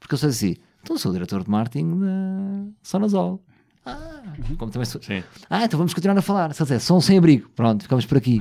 Porque 0.00 0.14
eu 0.14 0.18
sou 0.18 0.28
assim: 0.28 0.56
Então 0.82 0.98
sou 0.98 1.10
o 1.12 1.14
diretor 1.14 1.42
de 1.44 1.48
marketing 1.50 1.98
da 2.00 2.66
Sonazol. 2.82 3.42
Ah, 3.86 4.22
como 4.58 4.70
também 4.70 4.86
sou. 4.86 5.02
Sim. 5.02 5.22
Ah, 5.50 5.64
então 5.64 5.76
vamos 5.78 5.92
continuar 5.94 6.16
a 6.18 6.22
falar. 6.22 6.52
Se 6.54 6.62
ele 6.62 6.66
disser, 6.68 6.80
som 6.80 7.00
sem 7.00 7.18
abrigo. 7.18 7.48
Pronto, 7.54 7.82
ficamos 7.82 8.06
por 8.06 8.16
aqui. 8.18 8.40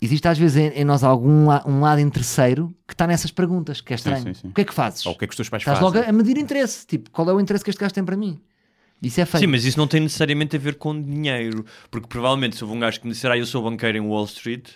Existe 0.00 0.26
às 0.26 0.36
vezes 0.36 0.56
em, 0.56 0.80
em 0.80 0.84
nós 0.84 1.04
algum 1.04 1.46
la- 1.46 1.62
um 1.64 1.80
lado 1.80 2.00
interesseiro 2.00 2.74
que 2.88 2.94
está 2.94 3.06
nessas 3.06 3.30
perguntas, 3.30 3.80
que 3.80 3.92
é 3.92 3.96
estranho. 3.96 4.22
sim, 4.24 4.34
sim. 4.34 4.48
O 4.48 4.52
que 4.52 4.62
é 4.62 4.64
que 4.64 4.74
fazes? 4.74 5.06
Ou 5.06 5.12
o 5.12 5.16
que 5.18 5.24
é 5.24 5.28
que 5.28 5.32
os 5.32 5.36
teus 5.36 5.48
pais 5.48 5.62
Estás 5.62 5.78
fazem? 5.78 5.94
logo 5.94 6.06
a 6.06 6.10
a 6.10 6.12
medir 6.12 6.36
interesse. 6.38 6.84
Tipo, 6.86 7.08
qual 7.10 7.28
é 7.30 7.32
o 7.32 7.40
interesse 7.40 7.62
que 7.64 7.70
este 7.70 7.78
gajo 7.80 7.94
tem 7.94 8.04
para 8.04 8.16
mim? 8.16 8.40
Isso 9.00 9.20
é 9.20 9.24
feio. 9.24 9.40
Sim, 9.40 9.46
mas 9.46 9.64
isso 9.64 9.78
não 9.78 9.86
tem 9.86 10.00
necessariamente 10.00 10.56
a 10.56 10.58
ver 10.58 10.74
com 10.76 11.00
dinheiro. 11.00 11.64
Porque 11.90 12.08
provavelmente 12.08 12.56
se 12.56 12.64
houve 12.64 12.76
um 12.76 12.80
gajo 12.80 13.00
que 13.00 13.06
me 13.06 13.12
disser, 13.12 13.30
ah, 13.30 13.38
eu 13.38 13.46
sou 13.46 13.62
banqueiro 13.62 13.96
em 13.98 14.00
Wall 14.00 14.24
Street. 14.24 14.70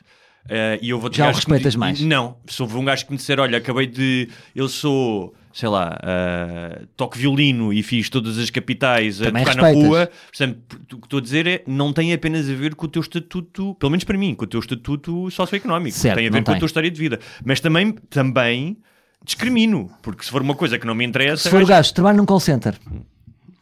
eh, 0.48 0.78
e 0.80 0.90
eu 0.90 1.00
vou 1.00 1.12
Já 1.12 1.24
o 1.24 1.28
me 1.30 1.34
respeitas 1.34 1.74
mais. 1.74 2.00
Não, 2.00 2.36
se 2.46 2.62
houve 2.62 2.76
um 2.76 2.84
gajo 2.84 3.04
que 3.04 3.10
me 3.10 3.16
disser, 3.18 3.40
olha, 3.40 3.58
acabei 3.58 3.86
de. 3.88 4.28
Eu 4.54 4.68
sou, 4.68 5.34
sei 5.58 5.70
lá, 5.70 5.98
eh, 6.02 6.82
toco 6.98 7.16
violino 7.16 7.72
e 7.72 7.82
fiz 7.82 8.10
todas 8.10 8.36
as 8.36 8.50
capitais 8.50 9.22
a 9.22 9.24
Também 9.24 9.42
tocar 9.42 9.54
respeitas. 9.62 9.82
na 9.82 9.88
rua. 9.88 10.10
Portanto, 10.26 10.58
o 10.92 10.98
que 10.98 11.06
estou 11.06 11.18
a 11.18 11.22
dizer 11.22 11.46
é, 11.46 11.62
não 11.66 11.94
tem 11.94 12.12
apenas 12.12 12.50
a 12.50 12.52
ver 12.52 12.74
com 12.74 12.84
o 12.84 12.88
teu 12.90 13.00
estatuto, 13.00 13.74
pelo 13.76 13.88
menos 13.90 14.04
para 14.04 14.18
mim, 14.18 14.34
com 14.34 14.44
o 14.44 14.46
teu 14.46 14.60
estatuto 14.60 15.30
socioeconómico. 15.30 15.96
Certo, 15.96 16.16
tem 16.18 16.26
a 16.28 16.30
ver 16.30 16.44
com 16.44 16.50
a 16.50 16.52
tem. 16.52 16.58
tua 16.60 16.66
história 16.66 16.90
de 16.90 17.00
vida. 17.00 17.18
Mas 17.42 17.58
também, 17.60 17.92
também 18.10 18.76
discrimino, 19.24 19.90
porque 20.02 20.24
se 20.24 20.30
for 20.30 20.42
uma 20.42 20.54
coisa 20.54 20.78
que 20.78 20.86
não 20.86 20.94
me 20.94 21.06
interessa. 21.06 21.44
Se 21.44 21.48
for 21.50 21.62
o 21.62 21.66
gajo- 21.66 21.94
trabalha 21.94 22.18
num 22.18 22.26
call 22.26 22.38
center, 22.38 22.78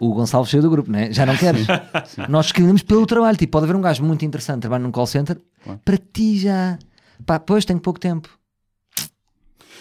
o 0.01 0.13
Gonçalo 0.15 0.45
saiu 0.47 0.63
do 0.63 0.71
grupo, 0.71 0.91
né? 0.91 1.13
já 1.13 1.25
não 1.25 1.37
queres. 1.37 1.65
Nós 2.29 2.47
discriminamos 2.47 2.83
pelo 2.83 3.07
trabalho. 3.07 3.37
Tipo, 3.37 3.53
pode 3.53 3.67
haver 3.67 3.77
um 3.77 3.81
gajo 3.81 4.03
muito 4.03 4.25
interessante 4.25 4.57
que 4.57 4.61
trabalha 4.63 4.83
num 4.83 4.91
call 4.91 5.07
center, 5.07 5.39
para 5.85 5.97
ti 6.13 6.39
já. 6.41 6.77
Pá, 7.25 7.39
pois 7.39 7.65
tenho 7.65 7.79
pouco 7.79 8.01
tempo. 8.01 8.29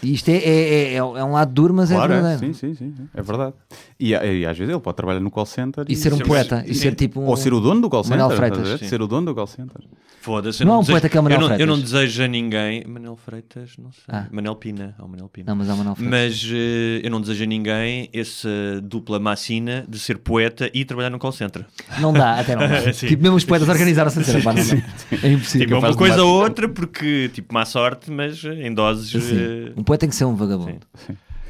E 0.01 0.13
isto 0.13 0.29
é, 0.29 0.33
é, 0.35 0.39
é, 0.39 0.93
é, 0.93 0.95
é 0.95 1.03
um 1.03 1.31
lado 1.33 1.53
duro, 1.53 1.73
mas 1.73 1.89
Claro, 1.89 2.11
é 2.11 2.17
é, 2.17 2.21
verdadeiro. 2.21 2.53
sim, 2.55 2.73
sim, 2.75 2.93
sim, 2.95 3.07
é 3.13 3.21
verdade. 3.21 3.53
E, 3.99 4.09
e 4.11 4.45
às 4.45 4.57
vezes 4.57 4.71
ele 4.73 4.81
pode 4.81 4.97
trabalhar 4.97 5.19
no 5.19 5.31
call 5.31 5.45
center 5.45 5.85
E 5.87 5.95
ser 5.95 6.13
um 6.13 6.19
poeta, 6.19 6.57
mas- 6.65 6.69
e 6.69 6.75
ser 6.75 6.95
tipo 6.95 7.21
um. 7.21 7.25
Ou 7.25 7.37
ser 7.37 7.53
o 7.53 7.59
dono 7.59 7.81
do 7.81 7.89
call 7.89 8.03
center. 8.03 8.17
Manuel 8.19 8.37
Freitas. 8.37 8.79
Ser 8.89 9.01
o 9.01 9.07
dono 9.07 9.27
do 9.27 9.35
call 9.35 9.47
center. 9.47 9.81
Foda-se, 10.19 10.63
eu 10.63 10.67
Não 10.67 10.75
há 10.75 10.77
um 10.77 10.79
desejo- 10.79 10.93
poeta 10.93 11.09
que 11.09 11.17
é 11.17 11.19
o 11.19 11.23
Manuel 11.23 11.41
eu 11.41 11.49
não, 11.49 11.55
eu 11.57 11.67
não 11.67 11.73
Freitas. 11.75 11.91
desejo 11.91 12.23
a 12.23 12.27
ninguém. 12.27 12.85
Manel 12.87 13.17
Freitas, 13.17 13.71
não 13.77 13.91
sei. 13.91 14.03
Ah. 14.07 14.25
Manel 14.31 14.55
Pina. 14.55 14.95
Há 14.97 15.03
o 15.03 15.09
Manel 15.09 15.27
Pina. 15.27 15.45
Não, 15.49 15.55
mas 15.57 15.69
há 15.69 15.75
Manuel 15.75 15.95
Freitas. 15.95 16.19
Mas 16.19 16.49
eh, 16.49 17.01
eu 17.05 17.11
não 17.11 17.19
desejo 17.19 17.43
a 17.43 17.47
ninguém 17.47 18.09
essa 18.13 18.47
dupla 18.81 19.19
macina 19.19 19.83
de 19.87 19.99
ser 19.99 20.17
poeta 20.19 20.69
e 20.73 20.85
trabalhar 20.85 21.09
no 21.09 21.19
call 21.19 21.33
center. 21.33 21.65
Não 21.99 22.13
dá, 22.13 22.39
até 22.39 22.55
não 22.55 22.67
dá. 22.69 22.91
Tipo, 22.93 23.21
mesmo 23.21 23.35
os 23.35 23.43
poetas 23.43 23.67
organizaram-se 23.67 24.19
a 24.19 24.21
dizer, 24.21 24.41
pá, 24.41 24.53
não. 24.53 24.61
É 24.61 25.31
impossível. 25.33 25.67
Tipo, 25.67 25.75
é 25.75 25.89
uma 25.89 25.93
coisa 25.97 26.23
ou 26.23 26.41
outra, 26.41 26.69
porque, 26.69 27.29
tipo, 27.33 27.53
má 27.53 27.65
sorte, 27.65 28.09
mas 28.09 28.45
eh, 28.45 28.65
em 28.67 28.73
doses. 28.73 29.13
Assim, 29.13 29.35
eh, 29.37 29.73
um 29.83 29.85
poeta 29.85 30.01
tem 30.01 30.09
que 30.09 30.15
ser 30.15 30.25
um 30.25 30.35
vagabundo. 30.35 30.79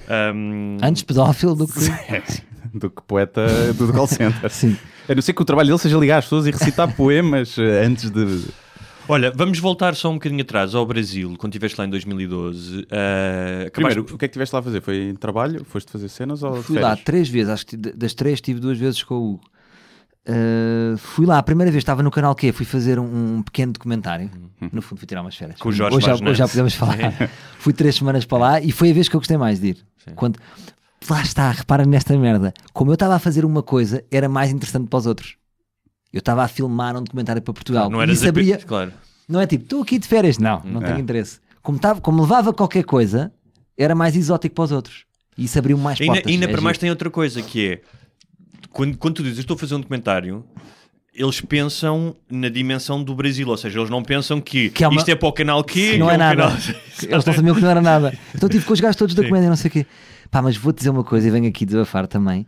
ahm, 0.09 0.77
Antes 0.81 1.03
pedófilo 1.03 1.55
do 1.55 1.67
que. 1.67 1.73
Do 2.73 2.89
que 2.89 3.03
poeta 3.03 3.45
do 3.73 3.93
call 3.93 4.07
center. 4.07 4.49
Sim. 4.49 4.75
A 5.07 5.13
não 5.13 5.21
ser 5.21 5.33
que 5.33 5.41
o 5.43 5.45
trabalho 5.45 5.67
dele 5.67 5.77
seja 5.77 5.95
ligar 5.95 6.17
às 6.17 6.25
pessoas 6.25 6.47
e 6.47 6.51
recitar 6.51 6.91
poemas 6.97 7.55
eh, 7.59 7.85
antes 7.85 8.09
de. 8.09 8.45
Olha, 9.07 9.31
vamos 9.35 9.59
voltar 9.59 9.93
só 9.93 10.09
um 10.09 10.13
bocadinho 10.15 10.41
atrás 10.41 10.73
ao 10.73 10.83
Brasil, 10.83 11.35
quando 11.37 11.51
estiveste 11.53 11.77
lá 11.79 11.85
em 11.85 11.89
2012. 11.91 12.87
eh, 12.89 13.65
acabaste- 13.67 13.71
Primeiro, 13.73 14.01
o 14.01 14.05
que 14.05 14.13
é 14.13 14.17
que 14.17 14.25
estiveste 14.25 14.55
lá 14.55 14.59
a 14.61 14.63
fazer? 14.63 14.81
Foi 14.81 15.09
em 15.09 15.13
trabalho? 15.15 15.63
Foste 15.65 15.91
fazer 15.91 16.09
cenas 16.09 16.41
ou 16.41 16.63
Fui 16.63 16.79
lá 16.79 16.95
três 16.95 17.29
vezes, 17.29 17.49
acho 17.49 17.65
que 17.67 17.77
das 17.77 18.15
três 18.15 18.41
tive 18.41 18.59
duas 18.59 18.79
vezes 18.79 19.03
com 19.03 19.13
o 19.15 19.33
Hugo. 19.33 19.43
Uh, 20.27 20.97
fui 20.97 21.25
lá, 21.25 21.37
a 21.37 21.43
primeira 21.43 21.69
vez 21.71 21.81
estava 21.81 22.01
no 22.01 22.09
canal 22.09 22.33
Q, 22.33 22.51
fui 22.53 22.65
fazer 22.65 22.97
um, 22.97 23.37
um 23.37 23.41
pequeno 23.43 23.73
documentário. 23.73 24.31
No 24.71 24.81
fundo, 24.81 24.99
fui 24.99 25.07
tirar 25.07 25.21
umas 25.21 25.35
férias. 25.35 25.59
Com 25.59 25.69
o 25.69 25.71
Jorge 25.71 25.97
hoje, 25.97 26.05
já, 26.05 26.13
hoje 26.13 26.33
já 26.35 26.47
podemos 26.47 26.73
falar. 26.73 26.97
fui 27.59 27.73
três 27.73 27.95
semanas 27.95 28.23
para 28.25 28.37
lá 28.37 28.61
e 28.61 28.71
foi 28.71 28.91
a 28.91 28.93
vez 28.93 29.09
que 29.09 29.15
eu 29.15 29.19
gostei 29.19 29.37
mais 29.37 29.59
de 29.59 29.69
ir. 29.69 29.77
Quando... 30.15 30.39
Lá 31.09 31.21
está, 31.21 31.51
repara 31.51 31.85
nesta 31.85 32.17
merda. 32.17 32.53
Como 32.71 32.89
eu 32.89 32.93
estava 32.93 33.15
a 33.15 33.19
fazer 33.19 33.43
uma 33.43 33.61
coisa, 33.61 34.01
era 34.09 34.29
mais 34.29 34.51
interessante 34.51 34.87
para 34.87 34.97
os 34.99 35.05
outros. 35.05 35.35
Eu 36.13 36.19
estava 36.19 36.43
a 36.43 36.47
filmar 36.47 36.95
um 36.95 37.03
documentário 37.03 37.41
para 37.41 37.53
Portugal. 37.53 37.89
não 37.89 37.99
e 37.99 38.03
eras 38.03 38.15
isso 38.17 38.25
a- 38.25 38.29
abria... 38.29 38.57
Claro. 38.59 38.93
Não 39.27 39.41
é 39.41 39.47
tipo, 39.47 39.63
estou 39.65 39.81
aqui 39.81 39.99
de 39.99 40.07
férias. 40.07 40.37
Não, 40.37 40.61
não 40.63 40.81
É. 40.81 40.85
tenho 40.85 40.99
interesse. 40.99 41.39
Como, 41.61 41.77
tava, 41.79 41.99
como 41.99 42.21
levava 42.21 42.53
qualquer 42.53 42.83
coisa, 42.85 43.33
era 43.77 43.93
mais 43.95 44.15
exótico 44.15 44.55
para 44.55 44.63
os 44.63 44.71
outros. 44.71 45.05
E 45.37 45.45
isso 45.45 45.57
abriu 45.59 45.77
mais 45.77 45.99
Ainda, 45.99 46.13
portas. 46.13 46.31
ainda 46.31 46.45
É 46.45 46.47
para 46.47 46.61
mais 46.61 46.77
tem 46.77 46.89
outra 46.89 47.09
coisa 47.09 47.41
que 47.41 47.67
é 47.67 47.81
quando, 48.73 48.97
quando 48.97 49.15
tu 49.15 49.23
dizes 49.23 49.37
eu 49.37 49.41
estou 49.43 49.55
a 49.55 49.57
fazer 49.59 49.75
um 49.75 49.79
documentário, 49.79 50.43
eles 51.13 51.39
pensam 51.39 52.15
na 52.29 52.49
dimensão 52.49 53.03
do 53.03 53.13
Brasil, 53.15 53.47
ou 53.47 53.55
seja, 53.55 53.79
eles 53.79 53.89
não 53.89 54.03
pensam 54.03 54.41
que, 54.41 54.69
Que 54.71 54.83
é 54.83 54.87
uma- 54.87 54.97
isto 54.99 55.09
é 55.09 55.15
para 55.15 55.29
o 55.29 55.31
canal 55.33 55.63
Q, 55.63 55.97
não 55.97 56.07
que 56.07 56.11
é 56.11 56.15
um 56.15 56.17
nada. 56.17 56.35
canal- 56.43 56.57
Eles 57.03 57.25
não 57.25 57.33
sabiam 57.33 57.55
que 57.55 57.61
não 57.61 57.69
era 57.69 57.81
nada. 57.81 58.17
Então 58.35 58.49
tive 58.49 58.65
com 58.65 58.73
os 58.73 58.79
gajos 58.81 58.95
todos 58.95 59.13
da 59.15 59.23
comédia, 59.23 59.47
não 59.49 59.55
sei 59.55 59.69
o 59.69 59.71
quê. 59.71 59.85
Pá, 60.31 60.41
mas 60.41 60.57
vou-te 60.57 60.77
dizer 60.79 60.89
uma 60.89 61.03
coisa 61.03 61.27
e 61.27 61.31
venho 61.31 61.47
aqui 61.47 61.65
desabafar 61.65 62.07
também. 62.07 62.47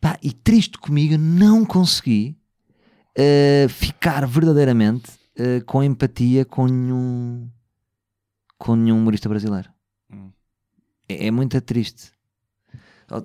Pá, 0.00 0.18
e 0.22 0.32
triste 0.32 0.76
comigo, 0.78 1.16
não 1.16 1.64
consegui 1.64 2.36
eh, 3.16 3.66
ficar 3.68 4.26
verdadeiramente 4.26 5.10
eh, 5.36 5.60
com 5.66 5.82
empatia 5.82 6.44
com 6.44 6.66
nenhum, 6.66 7.48
com 8.58 8.74
nenhum 8.76 8.98
humorista 8.98 9.28
brasileiro. 9.28 9.68
Hum. 10.12 10.30
É, 11.08 11.26
é 11.26 11.30
muito 11.30 11.60
triste. 11.60 12.10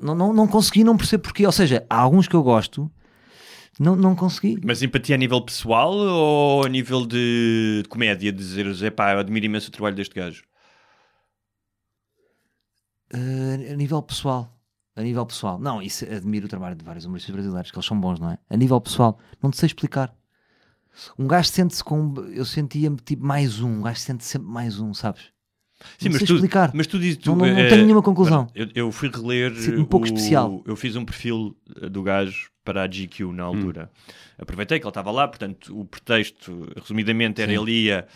Não, 0.01 0.15
não, 0.15 0.33
não 0.33 0.47
consegui, 0.47 0.83
não 0.83 0.97
percebo 0.97 1.23
porquê. 1.23 1.45
Ou 1.45 1.51
seja, 1.51 1.85
há 1.89 1.99
alguns 1.99 2.27
que 2.27 2.35
eu 2.35 2.43
gosto, 2.43 2.91
não, 3.79 3.95
não 3.95 4.15
consegui. 4.15 4.59
Mas 4.63 4.81
empatia 4.81 5.15
a 5.15 5.17
nível 5.17 5.41
pessoal 5.41 5.93
ou 5.93 6.65
a 6.65 6.69
nível 6.69 7.05
de, 7.05 7.81
de 7.83 7.89
comédia? 7.89 8.31
De 8.31 8.37
dizeres, 8.37 8.81
epá, 8.81 9.13
eu 9.13 9.19
admiro 9.19 9.45
imenso 9.45 9.69
o 9.69 9.71
trabalho 9.71 9.95
deste 9.95 10.15
gajo. 10.15 10.43
Uh, 13.13 13.73
a 13.73 13.75
nível 13.75 14.01
pessoal. 14.01 14.51
A 14.95 15.01
nível 15.01 15.25
pessoal. 15.25 15.59
Não, 15.59 15.81
isso 15.81 16.05
admiro 16.05 16.45
o 16.45 16.49
trabalho 16.49 16.75
de 16.75 16.85
vários 16.85 17.05
humoristas 17.05 17.33
brasileiros, 17.33 17.69
que 17.69 17.77
eles 17.77 17.85
são 17.85 17.99
bons, 17.99 18.19
não 18.19 18.31
é? 18.31 18.39
A 18.49 18.55
nível 18.55 18.79
pessoal, 18.79 19.19
não 19.43 19.51
te 19.51 19.57
sei 19.57 19.67
explicar. 19.67 20.15
Um 21.19 21.27
gajo 21.27 21.49
sente-se 21.49 21.83
com. 21.83 22.13
Eu 22.33 22.45
sentia-me 22.45 22.95
tipo 22.97 23.25
mais 23.25 23.59
um. 23.59 23.79
Um 23.79 23.81
gajo 23.81 23.99
sente 23.99 24.23
sempre 24.23 24.47
mais 24.47 24.79
um, 24.79 24.93
sabes? 24.93 25.34
Sim, 25.97 26.05
não 26.05 26.11
mas 26.13 26.17
sei 26.19 26.27
tu, 26.27 26.33
explicar. 26.35 26.71
mas 26.73 26.87
tu 26.87 26.99
dizes. 26.99 27.17
Não- 27.25 27.33
tu, 27.35 27.39
não- 27.39 27.45
não 27.53 27.59
eh, 27.59 27.67
tenho 27.69 27.83
nenhuma 27.83 28.01
conclusão. 28.01 28.47
Eu, 28.55 28.67
eu 28.75 28.91
fui 28.91 29.09
reler. 29.09 29.53
Sinto-me 29.55 29.81
um 29.81 29.85
pouco 29.85 30.05
o- 30.05 30.07
especial. 30.07 30.61
Eu 30.65 30.75
fiz 30.75 30.95
um 30.95 31.05
perfil 31.05 31.55
eh, 31.81 31.89
do 31.89 32.01
gajo 32.03 32.49
para 32.63 32.83
a 32.83 32.87
GQ 32.87 33.25
na 33.31 33.43
altura. 33.43 33.91
Aproveitei 34.39 34.79
que 34.79 34.85
ele 34.85 34.89
estava 34.89 35.11
lá, 35.11 35.27
portanto, 35.27 35.79
o 35.79 35.85
pretexto, 35.85 36.67
resumidamente, 36.81 37.41
era 37.41 37.51
Sim. 37.53 37.61
ele 37.61 37.71
ia. 37.71 38.07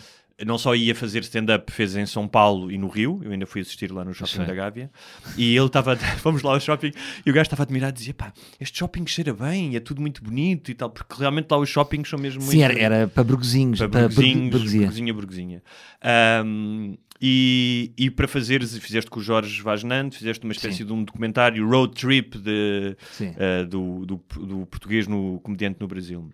Não 0.45 0.57
só 0.57 0.75
ia 0.75 0.95
fazer 0.95 1.21
stand-up, 1.21 1.71
fez 1.71 1.95
em 1.95 2.05
São 2.05 2.27
Paulo 2.27 2.71
e 2.71 2.77
no 2.77 2.87
Rio. 2.87 3.19
Eu 3.23 3.31
ainda 3.31 3.45
fui 3.45 3.61
assistir 3.61 3.91
lá 3.91 4.05
no 4.05 4.13
shopping 4.13 4.37
Sim. 4.37 4.45
da 4.45 4.53
Gávea. 4.53 4.89
E 5.37 5.55
ele 5.55 5.65
estava. 5.65 5.95
Fomos 6.19 6.41
lá 6.41 6.53
ao 6.53 6.59
shopping 6.59 6.91
e 7.25 7.29
o 7.29 7.33
gajo 7.33 7.47
estava 7.47 7.63
admirado 7.63 7.93
dizia: 7.97 8.13
pá, 8.13 8.31
este 8.59 8.79
shopping 8.79 9.05
cheira 9.05 9.33
bem, 9.33 9.75
é 9.75 9.79
tudo 9.79 10.01
muito 10.01 10.23
bonito 10.23 10.71
e 10.71 10.73
tal. 10.73 10.89
Porque 10.89 11.15
realmente 11.19 11.47
lá 11.49 11.57
os 11.57 11.69
shoppings 11.69 12.09
são 12.09 12.17
mesmo 12.19 12.41
muito. 12.41 12.51
Sim, 12.51 12.63
era, 12.63 12.79
era 12.79 13.07
para 13.07 13.23
burguesinhos, 13.23 13.79
para 13.79 13.89
para, 13.89 14.07
burguesinhos, 14.07 14.51
burguesia. 14.51 14.79
burguesinha, 14.81 15.13
burguesinha. 15.13 15.63
Ahm, 16.01 16.95
e, 17.21 17.91
e 17.97 18.09
para 18.09 18.27
fazeres, 18.27 18.77
fizeste 18.77 19.09
com 19.11 19.19
o 19.19 19.23
Jorge 19.23 19.61
Vagnante, 19.61 20.17
fizeste 20.17 20.43
uma 20.45 20.53
espécie 20.53 20.77
Sim. 20.77 20.85
de 20.85 20.93
um 20.93 21.03
documentário 21.03 21.67
road 21.69 21.93
trip 21.93 22.37
de, 22.37 22.95
Sim. 23.11 23.33
ah, 23.37 23.65
do, 23.65 24.05
do, 24.05 24.21
do 24.45 24.65
português 24.67 25.05
no 25.05 25.39
comediante 25.41 25.77
no 25.81 25.87
Brasil. 25.87 26.29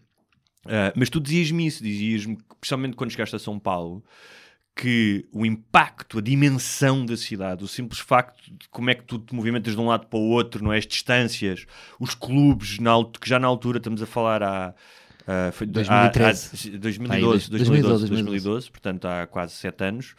Ah, 0.65 0.91
mas 0.95 1.09
tu 1.09 1.19
dizias-me 1.19 1.67
isso, 1.67 1.83
dizias-me, 1.83 2.37
especialmente 2.53 2.95
quando 2.95 3.11
chegaste 3.11 3.35
a 3.35 3.39
São 3.39 3.59
Paulo, 3.59 4.03
que 4.75 5.25
o 5.31 5.45
impacto, 5.45 6.17
a 6.17 6.21
dimensão 6.21 7.05
da 7.05 7.15
cidade, 7.15 7.63
o 7.63 7.67
simples 7.67 7.99
facto 7.99 8.43
de 8.51 8.67
como 8.69 8.89
é 8.89 8.95
que 8.95 9.03
tu 9.03 9.17
te 9.19 9.33
movimentas 9.33 9.73
de 9.73 9.79
um 9.79 9.87
lado 9.87 10.07
para 10.07 10.19
o 10.19 10.23
outro, 10.29 10.61
não 10.63 10.73
é? 10.73 10.77
As 10.77 10.85
distâncias, 10.85 11.65
os 11.99 12.13
clubes, 12.13 12.77
na, 12.79 12.91
que 13.19 13.29
já 13.29 13.39
na 13.39 13.47
altura 13.47 13.77
estamos 13.77 14.01
a 14.01 14.05
falar 14.05 14.43
há. 14.43 14.73
ah, 15.27 15.51
foi, 15.53 15.65
2013. 15.67 16.49
há- 16.51 16.75
há- 16.75 16.77
2012, 16.79 17.09
Aí, 17.13 17.21
2012, 17.21 17.49
2012, 17.49 18.07
2012, 18.09 18.71
portanto 18.71 19.05
há 19.05 19.25
quase 19.27 19.53
sete 19.53 19.83
anos, 19.85 20.13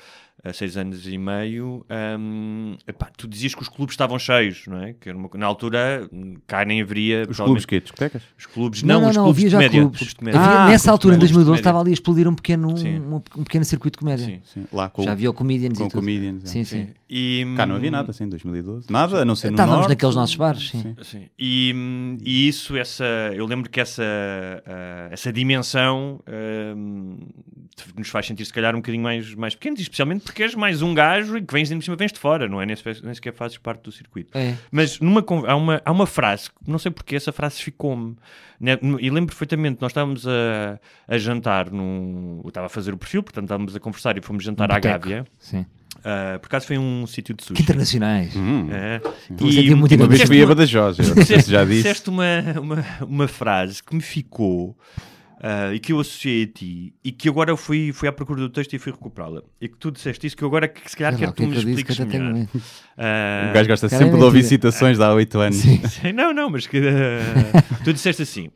há 0.44 0.52
seis 0.52 0.76
anos 0.76 1.06
e 1.08 1.18
meio. 1.18 1.84
hum, 2.18 2.76
epá, 2.86 3.10
tu 3.16 3.26
dizias 3.26 3.54
que 3.54 3.62
os 3.62 3.68
clubes 3.68 3.94
estavam 3.94 4.18
cheios, 4.18 4.64
não 4.66 4.80
é? 4.82 4.92
Que 4.92 5.08
era 5.08 5.18
uma- 5.18 5.28
na 5.34 5.46
altura 5.46 6.08
cá 6.46 6.64
nem 6.64 6.80
haveria. 6.82 7.26
Os 7.28 7.36
clubes 7.36 7.64
que 7.66 7.80
Discotecas? 7.80 8.22
Os 8.38 8.46
clubes, 8.46 8.82
Não, 8.82 8.94
não, 8.96 9.00
não, 9.02 9.10
os 9.10 9.16
não, 9.16 9.22
clubes 9.24 9.38
havia 9.40 9.48
de 9.48 9.52
já 9.52 9.58
comédia. 9.58 9.80
clubes. 9.80 9.98
clubes 9.98 10.12
de 10.14 10.18
comédia. 10.18 10.40
Havia- 10.40 10.50
Ah, 10.52 10.68
nessa 10.68 10.68
clubes 10.84 10.88
altura, 10.88 11.14
em 11.14 11.18
de 11.18 11.20
2012, 11.20 11.46
comédia. 11.46 11.60
estava 11.60 11.80
ali 11.80 11.90
a 11.90 11.94
explodir 11.94 12.28
um 12.28 12.34
pequeno, 12.34 12.76
Sim. 12.76 12.98
um, 13.00 13.16
um 13.16 13.20
pequeno 13.44 13.64
circuito 13.64 13.98
de 13.98 14.00
comédia. 14.00 14.26
Sim. 14.26 14.40
Sim, 14.44 14.66
lá 14.72 14.88
com, 14.88 15.02
Já 15.02 15.12
havia 15.12 15.30
o 15.30 15.34
Comedians 15.34 15.76
com 15.78 15.84
e 15.84 15.88
tudo. 15.88 16.00
comedians. 16.00 16.44
é. 16.44 16.46
Sim, 16.46 16.64
sim. 16.64 16.88
E, 17.08 17.44
hum, 17.46 17.54
Cá 17.54 17.66
não 17.66 17.76
havia 17.76 17.90
nada 17.90 18.10
assim 18.10 18.24
em 18.24 18.28
2012. 18.28 18.86
Nada, 18.90 19.22
a 19.22 19.24
não 19.24 19.36
ser 19.36 19.48
no 19.48 19.54
Estávamos 19.54 19.78
norte. 19.78 19.88
naqueles 19.90 20.14
nossos 20.16 20.34
bares, 20.36 20.70
sim. 20.70 20.96
Sim. 21.02 21.26
E, 21.38 21.72
hum, 21.74 22.18
e 22.20 22.48
isso, 22.48 22.76
essa, 22.76 23.04
eu 23.34 23.46
lembro 23.46 23.70
que 23.70 23.80
essa, 23.80 24.02
ah, 24.66 25.08
essa 25.12 25.32
dimensão 25.32 26.20
hum, 26.76 27.18
nos 27.96 28.08
faz 28.08 28.26
sentir 28.26 28.44
se 28.44 28.52
calhar 28.52 28.74
um 28.74 28.78
bocadinho 28.78 29.02
mais, 29.04 29.34
mais 29.34 29.54
pequenos, 29.54 29.80
especialmente 29.80 30.24
porque 30.26 30.42
és 30.42 30.54
mais 30.54 30.82
um 30.82 30.92
gajo 30.92 31.38
e 31.38 31.42
que 31.42 31.52
vens 31.54 31.68
de 31.70 31.82
cima, 31.82 31.96
vens 31.96 32.12
de 32.12 32.18
fora, 32.18 32.46
não 32.48 32.60
é? 32.60 32.66
Nem, 32.66 32.76
se- 32.76 33.02
nem 33.04 33.14
sequer 33.14 33.32
fazes 33.32 33.56
parte 33.56 33.82
do 33.84 33.92
circuito. 33.92 34.36
É. 34.36 34.54
Mas 34.70 35.00
numa, 35.00 35.24
há, 35.46 35.56
uma, 35.56 35.80
há 35.84 35.90
uma 35.92 36.06
frase, 36.06 36.50
não 36.66 36.78
sei 36.78 36.90
porque 36.90 37.16
essa 37.16 37.32
frase 37.32 37.62
ficou-me, 37.62 38.16
né? 38.60 38.76
e 39.00 39.08
lembro 39.08 39.26
perfeitamente, 39.28 39.78
nós 39.80 39.90
estávamos 39.92 40.26
a, 40.26 40.78
a 41.08 41.16
jantar, 41.16 41.70
num, 41.70 42.40
eu 42.44 42.48
estava 42.48 42.66
a 42.66 42.70
fazer 42.70 42.92
o 42.92 42.98
perfil, 42.98 43.22
portanto 43.22 43.44
estávamos 43.44 43.74
a 43.74 43.80
conversar 43.80 44.18
e 44.18 44.20
fomos 44.20 44.44
jantar 44.44 44.70
Um 44.70 44.74
à. 44.74 44.78
Gávea. 44.78 45.24
Sim. 45.38 45.64
Ah, 46.04 46.38
por 46.40 46.46
acaso 46.46 46.66
foi 46.66 46.76
um 46.76 47.06
sítio 47.06 47.34
de 47.34 47.42
sushi. 47.42 47.54
Que 47.54 47.62
internacionais. 47.62 48.36
Hum. 48.36 48.68
Sentir 49.26 49.74
muito 49.74 49.94
Uma 49.94 50.06
vez 50.06 50.22
fui 50.22 50.42
a 50.42 50.46
Badajoz, 50.46 50.98
eu 50.98 51.06
não 51.06 51.14
sei 51.14 51.22
se 51.24 51.28
disseste, 51.32 51.50
já 51.50 51.64
disse. 51.64 51.76
disseste 51.82 52.10
uma, 52.10 52.24
uma, 52.60 52.84
uma 53.00 53.28
frase 53.28 53.82
que 53.82 53.94
me 53.94 54.02
ficou 54.02 54.76
ah, 55.48 55.72
e 55.74 55.78
que 55.78 55.92
eu 55.92 56.00
associei 56.00 56.42
a 56.44 56.46
ti 56.46 56.94
e 57.04 57.12
que 57.12 57.28
agora 57.28 57.50
eu 57.50 57.56
fui, 57.56 57.92
fui 57.92 58.08
à 58.08 58.12
procura 58.12 58.40
do 58.40 58.48
texto 58.48 58.72
e 58.74 58.78
fui 58.78 58.90
recuperá-la. 58.90 59.42
E 59.60 59.68
que 59.68 59.76
tu 59.76 59.90
disseste 59.92 60.26
isso 60.26 60.36
que 60.36 60.42
eu 60.42 60.48
agora 60.48 60.66
que 60.66 60.90
se 60.90 60.96
calhar 60.96 61.16
quero 61.16 61.32
que 61.32 61.36
tu 61.36 61.42
é 61.44 61.46
me 61.46 61.56
expliques 61.56 61.96
tenho 61.96 62.08
melhor. 62.08 62.32
medo. 62.34 62.62
Ah, 62.98 63.48
O 63.50 63.54
gajo 63.54 63.68
gosta 63.68 63.88
Cara, 63.88 64.02
é 64.02 64.04
sempre 64.04 64.18
de 64.18 64.24
ouvir 64.24 64.38
mentira. 64.38 64.48
citações 64.48 64.96
de 64.98 65.04
há 65.04 65.12
8 65.12 65.38
anos. 65.38 65.56
Sim. 65.56 65.82
Sim, 65.88 66.12
Não, 66.12 66.32
não, 66.32 66.50
mas 66.50 66.66
que 66.66 66.78
ah, 66.78 67.62
tu 67.84 67.92
disseste 67.92 68.22
assim. 68.22 68.50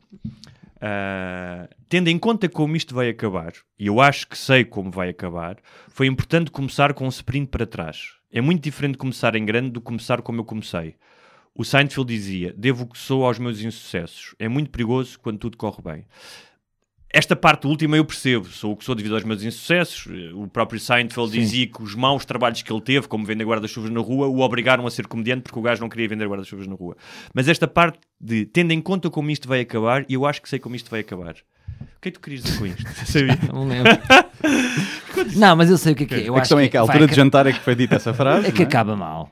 ah, 0.81 1.67
tendo 1.87 2.07
em 2.09 2.17
conta 2.17 2.49
como 2.49 2.75
isto 2.75 2.93
vai 2.95 3.09
acabar, 3.09 3.53
e 3.77 3.87
eu 3.87 3.99
acho 4.01 4.27
que 4.27 4.37
sei 4.37 4.63
como 4.65 4.91
vai 4.91 5.09
acabar, 5.09 5.57
foi 5.89 6.07
importante 6.07 6.51
começar 6.51 6.93
com 6.93 7.05
um 7.05 7.09
sprint 7.09 7.47
para 7.49 7.65
trás. 7.65 8.13
É 8.31 8.39
muito 8.41 8.63
diferente 8.63 8.97
começar 8.97 9.35
em 9.35 9.45
grande 9.45 9.71
do 9.71 9.81
que 9.81 9.85
começar 9.85 10.21
como 10.21 10.39
eu 10.39 10.45
comecei. 10.45 10.95
O 11.53 11.65
Seinfeld 11.65 12.07
dizia: 12.13 12.53
Devo 12.57 12.85
o 12.85 12.87
que 12.87 12.97
sou 12.97 13.25
aos 13.25 13.37
meus 13.37 13.61
insucessos. 13.61 14.33
É 14.39 14.47
muito 14.47 14.69
perigoso 14.69 15.19
quando 15.19 15.37
tudo 15.37 15.57
corre 15.57 15.81
bem. 15.83 16.05
Esta 17.13 17.35
parte 17.35 17.67
última 17.67 17.97
eu 17.97 18.05
percebo, 18.05 18.47
sou 18.47 18.71
o 18.71 18.75
que 18.77 18.85
sou 18.85 18.95
devido 18.95 19.15
aos 19.15 19.23
meus 19.23 19.43
insucessos. 19.43 20.07
O 20.33 20.47
próprio 20.47 20.79
Seinfeld 20.79 21.31
Sim. 21.31 21.39
dizia 21.39 21.67
que 21.67 21.83
os 21.83 21.93
maus 21.93 22.23
trabalhos 22.23 22.61
que 22.61 22.71
ele 22.71 22.81
teve, 22.81 23.07
como 23.07 23.25
vender 23.25 23.43
guarda-chuvas 23.43 23.89
na 23.89 23.99
rua, 23.99 24.27
o 24.27 24.39
obrigaram 24.39 24.87
a 24.87 24.91
ser 24.91 25.07
comediante 25.07 25.41
porque 25.41 25.59
o 25.59 25.61
gajo 25.61 25.81
não 25.81 25.89
queria 25.89 26.07
vender 26.07 26.27
guarda-chuvas 26.27 26.67
na 26.67 26.75
rua. 26.75 26.95
Mas 27.33 27.49
esta 27.49 27.67
parte 27.67 27.99
de 28.19 28.45
tendo 28.45 28.71
em 28.71 28.81
conta 28.81 29.09
como 29.09 29.29
isto 29.29 29.47
vai 29.47 29.59
acabar, 29.59 30.05
e 30.07 30.13
eu 30.13 30.25
acho 30.25 30.41
que 30.41 30.47
sei 30.47 30.59
como 30.59 30.75
isto 30.75 30.89
vai 30.89 31.01
acabar. 31.01 31.35
O 31.81 32.01
que 32.01 32.09
é 32.09 32.11
que 32.11 32.19
tu 32.19 32.21
querias 32.21 32.43
dizer 32.43 32.59
com 32.59 32.65
isto? 32.65 32.83
Sabia? 33.05 33.37
Não 33.51 33.67
lembro. 33.67 33.91
não, 35.35 35.55
mas 35.55 35.69
eu 35.69 35.77
sei 35.77 35.93
o 35.93 35.95
que 35.95 36.03
é 36.03 36.07
que 36.07 36.15
é. 36.15 36.29
Eu 36.29 36.35
a 36.35 36.37
acho 36.37 36.41
questão 36.43 36.59
é 36.59 36.67
que 36.69 36.77
a 36.77 36.81
altura 36.81 37.07
de 37.07 37.15
jantar 37.15 37.45
é 37.45 37.53
que 37.53 37.59
foi 37.59 37.75
dita 37.75 37.95
essa 37.95 38.13
frase. 38.13 38.47
É 38.51 38.51
que 38.51 38.61
é? 38.61 38.65
acaba 38.65 38.95
mal. 38.95 39.31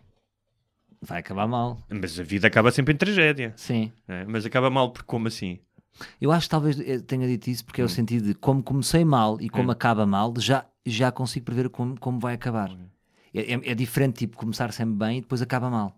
Vai 1.02 1.20
acabar 1.20 1.48
mal. 1.48 1.82
Mas 1.90 2.20
a 2.20 2.24
vida 2.24 2.48
acaba 2.48 2.72
sempre 2.72 2.94
em 2.94 2.98
tragédia. 2.98 3.54
Sim. 3.56 3.92
né? 4.06 4.26
Mas 4.28 4.46
acaba 4.46 4.70
mal 4.70 4.92
porque 4.92 5.08
como 5.08 5.28
assim? 5.28 5.60
Eu 6.20 6.32
acho 6.32 6.48
que 6.48 6.52
talvez 6.52 6.80
eu 6.80 7.02
tenha 7.04 7.28
dito 7.28 7.48
isso 7.50 7.66
porque 7.66 7.82
é 7.82 7.84
o 7.84 7.90
sentido 7.90 8.26
de 8.28 8.34
como 8.34 8.62
comecei 8.64 9.04
mal 9.06 9.40
e 9.42 9.50
como 9.50 9.70
Hum. 9.70 9.72
acaba 9.72 10.06
mal, 10.06 10.34
já, 10.38 10.66
já 10.86 11.12
consigo 11.12 11.46
prever 11.46 11.70
como, 11.70 12.00
como 12.00 12.20
vai 12.20 12.36
acabar. 12.36 12.72
É, 13.34 13.54
é- 13.54 13.72
é 13.72 13.76
diferente, 13.76 14.18
tipo, 14.20 14.38
começar 14.38 14.72
sempre 14.74 14.96
bem 14.96 15.18
e 15.18 15.22
depois 15.22 15.42
acaba 15.42 15.70
mal. 15.70 15.98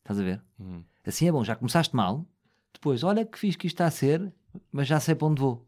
Estás 0.00 0.18
a 0.18 0.22
ver? 0.22 0.42
Hum. 0.60 0.82
Assim 1.06 1.28
é 1.28 1.32
bom, 1.32 1.44
já 1.44 1.54
começaste 1.54 1.94
mal, 1.94 2.24
depois, 2.72 3.02
olha 3.04 3.24
que 3.24 3.38
fiz 3.38 3.56
que 3.56 3.66
isto 3.66 3.76
está 3.76 3.86
a 3.86 3.90
ser, 3.90 4.32
mas 4.72 4.86
já 4.88 4.98
sei 5.00 5.14
para 5.14 5.28
onde 5.28 5.40
vou. 5.40 5.66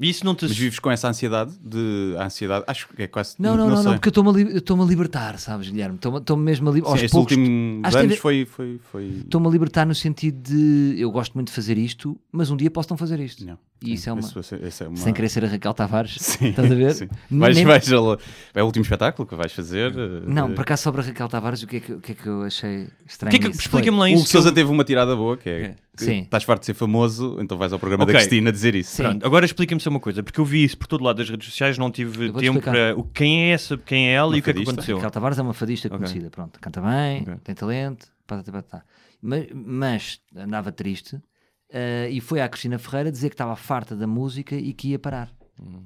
E 0.00 0.08
isso 0.08 0.24
não 0.24 0.34
te 0.34 0.44
Mas 0.46 0.56
vives 0.56 0.78
com 0.78 0.90
essa 0.90 1.08
ansiedade 1.08 1.52
de 1.60 2.14
a 2.18 2.26
ansiedade, 2.26 2.64
acho 2.68 2.88
que 2.88 3.02
é 3.02 3.06
quase 3.08 3.34
Não, 3.38 3.56
não, 3.56 3.68
não, 3.68 3.76
não, 3.76 3.82
sei. 3.82 3.92
porque 3.94 4.08
eu 4.08 4.10
estou-me 4.10 4.30
a, 4.30 4.32
li- 4.32 4.52
eu 4.52 4.58
estou-me 4.58 4.82
a 4.82 4.86
libertar, 4.86 5.38
sabes, 5.38 5.68
Guilherme? 5.68 5.96
Estou-me 5.96 6.18
estou-me 6.18 6.42
mesmo 6.44 6.68
a 6.68 6.72
libertar. 6.72 6.90
Sim, 6.90 6.96
Aos 6.98 7.04
este 7.04 7.12
poucos, 7.12 7.36
último 7.36 7.80
acho 7.84 7.90
que 7.96 7.98
anos 8.02 8.08
teve- 8.10 8.20
foi, 8.20 8.44
foi, 8.46 8.80
foi... 8.92 9.04
Estou-me 9.18 9.46
a 9.46 9.50
libertar 9.50 9.86
no 9.86 9.94
sentido 9.94 10.40
de 10.52 10.94
eu 11.00 11.10
gosto 11.10 11.34
muito 11.34 11.48
de 11.48 11.54
fazer 11.54 11.76
isto, 11.76 12.16
mas 12.30 12.50
um 12.50 12.56
dia 12.56 12.70
posso 12.70 12.88
não 12.90 12.96
fazer 12.96 13.18
isto. 13.20 13.44
Não. 13.44 13.58
E 13.80 13.92
isso 13.94 14.08
é 14.10 14.12
uma. 14.12 14.20
Isso- 14.20 14.38
isso 14.40 14.82
é 14.84 14.88
uma- 14.88 14.96
Sem 14.96 15.12
querer 15.14 15.28
ser 15.28 15.44
a 15.44 15.48
Raquel 15.48 15.72
Tavares, 15.72 16.16
Sim, 16.20 16.48
estás 16.48 16.70
a 16.70 16.74
ver? 16.74 16.94
sim. 16.94 17.08
Vais, 17.30 17.54
nem- 17.56 17.64
vais 17.64 17.92
a- 17.92 17.96
é 18.54 18.62
o 18.62 18.66
último 18.66 18.82
espetáculo 18.82 19.26
que 19.28 19.36
vais 19.36 19.52
fazer. 19.52 19.94
Não, 20.26 20.48
eh, 20.50 20.54
por 20.54 20.62
acaso 20.62 20.82
sobre 20.82 21.00
a 21.00 21.04
Raquel 21.04 21.28
Tavares, 21.28 21.62
o 21.62 21.66
que 21.68 21.76
é 21.76 21.80
que, 21.80 21.92
o 21.92 22.00
que, 22.00 22.12
é 22.12 22.14
que 22.16 22.26
eu 22.26 22.42
achei 22.42 22.88
estranho? 23.06 23.30
Que 23.30 23.46
é 23.46 23.50
que-? 23.50 23.56
Explica-me 23.56 23.96
lá 23.96 24.04
O 24.04 24.08
isso. 24.08 24.24
Que 24.24 24.30
Sousa 24.30 24.48
eu- 24.48 24.52
teve 24.54 24.70
uma 24.70 24.82
tirada 24.84 25.14
boa 25.14 25.36
que 25.36 25.48
é. 25.48 25.62
É. 25.62 25.74
Sim. 25.96 26.20
Estás 26.22 26.44
farto 26.44 26.60
de 26.60 26.66
ser 26.66 26.74
famoso, 26.74 27.38
então 27.40 27.58
vais 27.58 27.72
ao 27.72 27.78
programa 27.78 28.04
Ok. 28.04 28.12
da 28.14 28.18
Cristina 28.20 28.52
dizer 28.52 28.74
isso. 28.74 28.96
Sim. 28.96 29.02
Pronto, 29.02 29.26
agora 29.26 29.44
explica-me 29.44 29.80
só 29.80 29.90
uma 29.90 29.98
coisa, 30.00 30.22
porque 30.22 30.40
eu 30.40 30.44
vi 30.44 30.62
isso 30.64 30.78
por 30.78 30.86
todo 30.86 31.02
lado 31.02 31.16
das 31.16 31.28
redes 31.28 31.48
sociais, 31.48 31.76
não 31.78 31.90
tive 31.90 32.26
tempo 32.32 32.40
explicar. 32.40 32.70
para. 32.72 32.96
O, 32.96 33.02
quem 33.04 33.44
é 33.44 33.50
essa, 33.50 33.76
quem 33.76 34.08
é 34.08 34.12
ela 34.14 34.28
Uma 34.28 34.36
e 34.36 34.40
o 34.40 34.42
que 34.42 34.50
é 34.50 34.54
que 34.54 34.62
aconteceu? 34.62 34.96
Raquel 34.96 35.10
Tavares 35.10 35.38
é 35.38 35.42
uma 35.42 35.54
fadista 35.54 35.88
Ok. 35.88 35.98
conhecida, 35.98 36.30
pronto, 36.30 36.58
canta 36.60 36.80
bem, 36.80 37.22
Ok. 37.22 37.34
tem 37.42 37.54
talento, 37.54 38.06
patati 38.26 38.50
patata. 38.52 38.84
Mas, 39.20 39.46
mas 39.52 40.20
andava 40.36 40.70
triste 40.70 41.20
eh, 41.70 42.08
e 42.10 42.20
foi 42.20 42.40
à 42.40 42.48
Cristina 42.48 42.78
Ferreira 42.78 43.10
dizer 43.10 43.28
que 43.30 43.34
estava 43.34 43.54
farta 43.56 43.94
da 43.96 44.06
música 44.06 44.54
e 44.54 44.72
que 44.72 44.88
ia 44.88 44.98
parar. 44.98 45.30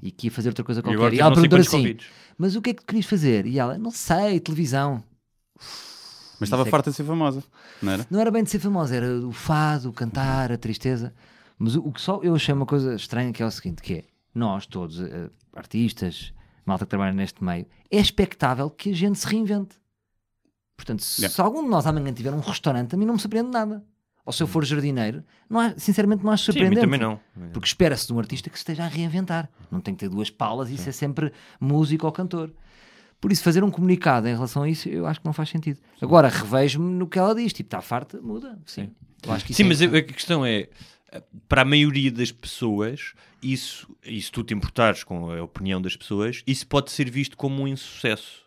E 0.03 0.11
que 0.11 0.27
ia 0.27 0.31
fazer 0.31 0.51
outra 0.51 0.63
coisa 0.65 0.81
E 0.81 0.83
qualquer. 0.83 0.97
agora 0.99 1.15
E, 1.15 1.17
teve 1.17 1.23
ela 1.23 1.35
perguntou 1.35 1.59
assim: 1.59 1.77
convites. 1.79 2.07
Mas 2.37 2.55
o 2.57 2.61
que 2.63 2.71
é 2.71 2.75
que 2.75 2.83
tu 2.83 2.87
querias 2.87 3.07
fazer? 3.07 3.47
E 3.47 3.59
ela: 3.59 3.79
Não 3.79 3.91
sei, 3.91 4.39
televisão. 4.39 5.03
Mas 6.39 6.49
estava 6.49 6.67
é 6.67 6.71
farta 6.71 6.91
de 6.91 6.97
ser 6.97 7.05
famosa, 7.05 7.43
não 7.81 7.93
era? 7.93 8.07
Não 8.11 8.21
era 8.21 8.31
bem 8.31 8.43
de 8.43 8.51
ser 8.51 8.59
famosa, 8.59 8.97
era 8.97 9.07
o 9.27 9.33
fado, 9.33 9.89
o 9.89 9.93
cantar, 9.93 10.51
a 10.53 10.59
tristeza. 10.59 11.15
Mas 11.57 11.77
o, 11.77 11.87
o 11.87 11.93
que 11.93 12.01
só 12.01 12.21
eu 12.23 12.35
achei 12.35 12.53
uma 12.53 12.67
coisa 12.67 12.95
estranha 12.97 13.33
que 13.33 13.43
é 13.43 13.47
o 13.47 13.51
seguinte: 13.51 13.81
que 13.81 13.95
é 13.95 14.05
nós 14.35 14.67
todos, 14.67 15.01
eh, 15.01 15.31
artistas, 15.55 16.33
malta 16.67 16.85
que 16.85 16.91
trabalha 16.91 17.13
neste 17.13 17.43
meio, 17.45 17.65
é 17.91 17.99
expectável 17.99 18.69
que 18.71 18.91
a 18.91 18.95
gente 18.95 19.19
se 19.19 19.27
reinvente. 19.27 19.77
Portanto, 20.77 21.03
se, 21.03 21.21
Yeah. 21.23 21.35
se 21.35 21.41
algum 21.41 21.63
de 21.63 21.69
nós 21.71 21.87
amanhã 21.87 22.13
tiver 22.13 22.33
um 22.33 22.41
restaurante, 22.41 22.95
a 22.95 22.99
mim 22.99 23.05
não 23.05 23.15
me 23.15 23.21
surpreende 23.21 23.51
nada. 23.51 23.85
Ou 24.25 24.33
se 24.33 24.43
eu 24.43 24.47
for 24.47 24.65
jardineiro, 24.65 25.25
não 25.51 25.59
há- 25.59 25.75
sinceramente 25.77 26.23
não 26.25 26.31
acho 26.31 26.45
Sim, 26.45 26.53
surpreendente. 26.53 26.81
também 26.83 27.01
não. 27.01 27.19
Porque 27.53 27.67
espera-se 27.67 28.07
de 28.07 28.13
um 28.13 28.19
artista 28.21 28.49
que 28.49 28.57
se 28.57 28.61
esteja 28.63 28.85
a 28.85 28.89
reinventar. 28.89 29.49
Não 29.71 29.81
tem 29.81 29.95
que 29.95 30.01
ter 30.01 30.09
duas 30.09 30.31
palas 30.31 30.71
e 30.71 30.79
ser 30.79 30.93
sempre 30.93 31.33
músico 31.61 32.07
ou 32.07 32.13
cantor. 32.13 32.53
Por 33.21 33.31
isso, 33.33 33.43
fazer 33.43 33.63
um 33.65 33.71
comunicado 33.71 34.27
em 34.29 34.33
relação 34.35 34.63
a 34.65 34.69
isso, 34.69 34.89
eu 34.89 35.07
acho 35.07 35.21
que 35.21 35.27
não 35.27 35.33
faz 35.33 35.49
sentido. 35.49 35.79
Agora, 36.01 36.29
revejo-me 36.29 36.93
no 36.95 37.07
que 37.07 37.19
ela 37.19 37.35
diz. 37.35 37.53
Tipo, 37.53 37.69
está 37.69 37.81
farta, 37.81 38.21
muda. 38.21 38.59
Sim. 38.67 38.91
Isso 39.49 39.55
Sim, 39.55 39.63
é 39.65 39.67
mas 39.67 39.83
a 39.83 40.03
questão 40.03 40.45
é, 40.45 40.69
para 41.49 41.63
a 41.63 41.65
maioria 41.65 42.11
das 42.11 42.33
pessoas, 42.33 43.15
isso, 43.41 43.89
e 44.05 44.21
se 44.21 44.31
tu 44.33 44.43
te 44.43 44.53
importares 44.55 45.05
com 45.05 45.31
a 45.31 45.43
opinião 45.43 45.81
das 45.81 45.97
pessoas, 45.97 46.43
isso 46.47 46.67
pode 46.67 46.91
ser 46.91 47.09
visto 47.11 47.37
como 47.37 47.63
um 47.63 47.69
insucesso. 47.69 48.43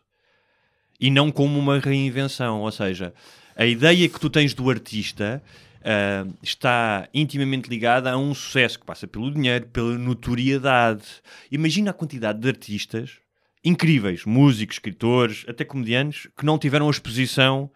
E 1.00 1.10
não 1.10 1.32
como 1.32 1.58
uma 1.60 1.80
reinvenção. 1.80 2.62
Ou 2.62 2.72
seja, 2.72 3.14
a 3.56 3.66
ideia 3.66 4.08
que 4.10 4.20
tu 4.20 4.30
tens 4.30 4.54
do 4.54 4.70
artista 4.70 5.42
ah, 5.86 6.26
está 6.42 7.08
intimamente 7.14 7.70
ligada 7.70 8.12
a 8.12 8.18
um 8.18 8.34
sucesso 8.34 8.80
que 8.80 8.86
passa 8.86 9.08
pelo 9.08 9.32
dinheiro, 9.32 9.68
pela 9.68 9.96
notoriedade. 10.00 11.06
Imagina 11.52 11.92
a 11.92 11.94
quantidade 11.94 12.40
de 12.40 12.48
artistas 12.48 13.20
incríveis, 13.64 14.26
músicos, 14.26 14.76
escritores, 14.78 15.46
até 15.48 15.64
comediantes, 15.64 16.28
que 16.38 16.46
não 16.46 16.58
tiveram 16.58 16.88
a 16.88 16.92
exposição 16.92 17.70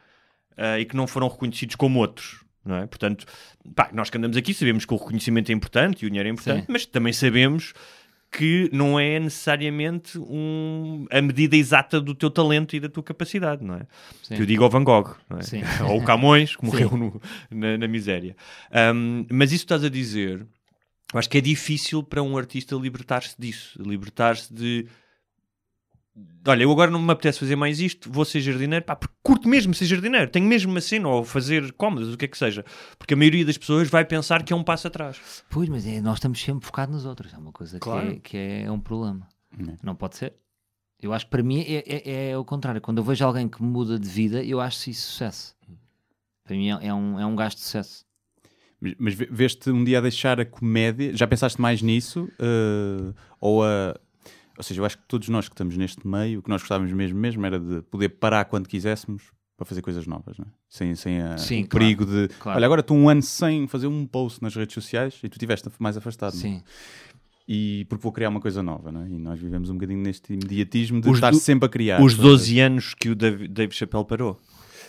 ah, 0.57 0.79
e 0.79 0.85
que 0.85 0.95
não 0.95 1.05
foram 1.05 1.27
reconhecidos 1.27 1.75
como 1.75 1.99
outros. 1.99 2.43
Não 2.65 2.77
é? 2.77 2.87
Portanto, 2.87 3.25
pá, 3.75 3.89
nós 3.93 4.09
que 4.09 4.17
andamos 4.17 4.35
aqui 4.35 4.55
sabemos 4.55 4.85
que 4.85 4.93
o 4.93 4.97
reconhecimento 4.97 5.51
é 5.51 5.53
importante 5.53 6.03
e 6.03 6.07
o 6.07 6.09
dinheiro 6.09 6.29
é 6.29 6.31
importante, 6.31 6.65
Sim. 6.65 6.71
mas 6.71 6.85
também 6.87 7.13
sabemos 7.13 7.73
que 8.31 8.69
não 8.71 8.99
é 8.99 9.19
necessariamente 9.19 10.17
um- 10.19 11.05
a 11.11 11.21
medida 11.21 11.55
exata 11.55 11.99
do 11.99 12.13
teu 12.13 12.29
talento 12.29 12.75
e 12.75 12.79
da 12.79 12.87
tua 12.87 13.01
capacidade, 13.03 13.63
não 13.63 13.75
é? 13.75 13.87
Sim. 14.23 14.35
Que 14.35 14.41
eu 14.41 14.45
digo 14.45 14.63
ao 14.63 14.69
Van 14.69 14.83
Gogh, 14.83 15.15
não 15.29 15.39
é? 15.39 15.41
Sim. 15.41 15.61
ou 15.89 15.97
o 15.99 16.03
Camões, 16.05 16.55
que 16.55 16.63
morreu 16.63 16.91
no- 16.95 17.21
na, 17.49 17.77
na 17.77 17.87
miséria. 17.87 18.35
Um, 18.93 19.25
mas 19.31 19.51
isso 19.51 19.63
estás 19.63 19.83
a 19.83 19.89
dizer, 19.89 20.45
eu 21.11 21.19
acho 21.19 21.29
que 21.29 21.37
é 21.39 21.41
difícil 21.41 22.03
para 22.03 22.21
um 22.21 22.37
artista 22.37 22.75
libertar-se 22.75 23.35
disso, 23.39 23.81
libertar-se 23.81 24.53
de 24.53 24.85
olha, 26.47 26.63
eu 26.63 26.71
agora 26.71 26.89
não 26.91 27.01
me 27.01 27.11
apetece 27.11 27.39
fazer 27.39 27.55
mais 27.55 27.79
isto, 27.79 28.11
vou 28.11 28.25
ser 28.25 28.41
jardineiro, 28.41 28.83
pá, 28.85 28.95
porque 28.95 29.13
curto 29.21 29.47
mesmo 29.47 29.73
ser 29.73 29.85
jardineiro, 29.85 30.29
tenho 30.29 30.45
mesmo 30.47 30.71
uma 30.71 30.81
cena, 30.81 31.07
ou 31.09 31.23
fazer 31.23 31.71
cómodas, 31.73 32.13
o 32.13 32.17
que 32.17 32.25
é 32.25 32.27
que 32.27 32.37
seja. 32.37 32.63
Porque 32.97 33.13
a 33.13 33.17
maioria 33.17 33.45
das 33.45 33.57
pessoas 33.57 33.87
vai 33.89 34.03
pensar 34.05 34.43
que 34.43 34.51
é 34.53 34.55
um 34.55 34.63
passo 34.63 34.87
atrás. 34.87 35.43
Pois, 35.49 35.69
mas 35.69 35.85
é, 35.85 36.01
nós 36.01 36.15
estamos 36.17 36.41
sempre 36.41 36.65
focados 36.65 36.93
nos 36.95 37.05
outros. 37.05 37.33
É 37.33 37.37
uma 37.37 37.51
coisa 37.51 37.79
Claro. 37.79 38.07
que, 38.07 38.15
é, 38.15 38.19
que 38.19 38.37
é 38.65 38.71
um 38.71 38.79
problema. 38.79 39.27
Não 39.83 39.95
pode 39.95 40.17
ser. 40.17 40.33
Eu 41.01 41.13
acho 41.13 41.25
que 41.25 41.31
para 41.31 41.41
mim 41.43 41.61
é, 41.61 41.83
é, 41.87 42.29
é 42.31 42.37
o 42.37 42.43
contrário. 42.43 42.81
Quando 42.81 42.97
eu 42.97 43.03
vejo 43.03 43.23
alguém 43.25 43.47
que 43.47 43.61
muda 43.63 43.97
de 43.97 44.07
vida, 44.09 44.43
eu 44.43 44.59
acho 44.59 44.89
isso 44.89 45.11
sucesso. 45.11 45.55
Para 46.43 46.55
mim 46.55 46.69
é, 46.71 46.87
é 46.87 46.93
um, 46.93 47.19
é 47.19 47.25
um 47.25 47.35
gasto 47.35 47.57
de 47.57 47.63
sucesso. 47.63 48.05
Mas, 48.81 48.93
mas 48.97 49.13
ve- 49.13 49.27
veste 49.31 49.69
um 49.69 49.83
dia 49.83 49.97
a 49.99 50.01
deixar 50.01 50.39
a 50.39 50.45
comédia? 50.45 51.15
Já 51.15 51.27
pensaste 51.27 51.59
mais 51.61 51.81
nisso? 51.81 52.29
Eh, 52.39 53.13
ou 53.39 53.63
a. 53.63 53.95
Ou 54.59 54.63
seja, 54.63 54.81
eu 54.81 54.85
acho 54.85 54.97
que 54.97 55.03
todos 55.07 55.27
nós 55.29 55.47
que 55.47 55.53
estamos 55.55 55.75
neste 55.77 56.05
meio, 56.05 56.39
o 56.39 56.43
que 56.43 56.49
nós 56.49 56.61
gostávamos 56.61 56.91
mesmo, 56.93 57.17
mesmo 57.17 57.45
era 57.45 57.57
de 57.59 57.81
poder 57.83 58.09
parar 58.09 58.43
quando 58.45 58.67
quiséssemos 58.67 59.31
para 59.55 59.65
fazer 59.65 59.81
coisas 59.81 60.05
novas, 60.05 60.37
não 60.37 60.45
é? 60.45 60.49
sem, 60.69 60.93
sem 60.95 61.21
a- 61.21 61.37
Sim, 61.37 61.63
o 61.63 61.67
claro, 61.67 61.85
perigo 61.85 62.05
de. 62.05 62.27
claro. 62.39 62.57
Olha, 62.57 62.65
agora 62.65 62.81
estou 62.81 62.95
um 62.97 63.07
ano 63.09 63.21
sem 63.21 63.67
fazer 63.67 63.87
um 63.87 64.05
post 64.05 64.41
nas 64.43 64.53
redes 64.55 64.73
sociais 64.73 65.15
e 65.23 65.29
tu 65.29 65.33
estiveste 65.35 65.69
mais 65.79 65.95
afastado. 65.97 66.33
é? 66.33 66.37
Sim. 66.37 66.61
E 67.47 67.85
porque 67.89 68.03
vou 68.03 68.11
criar 68.11 68.29
uma 68.29 68.39
coisa 68.39 68.61
nova, 68.61 68.91
não 68.91 69.01
é? 69.03 69.09
E 69.09 69.17
nós 69.17 69.39
vivemos 69.39 69.69
um 69.69 69.73
bocadinho 69.73 69.99
neste 70.01 70.33
imediatismo 70.33 71.01
de 71.01 71.09
Os 71.09 71.15
estar 71.17 71.31
do- 71.31 71.37
sempre 71.39 71.65
a 71.65 71.69
criar. 71.69 72.01
Os 72.01 72.13
coisas. 72.13 72.39
12 72.41 72.59
anos 72.59 72.93
que 72.93 73.09
o 73.09 73.15
Dave, 73.15 73.47
Dave 73.47 73.73
Chappelle 73.73 74.05
parou. 74.05 74.39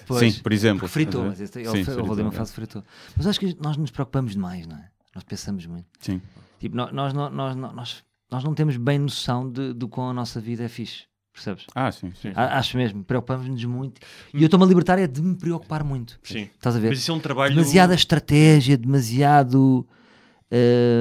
Pois, 0.07 0.35
Sim, 0.35 0.43
por 0.43 0.53
exemplo. 0.53 0.87
fritou, 0.89 1.25
mas 1.27 1.39
ver? 1.39 1.45
esse, 1.45 1.53
Sim, 1.53 1.61
ele, 1.93 2.01
o 2.01 2.05
Valdemar 2.05 2.35
é. 2.35 2.45
fritou. 2.47 2.83
Mas 3.17 3.27
acho 3.27 3.39
que 3.41 3.57
nós 3.63 3.77
nos 3.77 3.91
preocupamos 3.91 4.33
demais, 4.33 4.67
não 4.67 4.77
é? 4.77 4.91
Nós 5.15 5.25
pensamos 5.25 5.65
muito. 5.67 5.87
Sim. 6.01 6.21
Tipo, 6.59 6.77
nó- 6.77 6.91
nós, 6.93 7.13
nós, 7.15 7.33
nós, 7.33 7.57
nós, 7.57 8.05
nós 8.31 8.45
não 8.45 8.55
temos 8.55 8.77
bem 8.77 8.99
noção 8.99 9.51
de, 9.51 9.73
do 9.73 9.89
quão 9.89 10.11
a 10.11 10.15
nossa 10.15 10.41
vida 10.41 10.63
é 10.65 10.69
fixe. 10.69 11.05
Percebes? 11.33 11.67
Ah, 11.75 11.91
sim, 11.93 12.13
sim. 12.21 12.33
A- 12.35 12.59
Acho 12.59 12.77
mesmo, 12.77 13.05
preocupamos-nos 13.05 13.65
muito. 13.65 14.01
E 14.35 14.43
eu 14.43 14.47
estou-me 14.47 14.65
a 14.65 14.69
libertar 14.69 14.99
é 14.99 15.07
de 15.07 15.23
me 15.23 15.37
preocupar 15.37 15.83
muito. 15.85 16.19
Sim. 16.23 16.49
Estás 16.55 16.75
a 16.77 16.79
ver? 16.81 16.89
Mas 16.91 16.99
isso 16.99 17.11
é 17.11 17.15
um 17.15 17.21
trabalho. 17.21 17.55
Demasiada 17.55 17.95
estratégia, 17.95 18.77
demasiado. 18.77 19.87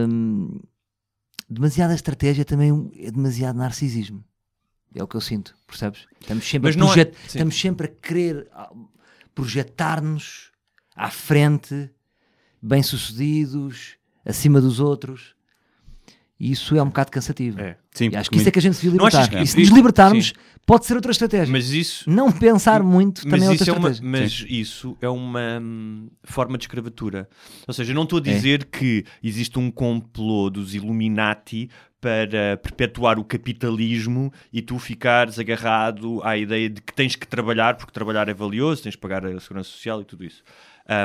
hum, 0.07 0.59
demasiada 1.49 1.93
estratégia 1.95 2.45
também 2.45 2.91
é 2.97 3.09
demasiado 3.11 3.55
narcisismo. 3.57 4.23
É 4.95 5.03
o 5.03 5.07
que 5.07 5.15
eu 5.15 5.21
sinto, 5.21 5.55
percebes? 5.67 6.05
Estamos 6.21 6.47
sempre, 6.47 6.69
Mas 6.69 6.75
a, 6.75 6.79
é- 6.79 6.85
projet- 7.05 7.15
sim. 7.17 7.25
estamos 7.27 7.59
sempre 7.59 7.87
a 7.87 7.89
querer 7.89 8.47
ah, 8.53 8.71
projetar-nos 9.35 10.51
à 10.95 11.09
frente, 11.09 11.89
bem-sucedidos, 12.61 13.97
acima 14.25 14.59
dos 14.61 14.79
outros. 14.79 15.35
E 16.39 16.51
isso 16.51 16.75
é 16.75 16.81
um 16.81 16.85
bocado 16.87 17.11
cansativo. 17.11 17.59
É. 17.59 17.75
Sim, 17.91 18.15
acho 18.15 18.29
que 18.29 18.37
isso 18.37 18.47
é 18.47 18.51
que 18.51 18.59
a 18.59 18.61
gente 18.61 18.75
se 18.77 18.83
devia 18.89 19.05
achas 19.05 19.13
libertar. 19.25 19.37
que- 19.39 19.43
E 19.43 19.47
se 19.47 19.59
nos 19.59 19.69
libertarmos, 19.69 20.27
Sim. 20.27 20.33
pode 20.65 20.85
ser 20.85 20.95
outra 20.95 21.11
estratégia. 21.11 21.51
Mas 21.51 21.71
isso. 21.71 22.09
Não 22.09 22.31
pensar 22.31 22.81
muito 22.81 23.23
também 23.23 23.39
Mas, 23.41 23.47
é 23.47 23.49
outra 23.51 23.63
isso 23.63 23.69
é, 23.71 23.73
uma, 23.77 23.89
estratégia. 23.91 24.21
mas 24.21 24.45
isso 24.49 24.97
é 25.01 25.09
uma 25.09 25.59
hum, 25.61 26.09
forma 26.23 26.57
de 26.57 26.63
escravatura. 26.63 27.27
Ou 27.67 27.73
seja, 27.73 27.91
eu 27.91 27.95
não 27.95 28.03
estou 28.03 28.19
a 28.19 28.21
É. 28.21 28.33
dizer 28.33 28.65
que 28.65 29.03
existe 29.21 29.59
um 29.59 29.69
complô 29.69 30.49
dos 30.49 30.73
Illuminati 30.73 31.69
para 31.99 32.55
perpetuar 32.63 33.19
o 33.19 33.25
capitalismo 33.25 34.31
e 34.53 34.61
tu 34.61 34.79
ficares 34.79 35.37
agarrado 35.37 36.21
à 36.23 36.37
ideia 36.37 36.69
de 36.69 36.81
que 36.81 36.93
tens 36.93 37.17
que 37.17 37.27
trabalhar 37.27 37.75
porque 37.75 37.91
trabalhar 37.91 38.29
é 38.29 38.33
valioso, 38.33 38.83
tens 38.83 38.95
que 38.95 39.01
pagar 39.01 39.25
a 39.25 39.37
segurança 39.41 39.69
social 39.69 39.99
e 40.01 40.05
tudo 40.05 40.23
isso. 40.23 40.41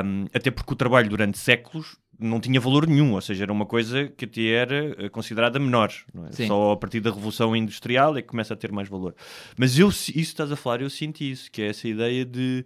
Hum, 0.05 0.25
até 0.33 0.49
porque 0.49 0.71
o 0.73 0.75
trabalho 0.75 1.09
durante 1.09 1.37
séculos 1.37 1.97
não 2.19 2.39
tinha 2.39 2.59
valor 2.59 2.87
nenhum, 2.87 3.13
ou 3.13 3.21
seja, 3.21 3.43
era 3.43 3.51
uma 3.51 3.65
coisa 3.65 4.07
que 4.07 4.25
até 4.25 4.47
era 4.47 5.05
eh, 5.05 5.09
considerada 5.09 5.59
menor. 5.59 5.91
é? 6.27 6.31
Só 6.47 6.71
a 6.71 6.77
partir 6.77 6.99
da 6.99 7.11
Revolução 7.11 7.55
Industrial 7.55 8.17
é 8.17 8.21
que 8.21 8.27
começa 8.27 8.53
a 8.53 8.57
ter 8.57 8.71
mais 8.71 8.87
valor. 8.87 9.15
Mas 9.57 9.77
eu, 9.77 9.89
isso 9.89 10.11
que 10.11 10.19
estás 10.19 10.51
a 10.51 10.55
falar, 10.55 10.81
eu 10.81 10.89
sinto 10.89 11.21
isso, 11.21 11.51
que 11.51 11.61
é 11.61 11.67
essa 11.67 11.87
ideia 11.87 12.25
de, 12.25 12.65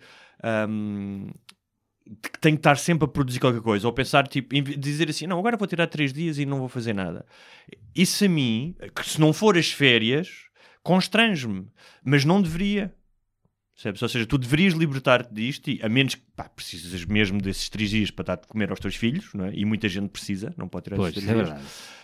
hum, 0.69 1.27
de 2.05 2.29
que 2.29 2.39
tenho 2.39 2.55
que 2.55 2.59
estar 2.59 2.77
sempre 2.77 3.05
a 3.05 3.07
produzir 3.07 3.39
qualquer 3.39 3.61
coisa, 3.61 3.87
ou 3.87 3.93
pensar, 3.93 4.27
tipo, 4.27 4.53
dizer 4.61 5.09
assim, 5.09 5.27
não, 5.27 5.39
agora 5.39 5.57
vou 5.57 5.67
tirar 5.67 5.87
três 5.87 6.11
dias 6.11 6.37
e 6.37 6.45
não 6.45 6.59
vou 6.59 6.67
fazer 6.67 6.93
nada. 6.93 7.25
Isso 7.95 8.25
a 8.25 8.29
mim, 8.29 8.75
que 8.95 9.07
se 9.07 9.19
não 9.19 9.31
for 9.33 9.57
as 9.57 9.71
férias, 9.71 10.49
constrange-me, 10.83 11.67
mas 12.03 12.25
não 12.25 12.41
deveria. 12.41 12.93
Percebes? 13.79 14.01
Ou 14.01 14.09
seja, 14.09 14.25
tu 14.25 14.37
deverias 14.37 14.73
libertar-te 14.73 15.33
disto, 15.33 15.69
e, 15.69 15.79
a 15.81 15.87
menos 15.87 16.13
que 16.15 16.21
pá, 16.35 16.49
precisas 16.49 17.05
mesmo 17.05 17.39
desses 17.41 17.69
três 17.69 17.89
dias 17.89 18.11
para 18.11 18.25
dar 18.25 18.35
de 18.35 18.45
comer 18.45 18.69
aos 18.71 18.79
teus 18.79 18.95
filhos, 18.95 19.29
não 19.33 19.45
é? 19.45 19.53
e 19.55 19.63
muita 19.63 19.87
gente 19.87 20.09
precisa, 20.09 20.53
não 20.57 20.67
pode 20.67 20.83
tirar 20.85 20.97
Pois, 20.97 21.15
esses 21.15 21.23
é 21.23 21.31
três 21.33 21.47
dias. 21.47 21.57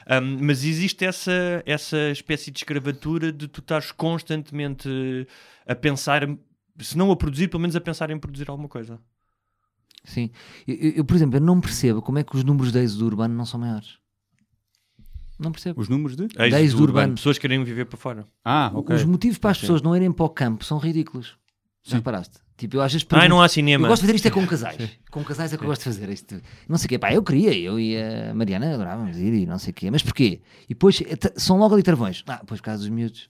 verdade. 0.07 0.25
Um, 0.25 0.45
mas 0.45 0.63
existe 0.63 1.03
essa, 1.03 1.61
essa 1.65 1.97
espécie 2.11 2.49
de 2.49 2.59
escravatura 2.59 3.29
de 3.29 3.49
tu 3.49 3.59
estares 3.59 3.91
constantemente 3.91 4.87
a 5.67 5.75
pensar, 5.75 6.25
se 6.79 6.97
não 6.97 7.11
a 7.11 7.15
produzir, 7.17 7.49
pelo 7.49 7.59
menos 7.59 7.75
a 7.75 7.81
pensar 7.81 8.09
em 8.09 8.17
produzir 8.17 8.49
alguma 8.49 8.69
coisa. 8.69 8.97
Sim. 10.05 10.29
Eu, 10.65 10.75
eu- 10.97 11.05
por 11.05 11.15
exemplo, 11.17 11.35
eu 11.35 11.41
não 11.41 11.59
percebo 11.59 12.01
como 12.01 12.19
é 12.19 12.23
que 12.23 12.37
os 12.37 12.43
números 12.45 12.71
de 12.71 12.79
êxodo 12.79 13.05
urbano 13.05 13.35
não 13.35 13.45
são 13.45 13.59
maiores. 13.59 13.97
Não 15.37 15.51
percebo. 15.51 15.81
Os 15.81 15.89
números 15.89 16.15
de. 16.15 16.23
Êxodo 16.23 16.55
êxodo 16.55 16.83
urbano. 16.83 17.15
Pessoas 17.15 17.37
querem 17.37 17.61
viver 17.65 17.83
para 17.85 17.97
fora. 17.97 18.25
Ah, 18.45 18.71
ok. 18.73 18.95
Os 18.95 19.03
motivos 19.03 19.37
para 19.37 19.51
as 19.51 19.57
Sim. 19.57 19.61
pessoas 19.61 19.81
não 19.81 19.93
irem 19.93 20.09
para 20.11 20.25
o 20.25 20.29
campo 20.29 20.63
são 20.63 20.77
ridículos. 20.77 21.35
Já 21.85 21.91
Sim. 21.91 21.95
reparaste? 21.97 22.39
Tipo, 22.57 22.77
eu 22.77 22.81
às 22.81 22.91
vezes 22.91 23.05
Ai, 23.11 23.27
não 23.29 23.41
há 23.41 23.47
cinema. 23.47 23.85
Eu 23.85 23.89
gosto 23.89 24.01
de 24.01 24.07
fazer 24.07 24.15
isto 24.15 24.27
é 24.27 24.31
com 24.31 24.47
casais. 24.47 24.97
Com 25.11 25.23
casais 25.23 25.53
é 25.53 25.57
que 25.57 25.63
eu 25.63 25.67
gosto 25.67 25.81
de 25.81 25.85
fazer 25.85 26.09
isto. 26.09 26.41
Não 26.67 26.77
sei 26.77 26.85
o 26.85 26.89
quê. 26.89 26.97
Pá, 26.97 27.13
eu 27.13 27.21
queria, 27.21 27.55
eu 27.55 27.79
e 27.79 27.95
a 27.95 28.33
Mariana 28.33 28.73
adorávamos 28.73 29.17
ir 29.17 29.33
e 29.33 29.45
não 29.45 29.59
sei 29.59 29.69
o 29.69 29.73
quê. 29.73 29.91
Mas 29.91 30.01
porquê? 30.01 30.41
E 30.63 30.69
depois 30.69 30.99
eh, 31.01 31.33
são 31.35 31.59
logo 31.59 31.75
ali 31.75 31.83
travões. 31.83 32.23
Ah, 32.27 32.41
pois 32.45 32.59
por 32.59 32.65
causa 32.65 32.79
dos 32.79 32.89
miúdos. 32.89 33.29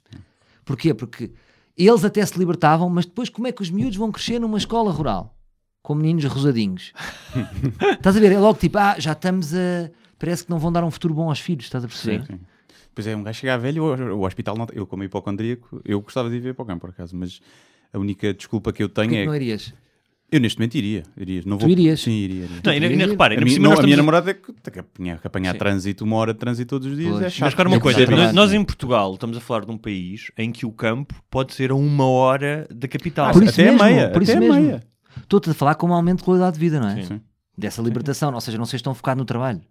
Porquê? 0.63 0.93
Porque 0.93 1.31
eles 1.75 2.05
até 2.05 2.25
se 2.25 2.37
libertavam, 2.39 2.89
mas 2.89 3.05
depois 3.05 3.27
como 3.27 3.47
é 3.47 3.51
que 3.51 3.61
os 3.61 3.69
miúdos 3.69 3.97
vão 3.97 4.09
crescer 4.09 4.39
numa 4.39 4.57
escola 4.57 4.91
rural? 4.91 5.35
Com 5.81 5.95
meninos 5.95 6.23
rosadinhos. 6.25 6.93
estás 7.97 8.15
a 8.15 8.19
ver? 8.19 8.31
É 8.31 8.39
logo 8.39 8.57
tipo, 8.57 8.77
ah, 8.77 8.95
já 8.97 9.11
estamos 9.11 9.53
a... 9.53 9.91
Parece 10.17 10.45
que 10.45 10.49
não 10.49 10.59
vão 10.59 10.71
dar 10.71 10.83
um 10.83 10.91
futuro 10.91 11.13
bom 11.13 11.27
aos 11.27 11.39
filhos, 11.39 11.65
estás 11.65 11.83
a 11.83 11.87
perceber? 11.87 12.25
Sim. 12.25 12.39
Pois 12.93 13.05
é, 13.05 13.15
um 13.15 13.21
gajo 13.21 13.39
chegar 13.39 13.57
velho, 13.57 13.83
o, 13.83 14.19
o 14.19 14.25
hospital 14.25 14.55
não. 14.55 14.65
Eu, 14.71 14.87
como 14.87 15.03
hipocondríaco, 15.03 15.81
eu 15.83 15.99
gostava 15.99 16.29
de 16.29 16.37
ir 16.37 16.39
ver 16.39 16.53
para 16.53 16.63
o 16.63 16.65
campo, 16.65 16.81
por 16.81 16.91
acaso, 16.91 17.13
mas 17.15 17.41
a 17.95 17.99
única 17.99 18.33
desculpa 18.33 18.73
que 18.73 18.83
eu 18.83 18.89
tenho 18.89 19.07
Porquê 19.09 19.19
é. 19.19 19.21
que 19.21 19.27
não 19.27 19.35
irias? 19.35 19.73
Eu 20.31 20.39
neste 20.39 20.59
momento 20.59 20.75
iria. 20.75 21.03
iria. 21.15 21.41
Não 21.45 21.57
Tu 21.57 21.61
vou... 21.61 21.69
irias? 21.69 22.01
Sim, 22.01 22.11
iria. 22.11 22.43
iria. 22.45 22.61
Não, 22.63 22.71
ainda, 22.73 22.87
ainda 22.87 23.03
Sim. 23.05 23.11
repara, 23.11 23.35
A, 23.35 23.47
cima 23.47 23.63
não, 23.63 23.69
nós 23.69 23.79
a 23.79 23.83
minha 23.83 23.95
namorada 23.97 24.31
é 24.31 24.33
que 24.33 24.51
tem 24.53 24.73
que 24.73 24.79
apanhar, 24.79 25.19
que 25.21 25.51
Sim. 25.51 25.57
trânsito, 25.57 26.03
uma 26.03 26.15
hora 26.17 26.33
de 26.33 26.39
trânsito 26.39 26.69
todos 26.69 26.87
os 26.87 26.97
dias. 26.97 27.09
Pois. 27.11 27.21
É 27.21 27.25
Mas 27.25 27.33
chato. 27.33 27.57
Mas 27.57 27.65
uma 27.67 27.77
que 27.77 27.81
coisa, 27.83 28.05
nós, 28.11 28.33
nós 28.33 28.53
em 28.53 28.63
Portugal 28.63 29.13
estamos 29.13 29.37
a 29.37 29.39
falar 29.39 29.65
de 29.65 29.71
um 29.71 29.77
país 29.77 30.31
em 30.37 30.51
que 30.51 30.65
o 30.65 30.71
campo 30.71 31.15
pode 31.29 31.53
ser 31.53 31.71
a 31.71 31.75
uma 31.75 32.07
hora 32.07 32.67
da 32.73 32.87
capital. 32.87 33.31
Por 33.31 33.43
isso 33.43 33.53
até 33.53 33.65
mesmo, 33.65 33.81
a 33.83 33.85
meia. 33.85 34.09
por 34.09 34.23
isso 34.23 34.31
até 34.31 34.37
a 34.45 34.49
mesmo. 34.49 34.61
meia. 34.61 34.83
Estou-te 35.21 35.49
a 35.49 35.53
falar 35.53 35.75
como 35.75 35.93
aumento 35.93 36.17
de 36.19 36.23
qualidade 36.25 36.55
de 36.55 36.59
vida, 36.59 36.79
não 36.79 36.89
é? 36.89 37.03
Sim. 37.03 37.21
Dessa 37.57 37.81
libertação, 37.81 38.33
ou 38.33 38.41
seja, 38.41 38.57
não 38.57 38.65
sejas 38.65 38.81
tão 38.81 38.93
focado 38.93 39.19
no 39.19 39.25
trabalho. 39.25 39.61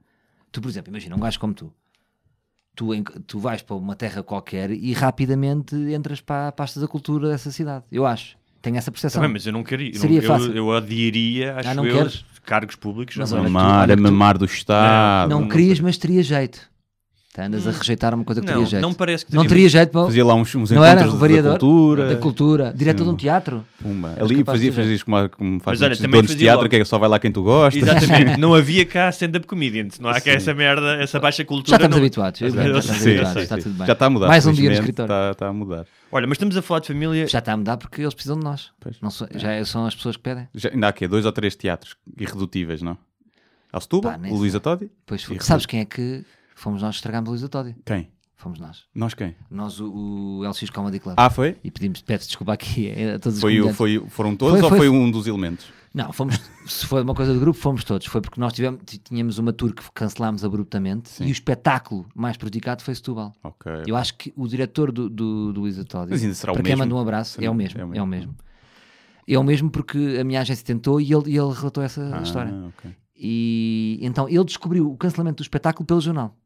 Tu, 0.50 0.60
por 0.62 0.68
exemplo, 0.68 0.90
imagina 0.90 1.14
um 1.16 1.20
gajo 1.20 1.38
como 1.38 1.52
tu. 1.52 1.70
Tu, 2.74 2.92
em- 2.94 3.04
tu 3.26 3.38
vais 3.38 3.62
para 3.62 3.76
uma 3.76 3.94
terra 3.94 4.22
qualquer 4.22 4.70
e 4.70 4.92
rapidamente 4.92 5.76
entras 5.76 6.20
para 6.20 6.48
a 6.48 6.52
pasta 6.52 6.80
da 6.80 6.88
cultura 6.88 7.28
dessa 7.28 7.50
cidade. 7.52 7.84
Eu 7.90 8.04
acho. 8.04 8.36
Tenho 8.60 8.76
essa 8.76 8.90
percepção. 8.90 9.20
Também, 9.20 9.32
mas 9.34 9.46
eu 9.46 9.52
não 9.52 9.62
queria. 9.62 9.90
eu 9.94 10.00
Seria 10.00 10.20
não, 10.22 10.28
fácil. 10.28 10.48
Eu, 10.50 10.56
eu 10.56 10.66
odiaria, 10.68 11.54
acho 11.56 11.74
não 11.74 11.86
eu, 11.86 11.96
queres? 11.98 12.24
cargos 12.44 12.74
públicos. 12.76 13.16
Mas 13.16 13.30
não. 13.30 13.38
tu- 13.38 13.44
Mamar, 13.44 13.82
olha 13.82 13.94
a 13.94 13.96
tu- 13.96 14.02
mamar 14.02 14.38
do 14.38 14.44
Estado. 14.46 15.30
não 15.30 15.42
não- 15.42 15.48
querias, 15.48 15.78
mas 15.80 15.96
teria 15.98 16.22
jeito. 16.22 16.68
Tá, 17.34 17.46
Andas 17.46 17.66
a 17.66 17.72
rejeitar 17.72 18.14
uma 18.14 18.22
coisa 18.22 18.40
que 18.40 18.46
não, 18.46 18.54
teria 18.54 18.66
jeito. 18.68 18.80
não 18.82 18.94
parece 18.94 19.26
que 19.26 19.34
Não 19.34 19.42
teria- 19.42 19.56
teria 19.56 19.68
jeito 19.68 19.90
para. 19.90 20.04
Fazia 20.04 20.24
lá 20.24 20.34
uns, 20.36 20.54
uns 20.54 20.70
Não 20.70 20.84
era 20.84 21.04
variador 21.08 21.42
da 21.54 21.58
cultura. 21.58 22.08
da 22.08 22.16
cultura, 22.16 22.72
diretor 22.72 23.02
de 23.02 23.10
um 23.10 23.16
teatro. 23.16 23.66
Eras 23.84 24.30
Ali 24.30 24.44
fazia, 24.44 24.72
fazia 24.72 24.94
isso 24.94 25.04
como, 25.04 25.28
como 25.30 25.58
faz 25.58 25.80
Mas 25.80 25.90
olha, 25.90 25.96
também 26.00 26.22
de 26.22 26.36
teatro, 26.36 26.60
logo. 26.60 26.70
que 26.70 26.76
é 26.76 26.84
só 26.84 26.96
vai 26.96 27.08
lá 27.08 27.18
quem 27.18 27.32
tu 27.32 27.42
gostas. 27.42 27.82
Exatamente, 27.82 28.38
não 28.38 28.54
havia 28.54 28.86
cá 28.86 29.08
stand-up 29.10 29.48
comedians, 29.48 29.98
não 29.98 30.10
há 30.10 30.20
cá 30.20 30.30
essa 30.30 30.54
merda, 30.54 30.94
essa 31.02 31.18
baixa 31.18 31.44
cultura. 31.44 31.70
Já 31.70 31.76
estamos 31.76 31.96
não- 31.96 32.04
habituados. 32.04 32.38
já 32.38 32.46
estamos 32.46 32.70
eu 32.70 32.76
habituados, 32.78 33.32
sei. 33.32 33.42
está 33.42 33.58
tudo 33.58 33.74
bem. 33.78 33.86
Já 33.88 33.92
está 33.94 34.06
a 34.06 34.10
mudar. 34.10 34.28
Mais 34.28 34.46
um 34.46 34.52
dia 34.52 34.68
no 34.70 34.76
escritório. 34.76 35.12
Está, 35.12 35.30
está 35.32 35.48
a 35.48 35.52
mudar. 35.52 35.86
Olha, 36.12 36.26
mas 36.28 36.36
estamos 36.36 36.56
a 36.56 36.62
falar 36.62 36.78
de 36.82 36.86
família. 36.86 37.26
Já 37.26 37.40
está 37.40 37.52
a 37.52 37.56
mudar 37.56 37.76
porque 37.78 38.00
eles 38.00 38.14
precisam 38.14 38.38
de 38.38 38.44
nós. 38.44 38.70
Pois. 38.78 38.96
Não 39.02 39.10
são, 39.10 39.26
já 39.34 39.64
são 39.64 39.86
as 39.86 39.96
pessoas 39.96 40.16
que 40.16 40.22
pedem. 40.22 40.46
Já, 40.54 40.68
ainda 40.68 40.86
há 40.86 40.90
aqui 40.90 41.08
dois 41.08 41.26
ou 41.26 41.32
três 41.32 41.56
teatros 41.56 41.96
irredutíveis, 42.16 42.80
não? 42.80 42.96
O 44.30 44.36
Luísa 44.36 44.60
Todi. 44.60 44.88
Pois 45.04 45.24
foi. 45.24 45.36
Sabes 45.40 45.66
quem 45.66 45.80
é 45.80 45.84
que 45.84 46.24
fomos 46.64 46.82
nós 46.82 46.94
que 46.94 46.98
estragámos 47.00 47.28
o 47.28 47.32
Luís 47.32 47.42
Otódio? 47.42 47.74
Quem? 47.84 48.08
Fomos 48.36 48.58
nós. 48.58 48.84
Nós 48.94 49.14
quem? 49.14 49.34
Nós, 49.50 49.80
o, 49.80 50.40
o 50.40 50.42
LX 50.48 50.68
Comedy 50.70 50.98
Club. 50.98 51.14
Ah, 51.16 51.30
foi? 51.30 51.56
E 51.62 51.70
pedimos, 51.70 52.02
peço 52.02 52.26
desculpa 52.26 52.52
aqui 52.52 52.90
a 53.14 53.18
todos 53.18 53.36
os 53.36 53.40
Foi, 53.40 53.52
o- 53.60 53.64
comediantes. 53.72 53.76
foi, 53.76 54.08
foram 54.10 54.36
todos 54.36 54.54
Foi, 54.54 54.62
ou 54.62 54.68
foi- 54.70 54.78
foi 54.78 54.88
um 54.88 55.10
dos 55.10 55.26
elementos? 55.26 55.66
Não, 55.94 56.12
fomos, 56.12 56.40
se 56.66 56.84
foi 56.86 57.02
uma 57.02 57.14
coisa 57.14 57.32
do 57.32 57.38
grupo, 57.38 57.56
fomos 57.58 57.84
todos. 57.84 58.06
Foi 58.08 58.20
porque 58.20 58.40
nós 58.40 58.52
tivemos, 58.52 58.80
tínhamos 59.04 59.38
uma 59.38 59.52
tour 59.52 59.72
que 59.72 59.82
cancelámos 59.94 60.44
abruptamente 60.44 61.22
e 61.22 61.26
o 61.26 61.30
espetáculo 61.30 62.04
mais 62.14 62.36
prejudicado 62.36 62.82
foi 62.82 62.94
Setúbal. 62.96 63.32
Ok. 63.44 63.70
Eu 63.86 63.94
acho 63.94 64.14
que 64.16 64.32
o 64.36 64.48
diretor 64.48 64.90
do, 64.90 65.08
do, 65.08 65.52
do 65.52 65.60
Luís 65.60 65.78
Otódio, 65.78 66.10
Mas 66.10 66.22
ainda 66.22 66.34
será 66.34 66.52
o 66.52 66.56
para 66.56 66.64
quem 66.64 66.74
manda 66.76 66.92
um 66.94 66.98
abraço, 66.98 67.40
é 67.42 67.48
o 67.48 67.54
mesmo. 67.54 67.80
É 67.80 67.84
o 67.84 67.94
É 67.94 68.02
o 68.02 68.06
mesmo. 68.06 68.34
É 69.28 69.38
o 69.38 69.44
mesmo 69.44 69.70
porque 69.70 70.18
a 70.20 70.24
minha 70.24 70.40
agência 70.40 70.64
tentou 70.66 71.00
e 71.00 71.12
ele, 71.14 71.30
e 71.30 71.38
ele 71.38 71.52
relatou 71.52 71.82
essa 71.82 72.10
Ah, 72.12 72.22
história. 72.22 72.52
ok. 72.76 72.90
E 73.16 73.98
então 74.02 74.28
ele 74.28 74.44
descobriu 74.44 74.90
o 74.90 74.96
cancelamento 74.96 75.36
do 75.36 75.42
espetáculo 75.42 75.86
pelo 75.86 76.00
jornal. 76.00 76.36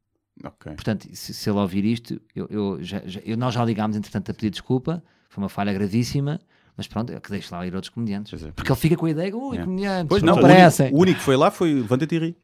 Ok. 0.45 0.72
Portanto, 0.74 1.09
se, 1.12 1.34
se 1.34 1.51
ele 1.51 1.59
ouvir 1.59 1.84
isto, 1.84 2.20
eu, 2.34 2.47
eu 2.51 2.78
já, 2.82 3.03
já- 3.05 3.20
eu- 3.24 3.36
nós 3.36 3.55
já 3.55 3.64
ligámos, 3.64 3.97
entretanto, 3.97 4.30
a 4.30 4.34
pedir 4.34 4.51
desculpa. 4.51 5.03
Foi 5.28 5.43
uma 5.43 5.49
falha 5.49 5.72
gravíssima. 5.72 6.39
Mas 6.76 6.86
pronto, 6.86 7.12
é 7.12 7.18
que 7.18 7.28
deixe 7.30 7.53
lá 7.53 7.66
ir 7.66 7.74
outros 7.74 7.91
comediantes. 7.93 8.41
É. 8.41 8.53
Porque 8.53 8.70
ele 8.70 8.78
fica 8.78 8.97
com 8.97 9.07
a 9.07 9.11
ideia, 9.11 9.36
ui, 9.36 9.59
É. 9.59 9.64
comediantes, 9.64 10.09
Pois 10.09 10.22
não, 10.22 10.28
não, 10.28 10.34
o 10.34 10.36
único, 10.39 10.53
aparecem. 10.55 10.93
o 10.93 10.99
único 10.99 11.18
que 11.18 11.24
foi 11.24 11.36
lá 11.36 11.51
foi 11.51 11.74
Levanta-te 11.74 12.14
e 12.14 12.18
ri. 12.18 12.36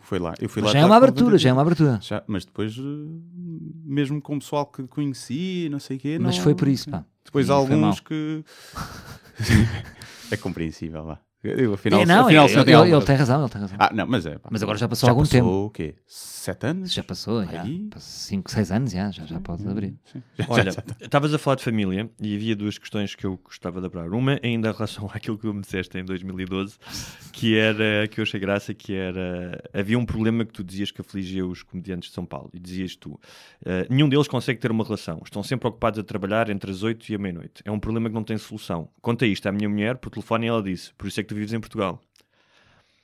Foi 0.00 0.18
lá. 0.18 0.34
Eu 0.40 0.48
fui 0.48 0.62
lá 0.62 0.70
Já 0.72 0.78
é 0.80 0.84
uma 0.86 0.96
abertura, 0.96 1.36
já 1.38 1.48
é 1.50 1.52
uma 1.52 1.62
abertura. 1.62 1.98
Já, 2.02 2.22
mas 2.26 2.44
depois, 2.44 2.76
eh, 2.78 2.80
mesmo 3.84 4.20
com 4.22 4.36
o 4.36 4.38
pessoal 4.38 4.66
que 4.66 4.86
conheci, 4.86 5.68
não 5.70 5.78
sei 5.80 5.96
o 5.96 6.00
quê. 6.00 6.18
Mas 6.20 6.36
não- 6.36 6.44
foi 6.44 6.54
por 6.54 6.68
isso, 6.68 6.88
pá. 6.90 7.04
Depois 7.24 7.48
E 7.48 7.50
há 7.50 7.54
alguns 7.54 8.00
que. 8.00 8.44
é 10.30 10.36
compreensível, 10.36 11.04
vá. 11.04 11.18
Eu, 11.42 11.74
afinal, 11.74 12.00
É, 12.00 12.06
não, 12.06 12.24
afinal, 12.26 12.44
ele, 12.44 12.48
se 12.50 12.56
não 12.56 12.62
ele- 12.64 12.72
alguma- 12.74 12.96
ele 12.96 13.06
tem 13.06 13.16
razão, 13.16 13.40
ele 13.42 13.48
tem 13.50 13.60
razão. 13.60 13.76
Ah, 13.80 13.90
não, 13.94 14.06
mas 14.08 14.26
é. 14.26 14.38
pá. 14.38 14.48
Mas 14.50 14.60
agora 14.62 14.76
já 14.76 14.88
passou 14.88 15.08
algum 15.08 15.22
passou 15.22 15.38
tempo. 15.38 15.48
o 15.66 15.70
quê? 15.70 15.94
Sete 16.04 16.66
anos? 16.66 16.92
Já 16.92 17.02
passou, 17.04 17.44
já. 17.44 17.62
Aí? 17.62 17.88
5, 17.96 18.50
6 18.50 18.72
anos, 18.72 18.90
já, 18.90 19.10
já, 19.12 19.24
já 19.24 19.38
pode 19.40 19.66
abrir. 19.68 19.94
Sim. 20.12 20.20
Olha, 20.48 20.70
estavas 21.00 21.32
a 21.32 21.38
falar 21.38 21.56
de 21.56 21.62
família 21.62 22.10
e 22.20 22.34
havia 22.34 22.56
duas 22.56 22.76
questões 22.78 23.14
que 23.14 23.24
eu 23.24 23.36
gostava 23.44 23.80
de 23.80 23.86
abordar. 23.86 24.12
Uma 24.12 24.40
ainda 24.42 24.70
em 24.70 24.72
relação 24.72 25.08
àquilo 25.14 25.36
que 25.36 25.46
tu 25.46 25.54
me 25.54 25.60
disseste 25.60 25.96
em 25.96 26.04
2012, 26.04 26.76
que 27.32 27.56
era, 27.56 28.08
que 28.08 28.18
eu 28.18 28.22
achei 28.22 28.40
graça, 28.40 28.74
que 28.74 28.94
era, 28.94 29.62
havia 29.72 29.98
um 29.98 30.04
problema 30.06 30.44
que 30.44 30.52
tu 30.52 30.64
dizias 30.64 30.90
que 30.90 31.00
afligia 31.00 31.46
os 31.46 31.62
comediantes 31.62 32.08
de 32.08 32.14
São 32.16 32.24
Paulo. 32.26 32.50
E 32.52 32.58
dizias 32.58 32.96
tu, 32.96 33.18
eh, 33.64 33.86
nenhum 33.88 34.08
deles 34.08 34.26
consegue 34.26 34.58
ter 34.58 34.70
uma 34.72 34.82
relação. 34.82 35.20
Estão 35.24 35.42
sempre 35.44 35.68
ocupados 35.68 36.00
a 36.00 36.02
trabalhar 36.02 36.50
entre 36.50 36.70
as 36.70 36.82
8 36.82 37.12
e 37.12 37.14
a 37.14 37.18
meia-noite. 37.18 37.62
É 37.64 37.70
um 37.70 37.78
problema 37.78 38.08
que 38.08 38.14
não 38.14 38.24
tem 38.24 38.36
solução. 38.38 38.88
Conta 39.00 39.24
isto 39.26 39.46
à 39.48 39.52
minha 39.52 39.68
mulher 39.68 39.98
por 39.98 40.10
telefone 40.10 40.46
e 40.46 40.48
ela 40.48 40.62
disse, 40.62 40.92
por 40.94 41.06
isso 41.06 41.20
é 41.20 41.22
que 41.22 41.27
tu 41.28 41.34
vives 41.34 41.52
em 41.52 41.60
Portugal. 41.60 42.00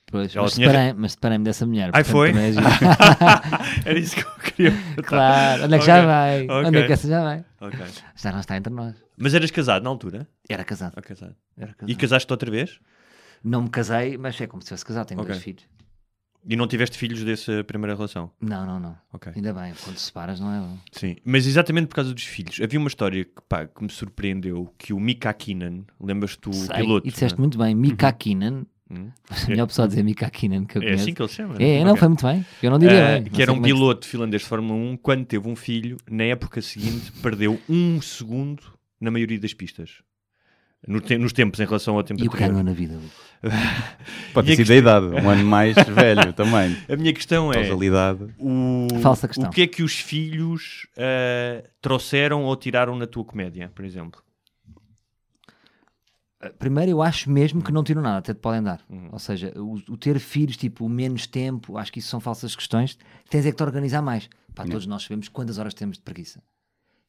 Pois, 0.06 0.34
Ela 0.36 0.44
mas 0.44 0.54
tinha- 0.54 0.68
separei- 0.68 0.92
mas 0.92 1.12
separei-me 1.12 1.44
dessa 1.44 1.66
mulher. 1.66 1.90
Ai, 1.92 2.04
portanto, 2.04 2.12
foi? 2.12 2.30
é. 2.30 3.88
Era 3.90 3.98
isso 3.98 4.14
que 4.16 4.22
eu 4.22 4.30
queria 4.42 4.70
perguntar. 4.70 5.02
claro, 5.08 5.64
onde 5.64 5.74
é 5.74 5.78
que 5.78 5.86
já 5.86 5.94
Ok, 5.96 6.06
vai? 6.06 6.44
ok. 6.44 6.54
Onde 6.68 6.78
é 6.78 6.86
que 6.86 6.92
essa 6.92 7.08
já 7.08 7.22
vai? 7.22 7.44
Ok. 7.60 7.80
Já 8.16 8.32
não 8.32 8.40
está 8.40 8.56
entre 8.56 8.72
nós. 8.72 8.94
Mas 9.16 9.34
eras 9.34 9.50
casado 9.50 9.82
na 9.82 9.90
altura? 9.90 10.28
Era 10.48 10.62
casado. 10.64 10.94
Casado. 11.02 11.34
Era 11.56 11.72
casado. 11.74 11.90
E 11.90 11.94
casaste 11.96 12.32
outra 12.32 12.50
vez? 12.50 12.78
Não 13.42 13.62
me 13.62 13.68
casei, 13.70 14.16
mas 14.16 14.40
é 14.40 14.46
como 14.46 14.62
se 14.62 14.68
tivesse 14.68 14.84
casado, 14.84 15.06
tenho 15.06 15.22
dois 15.24 15.38
filhos. 15.38 15.64
E 16.46 16.56
não 16.56 16.66
tiveste 16.66 16.98
filhos 16.98 17.22
dessa 17.24 17.64
primeira 17.64 17.94
relação? 17.94 18.30
Não, 18.40 18.66
não, 18.66 18.78
não. 18.78 18.96
Ok. 19.12 19.32
Ainda 19.34 19.52
bem, 19.54 19.72
quando 19.82 19.96
separas 19.96 20.38
não 20.40 20.52
é 20.54 20.60
bom. 20.60 20.76
Sim, 20.92 21.16
mas 21.24 21.46
exatamente 21.46 21.86
por 21.86 21.94
causa 21.96 22.12
dos 22.12 22.24
filhos. 22.24 22.60
Havia 22.60 22.78
uma 22.78 22.88
história 22.88 23.24
que, 23.24 23.32
pá, 23.48 23.66
que 23.66 23.82
me 23.82 23.90
surpreendeu, 23.90 24.72
que 24.76 24.92
o 24.92 25.00
Mika 25.00 25.32
Keenan, 25.32 25.84
lembras-te 26.00 26.40
do 26.42 26.52
Sei, 26.52 26.76
piloto? 26.76 27.06
e 27.08 27.10
disseste 27.10 27.38
né? 27.38 27.42
muito 27.42 27.56
bem, 27.58 27.74
Mika 27.74 28.12
Keenan. 28.12 28.66
Hum. 28.90 29.08
A 29.30 29.34
melhor 29.48 29.66
pessoa 29.66 29.86
a 29.86 29.88
dizer 29.88 30.02
Mika 30.02 30.28
Keenan 30.28 30.66
que 30.66 30.76
eu 30.76 30.82
É 30.82 30.84
conheço. 30.84 31.02
assim 31.04 31.14
que 31.14 31.22
ele 31.22 31.28
chama? 31.30 31.54
É, 31.56 31.78
né? 31.78 31.84
não, 31.84 31.92
Ok. 31.92 32.00
foi 32.00 32.08
muito 32.08 32.26
bem. 32.26 32.46
Eu 32.62 32.70
não 32.70 32.78
diria 32.78 32.94
Eh, 32.98 33.20
bem. 33.22 33.32
que 33.32 33.40
era 33.42 33.50
um 33.50 33.56
é 33.56 33.58
que- 33.60 33.64
piloto 33.64 34.06
finlandês 34.06 34.42
de 34.42 34.48
Fórmula 34.48 34.74
1, 34.78 34.96
quando 34.98 35.24
teve 35.24 35.48
um 35.48 35.56
filho, 35.56 35.96
na 36.10 36.24
época 36.24 36.60
seguinte, 36.60 37.10
perdeu 37.22 37.58
um 37.66 38.02
segundo 38.02 38.62
na 39.00 39.10
maioria 39.10 39.40
das 39.40 39.54
pistas. 39.54 40.02
No 40.86 41.00
te- 41.00 41.16
nos 41.18 41.32
tempos 41.32 41.58
em 41.60 41.64
relação 41.64 41.96
ao 41.96 42.02
tempo 42.02 42.22
E 42.22 42.26
o 42.26 42.30
que 42.30 42.36
anterior. 42.36 42.52
ganhou 42.52 42.64
na 42.64 42.72
vida? 42.72 42.98
Pode 44.32 44.52
a 44.52 44.56
ter 44.56 44.62
sido 44.64 44.72
a 44.72 44.76
idade, 44.76 45.06
um 45.06 45.28
ano 45.28 45.44
mais 45.44 45.74
velho 45.88 46.32
também. 46.32 46.76
A 46.88 46.96
minha 46.96 47.12
questão 47.12 47.52
é: 47.52 47.56
Causalidade. 47.56 48.26
o, 48.38 48.86
Falsa 49.02 49.28
questão. 49.28 49.48
o 49.48 49.50
que 49.52 49.62
é 49.62 49.66
que 49.66 49.82
os 49.82 49.94
filhos 49.98 50.86
eh, 50.96 51.64
trouxeram 51.80 52.44
ou 52.44 52.56
tiraram 52.56 52.96
na 52.96 53.06
tua 53.06 53.24
comédia, 53.24 53.70
por 53.74 53.84
exemplo? 53.84 54.22
Primeiro, 56.58 56.90
eu 56.90 57.00
acho 57.02 57.30
mesmo 57.30 57.62
que 57.62 57.72
não 57.72 57.82
tiram 57.82 58.02
nada, 58.02 58.18
até 58.18 58.34
te 58.34 58.40
podem 58.40 58.62
dar. 58.62 58.80
Uhum. 58.90 59.08
Ou 59.12 59.18
seja, 59.18 59.50
o, 59.56 59.74
o 59.88 59.96
ter 59.96 60.18
filhos, 60.18 60.56
tipo, 60.58 60.86
menos 60.90 61.26
tempo, 61.26 61.78
acho 61.78 61.90
que 61.90 62.00
isso 62.00 62.08
são 62.08 62.20
falsas 62.20 62.54
questões. 62.54 62.98
Tens 63.30 63.46
é 63.46 63.50
que 63.50 63.56
te 63.56 63.62
organizar 63.62 64.02
mais. 64.02 64.28
Pá, 64.54 64.64
todos 64.64 64.86
nós 64.86 65.02
sabemos 65.02 65.28
quantas 65.28 65.56
horas 65.58 65.72
temos 65.72 65.96
de 65.96 66.02
preguiça. 66.02 66.42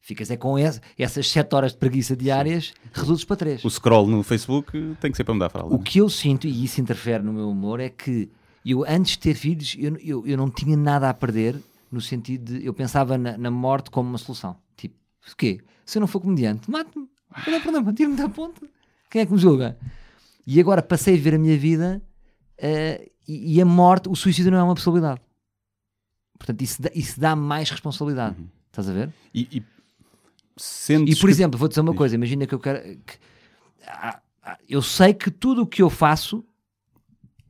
Ficas 0.06 0.30
é 0.30 0.36
com 0.36 0.54
essas 0.96 1.28
7 1.32 1.52
horas 1.52 1.72
de 1.72 1.78
preguiça 1.78 2.14
diárias, 2.14 2.72
reduzes 2.92 3.24
para 3.24 3.34
3. 3.38 3.64
O 3.64 3.68
scroll 3.68 4.06
no 4.06 4.22
Facebook 4.22 4.94
tem 5.00 5.10
que 5.10 5.16
ser 5.16 5.24
para 5.24 5.34
me 5.34 5.40
dar 5.40 5.48
fralda. 5.48 5.74
O 5.74 5.80
que 5.80 5.98
eu 5.98 6.08
sinto, 6.08 6.46
e 6.46 6.62
isso 6.64 6.80
interfere 6.80 7.24
no 7.24 7.32
meu 7.32 7.50
humor, 7.50 7.80
é 7.80 7.88
que 7.88 8.30
eu, 8.64 8.84
antes 8.86 9.14
de 9.14 9.18
ter 9.18 9.34
filhos, 9.34 9.74
eu, 9.76 9.96
eu, 9.96 10.24
eu 10.24 10.36
não 10.36 10.48
tinha 10.48 10.76
nada 10.76 11.10
a 11.10 11.14
perder, 11.14 11.56
no 11.90 12.00
sentido 12.00 12.52
de. 12.56 12.64
Eu 12.64 12.72
pensava 12.72 13.18
na, 13.18 13.36
na 13.36 13.50
morte 13.50 13.90
como 13.90 14.08
uma 14.08 14.16
solução. 14.16 14.56
Tipo, 14.76 14.94
o 15.32 15.36
quê? 15.36 15.60
Se 15.84 15.98
eu 15.98 16.00
não 16.00 16.06
for 16.06 16.20
comediante, 16.20 16.70
mate-me. 16.70 17.08
Não 17.44 17.56
há 17.56 17.60
problema, 17.60 17.92
tira-me 17.92 18.14
da 18.14 18.28
ponte. 18.28 18.60
Quem 19.10 19.22
é 19.22 19.26
que 19.26 19.32
me 19.32 19.38
julga? 19.38 19.76
E 20.46 20.60
agora 20.60 20.82
passei 20.82 21.18
a 21.18 21.20
ver 21.20 21.34
a 21.34 21.38
minha 21.38 21.58
vida 21.58 22.00
eh, 22.58 23.08
e, 23.26 23.56
e 23.56 23.60
a 23.60 23.64
morte, 23.64 24.08
o 24.08 24.14
suicídio 24.14 24.52
não 24.52 24.58
é 24.58 24.62
uma 24.62 24.74
possibilidade. 24.76 25.20
Portanto, 26.38 26.62
isso, 26.62 26.80
dá- 26.80 26.90
isso 26.94 27.18
dá 27.18 27.34
mais 27.34 27.68
responsabilidade. 27.70 28.36
Estás 28.70 28.88
a 28.88 28.92
ver? 28.92 29.12
E, 29.34 29.48
e 29.58 29.75
sentes 30.56 31.16
E 31.16 31.20
por 31.20 31.28
exemplo, 31.30 31.58
vou 31.58 31.68
dizer 31.68 31.80
uma 31.80 31.94
coisa: 31.94 32.14
imagina 32.14 32.46
que 32.46 32.54
eu 32.54 32.58
quero. 32.60 32.80
que- 32.98 33.18
ah, 33.86 34.20
ah, 34.42 34.58
eu 34.68 34.80
sei 34.82 35.12
que 35.14 35.30
tudo 35.30 35.62
o 35.62 35.66
que 35.66 35.82
eu 35.82 35.90
faço 35.90 36.44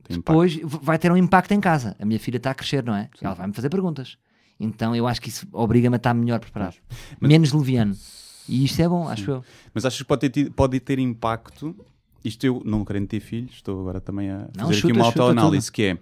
impacto. 0.09 0.17
depois 0.17 0.53
v- 0.55 0.79
vai 0.81 0.97
ter 0.99 1.11
um 1.11 1.17
impacto 1.17 1.51
em 1.53 1.59
casa. 1.59 1.95
A 1.99 2.05
minha 2.05 2.19
filha 2.19 2.37
está 2.37 2.51
a 2.51 2.55
crescer, 2.55 2.83
não 2.83 2.95
é? 2.95 3.09
Ela 3.21 3.33
vai-me 3.33 3.53
fazer 3.53 3.69
perguntas. 3.69 4.17
Então 4.59 4.95
eu 4.95 5.07
acho 5.07 5.21
que 5.21 5.29
isso 5.29 5.47
obriga-me 5.51 5.95
a 5.95 5.97
estar 5.97 6.13
melhor 6.13 6.39
preparado. 6.39 6.75
Menos 7.21 7.51
leviano. 7.51 7.95
E 8.49 8.63
isto 8.65 8.81
é 8.81 8.87
bom, 8.87 9.07
acho 9.07 9.29
eu. 9.29 9.43
Mas 9.73 9.83
achas 9.85 9.99
que 9.99 10.05
pode 10.07 10.21
ter, 10.21 10.29
tido- 10.29 10.51
pode 10.53 10.79
ter 10.79 10.97
impacto? 10.99 11.75
Isto 12.23 12.45
eu 12.45 12.61
não 12.65 12.83
querendo 12.83 13.07
ter 13.07 13.19
filhos, 13.19 13.53
estou 13.55 13.79
agora 13.81 14.01
também 14.01 14.29
a 14.31 14.47
Não, 14.55 14.65
fazer 14.67 14.73
chuta, 14.75 14.87
aqui 14.93 14.99
uma 14.99 15.05
autoanálise 15.05 15.71
que 15.71 15.83
é 15.83 15.97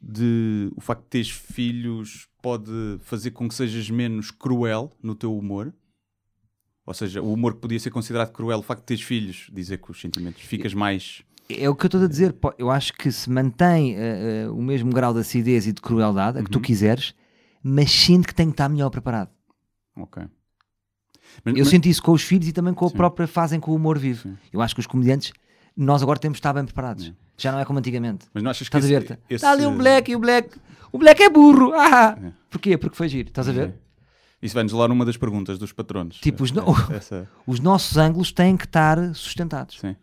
de 0.00 0.70
o 0.76 0.80
facto 0.80 1.02
de 1.02 1.08
teres 1.08 1.30
filhos 1.30 2.28
pode 2.40 2.70
fazer 3.02 3.30
com 3.32 3.48
que 3.48 3.54
sejas 3.54 3.90
menos 3.90 4.30
cruel 4.30 4.90
no 5.02 5.14
teu 5.14 5.36
humor. 5.36 5.72
Ou 6.88 6.94
seja, 6.94 7.20
o 7.20 7.30
humor 7.34 7.52
que 7.52 7.60
podia 7.60 7.78
ser 7.78 7.90
considerado 7.90 8.32
cruel, 8.32 8.60
o 8.60 8.62
facto 8.62 8.80
de 8.80 8.86
teres 8.86 9.02
filhos, 9.02 9.48
dizer 9.52 9.76
que 9.76 9.90
os 9.90 10.00
sentimentos 10.00 10.40
ficas 10.40 10.72
mais. 10.72 11.22
É 11.46 11.68
o 11.68 11.74
que 11.74 11.84
eu 11.84 11.88
estou 11.88 12.02
a 12.02 12.06
dizer. 12.08 12.34
Eu 12.56 12.70
acho 12.70 12.94
que 12.94 13.12
se 13.12 13.28
mantém 13.28 13.94
eh, 13.94 14.44
eh, 14.46 14.48
o 14.48 14.62
mesmo 14.62 14.90
grau 14.90 15.12
de 15.12 15.20
acidez 15.20 15.66
e 15.66 15.72
de 15.74 15.82
crueldade, 15.82 16.38
a 16.38 16.42
que 16.42 16.50
tu 16.50 16.58
quiseres, 16.60 17.14
mas 17.62 17.90
sinto 17.90 18.26
que 18.26 18.34
tenho 18.34 18.48
que 18.48 18.54
estar 18.54 18.70
melhor 18.70 18.88
preparado. 18.88 19.28
Ok. 19.94 20.22
Mas- 21.44 21.54
Eu 21.54 21.58
mas- 21.60 21.68
sinto 21.68 21.86
isso 21.86 22.02
com 22.02 22.12
os 22.12 22.22
filhos 22.22 22.48
e 22.48 22.52
também 22.52 22.72
com 22.72 22.86
a 22.86 22.88
Sim. 22.88 22.96
própria 22.96 23.26
fase 23.28 23.54
em 23.54 23.60
que 23.60 23.68
o 23.68 23.74
humor 23.74 23.98
vive. 23.98 24.22
Sim. 24.22 24.38
Eu 24.50 24.62
acho 24.62 24.74
que 24.74 24.80
os 24.80 24.86
comediantes, 24.86 25.32
nós 25.76 26.02
agora 26.02 26.18
temos 26.18 26.36
de 26.36 26.40
estar 26.40 26.54
bem 26.54 26.64
preparados. 26.64 27.12
Já 27.36 27.52
não 27.52 27.58
é 27.58 27.64
como 27.66 27.78
antigamente. 27.78 28.26
Mas 28.32 28.42
não 28.42 28.50
achas 28.50 28.66
que 28.68 28.76
Estás 28.76 28.84
a 28.84 28.88
ver? 28.88 29.02
esse- 29.28 29.34
Está 29.34 29.50
ali 29.52 29.62
esse- 29.62 29.70
um 29.70 29.76
black 29.76 30.10
e 30.10 30.16
o 30.16 30.18
black. 30.18 30.58
O 30.90 30.98
black 30.98 31.22
é 31.22 31.28
burro. 31.28 31.72
Ah! 31.74 32.18
É. 32.22 32.32
Porquê? 32.50 32.78
Porque 32.78 32.96
foi 32.96 33.08
giro. 33.08 33.28
Estás 33.28 33.46
a 33.48 33.52
ver? 33.52 33.74
Isso 34.40 34.54
vai-nos 34.54 34.72
lá 34.72 34.86
numa 34.86 35.04
das 35.04 35.16
perguntas 35.16 35.58
dos 35.58 35.72
patronos. 35.72 36.18
Tipo, 36.20 36.44
os 36.44 36.52
no- 36.52 36.64
Essa- 36.92 37.28
Os 37.46 37.58
nossos 37.60 37.96
ângulos 37.96 38.30
têm 38.32 38.56
que 38.56 38.64
estar 38.64 39.14
sustentados. 39.14 39.78
Sim. 39.80 39.96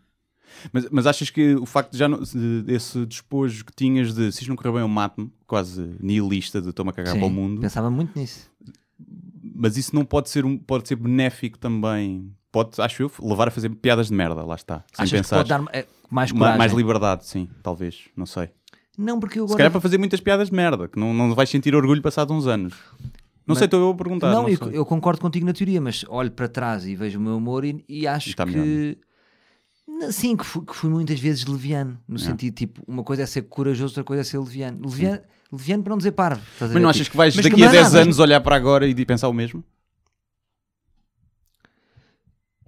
Mas, 0.72 0.88
mas 0.92 1.08
achas 1.08 1.30
que 1.30 1.56
o 1.56 1.66
facto 1.66 1.92
de 1.94 1.98
já 1.98 2.08
não, 2.08 2.22
de- 2.22 2.62
desse 2.64 3.06
despojo 3.06 3.64
que 3.66 3.74
tinhas 3.74 4.14
de 4.14 4.32
se 4.32 4.40
isto 4.42 4.50
não 4.50 4.56
correr 4.56 4.72
bem, 4.72 4.82
eu 4.82 4.88
mato-me, 4.88 5.32
quase 5.48 5.96
nihilista 6.00 6.62
de 6.62 6.70
estou-me 6.70 6.92
a 6.92 6.94
cagar 6.94 7.14
Sim, 7.14 7.20
para 7.20 7.28
o 7.28 7.32
mundo, 7.32 7.62
Pensava 7.62 7.90
muito 7.90 8.18
nisso. 8.18 8.50
mas 9.56 9.78
isso 9.78 9.94
não 9.96 10.06
pode 10.06 10.30
ser, 10.30 10.46
um, 10.46 10.58
pode 10.58 10.88
ser 10.88 10.96
benéfico 10.96 11.58
também. 11.58 12.32
Pode, 12.52 12.80
acho 12.82 13.04
eu, 13.04 13.12
levar 13.22 13.50
a 13.50 13.52
fazer 13.52 13.70
piadas 13.70 14.08
de 14.08 14.14
merda, 14.14 14.44
lá 14.46 14.56
está. 14.56 14.84
Sem 14.94 15.04
Achas 15.04 15.12
pensar. 15.20 15.38
pode 15.38 15.50
dar 15.50 15.64
eh, 15.74 15.86
mais 16.10 16.32
Ma- 16.32 16.38
coragem? 16.40 16.58
mais 16.58 16.72
liberdade, 16.74 17.26
sim, 17.26 17.50
talvez, 17.62 18.06
não 18.16 18.26
sei. 18.26 18.50
Não, 18.98 19.20
porque 19.20 19.40
eu 19.40 19.44
Se 19.46 19.52
agora... 19.54 19.58
calhar 19.58 19.72
para 19.72 19.82
fazer 19.82 19.98
muitas 19.98 20.22
piadas 20.22 20.50
de 20.50 20.56
merda, 20.56 20.88
que 20.88 20.98
não, 20.98 21.14
não 21.14 21.36
vais 21.36 21.50
sentir 21.50 21.76
orgulho 21.76 22.02
passado 22.02 22.34
uns 22.34 22.48
anos. 22.48 22.74
Não 23.48 23.54
Mas- 23.54 23.60
sei, 23.60 23.66
estou 23.66 23.80
eu 23.80 23.89
a 23.89 23.96
perguntar. 23.96 24.32
não, 24.32 24.43
Não, 24.43 24.50
eu, 24.50 24.72
eu 24.72 24.86
concordo 24.86 25.22
contigo 25.22 25.46
na 25.46 25.54
teoria, 25.54 25.80
mas 25.80 26.04
olho 26.10 26.32
para 26.32 26.48
trás 26.48 26.86
e 26.86 26.96
vejo 26.96 27.20
o 27.20 27.22
meu 27.22 27.38
humor 27.38 27.64
e, 27.64 27.84
e 27.88 28.08
acho 28.08 28.30
E 28.30 28.32
está 28.32 28.46
que... 28.46 28.98
Não, 29.88 30.12
Sim, 30.12 30.36
que 30.36 30.43
fui, 30.43 30.66
que 30.66 30.76
fui 30.76 30.89
muitas 30.89 31.20
vezes 31.20 31.46
leviano, 31.46 32.00
no 32.08 32.18
sentido 32.18 32.54
tipo, 32.56 32.82
uma 32.88 33.04
coisa 33.04 33.22
é 33.22 33.26
ser 33.28 33.43
corajoso, 33.43 33.91
outra 33.91 34.04
coisa 34.04 34.22
é 34.22 34.24
ser 34.24 34.39
leviano. 34.39 34.80
Leviano, 34.84 35.20
leviano 35.52 35.84
para 35.84 35.89
não 35.91 35.98
dizer 35.98 36.12
parvo. 36.14 36.41
Mas 36.60 36.72
não 36.72 36.80
ver? 36.82 36.86
achas 36.88 36.98
Tipo, 37.04 37.12
que 37.12 37.18
vais 37.18 37.36
mas 37.36 37.46
daqui 37.46 37.64
a 37.64 37.68
é 37.68 37.72
10 37.72 37.84
nada. 37.84 38.02
anos 38.02 38.20
olhar 38.20 38.41
para 38.41 38.56
agora 38.56 38.88
e 38.88 38.93
de 38.96 39.06
pensar 39.06 39.30
o 39.30 39.34
mesmo? 39.34 39.64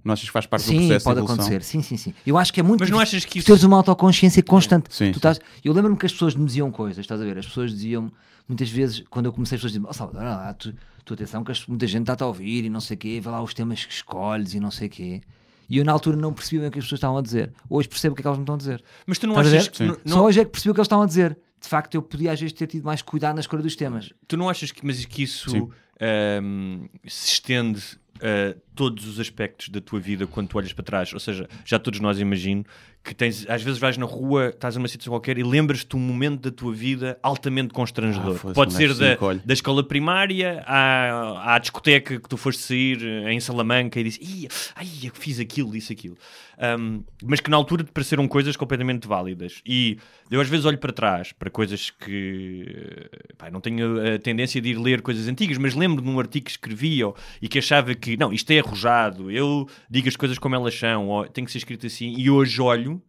Não 0.04 0.12
achas 0.14 0.26
que 0.26 0.32
faz 0.32 0.46
parte 0.46 0.64
do 0.64 0.68
Sim, 0.68 0.78
processo 0.78 1.04
pode 1.04 1.16
de 1.20 1.24
evolução? 1.24 1.46
acontecer. 1.46 1.62
Sim, 1.64 1.82
sim, 1.82 1.96
sim. 1.96 2.14
Eu 2.26 2.38
acho 2.38 2.52
que 2.52 2.60
é 2.60 2.62
muito 2.62 2.80
Mas 2.80 2.90
não 2.90 3.00
achas 3.00 3.24
que 3.24 3.32
tu 3.32 3.38
isso- 3.38 3.46
teres 3.46 3.62
uma 3.64 3.76
autoconsciência 3.78 4.42
constante. 4.42 4.94
Sim, 4.94 5.10
Tu 5.12 5.16
estás- 5.16 5.40
Eu 5.64 5.72
lembro-me 5.72 5.96
que 5.98 6.06
as 6.06 6.12
pessoas 6.12 6.34
me 6.34 6.44
diziam 6.46 6.70
coisas, 6.70 6.98
estás 6.98 7.20
a 7.20 7.24
ver? 7.24 7.36
As 7.38 7.46
pessoas 7.46 7.72
diziam, 7.72 8.10
muitas 8.48 8.70
vezes, 8.70 9.02
quando 9.10 9.26
eu 9.26 9.32
comecei, 9.32 9.56
as 9.56 9.60
pessoas 9.60 9.72
diziam: 9.72 9.88
oh, 9.90 9.92
Salvador, 9.92 10.22
olha 10.22 10.30
lá, 10.36 10.54
tu, 10.54 10.72
tu 11.04 11.14
atenção, 11.14 11.42
que 11.44 11.50
as- 11.52 11.66
muita 11.66 11.86
gente 11.86 12.02
está-te 12.02 12.22
a 12.22 12.26
ouvir 12.26 12.64
e 12.64 12.70
não 12.70 12.80
sei 12.80 12.94
o 12.94 12.98
quê, 12.98 13.20
vê 13.22 13.28
lá 13.28 13.42
os 13.42 13.52
temas 13.52 13.84
que 13.84 13.92
escolhes 13.92 14.54
e 14.54 14.60
não 14.60 14.70
sei 14.70 14.86
o 14.86 14.90
quê. 14.90 15.20
E 15.68 15.76
eu, 15.78 15.84
na 15.84 15.92
altura, 15.92 16.16
não 16.16 16.32
percebia 16.32 16.60
bem 16.60 16.68
o 16.68 16.72
que 16.72 16.78
as 16.78 16.84
pessoas 16.86 16.98
estavam 16.98 17.18
a 17.18 17.22
dizer. 17.22 17.52
Hoje 17.68 17.88
percebo 17.88 18.12
o 18.12 18.16
que 18.16 18.20
é 18.20 18.22
que 18.22 18.26
elas 18.28 18.38
me 18.38 18.44
estão 18.44 18.54
a 18.54 18.58
dizer. 18.58 18.82
Mas 19.06 19.18
tu 19.18 19.26
não 19.26 19.34
Estás 19.34 19.52
achas 19.52 19.68
que. 19.68 19.84
não- 19.84 19.94
Só 19.94 20.00
não- 20.16 20.24
hoje 20.24 20.40
é 20.40 20.44
que 20.44 20.50
percebi 20.50 20.70
o 20.70 20.74
que 20.74 20.80
eles 20.80 20.86
estavam 20.86 21.04
a 21.04 21.06
dizer. 21.08 21.36
De 21.60 21.68
facto, 21.68 21.94
eu 21.96 22.00
podia 22.02 22.32
às 22.32 22.40
vezes 22.40 22.52
ter 22.54 22.66
tido 22.68 22.84
mais 22.84 23.02
cuidado 23.02 23.34
na 23.34 23.40
escolha 23.40 23.62
dos 23.62 23.74
temas. 23.76 24.12
Tu 24.28 24.36
não 24.36 24.48
achas 24.48 24.70
que, 24.70 24.86
mas 24.86 25.04
que 25.04 25.24
isso 25.24 25.50
Sim. 25.50 25.68
ahm, 26.00 26.86
se 27.06 27.32
estende 27.32 27.82
a 28.22 28.56
todos 28.78 29.06
os 29.08 29.18
aspectos 29.18 29.68
da 29.70 29.80
tua 29.80 29.98
vida 29.98 30.24
quando 30.24 30.46
tu 30.48 30.56
olhas 30.56 30.72
para 30.72 30.84
trás? 30.84 31.12
Ou 31.12 31.18
seja, 31.18 31.48
já 31.64 31.80
todos 31.80 31.98
nós 31.98 32.20
imagino 32.20 32.64
que 33.02 33.12
tens, 33.14 33.44
às 33.48 33.62
vezes 33.62 33.78
vais 33.80 33.96
na 33.96 34.04
rua, 34.06 34.48
estás 34.50 34.76
numa 34.76 34.86
situação 34.86 35.12
qualquer 35.12 35.36
e 35.38 35.42
lembras-te 35.42 35.96
um 35.96 35.98
momento 36.00 36.42
da 36.42 36.50
tua 36.54 36.72
vida 36.72 37.18
altamente 37.22 37.72
constrangedor. 37.72 38.36
Ah, 38.44 38.52
Pode 38.52 38.72
um 38.74 38.76
ser 38.76 38.88
da, 38.94 38.94
se 38.94 39.46
da 39.46 39.52
escola 39.54 39.82
primária 39.82 40.62
à, 40.66 41.54
à 41.54 41.58
discoteca 41.58 42.20
que 42.20 42.28
tu 42.28 42.36
foste 42.36 42.62
sair 42.62 43.02
em 43.28 43.40
Salamanca 43.40 43.98
e 43.98 44.04
disse, 44.04 44.48
ai, 44.76 44.86
eu 45.04 45.10
fiz 45.14 45.40
aquilo, 45.40 45.72
disse 45.72 45.92
aquilo. 45.92 46.16
Ahm, 46.60 47.02
mas 47.24 47.40
que 47.40 47.48
na 47.50 47.56
altura 47.56 47.82
te 47.84 47.92
pareceram 47.92 48.26
coisas 48.28 48.56
completamente 48.56 49.06
válidas. 49.08 49.60
E 49.64 49.96
eu 50.30 50.40
às 50.40 50.48
vezes 50.48 50.66
olho 50.66 50.76
para 50.78 50.92
trás, 50.92 51.32
para 51.32 51.48
coisas 51.48 51.90
que 51.90 53.08
pá, 53.38 53.50
não 53.50 53.60
tenho 53.60 54.14
a 54.14 54.18
tendência 54.18 54.60
de 54.60 54.70
ir 54.70 54.78
ler 54.78 55.00
coisas 55.02 55.28
antigas, 55.28 55.56
mas 55.56 55.74
lembro 55.74 56.02
de 56.02 56.08
um 56.08 56.18
artigo 56.18 56.44
que 56.46 56.50
escrevi 56.50 57.02
ou- 57.04 57.14
e 57.40 57.48
que 57.48 57.58
achava 57.58 57.94
que 57.94 58.16
não, 58.16 58.32
isto 58.32 58.50
é 58.50 58.60
arrojado, 58.68 59.30
eu 59.30 59.66
digo 59.90 60.08
as 60.08 60.16
coisas 60.16 60.38
como 60.38 60.54
elas 60.54 60.78
são, 60.78 61.08
ou 61.08 61.26
tem 61.28 61.44
que 61.44 61.50
ser 61.50 61.58
escrito 61.58 61.86
assim, 61.86 62.14
e 62.16 62.30
hoje 62.30 62.60
olho 62.60 63.02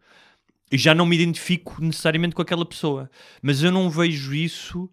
e 0.71 0.77
já 0.77 0.93
não 0.93 1.05
me 1.05 1.15
identifico 1.15 1.83
necessariamente 1.83 2.35
com 2.35 2.41
aquela 2.41 2.65
pessoa. 2.65 3.09
Mas 3.41 3.63
eu 3.63 3.71
não 3.71 3.89
vejo 3.89 4.33
isso 4.33 4.89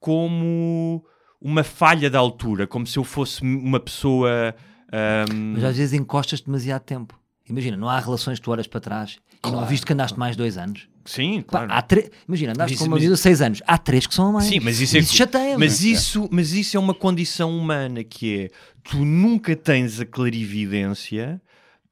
como 0.00 1.04
uma 1.40 1.62
falha 1.62 2.08
da 2.10 2.18
altura, 2.18 2.66
como 2.66 2.86
se 2.86 2.98
eu 2.98 3.04
fosse 3.04 3.42
uma 3.42 3.78
pessoa. 3.78 4.54
ahm, 4.92 5.52
Mas 5.54 5.64
às 5.64 5.76
vezes 5.76 5.92
encostas 5.92 6.40
demasiado 6.40 6.82
tempo. 6.82 7.18
Imagina, 7.48 7.76
não 7.76 7.88
há 7.88 7.98
relações 7.98 8.38
que 8.38 8.44
tu 8.44 8.50
olhas 8.50 8.66
para 8.66 8.80
trás 8.80 9.18
e 9.46 9.50
não 9.50 9.64
viste 9.66 9.86
que 9.86 9.92
andaste 9.92 10.18
mais 10.18 10.36
dois 10.36 10.58
anos. 10.58 10.88
Sim, 11.08 11.40
Pá, 11.42 11.60
claro. 11.60 11.72
há 11.72 11.80
tre... 11.82 12.10
Imagina, 12.28 12.52
andaste 12.52 12.72
Mas 12.74 12.78
com 12.80 12.84
uma 12.86 12.96
mas- 12.96 13.02
vida 13.02 13.14
de 13.14 13.20
seis 13.20 13.40
anos. 13.40 13.62
Há 13.66 13.78
três 13.78 14.06
que 14.06 14.14
são 14.14 14.28
a 14.28 14.32
mais. 14.32 14.46
Sim, 14.46 14.60
mas 14.60 14.78
isso 14.80 14.96
é 14.96 15.00
isso 15.00 15.14
chateia 15.14 15.58
mas 15.58 15.82
isso, 15.82 16.28
mas 16.30 16.52
isso 16.52 16.76
é 16.76 16.80
uma 16.80 16.92
condição 16.94 17.56
humana 17.56 18.04
que 18.04 18.40
é 18.42 18.48
tu 18.84 19.04
nunca 19.04 19.56
tens 19.56 20.00
a 20.00 20.04
clarividência 20.06 21.40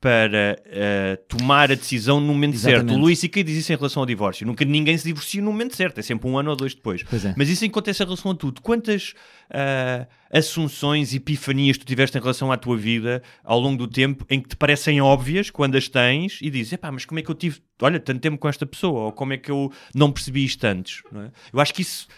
para 0.01 0.61
eh, 0.67 1.19
tomar 1.29 1.73
a 1.73 1.75
decisão 1.75 2.21
no 2.21 2.29
momento 2.29 2.57
certo. 2.57 2.75
Exatamente. 2.77 2.99
O 2.99 3.01
Luís 3.01 3.19
C.K. 3.19 3.43
diz 3.43 3.57
isso 3.57 3.73
em 3.73 3.77
relação 3.77 4.03
ao 4.03 4.07
divórcio. 4.07 4.47
Nunca 4.47 4.65
ninguém 4.65 4.97
se 4.97 5.05
divorcia 5.05 5.41
no 5.43 5.51
momento 5.51 5.75
certo. 5.75 5.99
É 5.99 6.03
sempre 6.03 6.29
um 6.29 6.39
ano 6.39 6.51
ou 6.51 6.57
dois 6.57 6.75
depois. 6.75 7.03
Pois 7.03 7.25
é. 7.25 7.35
Mas 7.37 7.49
isso 7.49 7.65
acontece 7.65 8.03
em 8.03 8.07
relação 8.07 8.31
a 8.31 8.35
tudo. 8.35 8.61
Quantas 8.61 9.15
ah, 9.51 10.07
assunções, 10.31 11.15
epifanias 11.15 11.79
tu 11.79 11.87
tiveste 11.87 12.19
em 12.19 12.21
relação 12.21 12.51
à 12.51 12.57
tua 12.57 12.77
vida 12.77 13.23
ao 13.45 13.61
longo 13.61 13.79
do 13.79 13.89
tempo 13.89 14.27
em 14.29 14.41
que 14.41 14.51
te 14.51 14.57
parecem 14.57 15.01
óbvias 15.01 15.51
quando 15.51 15.77
as 15.77 15.89
tens 15.89 16.41
e 16.43 16.51
dizes, 16.51 16.73
epá, 16.73 16.91
mas 16.91 17.05
como 17.05 17.21
é 17.21 17.23
que 17.23 17.31
eu 17.31 17.35
tive, 17.35 17.61
olha, 17.81 18.01
tanto 18.01 18.21
tempo 18.21 18.39
com 18.39 18.49
esta 18.49 18.67
pessoa? 18.67 19.05
Ou 19.05 19.13
como 19.13 19.33
é 19.33 19.39
que 19.39 19.51
eu 19.51 19.73
não 19.95 20.11
percebi 20.11 20.45
isto 20.45 20.65
antes? 20.65 21.03
é? 21.15 21.31
Eu 21.53 21.61
acho 21.61 21.73
que 21.73 21.83
isso 21.83 22.09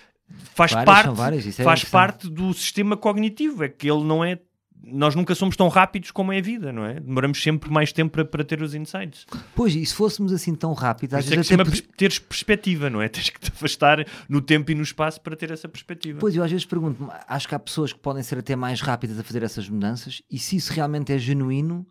faz 0.54 0.72
Várias, 0.72 0.84
parte, 0.84 1.16
várias, 1.16 1.60
é 1.60 1.64
faz 1.64 1.84
parte 1.84 2.28
do 2.28 2.52
sistema 2.54 2.96
cognitivo. 2.96 3.64
É 3.64 3.68
que 3.68 3.90
ele 3.90 4.04
não 4.04 4.24
é... 4.24 4.38
Nós 4.82 5.14
nunca 5.14 5.34
somos 5.34 5.54
tão 5.56 5.68
rápidos 5.68 6.10
como 6.10 6.32
é 6.32 6.38
a 6.38 6.40
vida, 6.40 6.72
não 6.72 6.84
é? 6.84 6.98
Demoramos 7.00 7.42
sempre 7.42 7.70
mais 7.70 7.92
tempo 7.92 8.12
para, 8.12 8.24
para 8.24 8.42
ter 8.44 8.62
os 8.62 8.74
insights. 8.74 9.26
Pois, 9.54 9.74
e 9.74 9.84
se 9.84 9.94
fôssemos 9.94 10.32
assim 10.32 10.54
tão 10.54 10.72
rápidos, 10.72 11.14
às 11.14 11.24
Isso 11.24 11.28
é 11.28 11.30
que 11.32 11.36
vezes 11.36 11.46
se 11.48 11.52
chama 11.52 11.62
até. 11.62 11.70
pers- 11.72 11.88
teres 11.96 12.18
perspectiva, 12.18 12.88
não 12.88 13.02
é? 13.02 13.08
Tens 13.10 13.28
que 13.28 13.38
te 13.40 13.50
afastar 13.50 14.06
no 14.28 14.40
tempo 14.40 14.70
e 14.70 14.74
no 14.74 14.82
espaço 14.82 15.20
para 15.20 15.36
ter 15.36 15.50
essa 15.50 15.68
perspectiva. 15.68 16.18
Pois, 16.18 16.34
eu 16.34 16.42
às 16.42 16.50
vezes 16.50 16.64
pergunto-me, 16.64 17.10
acho 17.26 17.46
que 17.48 17.54
há 17.54 17.58
pessoas 17.58 17.92
que 17.92 17.98
podem 17.98 18.22
ser 18.22 18.38
até 18.38 18.56
mais 18.56 18.80
rápidas 18.80 19.18
a 19.18 19.22
fazer 19.22 19.42
essas 19.42 19.68
mudanças 19.68 20.22
e 20.30 20.38
se 20.38 20.56
isso 20.56 20.72
realmente 20.72 21.12
é 21.12 21.18
genuíno 21.18 21.86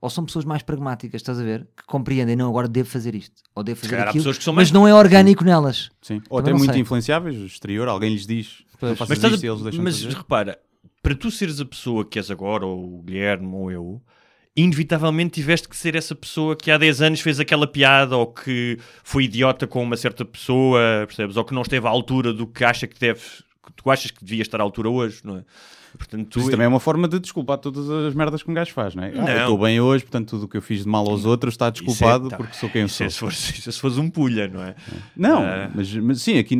ou 0.00 0.10
são 0.10 0.24
pessoas 0.24 0.44
mais 0.44 0.62
pragmáticas, 0.62 1.20
estás 1.22 1.38
a 1.40 1.42
ver? 1.42 1.66
Que 1.76 1.84
compreendem, 1.86 2.36
não, 2.36 2.48
agora 2.48 2.68
devo 2.68 2.88
fazer 2.88 3.14
isto 3.14 3.42
ou 3.54 3.62
devo 3.64 3.80
fazer 3.80 3.96
há 3.96 4.02
aquilo, 4.02 4.14
pessoas 4.14 4.38
que 4.38 4.44
são 4.44 4.52
mas 4.52 4.70
mais- 4.70 4.72
não 4.72 4.86
é 4.88 4.94
orgânico 4.94 5.44
nelas. 5.44 5.90
Sim. 6.02 6.20
Ou 6.28 6.38
até 6.38 6.52
muito 6.52 6.72
sei. 6.72 6.80
influenciáveis, 6.82 7.36
exterior, 7.36 7.88
alguém 7.88 8.12
lhes 8.12 8.26
diz. 8.26 8.64
Mas, 8.80 8.92
estás 8.92 9.10
isto 9.10 9.24
a- 9.26 9.48
eles 9.48 9.62
deixam 9.62 9.82
mas 9.84 10.02
fazer. 10.02 10.14
repara, 10.16 10.58
para 11.06 11.14
tu 11.14 11.30
seres 11.30 11.60
a 11.60 11.64
pessoa 11.64 12.04
que 12.04 12.18
és 12.18 12.30
agora, 12.32 12.66
ou 12.66 12.98
o 12.98 13.02
Guilherme, 13.02 13.46
ou 13.54 13.70
eu, 13.70 14.02
inevitavelmente 14.56 15.34
tiveste 15.40 15.68
que 15.68 15.76
ser 15.76 15.94
essa 15.94 16.14
pessoa 16.14 16.56
que 16.56 16.70
há 16.70 16.78
10 16.78 17.02
anos 17.02 17.20
fez 17.20 17.38
aquela 17.38 17.66
piada, 17.66 18.16
ou 18.16 18.26
que 18.26 18.78
foi 19.04 19.24
idiota 19.24 19.66
com 19.66 19.82
uma 19.82 19.96
certa 19.96 20.24
pessoa, 20.24 20.80
percebes? 21.06 21.36
Ou 21.36 21.44
que 21.44 21.54
não 21.54 21.62
esteve 21.62 21.86
à 21.86 21.90
altura 21.90 22.32
do 22.32 22.46
que 22.46 22.64
acha 22.64 22.86
que 22.86 22.98
deve, 22.98 23.20
que 23.20 23.72
tu 23.76 23.90
achas 23.90 24.10
que 24.10 24.24
devia 24.24 24.42
estar 24.42 24.60
à 24.60 24.64
altura 24.64 24.88
hoje, 24.90 25.20
não 25.22 25.36
é? 25.38 25.44
Portanto, 25.96 26.28
tu, 26.28 26.40
Isso 26.40 26.50
também 26.50 26.64
é 26.66 26.68
uma 26.68 26.80
forma 26.80 27.08
de 27.08 27.18
desculpar 27.18 27.56
todas 27.56 27.88
as 27.88 28.12
merdas 28.14 28.42
que 28.42 28.50
um 28.50 28.54
gajo 28.54 28.70
faz, 28.72 28.94
não 28.94 29.02
é? 29.02 29.12
Ah, 29.14 29.22
Não. 29.22 29.28
eu 29.28 29.38
estou 29.40 29.58
bem 29.58 29.80
hoje, 29.80 30.04
portanto 30.04 30.28
tudo 30.30 30.44
o 30.44 30.48
que 30.48 30.56
eu 30.56 30.60
fiz 30.62 30.82
de 30.82 30.88
mal 30.88 31.08
aos 31.08 31.24
outros 31.24 31.54
está 31.54 31.70
desculpado 31.70 32.26
Isso 32.26 32.26
é- 32.26 32.30
tá, 32.30 32.36
porque 32.36 32.54
sou 32.54 32.68
quem 32.68 32.84
isso 32.84 32.96
sou. 32.96 33.06
é 33.06 33.10
se 33.10 33.18
fores- 33.18 33.58
isso 33.58 33.68
é 33.68 33.72
se 33.72 33.80
fores 33.80 33.96
um 33.96 34.10
pulha, 34.10 34.46
não 34.46 34.62
é? 34.62 34.74
Não, 35.16 35.38
Ah. 35.42 35.70
mas, 35.74 35.90
mas 35.94 36.20
sim, 36.20 36.36
aqui 36.38 36.54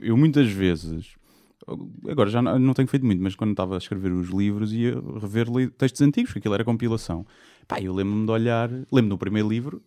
eu 0.00 0.16
muitas 0.16 0.48
vezes, 0.48 1.04
agora 2.08 2.30
já 2.30 2.40
não, 2.42 2.58
não 2.58 2.74
tenho 2.74 2.88
feito 2.88 3.04
muito, 3.04 3.22
mas 3.22 3.34
quando 3.34 3.50
estava 3.52 3.74
a 3.74 3.78
escrever 3.78 4.12
os 4.12 4.28
livros 4.28 4.72
ia 4.72 4.94
rever 5.20 5.46
textos 5.76 6.00
antigos, 6.02 6.30
porque 6.30 6.40
aquilo 6.40 6.54
era 6.54 6.64
compilação. 6.64 7.26
Pá, 7.66 7.80
eu 7.80 7.92
lembro-me 7.94 8.24
de 8.26 8.32
olhar, 8.32 8.70
lembro-me 8.70 9.08
do 9.10 9.18
primeiro 9.18 9.48
livro, 9.48 9.82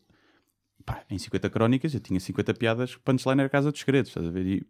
pá, 0.86 1.02
em 1.10 1.18
50 1.18 1.50
crónicas, 1.50 1.94
eu 1.94 2.00
tinha 2.00 2.20
50 2.20 2.54
piadas, 2.54 2.96
punchline 2.96 3.40
era 3.42 3.50
Casa 3.50 3.72
dos 3.72 3.80
Segredos, 3.80 4.10
estás 4.10 4.28
a 4.28 4.32
ver? 4.32 4.46
E 4.46 4.66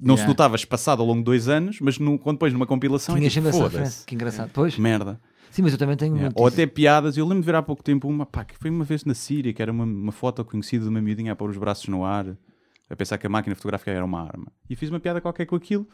não 0.00 0.16
se 0.16 0.22
Yeah. 0.22 0.28
notava 0.28 0.56
espaçado 0.56 1.02
ao 1.02 1.06
longo 1.08 1.20
de 1.20 1.24
dois 1.24 1.48
anos, 1.48 1.78
mas 1.80 1.98
no, 1.98 2.18
quando 2.18 2.36
depois 2.36 2.52
numa 2.52 2.66
compilação 2.66 3.14
Tinha 3.14 3.26
é 3.26 3.30
tipo, 3.30 3.44
sempre 3.44 3.58
essa 3.60 3.70
foda-se. 3.70 4.06
Que 4.06 4.14
engraçado. 4.14 4.50
Pois, 4.54 4.78
merda. 4.78 5.20
sim, 5.50 5.60
mas 5.62 5.72
eu 5.72 5.78
também 5.78 5.96
tenho 5.96 6.16
muito. 6.16 6.32
Ou 6.34 6.46
até 6.46 6.66
piadas, 6.66 7.16
eu 7.16 7.24
lembro 7.26 7.42
de 7.42 7.46
ver 7.46 7.54
há 7.56 7.62
pouco 7.62 7.82
tempo 7.82 8.08
uma, 8.08 8.24
pá, 8.24 8.44
que 8.44 8.56
foi 8.56 8.70
uma 8.70 8.84
vez 8.84 9.04
na 9.04 9.12
Síria, 9.14 9.52
que 9.52 9.60
era 9.60 9.70
uma, 9.70 9.84
uma 9.84 10.12
foto 10.12 10.42
conhecida 10.44 10.84
de 10.84 10.88
uma 10.90 11.00
miudinha 11.02 11.32
a 11.32 11.36
pôr 11.36 11.50
os 11.50 11.58
braços 11.58 11.86
no 11.88 12.04
ar, 12.04 12.36
a 12.88 12.96
pensar 12.96 13.18
que 13.18 13.26
a 13.26 13.30
máquina 13.30 13.54
fotográfica 13.54 13.90
era 13.90 14.04
uma 14.04 14.22
arma. 14.22 14.46
E 14.68 14.74
fiz 14.74 14.88
uma 14.88 14.98
piada 14.98 15.20
qualquer 15.20 15.44
com 15.46 15.56
aquilo. 15.56 15.86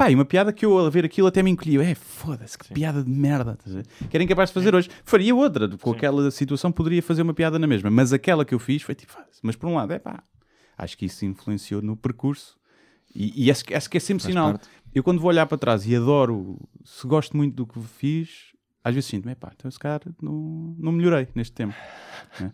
Pá, 0.00 0.10
e 0.10 0.14
uma 0.14 0.24
piada 0.24 0.50
que 0.50 0.64
eu 0.64 0.78
a 0.78 0.88
ver 0.88 1.04
aquilo 1.04 1.26
até 1.26 1.42
me 1.42 1.50
encolhi. 1.50 1.76
É, 1.76 1.94
foda-se, 1.94 2.56
que 2.56 2.72
piada 2.72 3.04
de 3.04 3.10
merda. 3.10 3.58
Que 4.10 4.16
era 4.16 4.24
incapaz 4.24 4.48
de 4.48 4.54
fazer 4.54 4.74
hoje. 4.74 4.88
Faria 5.04 5.34
outra, 5.34 5.68
com 5.76 5.90
aquela 5.92 6.30
situação 6.30 6.72
poderia 6.72 7.02
fazer 7.02 7.20
uma 7.20 7.34
piada 7.34 7.58
na 7.58 7.66
mesma. 7.66 7.90
Mas 7.90 8.10
aquela 8.10 8.42
que 8.42 8.54
eu 8.54 8.58
fiz 8.58 8.80
foi 8.80 8.94
tipo, 8.94 9.12
mas 9.42 9.56
por 9.56 9.68
um 9.68 9.74
lado, 9.74 9.92
é 9.92 9.98
pá, 9.98 10.22
acho 10.78 10.96
que 10.96 11.04
isso 11.04 11.26
influenciou 11.26 11.82
no 11.82 11.98
percurso. 11.98 12.56
E, 13.14 13.44
e 13.44 13.50
acho, 13.50 13.62
que- 13.62 13.74
acho 13.74 13.90
que 13.90 13.98
é 13.98 14.00
sempre 14.00 14.22
Faz 14.22 14.32
sinal. 14.32 14.52
parte. 14.52 14.68
Eu 14.94 15.02
quando 15.04 15.20
vou 15.20 15.28
olhar 15.28 15.44
para 15.44 15.58
trás 15.58 15.86
e 15.86 15.94
adoro, 15.94 16.58
se 16.82 17.06
gosto 17.06 17.36
muito 17.36 17.54
do 17.54 17.66
que 17.66 17.78
fiz, 17.80 18.54
às 18.82 18.94
vezes 18.94 19.10
sinto-me, 19.10 19.34
pá, 19.34 19.52
então 19.54 19.70
se 19.70 19.78
calhar 19.78 20.00
não, 20.22 20.74
não 20.78 20.92
melhorei 20.92 21.28
neste 21.34 21.52
tempo. 21.52 21.74
né? 22.40 22.50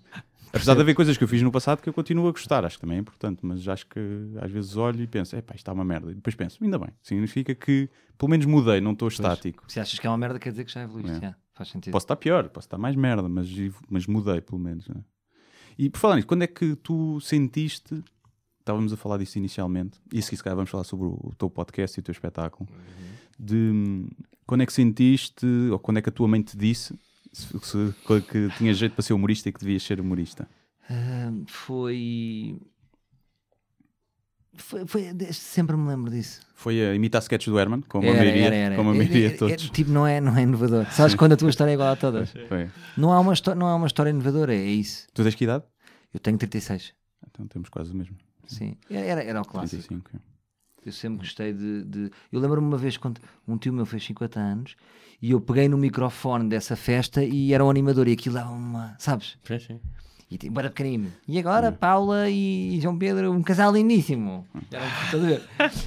Apesar 0.48 0.74
de 0.74 0.80
haver 0.80 0.94
coisas 0.94 1.16
que 1.16 1.24
eu 1.24 1.28
fiz 1.28 1.42
no 1.42 1.50
passado 1.50 1.82
que 1.82 1.88
eu 1.88 1.92
continuo 1.92 2.28
a 2.28 2.32
gostar, 2.32 2.64
acho 2.64 2.76
que 2.76 2.80
também 2.80 2.98
é 2.98 3.00
importante, 3.00 3.44
mas 3.44 3.66
acho 3.68 3.86
que 3.86 4.00
às 4.40 4.50
vezes 4.50 4.76
olho 4.76 5.02
e 5.02 5.06
penso, 5.06 5.36
é 5.36 5.42
pá, 5.42 5.54
isto 5.54 5.62
está 5.62 5.72
uma 5.72 5.84
merda. 5.84 6.10
E 6.12 6.14
depois 6.14 6.34
penso, 6.34 6.62
ainda 6.62 6.78
bem, 6.78 6.90
significa 7.02 7.54
que 7.54 7.88
pelo 8.16 8.30
menos 8.30 8.46
mudei, 8.46 8.80
não 8.80 8.92
estou 8.92 9.08
estático. 9.08 9.64
Se 9.68 9.78
achas 9.80 9.98
que 9.98 10.06
é 10.06 10.10
uma 10.10 10.18
merda, 10.18 10.38
quer 10.38 10.50
dizer 10.50 10.64
que 10.64 10.72
já 10.72 10.82
evoluíste. 10.82 11.18
É. 11.18 11.28
já. 11.28 11.36
Faz 11.54 11.70
sentido. 11.70 11.92
Posso 11.92 12.04
estar 12.04 12.16
pior, 12.16 12.48
posso 12.50 12.66
estar 12.66 12.76
mais 12.76 12.94
merda, 12.94 13.28
mas, 13.28 13.48
mas 13.88 14.06
mudei 14.06 14.40
pelo 14.40 14.58
menos. 14.58 14.86
né? 14.88 14.96
E 15.78 15.88
por 15.88 15.98
falar 15.98 16.16
nisso, 16.16 16.26
quando 16.26 16.42
é 16.42 16.46
que 16.46 16.76
tu 16.76 17.18
sentiste, 17.20 18.02
estávamos 18.60 18.92
a 18.92 18.96
falar 18.96 19.18
disso 19.18 19.38
inicialmente, 19.38 19.98
e 20.12 20.20
se 20.20 20.36
calhar 20.42 20.56
vamos 20.56 20.70
falar 20.70 20.84
sobre 20.84 21.06
o, 21.06 21.18
o 21.22 21.34
teu 21.36 21.48
podcast 21.48 21.98
e 21.98 22.00
o 22.00 22.02
teu 22.02 22.12
espetáculo, 22.12 22.68
de 23.38 23.56
hum, 23.56 24.08
quando 24.46 24.62
é 24.62 24.66
que 24.66 24.72
sentiste, 24.72 25.46
ou 25.70 25.78
quando 25.78 25.98
é 25.98 26.02
que 26.02 26.08
a 26.08 26.12
tua 26.12 26.28
mãe 26.28 26.42
te 26.42 26.56
disse 26.56 26.94
se, 27.32 27.58
se- 27.60 27.94
que 28.30 28.48
tinhas 28.56 28.76
jeito 28.78 28.92
para 28.94 29.02
ser 29.02 29.12
humorista 29.14 29.48
e 29.48 29.52
que 29.52 29.60
devias 29.60 29.82
ser 29.82 30.00
humorista? 30.00 30.48
Foi... 31.46 32.58
foi. 34.56 34.86
foi- 34.86 35.12
Sempre 35.32 35.76
me 35.76 35.88
lembro 35.88 36.10
disso. 36.10 36.40
Foi 36.54 36.80
a 36.86 36.94
imitar 36.94 37.20
sketches 37.22 37.52
do 37.52 37.58
Herman, 37.58 37.82
como 37.82 38.06
a 38.06 38.10
Era, 38.10 38.18
maioria, 38.18 38.46
era, 38.46 38.56
era. 38.56 38.76
Como 38.76 38.90
a 38.90 38.94
É- 38.94 38.96
maioria 38.98 39.26
é- 39.26 39.28
de 39.28 39.34
é- 39.34 39.38
todos. 39.38 39.70
tipo, 39.70 39.90
não 39.90 40.06
é, 40.06 40.20
não 40.20 40.36
é 40.36 40.42
inovador. 40.42 40.86
Sabes 40.90 41.14
quando 41.14 41.32
a 41.32 41.36
tua 41.36 41.50
história 41.50 41.70
é 41.72 41.74
igual 41.74 41.92
a 41.92 41.96
todas? 41.96 42.30
Foi. 42.48 42.70
Não 42.96 43.12
há 43.12 43.20
uma, 43.20 43.32
não 43.56 43.66
há 43.66 43.74
uma 43.76 43.86
história 43.86 44.10
inovadora, 44.10 44.54
é 44.54 44.64
isso. 44.64 45.06
Tu 45.12 45.22
tens 45.22 45.34
que 45.34 45.44
idade? 45.44 45.64
Eu 46.14 46.20
tenho 46.20 46.38
36. 46.38 46.94
Então 47.28 47.46
temos 47.46 47.68
quase 47.68 47.92
o 47.92 47.96
mesmo. 47.96 48.16
Sim, 48.46 48.76
era, 48.88 49.04
era, 49.06 49.22
era 49.24 49.40
o 49.42 49.44
clássico. 49.44 49.82
35. 49.82 50.10
Eu 50.86 50.92
sempre 50.92 51.18
gostei 51.18 51.52
de. 51.52 51.84
de- 51.84 52.10
Eu 52.32 52.40
lembro-me 52.40 52.66
uma 52.66 52.78
vez 52.78 52.96
quando 52.96 53.20
um 53.46 53.58
tio 53.58 53.72
meu 53.72 53.84
fez 53.84 54.04
50 54.04 54.38
anos 54.38 54.76
e 55.20 55.32
eu 55.32 55.40
peguei 55.40 55.68
no 55.68 55.76
microfone 55.76 56.48
dessa 56.48 56.76
festa 56.76 57.22
e 57.24 57.52
era 57.52 57.64
um 57.64 57.70
animador 57.70 58.06
e 58.08 58.12
aquilo 58.12 58.36
dava 58.36 58.50
uma. 58.52 58.94
Sabes? 58.98 59.36
Sim, 59.44 59.58
sim. 59.58 59.80
E 60.28 60.36
tipo, 60.36 60.58
era 60.58 60.68
pequenino. 60.68 61.12
E 61.28 61.38
agora 61.38 61.70
Paula 61.70 62.28
e 62.28 62.80
João 62.80 62.98
Pedro, 62.98 63.30
um 63.30 63.42
casal 63.42 63.72
lindíssimo. 63.72 64.44
Era 64.72 64.84
Estás 64.86 65.14
a 65.22 65.26
ver? 65.26 65.42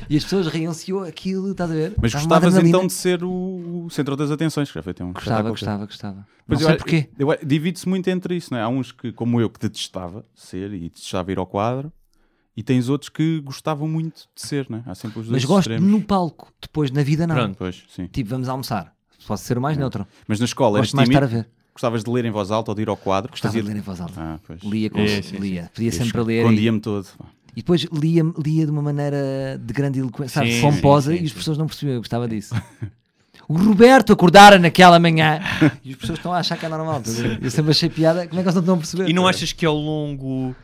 E 0.09 0.15
as 0.15 0.23
pessoas 0.23 0.47
riam-se 0.47 0.89
e 0.91 0.97
aquilo, 1.07 1.51
estás 1.51 1.69
a 1.69 1.73
ver? 1.73 1.93
Mas 2.01 2.13
uma 2.13 2.21
gostavas 2.21 2.55
então 2.57 2.87
de 2.87 2.93
ser 2.93 3.21
o, 3.21 3.87
centro 3.89 4.15
das 4.15 4.31
atenções, 4.31 4.69
que 4.69 4.75
já 4.75 4.81
foi 4.81 4.93
ter 4.93 5.03
um 5.03 5.11
Gostava, 5.11 5.49
gostava, 5.49 5.85
gostava. 5.85 6.27
Pois 6.47 6.61
não 6.61 6.69
eu 6.71 6.77
porquê. 6.77 7.09
Divide-se 7.45 7.87
muito 7.87 8.09
entre 8.09 8.35
isso, 8.37 8.53
não 8.53 8.59
é? 8.59 8.63
Há 8.63 8.69
uns 8.69 8.93
que, 8.93 9.11
como 9.11 9.41
eu, 9.41 9.49
que 9.49 9.59
detestava 9.59 10.25
ser 10.33 10.73
e 10.73 10.83
detestava 10.83 11.31
ir 11.33 11.37
ao 11.37 11.45
quadro, 11.45 11.91
e 12.55 12.63
tens 12.63 12.89
outros 12.89 13.09
que 13.09 13.39
gostavam 13.41 13.87
muito 13.87 14.23
de 14.35 14.41
ser, 14.41 14.65
não 14.69 14.79
é? 14.79 14.83
Há 14.85 14.95
sempre 14.95 15.19
os 15.19 15.27
dois 15.27 15.41
Mas 15.41 15.45
gosto 15.45 15.69
extremos. 15.71 15.89
no 15.91 16.01
palco, 16.01 16.51
depois 16.61 16.91
na 16.91 17.03
vida 17.03 17.25
não. 17.25 17.35
Pronto, 17.35 17.55
pois, 17.57 17.83
sim. 17.89 18.07
Tipo, 18.07 18.29
vamos 18.31 18.49
almoçar. 18.49 18.93
Posso 19.27 19.43
ser 19.45 19.57
o 19.57 19.61
mais 19.61 19.77
neutro. 19.77 20.05
Mas 20.27 20.39
na 20.39 20.45
escola 20.45 20.77
eras 20.79 20.87
Gosto 20.87 20.95
mais 20.95 21.07
tímido? 21.09 21.25
estar 21.25 21.37
a 21.37 21.41
ver. 21.41 21.49
Gostavas 21.73 22.03
de 22.03 22.09
ler 22.11 22.25
em 22.25 22.31
voz 22.31 22.51
alta 22.51 22.71
ou 22.71 22.75
de 22.75 22.81
ir 22.81 22.89
ao 22.89 22.97
quadro? 22.97 23.31
Gostava 23.31 23.53
Fazia- 23.53 23.63
de 23.63 23.69
ler 23.73 23.77
em 23.79 23.81
voz 23.81 24.01
alta. 24.01 24.13
Ah, 24.21 24.39
pois. 24.45 24.61
Lia, 24.63 24.89
com, 24.89 24.99
É, 24.99 25.07
sim, 25.07 25.21
sim. 25.21 25.37
lia. 25.37 25.71
Podia 25.73 25.87
Eu 25.89 25.93
sempre 25.93 26.19
a 26.19 26.23
ler. 26.23 26.41
Escondia-me 26.43 26.79
todo. 26.81 27.07
E 27.55 27.61
depois 27.61 27.81
lia, 27.93 28.23
lia 28.43 28.65
de 28.65 28.71
uma 28.71 28.81
maneira 28.81 29.59
de 29.63 29.73
grande 29.73 29.99
eloquência, 29.99 30.35
sabe, 30.41 30.51
Sim, 30.53 30.61
pomposa, 30.61 31.11
sim, 31.11 31.17
sim, 31.17 31.23
e 31.23 31.27
as 31.27 31.33
pessoas 31.33 31.57
não 31.57 31.67
percebiam, 31.67 31.95
eu 31.95 31.99
gostava 32.01 32.27
disso. 32.27 32.55
O 33.47 33.57
Roberto 33.57 34.13
acordara 34.13 34.59
naquela 34.59 34.99
manhã 34.99 35.39
e 35.83 35.91
as 35.91 35.95
pessoas 35.97 36.19
estão 36.19 36.31
a 36.33 36.37
achar 36.37 36.57
que 36.57 36.65
é 36.65 36.69
normal. 36.69 37.01
Eu 37.41 37.49
sempre 37.49 37.71
achei 37.71 37.89
piada, 37.89 38.27
como 38.27 38.39
é 38.39 38.43
que 38.43 38.47
eles 38.49 38.55
não 38.55 38.61
estão 38.61 38.75
a 38.75 38.77
perceber? 38.77 39.09
E 39.09 39.13
não 39.13 39.27
achas 39.27 39.51
que 39.51 39.65
ao 39.65 39.75
longo. 39.75 40.55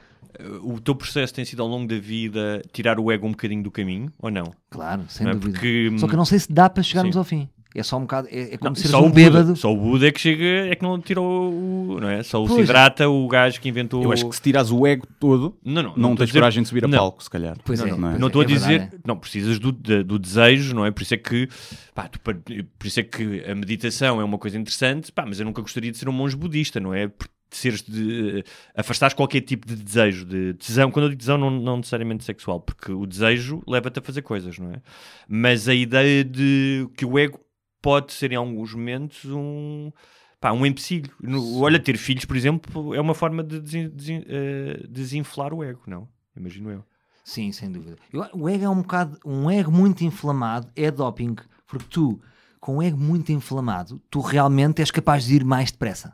O 0.64 0.80
teu 0.80 0.96
processo 0.96 1.34
tem 1.34 1.46
sido 1.46 1.62
ao 1.62 1.68
longo 1.68 1.88
da 1.88 1.98
vida 2.00 2.62
tirar 2.74 3.00
o 3.00 3.12
ego 3.12 3.28
um 3.28 3.32
bocadinho 3.32 3.64
do 3.64 3.72
caminho, 3.72 4.12
ou 4.20 4.30
não? 4.32 4.52
Claro, 4.70 5.04
sem 5.08 5.26
Não 5.26 5.32
é? 5.32 5.36
dúvida. 5.36 5.54
Porque, 5.54 5.92
Só 5.98 6.08
que 6.08 6.14
eu 6.14 6.18
não 6.18 6.26
sei 6.26 6.40
se 6.40 6.52
dá 6.52 6.70
para 6.70 6.84
chegarmos 6.84 7.14
Sim. 7.14 7.20
ao 7.20 7.24
fim. 7.26 7.50
É 7.78 7.84
só 7.84 7.98
um 7.98 8.02
bocado, 8.04 8.30
é, 8.32 8.54
é 8.54 8.58
como 8.58 8.70
Não, 8.70 8.76
seres 8.76 8.92
só 8.92 9.02
um 9.02 9.08
o 9.08 9.10
Buda, 9.10 9.16
bêbado. 9.16 9.56
Só 9.58 9.74
o 9.74 9.76
Buda 9.76 10.08
é 10.08 10.12
que 10.14 10.22
chega, 10.22 10.46
é 10.46 10.76
que 10.76 10.82
não 10.82 10.98
tirou 10.98 11.52
o. 11.52 12.00
Não 12.00 12.08
é? 12.08 12.24
Só 12.24 12.42
o 12.42 12.48
Pois. 12.48 12.62
Siddhartha, 12.62 13.10
o 13.10 13.28
gajo 13.28 13.60
que 13.60 13.68
inventou. 13.68 14.02
Eu 14.02 14.14
acho 14.14 14.30
que 14.30 14.34
se 14.38 14.42
tirares 14.42 14.72
o 14.72 14.88
ego 14.88 15.06
todo, 15.20 15.58
Não, 15.62 15.84
não, 15.84 15.90
não, 15.92 15.98
não 15.98 16.14
a 16.14 16.16
tens 16.16 16.28
dizer- 16.28 16.40
coragem 16.40 16.64
de 16.64 16.70
subir 16.70 16.86
a 16.86 16.88
Não. 16.88 16.98
palco, 16.98 17.22
se 17.22 17.30
calhar. 17.30 17.58
Pois 17.66 17.78
não, 17.82 17.88
é, 17.88 17.90
não, 17.98 18.12
é? 18.12 18.18
não 18.18 18.28
estou 18.28 18.42
a 18.42 18.46
é 18.46 18.48
dizer, 18.48 18.80
verdade, 18.80 19.02
não, 19.06 19.18
precisas 19.18 19.60
do, 19.60 19.74
de- 19.74 20.04
do 20.04 20.18
desejo, 20.18 20.74
não 20.74 20.86
é? 20.86 20.92
Por 20.92 21.02
isso 21.04 21.16
é 21.16 21.18
que, 21.18 21.50
pá, 21.94 22.08
tu 22.08 22.18
por 22.22 22.88
isso 22.88 23.00
é 23.02 23.04
que 23.04 23.44
a 23.46 23.54
meditação 23.54 24.22
é 24.22 24.24
uma 24.24 24.38
coisa 24.38 24.58
interessante, 24.58 25.12
pá, 25.12 25.26
mas 25.28 25.42
eu 25.42 25.46
nunca 25.46 25.62
gostaria 25.62 25.92
de 25.92 25.98
ser 25.98 26.08
um 26.08 26.14
monge 26.14 26.38
budista, 26.38 26.80
não 26.80 26.94
é? 26.94 27.12
Seres 27.56 27.82
de 27.82 28.43
afastares 28.76 29.14
qualquer 29.14 29.41
tipo 29.41 29.66
de 29.68 29.76
desejo, 29.76 30.26
de 30.26 30.53
tesão, 30.56 30.91
quando 30.91 31.06
eu 31.06 31.10
digo 31.10 31.20
tesão, 31.20 31.38
não, 31.38 31.49
não 31.49 31.78
necessariamente 31.78 32.24
sexual, 32.24 32.60
porque 32.60 32.91
o 32.91 33.06
desejo 33.06 33.62
leva-te 33.68 33.99
a 33.99 34.01
fazer 34.01 34.22
coisas, 34.22 34.58
não 34.60 34.72
é? 34.72 34.82
Mas 35.28 35.68
a 35.68 35.74
ideia 35.74 36.24
de 36.24 36.88
que 36.97 37.06
o 37.06 37.18
ego 37.18 37.39
pode 37.82 38.12
ser 38.14 38.32
em 38.32 38.36
alguns 38.36 38.74
momentos 38.74 39.26
um 39.26 39.91
pá, 40.39 40.51
um 40.51 40.66
empecilho. 40.66 41.12
No- 41.22 41.62
olha, 41.62 41.80
ter 41.80 41.97
filhos, 41.97 42.26
por 42.26 42.36
exemplo, 42.36 42.93
é 42.93 42.99
uma 43.01 43.14
forma 43.14 43.43
de 43.43 43.60
desen- 43.60 43.89
desen- 43.89 44.26
eh, 44.28 44.84
desinflar 44.89 45.53
o 45.53 45.64
ego, 45.64 45.82
não? 45.88 46.08
Imagino 46.36 46.70
eu. 46.72 46.84
Sim, 47.24 47.51
sem 47.51 47.72
dúvida. 47.72 47.95
Eu- 48.12 48.28
o 48.34 48.49
ego 48.49 48.66
é 48.66 48.70
um 48.70 48.82
bocado, 48.82 49.18
um 49.26 49.49
ego 49.49 49.72
muito 49.72 50.03
inflamado 50.03 50.68
é 50.76 50.91
doping, 50.91 51.36
porque 51.66 51.86
tu, 51.89 52.22
com 52.60 52.78
um 52.78 52.82
ego 52.84 52.97
muito 52.97 53.32
inflamado, 53.32 54.01
tu 54.10 54.20
realmente 54.20 54.80
és 54.82 54.91
capaz 54.91 55.24
de 55.26 55.36
ir 55.36 55.43
mais 55.45 55.72
depressa. 55.72 56.14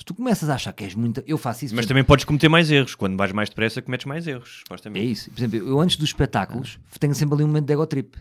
Se 0.00 0.04
tu 0.06 0.14
começas 0.14 0.48
a 0.48 0.54
achar 0.54 0.72
que 0.72 0.82
és 0.82 0.94
muito. 0.94 1.22
Eu 1.26 1.36
faço 1.36 1.66
isso. 1.66 1.76
Mas 1.76 1.84
também 1.84 2.02
podes 2.02 2.24
cometer 2.24 2.48
mais 2.48 2.70
erros. 2.70 2.94
Quando 2.94 3.18
vais 3.18 3.32
mais 3.32 3.50
depressa, 3.50 3.82
cometes 3.82 4.06
mais 4.06 4.26
erros, 4.26 4.56
É 4.56 4.58
supostamente. 4.60 5.10
isso. 5.12 5.30
Por 5.30 5.38
exemplo, 5.38 5.58
eu 5.68 5.78
antes 5.78 5.96
dos 5.96 6.08
espetáculos 6.08 6.78
tenho 6.98 7.14
sempre 7.14 7.34
ali 7.34 7.44
um 7.44 7.48
momento 7.48 7.66
de 7.66 7.72
ego 7.74 7.86
trip. 7.86 8.16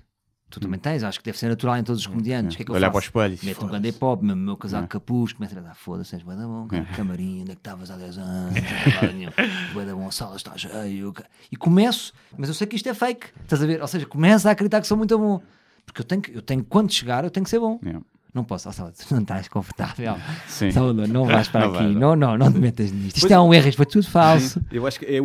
Tu 0.50 0.60
também 0.60 0.78
tens, 0.80 1.04
acho 1.04 1.20
que 1.20 1.26
deve 1.26 1.38
ser 1.38 1.48
natural 1.48 1.78
em 1.78 1.84
todos 1.84 2.02
os 2.02 2.08
comediantes. 2.08 2.56
O 2.56 2.58
que 2.58 2.64
é 2.64 2.66
que 2.66 2.72
eu 2.72 2.76
Olhar 2.76 2.92
faço? 2.92 3.12
para 3.14 3.22
o 3.22 3.26
espelho. 3.34 3.48
Meto 3.50 3.66
um 3.66 3.70
grande 3.70 3.92
pop, 3.94 4.26
mesmo 4.26 4.42
o 4.42 4.46
meu 4.46 4.58
casaco 4.58 4.84
É. 4.84 4.88
capuz, 4.88 5.32
começo 5.32 5.58
a 5.58 5.62
dar 5.62 5.76
foda-se, 5.76 6.16
és 6.16 6.24
da 6.26 6.36
bom, 6.36 6.68
cara, 6.68 6.88
É. 6.92 6.96
camarim, 6.96 7.42
onde 7.44 7.52
é 7.52 7.54
que 7.54 7.60
estavas 7.62 7.90
há 7.92 7.96
10 7.96 8.18
anos, 8.18 8.56
não 8.56 9.74
bué 9.74 9.86
da 9.86 9.96
bom, 9.96 10.08
a 10.08 10.12
sala 10.12 10.36
está 10.36 10.58
cheia. 10.58 11.14
E 11.52 11.56
começo, 11.56 12.12
mas 12.38 12.50
eu 12.50 12.56
sei 12.56 12.68
que 12.68 12.76
isto 12.76 12.90
é 12.90 12.94
fake, 12.94 13.28
estás 13.44 13.62
a 13.64 13.66
ver? 13.66 13.80
Ou 13.82 13.88
seja, 13.88 14.06
começo 14.06 14.48
a 14.48 14.52
acreditar 14.52 14.82
que 14.82 14.88
sou 14.88 14.98
muito 14.98 15.18
bom. 15.18 15.42
Porque 15.86 16.02
eu 16.02 16.06
tenho, 16.06 16.22
que, 16.22 16.36
eu 16.36 16.42
tenho 16.42 16.64
quando 16.66 16.92
chegar, 16.92 17.24
eu 17.24 17.30
tenho 17.32 17.44
que 17.44 17.50
ser 17.50 17.60
bom. 17.60 17.80
Yeah. 17.84 18.04
Não 18.34 18.44
posso, 18.44 18.70
oh, 18.70 18.74
tu 18.74 19.14
não 19.16 19.22
estás 19.22 19.48
confortável. 19.48 20.16
Sim. 20.48 20.70
Não 21.10 21.26
vais 21.26 21.48
para 21.48 21.62
Não 21.68 21.74
aqui, 21.76 21.84
vai, 21.84 21.94
não, 21.94 22.16
não, 22.16 22.38
não 22.38 22.52
te 22.54 22.60
metas 22.60 22.92
nisto. 22.92 23.18
Isto 23.18 23.22
Pois- 23.22 23.32
é 23.32 23.40
um 23.40 23.54
erro, 23.54 23.68
isto 23.70 23.78
foi 23.78 23.86
tudo 23.86 24.08
falso. 24.08 24.62
Eu 24.72 24.86
acho 24.86 25.00
que 25.00 25.06
é 25.06 25.20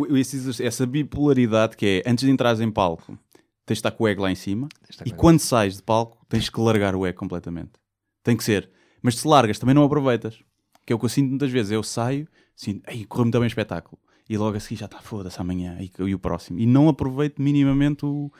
essa 0.65 0.85
bipolaridade 0.85 1.77
que 1.77 2.01
é 2.05 2.09
antes 2.09 2.25
de 2.25 2.31
entrares 2.31 2.59
em 2.61 2.71
palco, 2.71 3.17
tens 3.65 3.75
de 3.75 3.79
estar 3.79 3.91
com 3.91 4.03
o 4.03 4.07
ego 4.07 4.23
lá 4.23 4.31
em 4.31 4.35
cima 4.35 4.67
e 5.05 5.11
quando 5.11 5.39
sais 5.39 5.75
de 5.77 5.83
palco 5.83 6.17
tens 6.27 6.49
que 6.49 6.59
largar 6.59 6.95
o 6.95 7.05
ego 7.05 7.17
completamente. 7.19 7.71
Tem 8.23 8.35
que 8.35 8.43
ser. 8.43 8.69
Mas 9.01 9.17
se 9.19 9.27
largas 9.27 9.59
também 9.59 9.75
não 9.75 9.83
aproveitas. 9.83 10.39
Que 10.85 10.93
é 10.93 10.95
o 10.95 10.99
que 10.99 11.05
eu 11.05 11.09
sinto 11.09 11.29
muitas 11.29 11.49
vezes. 11.51 11.71
Eu 11.71 11.81
saio, 11.83 12.27
sinto, 12.55 12.83
ei, 12.89 13.05
correu 13.05 13.25
muito 13.25 13.33
bem 13.39 13.45
o 13.45 13.47
espetáculo. 13.47 13.99
E 14.27 14.37
logo 14.37 14.57
a 14.57 14.59
seguir 14.59 14.77
já 14.79 14.85
está, 14.85 14.99
foda-se 14.99 15.39
amanhã 15.39 15.77
e, 15.79 15.91
e 15.99 16.13
o 16.15 16.19
próximo. 16.19 16.59
E 16.59 16.65
não 16.65 16.89
aproveito 16.89 17.39
minimamente 17.39 18.05
o- 18.05 18.31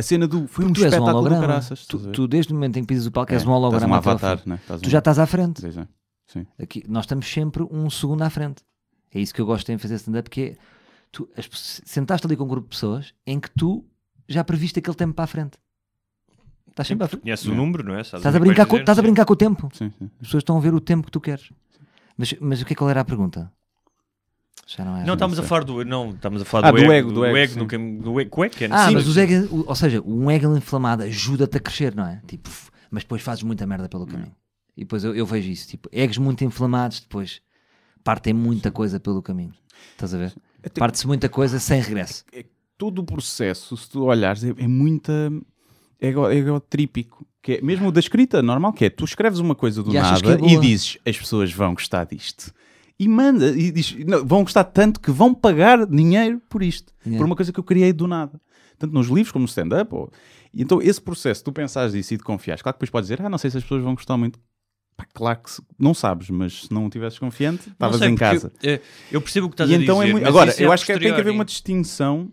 a 0.00 0.02
cena 0.02 0.26
do. 0.26 0.46
Foi 0.48 0.64
um 0.64 0.72
Tu 0.72 0.78
és 0.84 0.84
um 0.84 0.88
espetáculo 0.88 1.12
do 1.12 1.18
holograma. 1.18 1.46
caraças. 1.46 1.86
Tu, 1.86 1.98
tu, 2.12 2.26
desde 2.28 2.52
o 2.52 2.54
momento 2.56 2.76
em 2.78 2.82
que 2.82 2.88
pisas 2.88 3.06
o 3.06 3.10
palco, 3.12 3.32
és 3.32 3.42
É, 3.42 3.46
um 3.46 3.52
holograma. 3.52 3.94
Um 3.94 3.98
avatar, 3.98 4.40
né? 4.44 4.58
Tu 4.66 4.74
um- 4.86 4.90
já 4.90 4.98
estás 4.98 5.18
à 5.18 5.26
frente. 5.26 5.60
Pois 5.62 5.76
é. 5.76 5.86
Sim. 6.26 6.46
Aqui, 6.60 6.84
nós 6.88 7.04
estamos 7.04 7.26
sempre 7.30 7.62
um 7.70 7.88
segundo 7.90 8.22
à 8.22 8.30
frente. 8.30 8.62
É 9.14 9.20
isso 9.20 9.32
que 9.34 9.40
eu 9.40 9.46
gosto 9.46 9.70
em 9.70 9.78
fazer 9.78 9.94
stand-up, 9.96 10.28
porque 10.28 10.40
é, 10.40 10.56
tu 11.10 11.28
as 11.36 11.48
sentaste 11.84 12.26
ali 12.26 12.36
com 12.36 12.44
um 12.44 12.48
grupo 12.48 12.68
de 12.68 12.74
pessoas 12.76 13.12
em 13.26 13.40
que 13.40 13.50
tu 13.50 13.84
já 14.28 14.44
previste 14.44 14.78
aquele 14.78 14.96
tempo 14.96 15.14
para 15.14 15.24
a 15.24 15.28
frente. 15.28 15.58
Estás 16.68 16.86
sempre 16.86 17.04
à 17.04 17.08
frente. 17.08 17.22
Conheces 17.22 17.46
o 17.46 17.54
número, 17.54 17.82
não 17.82 17.94
é? 17.96 18.00
Estás 18.02 18.24
o 18.24 18.28
a, 18.28 18.38
brincar 18.38 18.64
com, 18.66 18.70
dizer? 18.76 18.82
estás 18.82 18.98
a 18.98 19.00
Sim. 19.00 19.06
brincar 19.06 19.24
com 19.24 19.32
o 19.32 19.36
tempo. 19.36 19.68
Sim, 19.72 19.90
sim. 19.98 20.08
As 20.20 20.26
pessoas 20.28 20.42
estão 20.42 20.56
a 20.56 20.60
ver 20.60 20.72
o 20.72 20.80
tempo 20.80 21.06
que 21.06 21.10
tu 21.12 21.20
queres. 21.20 21.50
Mas, 22.16 22.34
mas 22.40 22.62
o 22.62 22.64
que 22.64 22.72
é 22.72 22.74
que 22.74 22.78
qual 22.78 22.88
era 22.90 23.00
a 23.00 23.04
pergunta? 23.04 23.52
Já 24.76 24.84
não 24.84 24.96
é. 24.96 25.04
Não, 25.04 25.14
estamos 25.14 25.38
a 25.38 25.42
falar 25.42 25.64
do. 25.64 25.84
Não, 25.84 26.10
estamos 26.10 26.42
a 26.42 26.44
falar 26.44 26.68
Ah, 26.68 26.70
do, 26.70 26.76
do 26.76 26.82
ego. 26.84 26.92
ego, 26.92 27.12
do 27.12 27.24
ego, 27.24 27.36
ego 27.36 27.52
sim. 27.52 27.58
no 27.78 28.02
do 28.02 28.20
ego. 28.20 28.30
Cueca, 28.30 28.68
Ah, 28.70 28.88
sim, 28.88 28.94
mas 28.94 29.06
os 29.08 29.16
ego, 29.16 29.48
o- 29.54 29.64
ou 29.68 29.74
seja, 29.74 30.00
um 30.06 30.30
ego 30.30 30.56
inflamado 30.56 31.02
ajuda-te 31.02 31.56
a 31.56 31.60
crescer, 31.60 31.94
não 31.94 32.06
é? 32.06 32.20
Tipo, 32.26 32.48
mas 32.90 33.02
depois 33.02 33.20
fazes 33.22 33.42
muita 33.42 33.66
merda 33.66 33.88
pelo 33.88 34.06
caminho. 34.06 34.32
E 34.76 34.82
depois 34.82 35.02
eu, 35.02 35.14
eu 35.14 35.26
vejo 35.26 35.50
isso, 35.50 35.66
tipo, 35.68 35.88
egos 35.92 36.18
muito 36.18 36.44
inflamados, 36.44 37.00
depois 37.00 37.40
partem 38.04 38.32
muita 38.32 38.70
coisa 38.70 39.00
pelo 39.00 39.20
caminho. 39.20 39.52
Estás 39.92 40.14
a 40.14 40.18
ver? 40.18 40.32
Parte-se 40.78 41.06
muita 41.06 41.28
coisa 41.28 41.58
sem 41.58 41.80
regresso. 41.80 42.24
todo 42.78 43.00
o 43.00 43.04
processo, 43.04 43.76
se 43.76 43.90
tu 43.90 44.04
olhares, 44.04 44.44
é, 44.44 44.54
é 44.56 44.68
muita 44.68 45.32
ego, 46.00 46.30
egotrípico. 46.30 47.26
Que 47.42 47.54
é, 47.54 47.60
mesmo 47.62 47.88
o 47.88 47.92
da 47.92 48.00
escrita, 48.00 48.40
normal, 48.42 48.72
que 48.72 48.84
é 48.84 48.90
tu 48.90 49.04
escreves 49.04 49.38
uma 49.38 49.54
coisa 49.54 49.82
do 49.82 49.90
E 49.90 49.94
nada 49.94 50.34
é 50.34 50.52
e 50.52 50.58
dizes 50.60 50.98
as 51.06 51.16
pessoas 51.18 51.50
vão 51.52 51.72
gostar 51.74 52.04
disto. 52.04 52.52
E 53.02 53.08
manda, 53.08 53.48
e 53.58 53.72
diz, 53.72 53.96
não, 54.06 54.26
vão 54.26 54.42
gostar 54.42 54.62
tanto 54.64 55.00
que 55.00 55.10
vão 55.10 55.32
pagar 55.32 55.86
dinheiro 55.86 56.38
por 56.50 56.62
isto, 56.62 56.92
Yeah. 57.06 57.18
por 57.18 57.24
uma 57.24 57.34
coisa 57.34 57.50
que 57.50 57.58
eu 57.58 57.64
criei 57.64 57.94
do 57.94 58.06
nada. 58.06 58.38
Tanto 58.78 58.92
nos 58.92 59.06
livros 59.08 59.32
como 59.32 59.44
no 59.44 59.48
stand-up. 59.48 59.94
ou- 59.94 60.12
então, 60.54 60.82
esse 60.82 61.00
processo, 61.00 61.42
tu 61.42 61.50
pensares 61.50 61.92
disso 61.94 62.12
e 62.12 62.16
de 62.18 62.22
confiares, 62.22 62.60
claro 62.60 62.74
que 62.74 62.78
depois 62.78 62.90
podes 62.90 63.08
dizer, 63.08 63.24
ah, 63.24 63.30
não 63.30 63.38
sei 63.38 63.50
se 63.50 63.56
as 63.56 63.62
pessoas 63.62 63.82
vão 63.82 63.94
gostar 63.94 64.18
muito. 64.18 64.38
Pá, 64.98 65.06
claro 65.14 65.38
que 65.42 65.50
se- 65.50 65.62
não 65.78 65.94
sabes, 65.94 66.28
mas 66.28 66.62
se 66.66 66.72
não 66.74 66.84
estivesses 66.88 67.18
confiante, 67.18 67.70
estavas 67.70 68.02
em 68.02 68.14
casa. 68.14 68.52
eh, 68.62 68.80
Eu 69.10 69.22
percebo 69.22 69.46
o 69.46 69.48
que 69.48 69.54
estás 69.54 69.70
E 69.70 69.74
a 69.74 69.78
então 69.78 69.96
dizer. 69.96 70.08
é 70.08 70.12
muito... 70.12 70.26
Agora, 70.28 70.50
é 70.50 70.62
eu 70.62 70.70
a 70.70 70.74
acho 70.74 70.84
que 70.84 70.92
tem 70.98 71.14
que 71.14 71.20
haver 71.20 71.30
uma 71.32 71.44
distinção. 71.44 72.30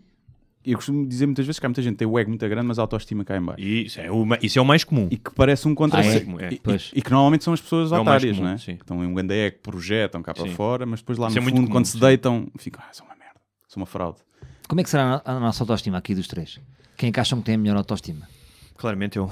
Eu 0.64 0.76
costumo 0.76 1.06
dizer 1.06 1.24
muitas 1.26 1.46
vezes 1.46 1.58
que 1.58 1.64
há 1.64 1.68
muita 1.68 1.80
gente 1.80 1.92
que 1.94 1.98
tem 1.98 2.08
o 2.08 2.18
ego 2.18 2.28
muito 2.30 2.46
grande, 2.48 2.66
mas 2.66 2.78
a 2.78 2.82
autoestima 2.82 3.24
cá 3.24 3.36
em 3.36 3.42
baixo. 3.42 3.60
E 3.62 3.86
Isso 3.86 4.00
é, 4.00 4.10
o, 4.10 4.26
isso 4.42 4.58
é 4.58 4.62
o 4.62 4.64
mais 4.64 4.84
comum. 4.84 5.08
E 5.10 5.16
que 5.16 5.30
parece 5.30 5.66
um 5.66 5.70
Ah, 5.70 5.72
é? 5.72 5.76
contrassenso. 5.76 6.40
É, 6.40 6.50
E- 6.52 6.54
e, 6.94 6.98
e 6.98 7.02
que 7.02 7.10
normalmente 7.10 7.44
são 7.44 7.54
as 7.54 7.60
pessoas 7.60 7.90
É 7.92 7.98
otárias, 7.98 8.36
comum, 8.36 8.48
não 8.48 8.54
é? 8.54 8.58
sim. 8.58 8.76
Que 8.76 8.82
estão 8.82 9.02
em 9.02 9.06
um 9.06 9.14
grande 9.14 9.34
ego, 9.34 9.58
projetam 9.62 10.20
cá 10.22 10.34
para 10.34 10.44
Sim. 10.46 10.54
fora, 10.54 10.84
mas 10.84 11.00
depois 11.00 11.16
lá 11.18 11.28
Isso 11.28 11.36
no 11.36 11.42
é 11.42 11.44
fundo, 11.50 11.54
comum, 11.62 11.68
quando 11.72 11.86
se 11.86 11.92
sim. 11.92 12.00
deitam, 12.00 12.48
ficam, 12.58 12.82
ah, 12.86 12.92
sou 12.92 13.06
uma 13.06 13.14
merda, 13.16 13.40
sou 13.68 13.80
uma 13.80 13.86
fraude. 13.86 14.18
Como 14.68 14.80
é 14.80 14.84
que 14.84 14.90
será 14.90 15.22
a 15.24 15.32
a 15.36 15.40
nossa 15.40 15.62
autoestima 15.62 15.96
aqui 15.96 16.14
dos 16.14 16.26
três? 16.26 16.60
Quem 16.96 17.08
é 17.08 17.12
que 17.12 17.20
acham 17.20 17.38
que 17.38 17.46
tem 17.46 17.54
a 17.54 17.58
melhor 17.58 17.76
autoestima? 17.76 18.28
Claramente 18.78 19.18
eu. 19.18 19.30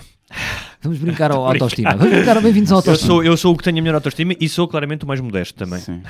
Vamos 0.82 0.98
brincar 0.98 1.30
ao 1.32 1.46
autoestima. 1.46 1.94
Vamos 1.96 2.12
brincar, 2.14 2.42
bem-vindos 2.42 2.72
ao 2.72 2.76
Eu 2.76 2.78
autoestima. 2.80 3.06
sou, 3.06 3.24
eu 3.24 3.36
sou 3.36 3.54
o 3.54 3.56
que 3.56 3.62
tenho 3.64 3.78
a 3.78 3.80
melhor 3.80 3.94
autoestima 3.94 4.34
e 4.40 4.48
sou 4.48 4.66
claramente 4.68 5.04
o 5.04 5.08
mais 5.08 5.20
modesto 5.20 5.56
também. 5.56 5.78
Sim. 5.80 6.02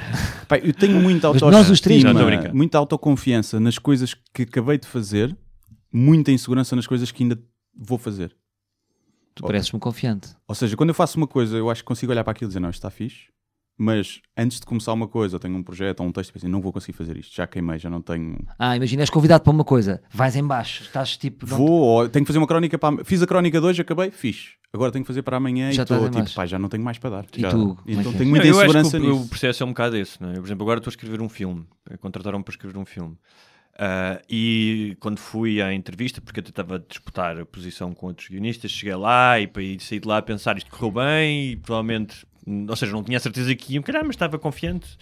Pá, 0.48 0.56
eu 0.58 0.72
tenho 0.72 0.98
muita 1.00 1.26
autoestima, 1.28 1.50
nós 1.52 1.68
os 1.70 1.80
três- 1.80 2.02
Não, 2.02 2.14
muita 2.54 2.78
autoconfiança 2.78 3.60
nas 3.60 3.78
coisas 3.78 4.14
que 4.34 4.42
acabei 4.42 4.78
de 4.78 4.86
fazer, 4.88 5.36
muita 5.92 6.32
insegurança 6.32 6.74
nas 6.74 6.86
coisas 6.86 7.12
que 7.12 7.22
ainda 7.22 7.38
vou 7.78 7.98
fazer. 7.98 8.34
Tu 9.34 9.42
pareces-me 9.42 9.78
confiante. 9.78 10.30
Ou 10.48 10.54
seja, 10.54 10.74
quando 10.74 10.88
eu 10.88 10.94
faço 10.94 11.18
uma 11.18 11.26
coisa, 11.26 11.58
eu 11.58 11.68
acho 11.70 11.82
que 11.82 11.86
consigo 11.86 12.10
olhar 12.10 12.24
para 12.24 12.30
aquilo 12.32 12.48
e 12.48 12.50
dizer, 12.50 12.60
não, 12.60 12.70
isto 12.70 12.78
está 12.78 12.88
fixe, 12.88 13.24
mas 13.78 14.20
antes 14.36 14.58
de 14.60 14.66
começar 14.66 14.92
uma 14.92 15.06
coisa, 15.06 15.36
eu 15.36 15.40
tenho 15.40 15.54
um 15.56 15.62
projeto 15.62 16.00
ou 16.00 16.06
um 16.06 16.12
texto, 16.12 16.30
e 16.30 16.32
penso, 16.32 16.48
não 16.48 16.60
vou 16.60 16.72
conseguir 16.72 16.96
fazer 16.96 17.16
isto, 17.16 17.34
já 17.34 17.46
queimei, 17.46 17.78
já 17.78 17.90
não 17.90 18.00
tenho... 18.00 18.38
Ah, 18.58 18.74
imagina, 18.76 19.02
és 19.02 19.10
convidado 19.10 19.44
para 19.44 19.52
uma 19.52 19.64
coisa, 19.64 20.02
vais 20.12 20.34
em 20.36 20.44
baixo, 20.46 20.82
estás 20.84 21.16
tipo. 21.16 21.46
não- 21.46 21.56
Vou, 21.58 21.68
ou 21.82 22.08
tenho 22.08 22.24
que 22.24 22.28
fazer 22.28 22.38
uma 22.38 22.46
crónica 22.46 22.78
para... 22.78 23.04
Fiz 23.04 23.22
a 23.22 23.26
crónica 23.26 23.60
de 23.60 23.66
hoje, 23.66 23.82
acabei, 23.82 24.10
fiz. 24.10 24.50
Agora 24.72 24.90
tenho 24.92 25.04
que 25.04 25.06
fazer 25.08 25.22
para 25.22 25.36
amanhã 25.38 25.70
Já 25.72 25.82
e 25.82 25.84
estou 25.84 26.10
tipo, 26.10 26.34
pá, 26.34 26.44
já 26.44 26.58
não 26.58 26.68
tenho 26.68 26.82
mais 26.82 26.98
para 26.98 27.10
dar. 27.10 27.26
E 27.36 27.40
Já- 27.40 27.50
tu, 27.50 27.78
é 27.86 27.92
Então 27.92 28.12
que 28.12 28.18
tenho 28.18 28.30
muita 28.30 28.46
Não, 28.46 28.52
insegurança 28.56 29.00
que 29.00 29.06
o, 29.06 29.16
nisso. 29.16 29.28
processo 29.28 29.62
é 29.62 29.66
um 29.66 29.70
bocado 29.70 29.96
esse. 29.96 30.20
Não 30.20 30.28
é? 30.30 30.32
Eu, 30.32 30.40
por 30.42 30.46
exemplo, 30.48 30.64
agora 30.64 30.78
estou 30.80 30.90
a 30.90 30.92
escrever 30.92 31.20
um 31.22 31.28
filme. 31.28 31.64
Contrataram-me 32.00 32.44
para 32.44 32.52
escrever 32.52 32.76
um 32.76 32.84
filme. 32.84 33.16
Ah, 33.78 34.20
e 34.28 34.96
quando 35.00 35.18
fui 35.18 35.60
à 35.62 35.72
entrevista, 35.72 36.20
porque 36.20 36.40
eu 36.40 36.44
estava 36.44 36.76
a 36.76 36.78
disputar 36.78 37.38
a 37.38 37.44
posição 37.46 37.92
com 37.94 38.06
outros 38.06 38.28
guionistas, 38.28 38.70
cheguei 38.70 38.94
lá 38.96 39.38
e, 39.40 39.50
e 39.58 39.78
saí 39.80 40.00
de 40.00 40.08
lá 40.08 40.18
a 40.18 40.22
pensar 40.22 40.56
isto 40.58 40.70
correu 40.70 40.90
bem 40.92 41.52
e 41.52 41.56
provavelmente 41.56 42.26
Ou 42.46 42.76
seja, 42.76 42.92
não 42.92 43.02
tinha 43.02 43.18
a 43.18 43.20
certeza 43.20 43.54
que 43.54 43.74
ia, 43.74 43.82
calhar, 43.82 44.04
mas 44.04 44.14
estava 44.14 44.38
confiante. 44.38 44.96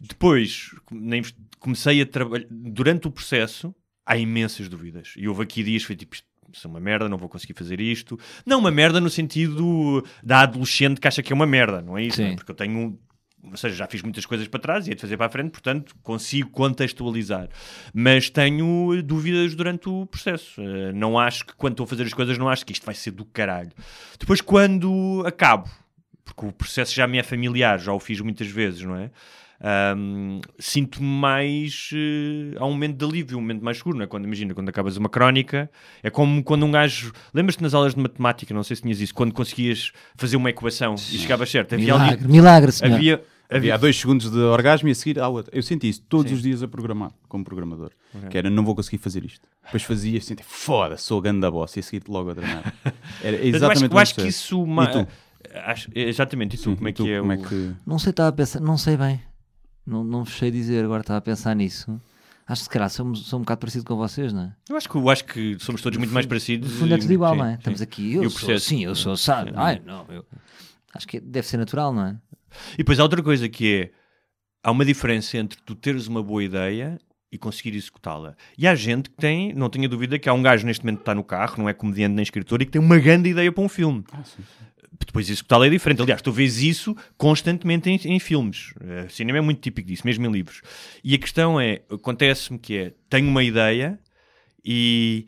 Depois, 0.00 0.74
nem, 0.90 1.22
comecei 1.58 2.02
a 2.02 2.06
trabalhar. 2.06 2.46
Durante 2.50 3.08
o 3.08 3.10
processo, 3.10 3.74
há 4.04 4.16
imensas 4.16 4.68
dúvidas. 4.68 5.14
E 5.16 5.26
houve 5.26 5.42
aqui 5.42 5.62
dias, 5.62 5.82
foi 5.82 5.96
tipo, 5.96 6.14
isto 6.14 6.26
isso 6.52 6.66
é 6.66 6.70
uma 6.70 6.80
merda, 6.80 7.08
não 7.08 7.18
vou 7.18 7.28
conseguir 7.28 7.54
fazer 7.54 7.80
isto. 7.80 8.18
Não 8.46 8.58
uma 8.58 8.70
merda 8.70 9.00
no 9.00 9.10
sentido 9.10 10.04
da 10.22 10.40
adolescente 10.40 11.00
que 11.00 11.06
acha 11.08 11.22
que 11.22 11.32
é 11.32 11.36
uma 11.36 11.46
merda, 11.46 11.82
não 11.82 11.96
é 11.98 12.04
isso? 12.04 12.16
Sim. 12.16 12.36
Porque 12.36 12.50
eu 12.50 12.54
tenho. 12.56 12.98
Ou 13.44 13.56
seja, 13.56 13.76
já 13.76 13.86
fiz 13.86 14.02
muitas 14.02 14.26
coisas 14.26 14.48
para 14.48 14.58
trás 14.58 14.88
e 14.88 14.90
é 14.90 14.94
de 14.94 15.00
fazer 15.00 15.16
para 15.16 15.26
a 15.26 15.30
frente, 15.30 15.50
portanto 15.50 15.94
consigo 16.02 16.50
contextualizar. 16.50 17.48
Mas 17.94 18.28
tenho 18.28 19.00
dúvidas 19.02 19.54
durante 19.54 19.88
o 19.88 20.06
processo. 20.06 20.60
Eh, 20.60 20.92
Não 20.92 21.18
acho 21.18 21.46
que 21.46 21.54
quando 21.54 21.74
estou 21.74 21.84
a 21.84 21.86
fazer 21.86 22.02
as 22.02 22.12
coisas, 22.12 22.36
não 22.36 22.48
acho 22.48 22.66
que 22.66 22.72
isto 22.72 22.84
vai 22.84 22.94
ser 22.96 23.12
do 23.12 23.24
caralho. 23.24 23.70
Depois, 24.18 24.40
quando 24.40 25.22
acabo, 25.24 25.68
porque 26.34 26.46
o 26.46 26.52
processo 26.52 26.94
já 26.94 27.06
me 27.06 27.18
é 27.18 27.22
familiar, 27.22 27.78
já 27.78 27.92
o 27.92 27.98
fiz 28.00 28.20
muitas 28.20 28.46
vezes, 28.48 28.82
não 28.82 28.96
é? 28.96 29.10
Ahm, 29.60 30.40
sinto-me 30.58 31.04
mais 31.08 31.90
eh, 31.92 32.56
há 32.58 32.64
um 32.64 32.70
momento 32.70 32.96
de 32.96 33.04
alívio, 33.04 33.38
um 33.38 33.40
momento 33.40 33.64
mais 33.64 33.78
seguro, 33.78 33.96
não 33.98 34.04
é? 34.04 34.06
Quando 34.06 34.24
imagina, 34.24 34.54
quando 34.54 34.68
acabas 34.68 34.96
uma 34.96 35.08
crónica, 35.08 35.68
é 36.00 36.10
como 36.10 36.44
quando 36.44 36.64
um 36.64 36.70
gajo 36.70 37.12
lembras-te 37.34 37.60
nas 37.62 37.74
aulas 37.74 37.92
de 37.94 38.00
matemática, 38.00 38.54
não 38.54 38.62
sei 38.62 38.76
se 38.76 38.82
tinhas 38.82 39.00
isso, 39.00 39.12
quando 39.12 39.32
conseguias 39.32 39.90
fazer 40.16 40.36
uma 40.36 40.50
equação 40.50 40.94
e 40.94 40.98
chegavas 41.18 41.50
certo, 41.50 41.74
havia 41.74 41.92
ali- 41.92 42.04
Milagre, 42.04 42.28
milagre, 42.28 42.72
senhor. 42.72 42.94
havia, 42.94 43.24
Havia 43.50 43.78
dois 43.78 43.98
segundos 43.98 44.30
de 44.30 44.38
orgasmo 44.40 44.88
e 44.90 44.92
a 44.92 44.94
seguir 44.94 45.18
há 45.18 45.26
outra. 45.26 45.56
Eu 45.56 45.62
senti 45.62 45.88
isso 45.88 46.02
todos 46.06 46.28
Sim. 46.28 46.36
os 46.36 46.42
dias 46.42 46.62
a 46.62 46.68
programar, 46.68 47.10
como 47.30 47.42
programador. 47.42 47.92
Ok. 48.14 48.28
Que 48.28 48.36
era, 48.36 48.50
não 48.50 48.62
vou 48.62 48.74
conseguir 48.76 48.98
fazer 48.98 49.24
isto. 49.24 49.40
Depois 49.64 49.82
fazia, 49.84 50.20
senti, 50.20 50.42
foda, 50.44 50.98
sou 50.98 51.18
ganda 51.18 51.50
boss, 51.50 51.74
e 51.74 51.80
a 51.80 51.82
seguir 51.82 52.02
logo 52.08 52.28
a 52.30 52.34
treinar. 52.34 52.74
Era 53.22 53.38
Mas 53.40 53.40
eu 53.40 53.46
acho, 53.46 53.56
exatamente 53.56 53.92
eu 53.94 53.98
acho 53.98 54.14
que 54.16 54.26
isso 54.28 54.66
ma- 54.66 54.84
E 54.84 54.92
tu? 54.92 55.08
Acho- 55.64 55.90
exatamente, 55.94 56.54
e 56.56 56.58
tu, 56.58 56.70
Sim, 56.70 56.76
como 56.76 56.88
é 56.88 56.92
tu, 56.92 57.04
que 57.04 57.10
é 57.10 57.20
como 57.20 57.32
é 57.32 57.36
que... 57.36 57.74
Não 57.86 57.98
sei, 57.98 58.10
estava 58.10 58.28
a 58.28 58.32
pensar, 58.32 58.60
não 58.60 58.76
sei 58.78 58.96
bem. 58.96 59.20
Não, 59.86 60.04
não 60.04 60.24
sei 60.26 60.50
dizer, 60.50 60.84
agora 60.84 61.00
estava 61.00 61.18
a 61.18 61.22
pensar 61.22 61.54
nisso. 61.54 62.00
Acho 62.46 62.60
que 62.60 62.64
se 62.64 62.70
calhar 62.70 62.88
sou, 62.88 63.14
sou 63.14 63.38
um 63.38 63.42
bocado 63.42 63.60
parecido 63.60 63.84
com 63.84 63.96
vocês, 63.96 64.32
não 64.32 64.42
é? 64.42 64.52
Eu 64.70 64.76
acho 64.76 64.88
que, 64.88 64.96
eu 64.96 65.10
acho 65.10 65.24
que 65.24 65.56
somos 65.60 65.82
todos 65.82 65.98
muito 65.98 66.12
mais 66.14 66.24
parecidos. 66.26 66.70
No 66.72 66.78
fundo 66.78 66.94
é 66.94 66.98
tudo 66.98 67.12
igual, 67.12 67.32
sim, 67.32 67.38
não 67.38 67.46
é? 67.46 67.50
sim. 67.52 67.58
Estamos 67.58 67.82
aqui, 67.82 68.14
eu 68.14 68.22
o 68.22 68.30
sou 68.30 68.54
assim, 68.54 68.84
eu 68.84 68.94
sou 68.94 69.16
sabe. 69.16 69.50
Sim. 69.50 69.56
Ai, 69.58 69.82
não, 69.84 70.06
eu... 70.08 70.24
Acho 70.94 71.06
que 71.06 71.20
deve 71.20 71.46
ser 71.46 71.58
natural, 71.58 71.92
não 71.92 72.06
é? 72.06 72.16
E 72.74 72.78
depois 72.78 72.98
há 72.98 73.02
outra 73.02 73.22
coisa 73.22 73.48
que 73.48 73.74
é: 73.74 73.90
há 74.62 74.70
uma 74.70 74.84
diferença 74.84 75.36
entre 75.36 75.60
tu 75.62 75.74
teres 75.74 76.06
uma 76.06 76.22
boa 76.22 76.42
ideia 76.42 76.98
e 77.30 77.36
conseguir 77.36 77.76
executá-la. 77.76 78.34
E 78.56 78.66
há 78.66 78.74
gente 78.74 79.10
que 79.10 79.16
tem, 79.16 79.52
não 79.52 79.68
tenha 79.68 79.86
dúvida, 79.86 80.18
que 80.18 80.26
há 80.28 80.32
um 80.32 80.42
gajo 80.42 80.64
neste 80.66 80.82
momento 80.82 80.98
que 80.98 81.02
está 81.02 81.14
no 81.14 81.22
carro, 81.22 81.56
não 81.58 81.68
é 81.68 81.74
comediante 81.74 82.14
nem 82.14 82.22
escritor, 82.22 82.62
e 82.62 82.64
que 82.64 82.72
tem 82.72 82.80
uma 82.80 82.98
grande 82.98 83.28
ideia 83.28 83.52
para 83.52 83.62
um 83.62 83.68
filme. 83.68 84.02
Depois 85.06 85.28
executá-la 85.30 85.66
é 85.66 85.70
diferente. 85.70 86.02
Aliás, 86.02 86.20
tu 86.22 86.30
vês 86.32 86.62
isso 86.62 86.96
constantemente 87.16 87.88
em, 87.90 87.96
em 88.14 88.18
filmes. 88.18 88.74
Eh, 88.80 89.04
O 89.06 89.10
cinema 89.10 89.38
é 89.38 89.40
muito 89.40 89.60
típico 89.60 89.88
disso, 89.88 90.02
mesmo 90.04 90.26
em 90.26 90.30
livros. 90.30 90.60
E 91.02 91.14
a 91.14 91.18
questão 91.18 91.60
é: 91.60 91.82
acontece-me 91.90 92.58
que 92.58 92.76
é, 92.76 92.92
tenho 93.08 93.28
uma 93.28 93.42
ideia 93.42 93.98
e 94.64 95.26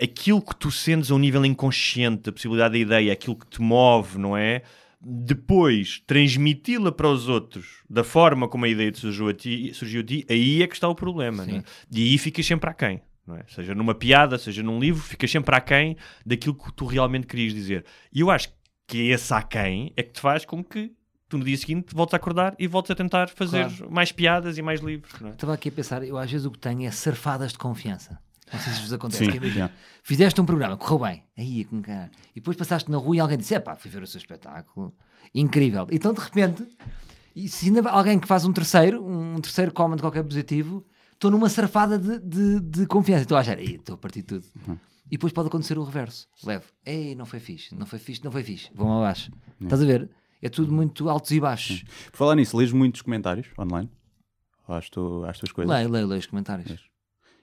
aquilo 0.00 0.40
que 0.40 0.56
tu 0.56 0.70
sentes 0.70 1.10
a 1.10 1.14
um 1.14 1.18
nível 1.18 1.44
inconsciente, 1.44 2.30
a 2.30 2.32
possibilidade 2.32 2.72
da 2.72 2.78
ideia, 2.78 3.12
aquilo 3.12 3.36
que 3.36 3.46
te 3.46 3.60
move, 3.60 4.18
não 4.18 4.36
é? 4.36 4.62
Depois 5.02 6.02
transmiti-la 6.06 6.92
para 6.92 7.08
os 7.08 7.26
outros 7.28 7.82
da 7.88 8.04
forma 8.04 8.46
como 8.48 8.64
a 8.66 8.68
ideia 8.68 8.92
surgiu 8.94 9.28
a 9.28 9.34
ti, 9.34 9.72
surgiu 9.74 10.02
a 10.02 10.04
ti 10.04 10.26
aí 10.28 10.62
é 10.62 10.66
que 10.66 10.74
está 10.74 10.88
o 10.88 10.94
problema. 10.94 11.44
não 11.46 11.56
é? 11.56 11.62
E 11.90 12.02
aí 12.10 12.18
ficas 12.18 12.44
sempre 12.46 12.68
aquém. 12.70 13.00
Não 13.26 13.36
é? 13.36 13.44
Seja 13.48 13.74
numa 13.74 13.94
piada, 13.94 14.36
seja 14.38 14.62
num 14.62 14.78
livro, 14.80 15.02
ficas 15.02 15.30
sempre 15.30 15.54
aquém 15.54 15.96
daquilo 16.24 16.54
que 16.54 16.72
tu 16.72 16.84
realmente 16.84 17.26
querias 17.26 17.54
dizer. 17.54 17.84
E 18.12 18.20
eu 18.20 18.30
acho 18.30 18.48
que 18.48 18.54
esse 18.98 19.32
aquém 19.34 19.92
é 19.96 20.02
que 20.02 20.12
te 20.12 20.20
faz 20.20 20.44
com 20.44 20.62
que 20.62 20.92
tu 21.28 21.38
no 21.38 21.44
dia 21.44 21.56
seguinte 21.56 21.94
voltes 21.94 22.14
a 22.14 22.16
acordar 22.16 22.54
e 22.58 22.66
voltes 22.66 22.90
a 22.90 22.94
tentar 22.94 23.28
fazer 23.28 23.68
Claro. 23.76 23.92
mais 23.92 24.10
piadas 24.12 24.58
e 24.58 24.62
mais 24.62 24.80
livros. 24.80 25.12
Não 25.20 25.28
é? 25.28 25.32
Estava 25.32 25.54
aqui 25.54 25.68
a 25.68 25.72
pensar, 25.72 26.02
eu 26.02 26.18
às 26.18 26.30
vezes 26.30 26.44
o 26.46 26.50
que 26.50 26.58
tenho 26.58 26.82
é 26.86 26.90
surfadas 26.90 27.52
de 27.52 27.58
confiança. 27.58 28.18
Não 28.52 28.58
sei 28.58 28.72
se 28.72 28.80
vos 28.80 28.92
acontece. 28.92 29.24
Sim, 29.24 29.30
que 29.38 29.50
já. 29.50 29.70
Fizeste 30.02 30.40
um 30.40 30.44
programa, 30.44 30.76
correu 30.76 30.98
bem. 31.06 31.22
Aí, 31.38 31.64
com 31.64 31.80
cara. 31.80 32.10
E 32.34 32.40
depois 32.40 32.56
passaste 32.56 32.90
na 32.90 32.96
rua 32.98 33.14
e 33.16 33.20
alguém 33.20 33.38
disse: 33.38 33.54
Epá, 33.54 33.76
fui 33.76 33.88
ver 33.88 34.02
o 34.02 34.06
seu 34.08 34.18
espetáculo. 34.18 34.92
Incrível. 35.32 35.86
Então, 35.92 36.12
de 36.12 36.18
repente, 36.20 36.66
e 37.36 37.48
se 37.48 37.66
ainda 37.66 37.88
há 37.88 37.92
alguém 37.92 38.18
que 38.18 38.26
faz 38.26 38.44
um 38.44 38.52
terceiro, 38.52 39.06
um 39.06 39.40
terceiro 39.40 39.70
comment 39.72 39.98
qualquer 40.00 40.24
positivo, 40.24 40.84
estou 41.12 41.30
numa 41.30 41.48
surfada 41.48 41.96
de, 41.96 42.18
de, 42.18 42.60
de 42.60 42.86
confiança. 42.86 43.22
Estou 43.22 43.36
a 43.36 43.40
achar, 43.40 43.56
"Ei, 43.56 43.76
estou 43.76 43.94
a 43.94 43.98
partir 43.98 44.22
de 44.22 44.26
tudo. 44.26 44.44
Uhum. 44.66 44.76
E 45.10 45.16
depois 45.16 45.32
pode 45.32 45.48
acontecer 45.48 45.76
o 45.78 45.82
reverso. 45.84 46.28
Levo, 46.44 46.64
ei, 46.86 47.14
não 47.14 47.26
foi 47.26 47.40
fixe, 47.40 47.74
não 47.74 47.84
foi 47.86 47.98
fixe, 47.98 48.22
não 48.24 48.30
foi 48.30 48.42
fixe. 48.44 48.70
Vão 48.74 48.98
abaixo. 48.98 49.30
Estás 49.60 49.82
a 49.82 49.84
ver? 49.84 50.08
É 50.40 50.48
tudo 50.48 50.72
muito 50.72 51.08
altos 51.08 51.30
e 51.32 51.40
baixos. 51.40 51.82
Por 52.10 52.16
falar 52.16 52.36
nisso, 52.36 52.56
lês 52.56 52.72
muitos 52.72 53.02
comentários 53.02 53.48
online? 53.58 53.90
Às, 54.68 54.88
tu, 54.88 55.24
às 55.26 55.38
tuas 55.38 55.50
coisas? 55.52 55.74
Leio, 55.74 55.88
leio, 55.90 56.06
leio 56.06 56.20
os 56.20 56.26
comentários. 56.26 56.88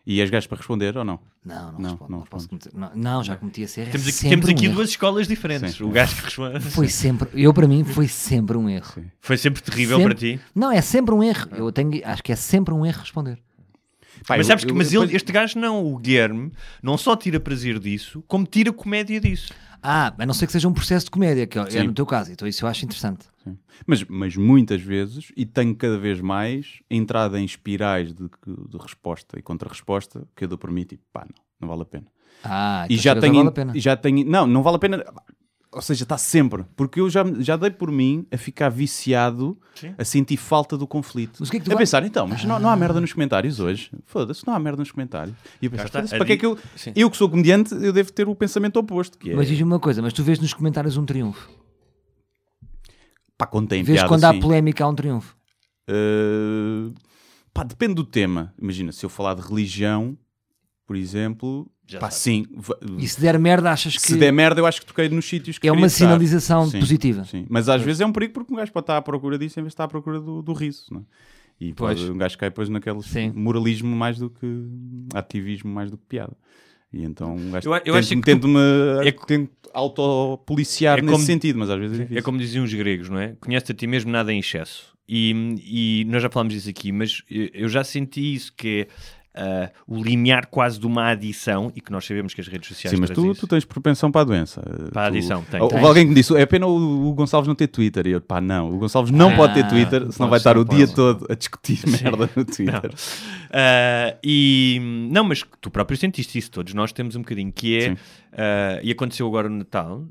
E 0.09 0.22
és 0.22 0.30
gajo 0.30 0.47
para 0.47 0.57
responder 0.59 0.95
ou 0.97 1.03
não? 1.03 1.20
Não, 1.43 1.72
não, 1.74 1.80
Não, 1.80 1.89
respondo, 1.89 2.11
não 2.11 2.20
não 2.20 2.26
posso 2.26 2.47
cometer- 2.47 2.72
não, 2.74 2.91
não, 2.95 3.22
já 3.24 3.36
cometi 3.36 3.61
esse 3.63 3.82
erro. 3.82 3.89
É 3.89 3.91
Temos 3.91 4.07
aqui, 4.07 4.15
sempre 4.15 4.30
temos 4.38 4.47
um 4.47 4.51
aqui 4.53 4.65
erro. 4.68 4.76
duas 4.76 4.89
escolas 4.89 5.28
diferentes. 5.28 5.76
Sim. 5.76 5.84
O 5.84 5.89
gajo 5.89 6.15
que 6.15 6.22
responde. 6.24 6.59
Foi 6.61 6.88
sempre, 6.88 7.30
eu 7.34 7.53
para 7.53 7.68
mim, 7.68 7.84
foi 7.84 8.07
sempre 8.07 8.55
um 8.57 8.70
erro. 8.70 9.03
Foi 9.20 9.38
sempre 9.38 9.61
terrível 9.61 9.97
Sempre- 9.97 10.15
para 10.15 10.20
ti. 10.20 10.39
Não, 10.55 10.72
é 10.72 10.80
sempre 10.80 11.13
um 11.13 11.22
erro. 11.22 11.49
Eu 11.53 11.70
tenho, 11.74 11.91
acho 12.05 12.24
que 12.24 12.32
é 12.32 12.38
sempre 12.38 12.74
um 12.74 12.86
erro 12.86 13.01
responder. 13.01 13.38
Pá, 14.26 14.38
mas 14.38 14.39
eu- 14.39 14.43
sabes 14.45 14.63
que 14.65 14.72
eu- 14.72 14.76
mas 14.76 14.93
eu- 14.93 15.03
ele- 15.03 15.15
este 15.15 15.32
gajo 15.32 15.59
não, 15.59 15.86
o 15.86 15.97
Guilherme, 15.97 16.51
não 16.82 16.97
só 16.97 17.15
tira 17.15 17.39
prazer 17.39 17.80
disso, 17.80 18.24
como 18.28 18.45
tira 18.45 18.72
comédia 18.72 19.20
disso. 19.20 19.53
Ah, 19.82 20.13
a 20.18 20.26
não 20.26 20.34
ser 20.34 20.47
que 20.47 20.51
seja 20.51 20.68
um 20.68 20.74
processo 20.74 21.05
de 21.05 21.11
comédia, 21.11 21.45
que 21.45 21.57
é- 21.57 21.61
é 21.61 21.70
Sim. 21.70 21.84
no 21.88 21.93
teu 21.93 22.05
caso. 22.05 22.32
Então 22.32 22.47
isso 22.47 22.65
eu 22.65 22.70
acho 22.70 22.84
interessante. 22.84 23.26
Mas, 23.86 24.03
mas 24.05 24.36
muitas 24.36 24.82
vezes, 24.82 25.32
e 25.38 25.45
tenho 25.45 25.74
cada 25.76 25.97
vez 25.97 26.20
mais, 26.20 26.80
entrada 26.89 27.39
em 27.39 27.45
espirais 27.45 28.13
de, 28.13 28.24
de 28.45 28.78
resposta 28.78 29.39
e 29.39 29.41
contra-resposta, 29.41 30.28
que 30.36 30.43
eu 30.43 30.47
dou 30.49 30.57
por 30.57 30.72
mim, 30.72 30.84
tipo, 30.84 31.03
pá, 31.13 31.26
não, 31.26 31.36
não 31.61 31.68
vale 31.70 31.84
a 31.84 31.86
pena. 31.86 32.07
Ah, 32.43 32.86
e 32.89 32.93
então 32.95 33.03
já 33.03 33.11
chegas 33.11 33.18
a 33.18 33.22
tenho, 33.22 33.36
vale 33.36 33.47
a 33.47 33.51
pena. 33.51 33.74
e 33.76 33.80
já 33.80 33.95
tenho, 33.95 34.26
não, 34.30 34.45
não 34.47 34.61
vale 34.63 34.76
a 34.76 34.80
pena. 34.80 35.05
Ou 35.78 35.82
seja, 35.84 36.03
está 36.03 36.17
sempre, 36.17 36.65
porque 36.75 36.99
eu 36.99 37.07
já, 37.09 37.23
já 37.39 37.55
dei 37.55 37.69
por 37.69 37.91
mim 37.91 38.25
a 38.32 38.38
ficar 38.38 38.67
viciado, 38.69 39.55
a 39.97 40.03
sentir 40.03 40.36
falta 40.36 40.75
do 40.75 40.88
conflito. 40.88 41.38
Mas 41.39 41.49
o 41.49 41.51
que 41.51 41.57
é 41.57 41.59
que 41.59 41.65
tu 41.65 41.69
a 41.71 41.75
vai- 41.75 41.82
pensar, 41.84 42.03
então, 42.03 42.25
mas 42.28 42.43
não, 42.43 42.57
não 42.59 42.67
há 42.69 42.75
merda 42.75 42.99
nos 42.99 43.13
comentários 43.13 43.59
hoje. 43.59 43.91
Foda-se, 44.05 44.45
não 44.47 44.55
há 44.55 44.59
merda 44.59 44.80
nos 44.80 44.91
comentários. 44.91 45.36
E 45.61 45.65
eu 45.65 45.71
pensar, 45.71 45.86
está, 45.86 45.99
foda-se, 45.99 46.17
para 46.17 46.25
que 46.25 46.34
é 46.34 46.38
que 46.38 46.45
eu, 46.47 46.57
Sim. 46.75 46.93
eu 46.95 47.09
que 47.11 47.15
sou 47.15 47.30
comediante, 47.30 47.73
eu 47.75 47.93
devo 47.93 48.11
ter 48.11 48.28
o 48.28 48.34
pensamento 48.36 48.78
oposto, 48.78 49.17
que 49.19 49.30
é, 49.32 49.36
Mas 49.36 49.47
diz-me 49.47 49.63
uma 49.65 49.80
coisa, 49.80 50.01
mas 50.01 50.13
tu 50.13 50.23
vês 50.23 50.39
nos 50.39 50.51
comentários 50.53 50.97
um 50.97 51.05
triunfo. 51.05 51.47
pá, 53.38 53.45
quando 53.45 53.67
tem 53.67 53.84
Vês 53.84 53.97
piada, 53.97 54.07
quando 54.09 54.23
há 54.23 54.34
sim. 54.34 54.39
polémica 54.39 54.84
há 54.84 54.88
um 54.88 54.95
triunfo. 54.95 55.38
Uh, 55.89 56.93
pá, 57.53 57.63
depende 57.63 57.93
do 57.93 58.03
tema. 58.03 58.53
Imagina, 58.59 58.91
se 58.91 59.05
eu 59.05 59.09
falar 59.09 59.36
de 59.36 59.41
religião, 59.41 60.17
por 60.86 60.95
exemplo, 60.95 61.69
Já 61.88 62.00
pá, 62.00 62.12
sim. 62.12 62.46
E 62.98 63.08
se 63.08 63.20
der 63.22 63.40
merda, 63.40 63.72
achas 63.72 63.96
que 63.96 64.02
Se 64.02 64.18
der 64.18 64.32
merda, 64.34 64.60
eu 64.60 64.66
acho 64.66 64.82
que 64.82 64.86
toquei 64.88 65.08
nos 65.08 65.26
sítios 65.26 65.58
que 65.58 65.68
é 65.68 65.72
uma 65.72 65.88
estar. 65.88 66.00
sinalização 66.00 66.70
Sim, 66.70 66.80
positiva? 66.80 67.24
Sim. 67.24 67.46
Mas 67.50 67.70
às 67.70 67.82
vezes 67.82 68.02
é 68.02 68.06
um 68.06 68.12
perigo 68.12 68.34
porque 68.34 68.54
um 68.54 68.58
gajo 68.58 68.72
pode 68.74 68.84
estar 68.84 68.98
à 68.98 69.02
procura 69.02 69.38
disso 69.38 69.60
em 69.60 69.64
vez 69.64 69.70
de 69.72 69.74
estar 69.76 69.86
à 69.86 69.88
procura 69.88 70.20
do, 70.20 70.42
do 70.42 70.52
riso. 70.54 70.84
Não 70.92 71.00
é? 71.00 71.04
E 71.60 71.74
pode, 71.74 72.02
Pois. 72.02 72.10
um 72.12 72.18
gajo 72.18 72.38
cai 72.38 72.50
depois 72.50 72.68
naquele 72.70 73.02
Sim. 73.02 73.32
moralismo 73.34 73.96
mais 73.96 74.20
do 74.20 74.30
que 74.30 74.46
ativismo 75.14 75.72
mais 75.72 75.90
do 75.90 75.98
que 75.98 76.06
piada. 76.06 76.34
E 76.94 77.04
então 77.04 77.36
um 77.36 77.52
gajo 77.52 77.68
Eu 77.70 77.74
eu 77.74 77.80
tento- 77.82 77.96
acho 77.96 78.10
que 78.10 78.16
tu- 78.16 78.22
tento-me 78.26 78.60
é- 79.06 79.12
tento 79.26 79.52
autopoliciar 79.74 81.00
É 81.00 81.02
nesse 81.02 81.14
como- 81.14 81.26
sentido, 81.26 81.60
mas 81.60 81.70
às 81.70 81.80
vezes 81.80 81.96
é 81.98 82.02
difícil. 82.02 82.20
É 82.20 82.22
como 82.22 82.38
diziam 82.38 82.64
os 82.64 82.74
gregos, 82.74 83.10
não 83.10 83.20
é? 83.20 83.36
Conhece-te 83.40 83.72
a 83.72 83.76
ti 83.76 83.88
mesmo, 83.88 84.12
nada 84.12 84.32
em 84.32 84.40
excesso. 84.40 84.96
E, 85.10 86.02
e 86.02 86.06
nós 86.10 86.22
já 86.22 86.30
falámos 86.30 86.54
disso 86.54 86.70
aqui, 86.70 86.92
mas 86.92 87.22
eu 87.30 87.50
eu 87.54 87.70
já 87.70 87.82
senti 87.84 88.34
isso, 88.36 88.52
que 88.56 88.82
é 88.82 88.88
ah, 89.38 89.70
o 89.88 90.02
limiar 90.04 90.48
quase 90.48 90.80
de 90.80 90.88
uma 90.88 91.10
adição, 91.10 91.72
e 91.76 91.80
que 91.82 91.92
nós 91.92 92.06
sabemos 92.06 92.34
que 92.34 92.42
as 92.42 92.48
redes 92.48 92.68
sociais 92.68 92.94
Sim, 92.94 93.00
mas 93.00 93.10
tu, 93.12 93.34
tu 93.36 93.48
tens 93.48 93.64
propensão 93.64 94.12
para 94.12 94.22
a 94.22 94.24
doença. 94.24 94.62
Para 94.92 95.04
a 95.08 95.10
Tu- 95.12 95.16
adição, 95.18 95.44
tem. 95.44 95.62
Houve 95.62 95.78
alguém 95.78 96.04
que 96.06 96.10
me 96.10 96.16
disse: 96.16 96.36
é 96.36 96.46
pena 96.46 96.66
o, 96.68 97.08
o 97.10 97.14
Gonçalves 97.14 97.48
não 97.48 97.56
ter 97.56 97.68
Twitter. 97.68 98.08
E 98.08 98.12
eu, 98.12 98.22
pá, 98.22 98.42
não, 98.42 98.70
o 98.72 98.78
Gonçalves 98.78 99.12
não 99.12 99.30
Ah, 99.32 99.36
pode 99.36 99.54
ter 99.54 99.68
Twitter, 99.68 100.04
não 100.06 100.12
senão 100.12 100.30
vai 100.30 100.38
estar 100.40 100.56
não 100.56 100.62
o 100.62 100.66
dia 100.66 100.88
todo 100.88 101.26
a 101.30 101.36
discutir 101.36 101.80
merda 101.88 102.30
no 102.36 102.44
Twitter. 102.46 102.92
Ah, 103.52 104.16
e 104.24 104.80
não, 105.12 105.24
mas 105.24 105.44
tu 105.62 105.70
próprio 105.70 105.98
sentiste 105.98 106.38
isso, 106.38 106.52
todos 106.52 106.74
nós 106.74 106.92
temos 106.92 107.16
um 107.16 107.20
bocadinho, 107.22 107.52
que 107.52 107.78
é 107.78 107.82
Sim. 107.92 107.98
ah, 108.34 108.80
e 108.84 108.92
aconteceu 108.92 109.28
agora 109.28 109.48
no 109.50 109.58
Natal, 109.58 110.04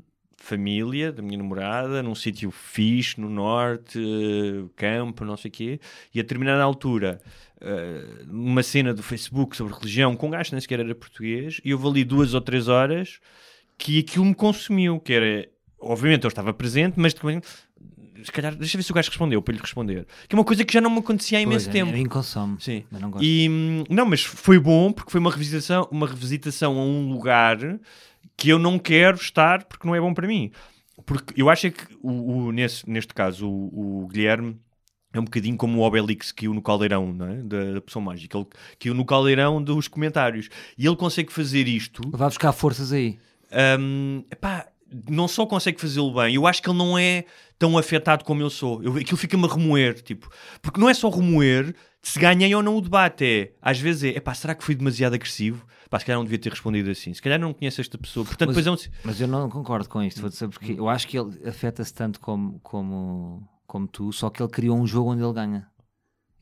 família 0.47 1.11
da 1.11 1.21
minha 1.21 1.37
namorada, 1.37 2.01
num 2.01 2.15
sítio 2.15 2.49
fixe 2.51 3.19
no 3.19 3.29
norte, 3.29 3.99
eh, 3.99 4.69
campo, 4.75 5.25
não 5.25 5.35
sei 5.35 5.49
o 5.49 5.51
quê, 5.51 5.79
e 6.13 6.19
a 6.19 6.23
determinada 6.23 6.63
altura, 6.63 7.19
numa 8.27 8.61
cena 8.61 8.93
do 8.93 9.01
Facebook 9.01 9.57
sobre 9.57 9.73
religião, 9.73 10.15
com 10.15 10.27
um 10.27 10.29
gajo 10.29 10.49
que 10.49 10.53
nem 10.53 10.61
sequer 10.61 10.79
era 10.79 10.93
português, 10.93 11.59
e 11.65 11.73
houve 11.73 11.87
ali 11.87 12.03
duas 12.03 12.35
ou 12.35 12.41
três 12.41 12.67
horas 12.67 13.19
que 13.77 13.99
aquilo 13.99 14.25
me 14.25 14.35
consumiu, 14.35 14.99
que 14.99 15.11
era, 15.11 15.49
obviamente 15.79 16.23
eu 16.23 16.27
estava 16.27 16.53
presente, 16.53 16.93
mas 16.97 17.13
se 18.23 18.31
calhar, 18.31 18.55
deixa 18.55 18.75
eu 18.75 18.79
ver 18.79 18.83
se 18.83 18.91
o 18.91 18.95
gajo 18.95 19.09
respondeu 19.09 19.41
para 19.41 19.53
lhe 19.53 19.61
responder. 19.61 20.05
Que 20.27 20.35
é 20.35 20.37
uma 20.37 20.43
coisa 20.43 20.65
que 20.65 20.73
já 20.73 20.81
não 20.81 20.89
me 20.89 20.99
acontecia 20.99 21.37
há 21.37 21.41
imenso 21.41 21.65
Pois, 21.65 21.75
é, 21.75 21.85
tempo. 21.85 22.09
Consome, 22.09 22.57
Sim. 22.59 22.83
mas 22.91 23.01
não 23.01 23.11
gosto. 23.11 23.23
E 23.23 23.47
hum, 23.49 23.83
não, 23.89 24.05
mas 24.05 24.23
foi 24.23 24.59
bom 24.59 24.91
porque 24.91 25.11
foi 25.11 25.19
uma 25.19 25.31
revisitação, 25.31 25.87
uma 25.91 26.07
revisitação 26.07 26.77
a 26.77 26.83
um 26.83 27.11
lugar 27.11 27.57
que 28.37 28.49
eu 28.49 28.59
não 28.59 28.77
quero 28.79 29.17
estar 29.17 29.65
porque 29.65 29.87
não 29.87 29.95
é 29.95 29.99
bom 29.99 30.13
para 30.13 30.27
mim. 30.27 30.51
porque 31.05 31.33
eu 31.41 31.49
acho 31.49 31.67
é 31.67 31.71
que 31.71 31.83
o, 32.01 32.45
o- 32.47 32.51
nesse, 32.51 32.87
neste 32.89 33.13
caso 33.13 33.49
o, 33.49 34.03
o 34.03 34.07
Guilherme 34.07 34.57
é 35.13 35.19
um 35.19 35.23
bocadinho 35.23 35.57
como 35.57 35.79
o 35.79 35.83
Obelix 35.83 36.31
que 36.31 36.41
caiu 36.41 36.53
no 36.53 36.61
caldeirão 36.61 37.15
é? 37.29 37.35
da, 37.43 37.73
da 37.73 37.81
pessoa 37.81 38.03
mágica. 38.03 38.37
Ele 38.37 38.47
caiu 38.79 38.93
no 38.93 39.05
caldeirão 39.05 39.61
dos 39.63 39.87
comentários. 39.87 40.49
E 40.77 40.85
ele 40.85 40.95
consegue 40.95 41.31
fazer 41.33 41.67
isto. 41.67 42.01
Vai 42.11 42.27
buscar 42.27 42.51
forças 42.51 42.91
aí. 42.91 43.17
hum, 43.79 44.23
epá, 44.31 44.67
não 45.09 45.27
só 45.27 45.45
consegue 45.45 45.81
fazê-lo 45.81 46.13
bem, 46.13 46.35
eu 46.35 46.45
acho 46.45 46.61
que 46.61 46.69
ele 46.69 46.77
não 46.77 46.97
é 46.97 47.25
tão 47.57 47.77
afetado 47.77 48.23
como 48.23 48.41
eu 48.41 48.49
sou. 48.49 48.83
Eu, 48.83 48.95
aquilo 48.97 49.17
fica-me 49.17 49.45
a 49.45 49.53
remoer, 49.53 50.01
tipo, 50.01 50.29
porque 50.61 50.79
não 50.79 50.89
é 50.89 50.93
só 50.93 51.09
remoer 51.09 51.73
se 52.07 52.19
ganhei 52.19 52.53
ou 52.55 52.63
não 52.63 52.77
o 52.77 52.81
debate, 52.81 53.25
é 53.25 53.51
às 53.61 53.79
vezes 53.79 54.03
é, 54.03 54.17
epá, 54.17 54.33
será 54.33 54.55
que 54.55 54.63
fui 54.63 54.75
demasiado 54.75 55.13
agressivo? 55.13 55.65
Pá, 55.89 55.99
se 55.99 56.05
calhar 56.05 56.17
não 56.17 56.23
devia 56.23 56.39
ter 56.39 56.49
respondido 56.49 56.89
assim, 56.89 57.13
se 57.13 57.21
calhar 57.21 57.39
não 57.39 57.53
conheço 57.53 57.81
esta 57.81 57.97
pessoa, 57.97 58.25
portanto, 58.25 58.47
Mas, 58.53 58.57
depois 58.63 58.81
é 58.81 58.87
um. 58.87 58.91
mas 59.03 59.21
eu 59.21 59.27
não 59.27 59.49
concordo 59.49 59.89
com 59.89 60.01
isto, 60.01 60.21
vou 60.21 60.29
dizer 60.29 60.47
porque 60.47 60.73
eu 60.73 60.87
acho 60.87 61.07
que 61.07 61.17
ele 61.17 61.37
afeta-se 61.47 61.93
tanto 61.93 62.19
como, 62.19 62.59
como, 62.61 63.47
como 63.65 63.87
tu, 63.87 64.11
só 64.13 64.29
que 64.29 64.41
ele 64.41 64.49
criou 64.49 64.77
um 64.77 64.87
jogo 64.87 65.11
onde 65.11 65.21
ele 65.23 65.33
ganha. 65.33 65.67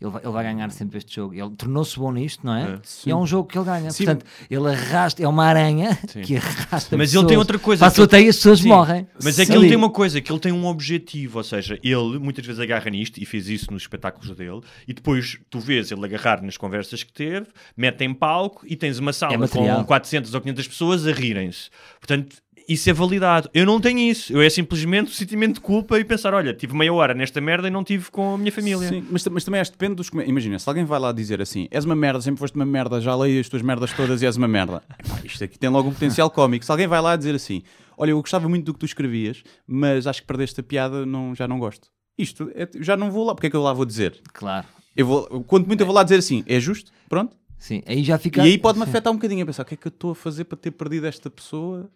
Ele 0.06 0.12
vai, 0.14 0.22
ele 0.24 0.32
vai 0.32 0.44
ganhar 0.44 0.72
sempre 0.72 0.98
este 0.98 1.16
jogo. 1.16 1.34
Ele 1.34 1.50
tornou-se 1.58 1.98
bom 1.98 2.12
nisto, 2.12 2.46
não 2.46 2.54
é? 2.56 2.74
É. 2.74 2.80
e 3.08 3.12
é 3.12 3.16
um 3.16 3.26
jogo 3.26 3.50
que 3.50 3.58
ele 3.58 3.66
ganha. 3.66 3.90
Sim. 3.92 4.06
Portanto, 4.06 4.26
ele 4.50 4.68
arrasta, 4.70 5.24
é 5.24 5.28
uma 5.28 5.46
aranha 5.46 5.98
Sim. 6.08 6.22
que 6.22 6.38
arrasta 6.38 6.96
Mas 6.98 7.10
pessoas. 7.10 7.14
ele 7.16 7.28
tem 7.28 7.38
outra 7.38 7.58
coisa. 7.60 7.84
Passa 7.86 8.02
ele- 8.02 8.08
teia 8.08 8.26
e 8.26 8.30
as 8.30 8.36
pessoas 8.36 8.60
Sim, 8.60 8.68
morrem. 8.70 9.08
Mas 9.24 9.40
é 9.40 9.46
que 9.46 9.52
ele 9.52 9.68
tem 9.68 9.78
uma 9.78 9.90
coisa, 9.90 10.22
que 10.22 10.32
ele 10.32 10.40
tem 10.40 10.52
um 10.52 10.66
objetivo, 10.66 11.38
ou 11.40 11.44
seja, 11.44 11.80
ele 11.84 12.20
muitas 12.20 12.46
vezes 12.46 12.60
agarra 12.62 12.90
nisto 12.90 13.18
e 13.22 13.26
fez 13.26 13.48
isso 13.50 13.72
nos 13.74 13.84
espetáculos 13.84 14.36
dele, 14.36 14.62
e 14.88 14.94
depois 14.94 15.38
tu 15.50 15.60
vês 15.60 15.92
ele 15.92 16.06
agarrar 16.06 16.42
nas 16.44 16.58
conversas 16.58 17.02
que 17.04 17.12
teve, 17.12 17.48
mete 17.76 18.04
em 18.04 18.14
palco 18.14 18.64
e 18.68 18.76
tens 18.76 19.00
uma 19.00 19.10
É 19.10 19.14
sala 19.14 19.38
material. 19.38 19.80
com 19.80 19.86
400 19.86 20.34
ou 20.34 20.42
500 20.42 20.68
pessoas 20.68 21.08
a 21.08 21.12
rirem-se. 21.12 21.70
Portanto, 22.00 22.36
isso 22.68 22.90
é 22.90 22.94
validado. 22.94 23.50
Eu 23.54 23.66
não 23.66 23.80
tenho 23.80 24.00
isso. 24.00 24.34
Eu 24.34 24.42
é 24.42 24.50
simplesmente 24.50 25.12
o 25.12 25.14
sentimento 25.14 25.56
de 25.56 25.60
culpa 25.62 26.00
e 26.00 26.04
pensar, 26.04 26.34
olha, 26.34 26.54
tive 26.54 26.76
meia 26.76 26.94
hora 26.94 27.14
nesta 27.14 27.40
merda 27.40 27.68
e 27.68 27.72
não 27.72 27.84
tive 27.84 28.10
com 28.10 28.34
a 28.36 28.38
minha 28.38 28.52
família. 28.52 28.88
Sim, 28.88 29.06
mas, 29.10 29.26
mas 29.28 29.44
também 29.44 29.62
acho 29.62 29.72
que 29.72 29.78
depende 29.78 29.96
dos 29.96 30.10
comentários. 30.10 30.32
Imagina, 30.32 30.60
se 30.60 30.68
alguém 30.68 30.84
vai 30.86 31.00
lá 31.00 31.12
dizer 31.12 31.42
assim: 31.42 31.68
és 31.72 31.86
uma 31.86 31.96
merda, 31.96 32.22
sempre 32.22 32.40
foste 32.40 32.56
uma 32.56 32.66
merda, 32.66 33.00
já 33.00 33.16
leio 33.16 33.40
as 33.40 33.48
tuas 33.50 33.62
merdas 33.62 33.94
todas 33.94 34.22
e 34.22 34.26
és 34.26 34.36
uma 34.36 34.48
merda. 34.48 34.82
Epá, 35.00 35.20
isto 35.24 35.44
aqui 35.44 35.60
tem 35.60 35.70
logo 35.70 35.90
um 35.90 35.94
potencial 35.94 36.30
cómico. 36.30 36.66
Se 36.66 36.72
alguém 36.72 36.88
vai 36.88 37.02
lá 37.02 37.16
dizer 37.16 37.36
assim: 37.36 37.62
olha, 37.98 38.12
eu 38.12 38.20
gostava 38.22 38.50
muito 38.50 38.66
do 38.66 38.74
que 38.74 38.80
tu 38.80 38.86
escrevias, 38.86 39.44
mas 39.68 40.08
acho 40.08 40.22
que 40.22 40.28
perdeste 40.28 40.60
a 40.60 40.64
piada, 40.64 41.06
não, 41.06 41.36
já 41.36 41.48
não 41.48 41.60
gosto. 41.60 41.90
Isto, 42.18 42.50
é- 42.56 42.70
já 42.80 42.96
não 42.98 43.12
vou 43.12 43.26
lá. 43.26 43.36
Porque 43.36 43.48
é 43.48 43.50
que 43.50 43.56
eu 43.56 43.62
lá 43.62 43.74
vou 43.74 43.86
dizer? 43.86 44.22
Claro. 44.34 44.66
Eu 44.96 45.06
vou, 45.06 45.44
quando 45.44 45.68
muito 45.68 45.82
eu 45.82 45.86
vou 45.86 45.94
lá 45.96 46.04
dizer 46.04 46.18
assim: 46.18 46.44
é 46.48 46.60
justo? 46.60 46.92
Pronto. 47.10 47.36
Sim, 47.58 47.82
aí 47.86 48.04
já 48.04 48.18
fica. 48.18 48.42
E 48.42 48.52
aí 48.52 48.58
pode-me 48.58 48.84
afetar 48.84 49.12
um 49.12 49.16
bocadinho 49.16 49.44
a 49.44 49.46
pensar: 49.46 49.64
o 49.64 49.66
que 49.66 49.74
é 49.74 49.78
que 49.78 49.88
eu 49.88 49.90
estou 49.90 50.12
a 50.12 50.16
fazer 50.16 50.46
para 50.46 50.58
ter 50.58 50.72
perdido 50.72 51.06
esta 51.08 51.30
pessoa? 51.30 51.90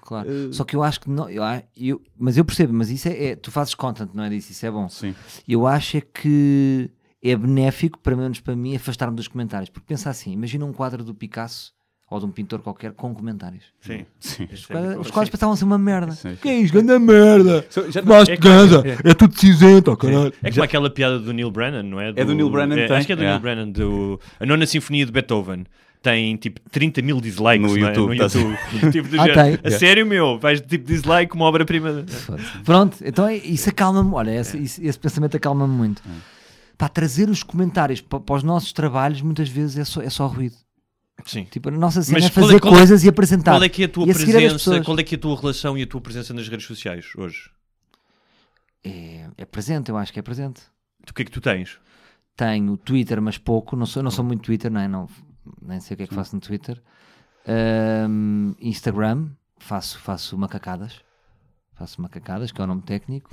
Claro. 0.00 0.28
Eh, 0.30 0.52
Só 0.52 0.64
que 0.64 0.74
eu 0.76 0.82
acho 0.82 1.00
que 1.00 1.10
não. 1.10 1.28
Eu, 1.28 1.42
eu- 1.76 2.00
mas 2.18 2.36
eu 2.36 2.44
percebo, 2.44 2.72
mas 2.72 2.90
isso 2.90 3.08
é, 3.08 3.24
é- 3.30 3.36
Tu 3.36 3.50
fazes 3.50 3.74
content, 3.74 4.10
não 4.14 4.24
é 4.24 4.28
disso? 4.30 4.52
Isso 4.52 4.64
é 4.64 4.70
bom. 4.70 4.88
Sim. 4.88 5.14
Eu 5.46 5.66
acho 5.66 5.96
é 5.96 6.00
que 6.00 6.90
é 7.22 7.34
benéfico, 7.36 7.98
para 7.98 8.16
menos 8.16 8.40
para 8.40 8.54
mim, 8.56 8.74
afastar-me 8.76 9.16
dos 9.16 9.28
comentários. 9.28 9.68
Porque 9.70 9.86
pensa 9.86 10.08
assim: 10.10 10.32
imagina 10.32 10.64
um 10.64 10.72
quadro 10.72 11.02
do 11.04 11.14
Picasso 11.14 11.72
ou 12.10 12.18
de 12.18 12.24
um 12.24 12.30
pintor 12.30 12.60
qualquer 12.62 12.92
com 12.92 13.14
comentários. 13.14 13.64
Sim. 13.80 14.06
Sim. 14.18 14.48
Os 14.50 14.64
quadros, 14.64 14.96
os 15.06 15.10
quadros 15.10 15.30
passavam 15.30 15.52
a 15.52 15.56
ser 15.58 15.64
uma 15.64 15.76
merda. 15.76 16.12
Sim. 16.12 16.36
Que 16.40 16.48
é 16.48 16.60
isto? 16.60 16.72
Grande 16.72 16.98
merda! 17.04 17.66
Já- 17.90 18.00
Mas 18.02 18.28
é 18.30 18.36
que- 18.38 19.08
É 19.08 19.14
tudo 19.14 19.38
cinzento, 19.38 19.90
oh, 19.90 19.96
caralho! 19.96 20.32
É 20.42 20.50
como 20.50 20.62
aquela 20.62 20.88
piada 20.88 21.18
do 21.18 21.34
Neil 21.34 21.50
Brennan, 21.50 21.82
não 21.82 22.00
é? 22.00 22.08
É 22.16 22.24
do 22.24 22.34
Neil 22.34 22.48
Brennan, 22.48 22.76
tem? 22.76 22.96
Acho 22.96 23.06
que 23.06 23.12
é 23.12 23.16
do 23.16 23.22
É. 23.24 23.26
Neil 23.28 23.40
Brennan, 23.40 23.68
do 23.68 24.18
A 24.40 24.46
Nona 24.46 24.64
Sinfonia 24.64 25.04
de 25.04 25.12
Beethoven. 25.12 25.66
Tem 26.10 26.36
tipo 26.36 26.60
30 26.70 27.02
mil 27.02 27.20
dislikes 27.20 27.70
No 27.70 27.76
é? 27.76 27.80
YouTube, 27.80 28.16
no 28.16 28.28
tá 28.28 28.38
YouTube. 28.38 28.56
tipo, 28.92 29.08
do 29.08 29.20
Ah, 29.20 29.26
género? 29.26 29.60
A 29.66 29.70
sério, 29.70 30.06
meu, 30.06 30.38
vais 30.38 30.60
tipo 30.60 30.86
dislike 30.86 31.34
uma 31.34 31.44
obra-prima. 31.44 32.04
Pronto, 32.64 32.96
então 33.04 33.26
é- 33.26 33.36
isso 33.36 33.68
acalma-me. 33.68 34.10
Olha, 34.14 34.30
esse, 34.40 34.56
esse- 34.56 34.86
esse 34.86 34.98
pensamento 34.98 35.36
acalma-me 35.36 35.74
muito. 35.74 36.02
Para 36.78 36.88
trazer 36.88 37.28
os 37.28 37.42
comentários 37.42 38.00
pa- 38.00 38.20
para, 38.20 38.36
os 38.36 38.42
nossos 38.42 38.72
trabalhos, 38.72 39.20
muitas 39.20 39.48
vezes 39.48 39.76
é 39.78 39.84
só, 39.84 40.00
é 40.00 40.08
só 40.08 40.26
ruído. 40.26 40.56
Sim. 41.26 41.44
Tipo, 41.50 41.68
a 41.68 41.72
nossa 41.72 42.00
cena 42.02 42.18
Mas 42.18 42.24
é 42.24 42.28
é- 42.28 42.30
fazer 42.30 42.56
é- 42.56 42.60
coisas 42.60 43.04
e 43.04 43.08
apresentar. 43.08 43.50
Qual 43.52 43.62
é 43.64 43.68
que 43.68 43.82
é 43.82 43.86
a 43.86 43.88
tua 43.88 44.06
a 44.06 44.10
é 44.10 44.14
presença, 44.14 44.80
qual 44.82 44.98
é 44.98 45.02
que 45.02 45.14
é 45.14 45.18
a 45.18 45.20
tua 45.20 45.38
relação 45.40 45.76
e 45.76 45.82
a 45.82 45.86
tua 45.86 46.00
presença 46.00 46.32
nas 46.32 46.48
redes 46.48 46.66
sociais 46.66 47.04
hoje? 47.16 47.50
É, 48.84 49.26
é 49.36 49.44
presente, 49.44 49.90
eu 49.90 49.96
acho 49.96 50.12
que 50.12 50.18
é 50.18 50.22
presente. 50.22 50.62
O 51.08 51.12
que 51.12 51.22
é 51.22 51.24
que 51.24 51.30
tu 51.30 51.40
tens? 51.40 51.78
Tenho 52.36 52.76
Twitter, 52.76 53.20
mas 53.20 53.36
pouco. 53.36 53.74
Não 53.76 53.84
sou, 53.84 54.02
não 54.02 54.10
sou 54.10 54.24
muito 54.24 54.42
Twitter, 54.44 54.70
não 54.70 54.80
é? 54.80 54.86
Não, 54.88 55.08
nem 55.62 55.80
sei 55.80 55.94
o 55.94 55.96
que 55.98 56.02
é 56.04 56.06
que 56.06 56.14
faço 56.14 56.34
no 56.34 56.40
Twitter. 56.40 56.80
Ahm, 57.46 58.52
Instagram, 58.60 59.28
faço, 59.58 59.98
faço 59.98 60.36
macacadas. 60.36 61.00
Faço 61.74 62.00
macacadas, 62.02 62.50
que 62.52 62.60
é 62.60 62.64
o 62.64 62.66
nome 62.66 62.82
técnico. 62.82 63.30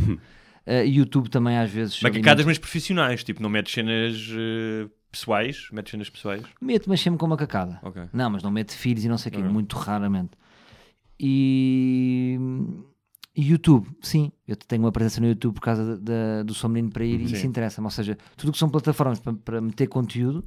Ah, 0.67 0.83
YouTube 0.83 1.29
também 1.29 1.57
às 1.57 1.69
vezes. 1.69 2.01
Macacadas, 2.01 2.27
alimento- 2.31 2.45
mas 2.47 2.57
profissionais, 2.59 3.23
tipo, 3.23 3.41
não 3.41 3.49
metes 3.49 3.73
cenas 3.73 4.29
eh, 4.31 4.87
pessoais, 5.11 5.67
metes 5.71 5.91
cenas 5.91 6.09
pessoais. 6.09 6.43
Meto, 6.61 6.87
mas 6.89 7.01
sempre 7.01 7.19
com 7.19 7.27
macacada. 7.27 7.79
Ok. 7.83 8.03
Não, 8.13 8.29
mas 8.29 8.41
não 8.43 8.51
meto 8.51 8.71
filhos 8.73 9.03
e 9.03 9.09
não 9.09 9.17
sei 9.17 9.31
o 9.31 9.35
quê, 9.35 9.41
muito 9.43 9.75
raramente. 9.77 10.31
E... 11.19 12.37
e 13.35 13.49
YouTube, 13.51 13.87
sim, 14.01 14.31
eu 14.47 14.55
tenho 14.55 14.83
uma 14.83 14.91
presença 14.91 15.19
no 15.21 15.27
YouTube 15.27 15.55
por 15.55 15.61
causa 15.61 15.97
da- 15.97 16.13
da- 16.37 16.43
do 16.43 16.53
Sou 16.53 16.69
Menino 16.69 16.91
para 16.91 17.03
ir 17.05 17.21
e 17.21 17.27
Sim. 17.29 17.35
isso 17.35 17.47
interessa-me. 17.47 17.85
Ou 17.85 17.91
seja, 17.91 18.17
tudo 18.37 18.51
que 18.51 18.57
são 18.57 18.69
plataformas 18.69 19.19
para, 19.19 19.33
para 19.33 19.61
meter 19.61 19.87
conteúdo 19.87 20.43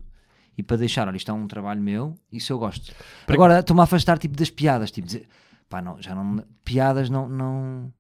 e 0.58 0.62
para 0.62 0.76
deixar, 0.76 1.06
olha, 1.06 1.16
isto 1.16 1.30
é 1.30 1.34
um 1.34 1.46
trabalho 1.46 1.80
meu, 1.80 2.18
isso 2.32 2.52
eu 2.52 2.58
gosto. 2.58 2.92
Agora, 3.28 3.60
estou-me 3.60 3.80
a 3.80 3.84
afastar 3.84 4.18
tipo, 4.18 4.36
das 4.36 4.50
piadas, 4.50 4.90
tipo, 4.90 5.06
dizer, 5.06 5.28
pá, 5.68 5.80
não, 5.80 6.02
já 6.02 6.14
não, 6.16 6.44
piadas 6.64 7.08
não, 7.08 7.28
não, 7.28 7.92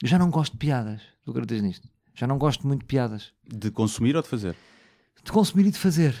eu 0.00 0.08
já 0.08 0.16
não 0.18 0.30
gosto 0.30 0.52
de 0.52 0.58
piadas, 0.58 1.02
tu 1.24 1.32
acreditas 1.32 1.62
nisto? 1.62 1.88
Já 2.14 2.28
não 2.28 2.38
gosto 2.38 2.64
muito 2.66 2.80
de 2.82 2.86
piadas, 2.86 3.32
De 3.44 3.72
consumir 3.72 4.14
ou 4.14 4.22
de 4.22 4.28
fazer? 4.28 4.54
de 5.24 5.32
consumir 5.32 5.66
e 5.66 5.70
de 5.70 5.78
fazer. 5.78 6.14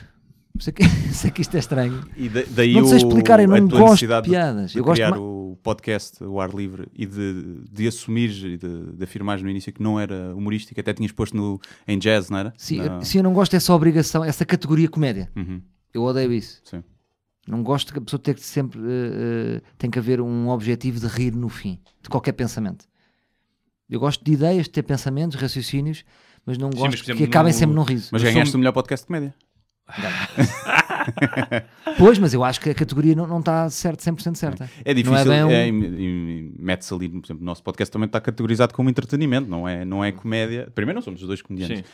Sei 1.12 1.30
que, 1.32 1.42
isto 1.42 1.56
é 1.56 1.58
estranho. 1.58 2.04
E 2.16 2.28
da- 2.28 2.44
daí 2.48 2.74
Não 2.74 2.84
sei 2.86 2.98
explicar, 2.98 3.40
eu 3.40 3.48
não 3.48 3.66
gosto 3.66 4.06
de 4.06 4.22
piadas. 4.22 4.70
De 4.70 4.78
Eu 4.78 4.84
gosto 4.84 4.94
criar 5.02 5.18
o 5.18 5.58
podcast, 5.62 6.22
o 6.22 6.40
ar 6.40 6.50
livre 6.54 6.86
e 6.94 7.04
de, 7.06 7.60
de 7.72 7.88
assumir 7.88 8.30
e 8.30 8.56
de, 8.56 8.92
de 8.92 9.02
afirmar 9.04 9.40
no 9.40 9.50
início 9.50 9.72
que 9.72 9.82
não 9.82 9.98
era 9.98 10.32
humorístico, 10.34 10.78
até 10.78 10.92
tinhas 10.92 11.10
posto 11.10 11.36
no, 11.36 11.60
em 11.88 11.98
jazz, 11.98 12.30
não 12.30 12.38
era? 12.38 12.54
Sim, 12.56 12.76
Na- 12.78 12.84
eu, 12.84 13.02
sim, 13.02 13.18
eu 13.18 13.24
não 13.24 13.32
gosto 13.32 13.50
dessa 13.52 13.74
obrigação, 13.74 14.24
essa 14.24 14.44
categoria 14.44 14.88
comédia. 14.88 15.28
Uhum, 15.34 15.60
Eu 15.92 16.02
odeio 16.04 16.32
isso. 16.32 16.60
sim. 16.64 16.82
Não 17.48 17.62
gosto 17.62 17.92
que 17.92 17.98
a 17.98 18.02
pessoa 18.02 18.18
tenha 18.20 18.34
que 18.36 18.40
sempre. 18.40 18.78
eh, 18.80 19.56
eh, 19.58 19.60
tem 19.76 19.90
que 19.90 19.98
haver 19.98 20.18
um 20.20 20.48
objetivo 20.48 20.98
de 20.98 21.06
rir 21.08 21.34
no 21.34 21.48
fim, 21.50 21.78
de 22.00 22.08
qualquer 22.08 22.32
pensamento. 22.32 22.86
Eu 23.90 24.00
gosto 24.00 24.24
de 24.24 24.32
ideias, 24.32 24.64
de 24.64 24.70
ter 24.70 24.82
pensamentos, 24.82 25.38
raciocínios, 25.38 26.04
mas 26.46 26.56
não 26.56 26.70
Sim, 26.72 26.78
gosto 26.78 26.90
mas, 26.92 27.00
por 27.02 27.04
exemplo, 27.06 27.18
que 27.18 27.24
acabem 27.24 27.52
no- 27.52 27.58
sempre 27.58 27.74
num 27.76 27.82
riso. 27.82 28.08
Mas 28.12 28.22
ganhaste 28.22 28.50
sou- 28.52 28.56
o 28.56 28.60
melhor 28.60 28.72
podcast 28.72 29.02
de 29.04 29.08
comédia. 29.08 29.34
Pois, 31.98 32.18
mas 32.18 32.32
eu 32.34 32.42
acho 32.42 32.60
que 32.60 32.70
a 32.70 32.74
categoria 32.74 33.14
não, 33.14 33.26
não 33.26 33.40
está 33.40 33.68
certo, 33.70 34.00
100% 34.00 34.34
certa. 34.36 34.70
É 34.84 34.92
Não 34.94 35.02
difícil, 35.02 35.32
um- 35.32 35.50
é, 35.50 35.68
e- 35.68 35.70
e- 35.70 36.54
e 36.56 36.58
mete-se 36.58 36.92
ali, 36.94 37.08
por 37.08 37.24
exemplo, 37.24 37.42
o 37.42 37.44
nosso 37.44 37.62
podcast 37.62 37.92
também 37.92 38.06
está 38.06 38.20
categorizado 38.20 38.74
como 38.74 38.88
entretenimento, 38.90 39.48
não 39.48 39.68
é, 39.68 39.84
não 39.84 40.04
é 40.04 40.10
comédia. 40.12 40.70
Primeiro, 40.74 40.96
não 40.96 41.02
somos 41.02 41.20
os 41.22 41.28
dois 41.28 41.42
comediantes. 41.42 41.78
Sim. 41.78 41.84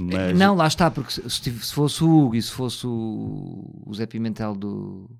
Mas, 0.00 0.38
Não, 0.38 0.54
lá 0.54 0.66
está, 0.68 0.88
porque 0.90 1.10
se, 1.12 1.28
se 1.28 1.72
fosse 1.74 2.04
o 2.04 2.08
Hugo 2.26 2.36
e 2.36 2.42
se 2.42 2.52
fosse 2.52 2.86
o, 2.86 3.82
o 3.86 3.92
Zé 3.94 4.06
Pimentel 4.06 4.54
do. 4.54 5.10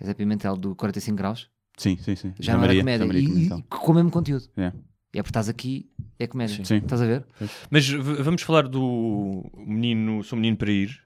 é 0.00 0.06
Zé 0.06 0.14
Pimentel 0.14 0.56
do 0.56 0.74
45 0.74 1.16
Graus, 1.16 1.50
Sim, 1.76 1.98
sim, 2.00 2.16
sim. 2.16 2.32
já 2.40 2.52
Da 2.52 2.58
não 2.58 2.64
era 2.64 2.72
Maria, 2.74 2.82
comédia. 2.82 2.98
da 3.00 3.06
Maria 3.06 3.28
E, 3.28 3.46
e 3.58 3.62
com 3.68 3.92
o 3.92 3.94
mesmo 3.94 4.10
conteúdo. 4.10 4.44
É. 4.56 4.68
É 5.12 5.22
porque 5.22 5.30
estás 5.30 5.48
aqui, 5.50 5.90
é 6.18 6.26
comédia. 6.26 6.64
Sim. 6.64 6.76
Estás 6.76 7.00
a 7.02 7.06
ver? 7.06 7.24
Mas 7.70 7.88
vamos 7.88 8.40
falar 8.42 8.68
do 8.68 9.44
menino, 9.56 10.22
sou 10.22 10.36
menino 10.38 10.56
para 10.56 10.70
ir. 10.70 11.05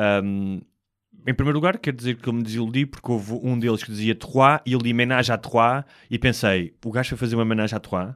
Ahm, 0.00 0.62
em 1.26 1.34
primeiro 1.34 1.58
lugar, 1.58 1.78
quero 1.78 1.96
dizer 1.96 2.16
que 2.16 2.26
eu 2.26 2.32
me 2.32 2.42
desiludi 2.42 2.86
porque 2.86 3.12
houve 3.12 3.34
um 3.42 3.58
deles 3.58 3.84
que 3.84 3.90
dizia 3.90 4.14
Trois 4.14 4.60
e 4.64 4.72
eu 4.72 4.78
li 4.78 4.94
Ménage 4.94 5.30
à 5.30 5.36
Trois 5.36 5.84
e 6.10 6.18
pensei, 6.18 6.74
o 6.82 6.90
gajo 6.90 7.10
vai 7.10 7.18
fazer 7.18 7.34
uma 7.34 7.44
Ménage 7.44 7.74
à 7.74 7.80
Trois? 7.80 8.14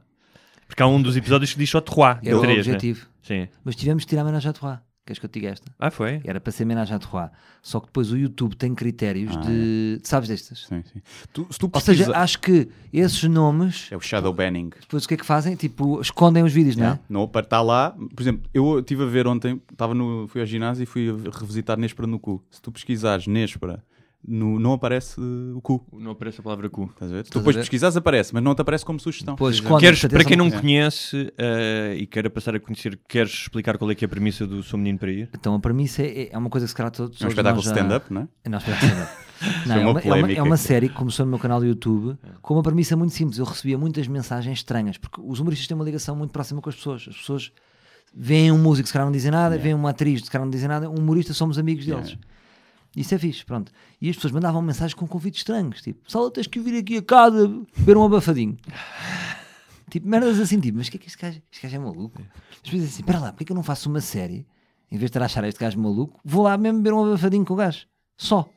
Porque 0.67 0.81
há 0.81 0.87
um 0.87 0.99
dos 0.99 1.15
episódios 1.15 1.53
que 1.53 1.59
diz 1.59 1.69
só 1.69 1.79
Trois. 1.79 2.17
Era 2.23 2.37
o 2.37 2.41
né? 2.41 2.53
objetivo. 2.53 3.07
Sim. 3.21 3.47
Mas 3.63 3.75
tivemos 3.75 4.03
de 4.03 4.09
tirar 4.09 4.23
a 4.23 4.25
Ménage 4.25 4.49
à 4.49 4.53
Trois. 4.53 4.79
Queres 5.05 5.19
que 5.19 5.25
eu 5.25 5.29
te 5.29 5.33
diga 5.39 5.51
esta? 5.51 5.71
Ah, 5.77 5.91
foi? 5.91 6.19
Era 6.25 6.39
para 6.39 6.51
ser 6.51 6.65
Ménage 6.65 6.91
à 6.91 6.97
Trois. 6.97 7.29
Só 7.61 7.79
que 7.79 7.85
depois 7.85 8.11
o 8.11 8.17
YouTube 8.17 8.55
tem 8.55 8.73
critérios 8.73 9.35
Ah, 9.37 9.41
de. 9.41 9.99
Sabes 10.03 10.27
destas? 10.29 10.65
Sim, 10.67 10.83
sim. 10.91 10.99
Tu- 11.31 11.45
se 11.51 11.59
tu 11.59 11.69
Ou 11.71 11.79
seja, 11.79 12.11
acho 12.17 12.39
que 12.39 12.67
esses 12.91 13.23
nomes, 13.25 13.87
É 13.91 13.95
o 13.95 13.99
shadow 13.99 14.33
banning. 14.33 14.71
depois 14.81 15.05
o 15.05 15.07
que 15.07 15.13
é 15.13 15.17
que 15.17 15.25
fazem? 15.25 15.55
Tipo, 15.55 16.01
escondem 16.01 16.41
os 16.43 16.51
vídeos, 16.51 16.75
não 16.75 16.83
é? 16.85 16.87
Yeah. 16.87 17.03
Não, 17.07 17.27
para 17.27 17.41
estar 17.45 17.61
lá, 17.61 17.91
por 18.15 18.19
exemplo, 18.23 18.49
eu 18.51 18.79
estive 18.79 19.03
a 19.03 19.05
ver 19.05 19.27
ontem, 19.27 19.61
estava 19.71 19.93
no, 19.93 20.27
fui 20.27 20.41
ao 20.41 20.47
ginásio 20.47 20.81
e 20.81 20.85
fui 20.87 21.07
a 21.09 21.37
revisitar 21.37 21.77
Nespera 21.77 22.07
no 22.07 22.17
cu. 22.17 22.43
Se 22.49 22.59
tu 22.59 22.71
pesquisares 22.71 23.27
Nespera, 23.27 23.83
no, 24.27 24.59
não 24.59 24.73
aparece 24.73 25.19
uh, 25.19 25.57
o 25.57 25.61
cu. 25.61 25.85
Não 25.93 26.11
aparece 26.11 26.39
a 26.39 26.43
palavra 26.43 26.69
cu. 26.69 26.85
Estás 26.85 27.11
a 27.11 27.15
ver? 27.15 27.25
Se 27.25 27.31
tu 27.31 27.39
depois 27.39 27.55
ver? 27.55 27.61
pesquisares, 27.61 27.95
aparece, 27.95 28.33
mas 28.33 28.43
não 28.43 28.55
te 28.55 28.61
aparece 28.61 28.85
como 28.85 28.99
sugestão. 28.99 29.35
Depois 29.35 29.55
escondem. 29.55 29.79
Queres, 29.79 30.05
para 30.05 30.23
quem 30.23 30.33
é 30.33 30.37
não 30.37 30.49
conhece 30.49 31.31
eh, 31.37 31.95
e 31.97 32.07
queira 32.07 32.29
passar 32.29 32.55
a 32.55 32.59
conhecer, 32.59 32.99
queres 33.07 33.31
explicar 33.31 33.77
qual 33.77 33.89
é 33.91 33.95
que 33.95 34.03
é 34.03 34.07
a 34.07 34.09
premissa 34.09 34.45
do 34.47 34.63
Sou 34.63 34.77
Menino 34.79 34.97
para 34.97 35.11
ir? 35.11 35.29
Então 35.33 35.53
a 35.53 35.59
premissa 35.59 36.01
é, 36.01 36.29
é 36.31 36.37
uma 36.37 36.49
coisa 36.49 36.65
que 36.65 36.69
se 36.71 36.75
calhar 36.75 36.91
todos 36.91 37.21
É 37.21 37.25
um 37.25 37.29
espetáculo 37.29 37.61
já- 37.61 37.71
stand-up, 37.71 38.13
não 38.13 38.21
é? 38.21 38.27
É, 38.43 38.49
não, 38.49 38.57
espetáculo 38.57 38.91
stand-up. 38.91 39.25
Não, 39.67 39.75
Foi 39.75 39.75
é, 39.75 39.79
uma 39.79 39.81
é, 39.81 39.91
uma, 39.91 40.01
polémica 40.01 40.39
é 40.39 40.43
uma 40.43 40.57
série 40.57 40.87
que 40.87 40.95
começou 40.95 41.25
no 41.25 41.29
meu 41.31 41.39
canal 41.39 41.59
do 41.59 41.65
YouTube 41.65 42.17
com 42.41 42.53
uma 42.53 42.63
premissa 42.63 42.95
muito 42.95 43.13
simples. 43.13 43.37
Eu 43.37 43.43
recebia 43.43 43.77
muitas 43.77 44.07
mensagens 44.07 44.59
estranhas, 44.59 44.97
porque 44.97 45.19
os 45.21 45.41
humoristas 45.41 45.67
têm 45.67 45.75
uma 45.75 45.83
ligação 45.83 46.15
muito 46.15 46.31
próxima 46.31 46.61
com 46.61 46.69
as 46.69 46.75
pessoas. 46.75 47.05
As 47.09 47.17
pessoas 47.17 47.51
veem 48.15 48.49
um 48.51 48.57
músico, 48.57 48.87
se 48.87 48.93
calhar 48.93 49.05
não 49.05 49.11
dizem 49.11 49.31
nada, 49.31 49.57
veem 49.57 49.75
uma 49.75 49.89
atriz, 49.89 50.21
se 50.21 50.31
calhar 50.31 50.45
não 50.45 50.49
dizem 50.51 50.69
nada, 50.69 50.89
um 50.89 50.95
humorista, 50.95 51.33
somos 51.33 51.59
amigos 51.59 51.85
deles. 51.85 52.17
Isso 52.95 53.13
é 53.13 53.17
fixe, 53.17 53.43
pronto. 53.43 53.71
E 54.01 54.09
as 54.09 54.15
pessoas 54.15 54.31
mandavam 54.31 54.61
mensagens 54.61 54.93
com 54.93 55.07
convites 55.07 55.41
estranhos, 55.41 55.81
tipo, 55.81 56.09
Sala, 56.09 56.31
tens 56.31 56.47
que 56.47 56.59
vir 56.59 56.79
aqui 56.79 56.97
a 56.97 57.01
casa 57.01 57.47
beber 57.77 57.97
um 57.97 58.05
abafadinho. 58.05 58.57
tipo, 59.89 60.07
merdas 60.07 60.39
assim, 60.39 60.59
tipo, 60.59 60.77
mas 60.77 60.87
o 60.87 60.91
que 60.91 60.97
é 60.97 60.99
que 60.99 61.07
este 61.07 61.17
gajo, 61.17 61.41
este 61.51 61.63
gajo 61.63 61.75
é 61.75 61.79
maluco? 61.79 62.21
As 62.21 62.59
pessoas 62.59 62.81
dizem 62.81 62.87
assim, 62.87 63.01
espera 63.01 63.19
lá, 63.19 63.31
porque 63.31 63.43
é 63.43 63.45
que 63.45 63.51
eu 63.51 63.55
não 63.55 63.63
faço 63.63 63.89
uma 63.89 64.01
série, 64.01 64.47
em 64.89 64.97
vez 64.97 65.01
de 65.01 65.05
estar 65.05 65.21
a 65.21 65.25
achar 65.25 65.43
este 65.43 65.59
gajo 65.59 65.79
maluco, 65.79 66.19
vou 66.23 66.43
lá 66.43 66.57
mesmo 66.57 66.79
beber 66.79 66.93
um 66.93 67.05
abafadinho 67.05 67.43
com 67.43 67.53
o 67.53 67.57
gajo, 67.57 67.85
só. 68.17 68.49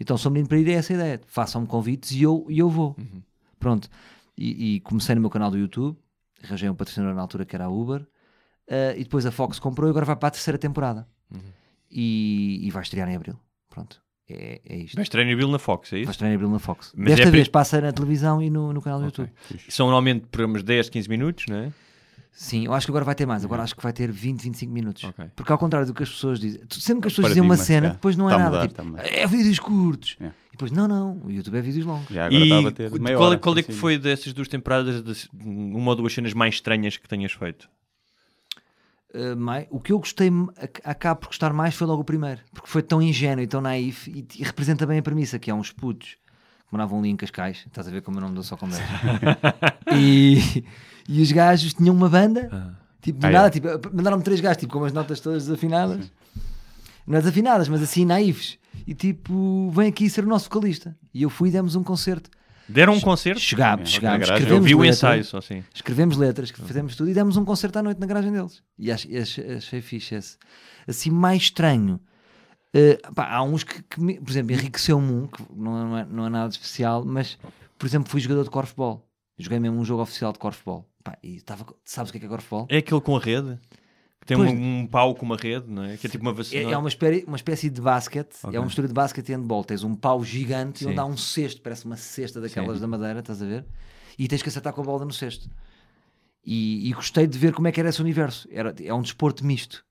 Então, 0.00 0.16
sou 0.16 0.30
menino 0.30 0.48
para 0.48 0.58
ir 0.58 0.68
a 0.68 0.74
essa 0.74 0.92
ideia. 0.92 1.20
Façam-me 1.26 1.66
convites 1.66 2.12
e 2.12 2.22
eu, 2.22 2.46
e 2.48 2.58
eu 2.58 2.70
vou. 2.70 2.96
Pronto. 3.58 3.88
E, 4.36 4.76
e 4.76 4.80
comecei 4.80 5.14
no 5.14 5.20
meu 5.20 5.30
canal 5.30 5.50
do 5.50 5.58
YouTube, 5.58 5.98
arranjei 6.44 6.70
um 6.70 6.74
patrocinador 6.74 7.16
na 7.16 7.22
altura 7.22 7.44
que 7.44 7.56
era 7.56 7.64
a 7.64 7.68
Uber, 7.68 8.06
eh, 8.68 8.94
e 8.96 9.02
depois 9.02 9.26
a 9.26 9.32
Fox 9.32 9.58
comprou 9.58 9.88
e 9.88 9.90
agora 9.90 10.06
vai 10.06 10.14
para 10.14 10.28
a 10.28 10.30
terceira 10.30 10.56
temporada. 10.56 11.08
E, 11.90 12.60
e 12.62 12.70
vai 12.70 12.82
estrear 12.82 13.08
em 13.08 13.16
Abril. 13.16 13.38
Pronto. 13.78 14.00
É, 14.30 14.60
é 14.68 14.76
isto. 14.76 14.94
Vais 14.96 15.06
estrear 15.06 15.26
Bill 15.36 15.48
na 15.48 15.58
Fox, 15.58 15.92
é 15.92 16.00
isso? 16.00 16.10
estrear 16.10 16.32
em 16.32 16.34
Abril 16.34 16.50
na 16.50 16.58
Fox. 16.58 16.92
Mas 16.94 17.06
Desta 17.08 17.28
é 17.28 17.30
vez 17.30 17.48
passa 17.48 17.80
na 17.80 17.92
televisão 17.92 18.42
e 18.42 18.50
no, 18.50 18.72
no 18.72 18.82
canal 18.82 18.98
do 19.00 19.06
YouTube. 19.06 19.30
São 19.68 19.86
normalmente 19.86 20.26
programas 20.26 20.60
de 20.62 20.66
10, 20.66 20.90
15 20.90 21.08
minutos, 21.08 21.44
não 21.48 21.56
é? 21.56 21.72
Sim, 22.30 22.66
eu 22.66 22.74
acho 22.74 22.86
que 22.86 22.90
agora 22.90 23.04
vai 23.04 23.14
ter 23.14 23.26
mais. 23.26 23.44
Agora 23.44 23.62
acho 23.62 23.74
que 23.74 23.82
vai 23.82 23.92
ter 23.92 24.12
20, 24.12 24.42
25 24.42 24.72
minutos. 24.72 25.02
Ok. 25.04 25.24
Porque 25.34 25.50
ao 25.50 25.58
contrário 25.58 25.86
do 25.86 25.94
que 25.94 26.02
as 26.02 26.10
pessoas 26.10 26.38
dizem, 26.38 26.60
sempre 26.70 27.02
que 27.02 27.08
as 27.08 27.12
pessoas 27.14 27.28
dizem 27.28 27.42
uma 27.42 27.56
cena, 27.56 27.88
é. 27.88 27.90
depois 27.90 28.16
não 28.16 28.30
é 28.30 28.34
a 28.34 28.38
nada. 28.38 28.50
mudar, 28.50 28.68
tipo, 28.68 28.84
mudar. 28.84 29.02
é 29.06 29.26
vídeos 29.26 29.58
curtos. 29.58 30.16
É. 30.20 30.26
E 30.26 30.32
depois, 30.52 30.70
não, 30.70 30.86
não, 30.86 31.20
o 31.24 31.30
YouTube 31.30 31.56
é 31.56 31.60
vídeos 31.62 31.86
longos. 31.86 32.08
Já 32.10 32.26
agora 32.26 32.44
está 32.44 32.84
a 32.84 32.96
E 32.96 33.00
meia 33.00 33.16
qual, 33.16 33.28
é- 33.28 33.30
hora. 33.30 33.38
qual 33.38 33.58
é 33.58 33.62
que 33.62 33.70
assim. 33.72 33.80
foi 33.80 33.98
dessas 33.98 34.32
duas 34.32 34.46
temporadas 34.46 35.02
de- 35.02 35.28
uma 35.44 35.90
ou 35.90 35.96
duas 35.96 36.12
cenas 36.12 36.32
mais 36.34 36.54
estranhas 36.56 36.96
que 36.96 37.08
tenhas 37.08 37.32
feito? 37.32 37.68
Uh, 39.14 39.34
mai- 39.36 39.66
o 39.70 39.80
que 39.80 39.90
eu 39.92 39.98
gostei, 39.98 40.28
ac- 40.58 40.82
acabo 40.84 41.20
por 41.20 41.26
gostar 41.28 41.52
mais 41.54 41.74
foi 41.74 41.86
logo 41.86 42.02
o 42.02 42.04
primeiro, 42.04 42.40
porque 42.52 42.68
foi 42.68 42.82
tão 42.82 43.00
ingênuo 43.00 43.42
e 43.42 43.46
tão 43.46 43.60
naif 43.60 44.06
e, 44.10 44.26
e 44.38 44.44
representa 44.44 44.86
bem 44.86 44.98
a 44.98 45.02
premissa, 45.02 45.38
que 45.38 45.50
é 45.50 45.54
uns 45.54 45.72
putos 45.72 46.10
que 46.10 46.72
moravam 46.72 46.98
ali 46.98 47.08
em 47.08 47.16
Cascais, 47.16 47.64
estás 47.66 47.88
a 47.88 47.90
ver 47.90 48.02
como 48.02 48.18
eu 48.18 48.20
não 48.20 48.28
me 48.28 48.34
dou 48.34 48.44
só 48.44 48.54
com 48.56 48.68
10. 48.68 48.82
e, 49.96 50.64
e 51.08 51.22
os 51.22 51.32
gajos 51.32 51.72
tinham 51.74 51.94
uma 51.94 52.08
banda, 52.08 52.76
tipo, 53.00 53.18
de 53.20 53.26
Ah, 53.26 53.30
nada, 53.30 53.46
é. 53.48 53.50
tipo, 53.50 53.68
mandaram-me 53.94 54.22
três 54.22 54.40
gajos, 54.40 54.58
tipo, 54.58 54.72
com 54.74 54.84
as 54.84 54.92
notas 54.92 55.20
todas 55.20 55.46
desafinadas, 55.46 56.12
não 57.06 57.16
é 57.16 57.20
desafinadas, 57.20 57.68
mas 57.68 57.82
assim 57.82 58.04
naifes, 58.04 58.58
e 58.86 58.94
tipo, 58.94 59.70
vem 59.70 59.88
aqui 59.88 60.10
ser 60.10 60.24
o 60.24 60.28
nosso 60.28 60.44
vocalista. 60.50 60.94
E 61.14 61.22
eu 61.22 61.30
fui 61.30 61.48
e 61.48 61.52
demos 61.52 61.74
um 61.74 61.82
concerto. 61.82 62.28
Deram 62.68 62.94
um 62.94 63.00
concerto? 63.00 63.40
Chegámos, 63.40 63.90
chegámos. 63.90 64.28
Eu 64.28 64.34
escrevemos 64.34 64.66
vi 64.66 64.74
o 64.74 64.84
ensaio 64.84 65.24
só 65.24 65.38
assim. 65.38 65.64
escrevemos 65.74 66.16
letras, 66.16 66.50
fizemos 66.50 66.94
tudo 66.96 67.08
e 67.10 67.14
demos 67.14 67.36
um 67.36 67.44
concerto 67.44 67.78
à 67.78 67.82
noite 67.82 67.98
na 67.98 68.06
garagem 68.06 68.30
deles. 68.32 68.62
E 68.78 68.92
ach- 68.92 69.06
ach- 69.06 69.56
achei 69.56 69.80
fixe 69.80 70.14
esse. 70.14 70.36
Assim, 70.86 71.10
mais 71.10 71.42
estranho. 71.42 71.98
eh, 72.74 72.98
pá, 73.14 73.26
há 73.32 73.42
uns 73.42 73.64
que, 73.64 73.82
que 73.82 73.98
me- 74.00 74.20
por 74.20 74.30
exemplo, 74.30 74.52
enriqueceu-me 74.52 75.10
um, 75.10 75.26
que 75.26 75.42
não 75.56 75.78
é, 75.78 75.84
não 75.84 75.98
é- 75.98 76.04
não 76.10 76.26
é 76.26 76.28
nada 76.28 76.48
de 76.50 76.56
especial, 76.56 77.02
mas, 77.04 77.38
por 77.78 77.86
exemplo, 77.86 78.10
fui 78.10 78.20
jogador 78.20 78.44
de 78.44 78.50
corfball. 78.50 79.08
Joguei 79.38 79.58
mesmo 79.58 79.78
um 79.80 79.84
jogo 79.86 80.02
oficial 80.02 80.32
de 80.34 80.38
corfball. 80.38 80.86
Pá, 81.02 81.16
e 81.22 81.36
estava, 81.36 81.64
sabes 81.84 82.10
o 82.10 82.12
que 82.12 82.18
é, 82.18 82.20
que 82.20 82.26
é 82.26 82.28
corfball? 82.28 82.66
É 82.68 82.76
aquele 82.78 83.00
com 83.00 83.16
a 83.16 83.20
rede? 83.20 83.58
Que 84.20 84.26
tem 84.26 84.36
Pois. 84.36 84.50
um, 84.50 84.80
um 84.80 84.86
pau 84.86 85.14
com 85.14 85.24
uma 85.24 85.36
rede, 85.36 85.66
não 85.70 85.84
é? 85.84 85.96
Que 85.96 86.06
é 86.06 86.10
tipo 86.10 86.22
uma 86.22 86.32
É, 86.32 86.34
vacina. 86.34 86.70
é 86.72 86.76
uma, 86.76 86.88
espécie, 86.88 87.24
uma 87.26 87.36
espécie 87.36 87.70
de 87.70 87.80
basquete, 87.80 88.36
Ok. 88.42 88.56
é 88.56 88.60
uma 88.60 88.66
mistura 88.66 88.88
de 88.88 88.94
basquete 88.94 89.28
e 89.28 89.32
handball. 89.34 89.64
Tens 89.64 89.82
um 89.84 89.94
pau 89.94 90.22
gigante 90.24 90.80
Sim. 90.80 90.88
onde 90.90 90.98
há 90.98 91.04
um 91.04 91.16
cesto, 91.16 91.62
parece 91.62 91.84
uma 91.86 91.96
cesta 91.96 92.40
daquelas 92.40 92.76
Sim. 92.76 92.80
da 92.80 92.86
madeira, 92.86 93.20
estás 93.20 93.40
a 93.42 93.46
ver? 93.46 93.64
E 94.18 94.26
tens 94.28 94.42
que 94.42 94.48
acertar 94.48 94.72
com 94.72 94.80
a 94.80 94.84
bola 94.84 95.04
no 95.04 95.12
cesto. 95.12 95.48
E, 96.44 96.88
e 96.88 96.92
gostei 96.92 97.26
de 97.26 97.38
ver 97.38 97.52
como 97.52 97.68
é 97.68 97.72
que 97.72 97.78
era 97.80 97.88
esse 97.88 98.00
universo. 98.00 98.48
Era, 98.50 98.74
é 98.82 98.92
um 98.92 99.02
desporto 99.02 99.44
misto. 99.46 99.84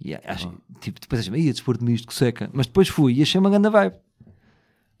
E 0.00 0.14
acho, 0.14 0.48
Ah. 0.48 0.78
tipo, 0.80 1.00
depois 1.00 1.20
achei, 1.20 1.40
ia 1.42 1.52
desporto 1.52 1.84
misto, 1.84 2.06
que 2.08 2.14
seca. 2.14 2.50
Mas 2.52 2.66
depois 2.66 2.88
fui 2.88 3.14
e 3.14 3.22
achei 3.22 3.38
uma 3.40 3.50
grande 3.50 3.68
vibe. 3.68 3.94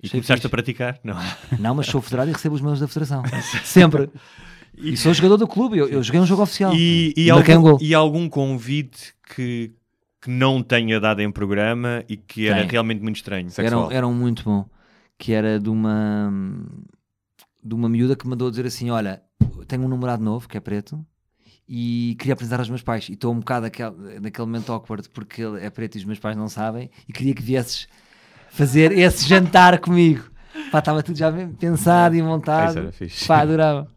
E 0.02 0.06
Achei 0.06 0.20
começaste 0.20 0.34
fixe. 0.42 0.46
a 0.46 0.50
praticar? 0.50 1.00
Não. 1.02 1.16
Não, 1.58 1.74
mas 1.76 1.86
sou 1.86 2.00
federado 2.02 2.28
e 2.30 2.32
recebo 2.32 2.54
os 2.56 2.60
meus 2.60 2.78
da 2.80 2.86
federação. 2.88 3.22
Sempre. 3.64 4.10
E 4.76 4.96
sou 4.96 5.12
jogador 5.12 5.36
do 5.36 5.46
clube. 5.46 5.78
Eu, 5.78 5.88
eu 5.88 6.02
joguei 6.02 6.20
um 6.20 6.26
jogo 6.26 6.42
oficial. 6.42 6.74
E, 6.74 7.12
e, 7.16 7.26
E 7.26 7.30
algum, 7.30 7.74
um 7.74 7.78
e 7.80 7.94
algum 7.94 8.28
convite 8.28 9.14
que, 9.34 9.72
que 10.20 10.30
não 10.30 10.62
tenha 10.62 10.98
dado 10.98 11.20
em 11.20 11.30
programa 11.30 12.04
e 12.08 12.16
que 12.16 12.48
era 12.48 12.60
Tem. 12.60 12.68
realmente 12.70 13.02
muito 13.02 13.16
estranho? 13.16 13.46
Era, 13.46 13.50
Sexual. 13.52 13.90
era 13.92 14.06
um 14.06 14.14
muito 14.14 14.44
bom. 14.44 14.66
Que 15.18 15.32
era 15.32 15.60
de 15.60 15.68
uma 15.68 16.32
de 17.62 17.74
uma 17.74 17.88
miúda 17.88 18.16
que 18.16 18.24
me 18.24 18.30
mandou 18.30 18.50
dizer 18.50 18.66
assim: 18.66 18.90
Olha, 18.90 19.22
tenho 19.68 19.84
um 19.84 19.88
namorado 19.88 20.22
novo 20.24 20.48
que 20.48 20.56
é 20.56 20.60
preto 20.60 21.04
e 21.68 22.16
queria 22.18 22.34
apresentar 22.34 22.58
aos 22.58 22.68
meus 22.68 22.82
pais. 22.82 23.08
E 23.08 23.12
estou 23.12 23.32
um 23.32 23.38
bocado 23.38 23.66
aquele, 23.66 24.20
naquele 24.20 24.46
momento 24.46 24.72
awkward 24.72 25.08
porque 25.10 25.42
ele 25.42 25.64
é 25.64 25.70
preto 25.70 25.94
e 25.94 25.98
os 25.98 26.04
meus 26.04 26.18
pais 26.18 26.36
não 26.36 26.48
sabem. 26.48 26.90
E 27.08 27.12
queria 27.12 27.34
que 27.34 27.42
viesses 27.42 27.86
fazer 28.50 28.92
esse 28.92 29.28
jantar 29.28 29.78
comigo. 29.78 30.24
Pá, 30.70 30.80
estava 30.80 31.02
tudo 31.02 31.16
já 31.16 31.30
bem 31.30 31.48
pensado 31.52 32.14
e 32.14 32.18
Isso 32.18 32.26
montado. 32.26 32.78
era 32.78 32.92
fixe. 32.92 33.26
Pá, 33.26 33.40
adorava. 33.40 33.88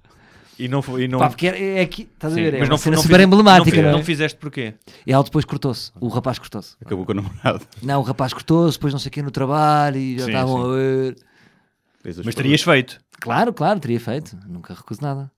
E 0.58 0.68
não 0.68 0.82
foi. 0.82 1.04
E 1.04 1.08
não... 1.08 1.20
Pá, 1.20 1.30
porque 1.30 1.48
é, 1.48 1.80
é 1.80 1.82
aqui, 1.82 2.04
estás 2.14 2.34
a 2.34 2.36
Sim, 2.36 2.44
ver? 2.44 2.54
É 2.54 2.60
mas 2.60 2.68
uma 2.68 2.72
não, 2.72 2.78
cena 2.78 2.96
não 2.96 3.04
super 3.04 3.16
fiz- 3.18 3.26
emblemática, 3.26 3.76
não, 3.78 3.84
não, 3.84 3.90
é? 3.90 3.92
não 3.94 4.04
fizeste 4.04 4.38
porquê? 4.40 4.74
E 5.06 5.12
ela 5.12 5.24
depois 5.24 5.44
cortou-se. 5.46 5.92
O 6.00 6.08
rapaz 6.08 6.40
cortou-se. 6.40 6.76
Acabou 6.84 7.06
com 7.06 7.12
o 7.12 7.16
namorado. 7.16 7.66
Não, 7.82 8.00
o 8.00 8.04
rapaz 8.04 8.32
cortou-se, 8.34 8.78
depois 8.78 8.94
não 8.94 9.00
sei 9.00 9.10
o 9.10 9.12
que 9.12 9.22
no 9.22 9.32
trabalho 9.32 9.98
e 9.98 10.18
já 10.18 10.26
Sim, 10.26 10.32
estavam 10.32 10.58
sim. 10.58 10.64
a 10.64 10.74
ver. 10.76 11.16
Mas 12.24 12.36
terias 12.36 12.62
feito. 12.62 13.00
Claro, 13.20 13.52
claro, 13.54 13.80
teria 13.80 14.00
feito. 14.00 14.38
Nunca 14.48 14.74
recuso 14.74 15.02
nada. 15.02 15.32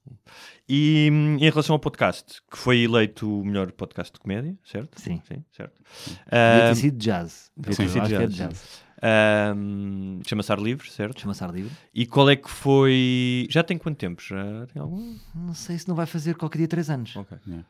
E 0.68 1.10
hum, 1.12 1.38
em 1.40 1.50
relação 1.50 1.74
ao 1.74 1.80
podcast, 1.80 2.42
que 2.52 2.58
foi 2.58 2.80
eleito 2.80 3.40
o 3.42 3.46
melhor 3.46 3.72
podcast 3.72 4.14
de 4.14 4.20
comédia, 4.20 4.54
certo? 4.66 5.00
Sim. 5.00 5.22
Sim, 5.26 5.44
certo. 5.52 5.82
Devia 6.30 6.68
ter 6.70 6.76
sido 6.76 6.98
jazz. 6.98 7.52
devia 7.56 7.76
ter 7.78 7.88
sido 7.90 8.02
acho 8.02 8.10
que 8.10 8.16
é 8.16 8.28
jazz, 8.28 8.82
ahm, 9.02 10.22
Chama-se 10.28 10.52
Ar 10.52 10.60
Livre, 10.60 10.90
certo? 10.90 11.22
Chama-se 11.22 11.44
ar 11.44 11.54
livre. 11.54 11.72
E 11.94 12.06
qual 12.06 12.30
é 12.30 12.36
que 12.36 12.50
foi. 12.50 13.48
Já 13.50 13.64
tem 13.64 13.78
quanto 13.78 13.98
tempo? 13.98 14.22
Já 14.22 14.66
tem 14.74 14.82
algum? 14.82 15.16
Não 15.36 15.54
sei 15.54 15.78
se 15.78 15.88
não 15.88 15.96
vai 15.96 16.06
fazer 16.06 16.36
qualquer 16.36 16.60
dia 16.60 16.68
3 16.68 16.90
anos. 16.90 17.16
Ok. 17.16 17.38
Yeah. 17.48 17.66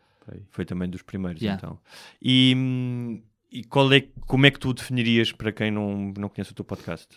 Foi 0.50 0.66
também 0.66 0.90
dos 0.90 1.02
primeiros, 1.02 1.42
Yeah. 1.42 1.58
então. 1.64 1.80
E, 2.22 2.54
hum, 2.56 3.22
e 3.50 3.64
qual 3.64 3.92
é, 3.94 4.02
como 4.26 4.46
é 4.46 4.52
que 4.52 4.60
tu 4.60 4.70
o 4.70 4.74
definirias 4.74 5.32
para 5.32 5.52
quem 5.54 5.72
não, 5.72 6.12
não 6.18 6.28
conhece 6.28 6.52
o 6.52 6.56
teu 6.56 6.66
podcast? 6.66 7.08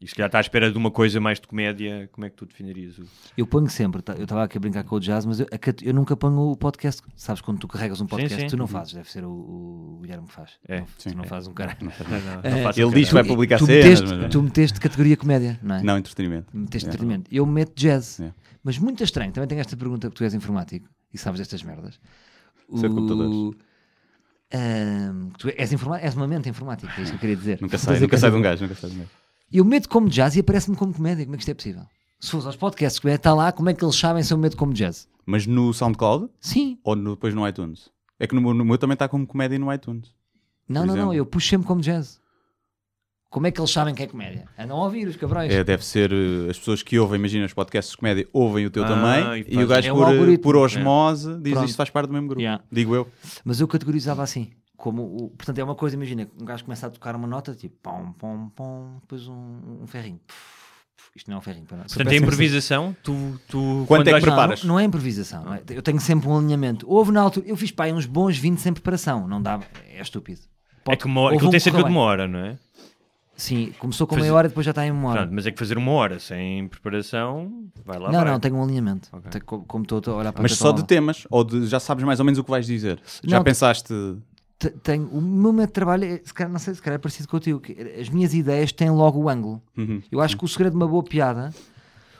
E 0.00 0.08
se 0.08 0.14
calhar 0.14 0.28
está 0.28 0.38
à 0.38 0.40
espera 0.40 0.72
de 0.72 0.78
uma 0.78 0.90
coisa 0.90 1.20
mais 1.20 1.38
de 1.38 1.46
comédia, 1.46 2.08
como 2.10 2.24
é 2.24 2.30
que 2.30 2.36
tu 2.36 2.46
definirias? 2.46 2.98
O... 2.98 3.04
Eu 3.36 3.46
ponho 3.46 3.68
sempre, 3.68 4.00
tá- 4.00 4.14
eu 4.14 4.22
estava 4.22 4.44
aqui 4.44 4.56
a 4.56 4.60
brincar 4.60 4.82
com 4.82 4.96
o 4.96 4.98
jazz, 5.00 5.26
mas 5.26 5.40
eu, 5.40 5.46
eu 5.82 5.92
nunca 5.92 6.16
ponho 6.16 6.38
o 6.38 6.56
podcast. 6.56 7.02
Sabes 7.14 7.42
quando 7.42 7.58
tu 7.58 7.68
carregas 7.68 8.00
um 8.00 8.06
podcast, 8.06 8.40
sim. 8.40 8.46
tu 8.48 8.56
não 8.56 8.64
Uhum. 8.64 8.68
fazes, 8.68 8.94
deve 8.94 9.10
ser 9.10 9.24
o, 9.26 9.30
o 9.30 9.98
Guilherme 10.00 10.26
que 10.26 10.32
faz. 10.32 10.52
É, 10.66 10.80
Não- 10.80 10.86
sim, 10.96 11.10
tu 11.10 11.16
não 11.18 11.24
é. 11.24 11.26
fazes 11.26 11.48
um 11.48 11.52
cara. 11.52 11.76
Não, 11.82 11.88
não, 11.90 12.40
É, 12.42 12.62
não 12.62 12.70
Ele 12.74 12.84
o 12.84 12.90
diz 12.92 13.08
que 13.08 13.10
caralho. 13.10 13.10
vai 13.10 13.24
publicar 13.24 13.58
tu 13.58 13.66
cenas, 13.66 13.84
meteste, 14.00 14.16
mas- 14.16 14.32
tu 14.32 14.42
meteste 14.42 14.80
categoria 14.80 15.16
comédia, 15.18 15.60
não 15.62 15.74
é? 15.74 15.82
Não, 15.82 15.98
entretenimento. 15.98 16.46
Meteste 16.56 16.86
É. 16.86 16.88
entretenimento. 16.88 17.28
Eu 17.30 17.44
meto 17.44 17.72
jazz. 17.76 18.20
É. 18.20 18.32
Mas 18.64 18.78
muito 18.78 19.04
estranho. 19.04 19.32
Também 19.32 19.48
tenho 19.48 19.60
esta 19.60 19.76
pergunta 19.76 20.08
que 20.08 20.14
tu 20.16 20.24
és 20.24 20.32
informático 20.32 20.88
e 21.12 21.18
sabes 21.18 21.40
destas 21.40 21.62
merdas. 21.62 22.00
Sei 22.74 22.88
de 22.88 22.94
computadores. 22.94 23.54
Ahm, 24.52 25.28
tu 25.38 25.48
és, 25.56 25.72
informa- 25.72 26.00
és 26.00 26.14
uma 26.16 26.26
mente 26.26 26.48
informática, 26.48 26.90
é 26.98 27.02
isso 27.02 27.12
que 27.12 27.16
eu 27.16 27.20
queria 27.20 27.36
dizer. 27.36 27.58
Nunca 27.60 27.78
sai, 27.78 28.00
nunca 28.00 28.16
sai 28.18 28.30
de 28.30 28.36
um 28.36 28.42
gajo, 28.42 28.62
nunca 28.62 28.74
sai 28.74 28.90
de 28.90 28.96
um 28.96 28.98
gajo. 29.00 29.10
Eu 29.52 29.64
meto 29.64 29.88
como 29.88 30.08
jazz 30.08 30.36
e 30.36 30.40
aparece-me 30.40 30.76
como 30.76 30.92
comédia. 30.94 31.24
Como 31.24 31.34
é 31.34 31.36
que 31.38 31.42
isto 31.42 31.50
é 31.50 31.54
possível? 31.54 31.82
Se 32.20 32.30
fores 32.30 32.46
aos 32.46 32.56
podcasts, 32.56 32.98
que 33.00 33.08
está 33.08 33.34
lá, 33.34 33.50
como 33.50 33.68
é 33.70 33.74
que 33.74 33.84
eles 33.84 33.96
sabem 33.96 34.22
se 34.22 34.32
eu 34.32 34.38
meto 34.38 34.56
como 34.56 34.72
jazz? 34.72 35.08
Mas 35.26 35.46
no 35.46 35.72
SoundCloud 35.72 36.28
Sim. 36.40 36.78
ou 36.84 36.94
no- 36.94 37.10
depois 37.14 37.34
no 37.34 37.46
iTunes? 37.48 37.90
É 38.18 38.26
que 38.26 38.34
no, 38.34 38.40
meu- 38.40 38.54
no 38.54 38.64
meu 38.64 38.76
também 38.78 38.92
está 38.94 39.08
como 39.08 39.26
comédia 39.26 39.58
no 39.58 39.72
iTunes. 39.72 40.14
Não, 40.68 40.82
não, 40.82 40.88
não. 40.88 40.94
exemplo. 40.94 41.14
Eu 41.14 41.26
puxo 41.26 41.48
sempre 41.48 41.66
como 41.66 41.80
jazz. 41.80 42.20
Como 43.30 43.46
é 43.46 43.50
que 43.52 43.60
eles 43.60 43.70
sabem 43.70 43.94
que 43.94 44.02
é 44.02 44.06
comédia? 44.08 44.46
Andam 44.58 44.76
a 44.76 44.84
ouvir 44.84 45.06
os 45.06 45.14
cabrões. 45.16 45.52
É, 45.52 45.62
deve 45.62 45.84
ser 45.84 46.12
eh, 46.12 46.50
as 46.50 46.58
pessoas 46.58 46.82
que 46.82 46.98
ouvem, 46.98 47.16
imagina 47.18 47.46
os 47.46 47.52
podcasts 47.54 47.92
de 47.92 47.96
comédia, 47.96 48.28
ouvem 48.32 48.66
o 48.66 48.70
teu 48.70 48.82
Ah, 48.84 48.88
também 48.88 49.44
e 49.48 49.54
e, 49.54 49.62
o 49.64 49.68
gajo 49.68 49.88
É 49.88 49.92
por, 49.92 50.28
eh, 50.32 50.38
por 50.38 50.56
osmose 50.56 51.38
diz 51.40 51.52
Pronto. 51.52 51.66
isto 51.68 51.76
faz 51.76 51.90
parte 51.90 52.08
do 52.08 52.12
mesmo 52.12 52.26
grupo. 52.26 52.40
Yeah. 52.42 52.62
Digo 52.72 52.92
eu. 52.94 53.08
Mas 53.44 53.60
eu 53.60 53.68
categorizava 53.68 54.20
assim. 54.22 54.50
Como 54.80 55.02
o, 55.02 55.28
portanto, 55.28 55.58
é 55.58 55.62
uma 55.64 55.74
coisa, 55.74 55.94
imagina, 55.94 56.26
um 56.40 56.44
gajo 56.46 56.64
começa 56.64 56.86
a 56.86 56.90
tocar 56.90 57.14
uma 57.14 57.28
nota, 57.28 57.54
tipo, 57.54 57.76
pom, 57.82 58.12
pom, 58.12 58.48
pom, 58.56 58.96
depois 59.02 59.28
um, 59.28 59.82
um 59.82 59.86
ferrinho. 59.86 60.18
Puf, 60.26 60.38
puf. 60.96 61.10
Isto 61.14 61.28
não 61.30 61.36
é 61.36 61.38
um 61.38 61.42
ferrinho. 61.42 61.66
pera. 61.66 61.82
Portanto, 61.82 62.10
é 62.12 62.16
improvisação. 62.16 62.96
Tu, 63.02 63.38
tu, 63.46 63.84
Quanto 63.86 64.08
é 64.08 64.12
que 64.12 64.12
Não, 64.12 64.20
preparas? 64.22 64.62
Não, 64.64 64.68
não 64.70 64.80
é 64.80 64.84
improvisação. 64.84 65.44
não 65.44 65.52
é? 65.52 65.62
Eu 65.68 65.82
tenho 65.82 66.00
sempre 66.00 66.28
um 66.30 66.38
alinhamento. 66.38 66.86
Houve 66.88 67.12
na 67.12 67.20
altura, 67.20 67.46
eu 67.46 67.56
fiz 67.58 67.70
pá, 67.70 67.84
aí 67.84 67.92
uns 67.92 68.06
bons 68.06 68.38
20 68.38 68.56
sem 68.58 68.72
preparação. 68.72 69.28
Não 69.28 69.42
dá, 69.42 69.60
é 69.86 70.00
estúpido. 70.00 70.40
É 70.40 70.80
Pode- 70.82 70.96
que 70.98 71.04
uma 71.06 71.28
aquilo 71.30 71.48
um 71.48 71.50
tem 71.50 71.60
cerca 71.60 71.82
de 71.84 71.90
uma 71.90 72.00
hora, 72.00 72.26
não 72.26 72.38
é? 72.38 72.58
Sim, 73.36 73.72
começou 73.78 74.06
com 74.06 74.14
Fazer- 74.16 74.22
meia 74.28 74.34
hora 74.34 74.46
e 74.46 74.50
depois 74.50 74.66
já 74.66 74.70
está 74.70 74.86
em 74.86 74.90
uma 74.90 75.08
hora. 75.10 75.20
Pronto, 75.22 75.34
mas 75.34 75.46
é 75.46 75.50
que 75.50 75.58
fazer 75.58 75.78
uma 75.78 75.92
hora 75.92 76.18
sem 76.18 76.68
preparação, 76.68 77.70
vai 77.86 77.98
lá. 77.98 78.12
não, 78.12 78.20
vai. 78.20 78.30
não, 78.32 78.38
tenho 78.40 78.54
um 78.56 78.62
alinhamento. 78.62 79.08
Ok. 79.12 79.30
Tenho- 79.30 79.44
como 79.64 79.82
estou 79.84 80.02
a 80.14 80.16
olhar 80.18 80.32
para 80.32 80.42
Mas 80.42 80.52
a 80.52 80.56
só 80.56 80.72
de 80.72 80.84
temas, 80.84 81.26
ou 81.30 81.42
de- 81.42 81.66
já 81.66 81.80
sabes 81.80 82.04
mais 82.04 82.18
ou 82.18 82.24
menos 82.26 82.38
o 82.38 82.44
que 82.44 82.50
vais 82.50 82.66
dizer. 82.66 83.00
Já 83.24 83.38
Não, 83.38 83.44
pensaste. 83.44 83.94
Te- 84.60 84.70
tenho, 84.78 85.08
o 85.08 85.20
meu 85.20 85.52
método 85.52 85.66
de 85.68 85.72
trabalho, 85.72 86.04
é, 86.04 86.18
se 86.22 86.32
calhar, 86.32 86.52
não 86.52 86.58
sei, 86.60 86.74
se 86.74 86.82
calhar 86.82 86.96
é 86.96 86.98
parecido 86.98 87.26
contigo. 87.28 87.58
que 87.60 87.72
As 88.00 88.08
minhas 88.08 88.32
ideias 88.34 88.70
têm 88.70 88.90
logo 88.90 89.18
o 89.18 89.28
ângulo. 89.28 89.60
Uhum. 89.76 90.00
Eu 90.12 90.20
acho 90.20 90.36
que 90.36 90.44
o 90.44 90.48
segredo 90.48 90.72
de 90.72 90.76
uma 90.76 90.86
boa 90.86 91.02
piada 91.02 91.52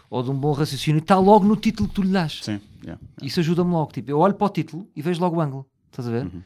ou 0.08 0.22
de 0.22 0.30
um 0.30 0.34
bom 0.34 0.50
raciocínio 0.52 0.98
está 1.00 1.16
logo 1.18 1.44
no 1.46 1.54
título 1.54 1.88
que 1.88 1.94
tu 1.94 2.02
lhe 2.02 2.10
dás. 2.10 2.40
Sim, 2.42 2.60
yeah. 2.82 3.00
Isso 3.22 3.38
ajuda-me 3.40 3.70
logo. 3.70 3.92
Tipo, 3.92 4.10
eu 4.10 4.18
olho 4.18 4.34
para 4.34 4.46
o 4.46 4.50
título 4.50 4.88
e 4.96 5.02
vejo 5.02 5.20
logo 5.20 5.36
o 5.36 5.40
ângulo. 5.40 5.66
Estás 5.90 6.08
a 6.08 6.10
ver? 6.10 6.24
Uhum. 6.26 6.42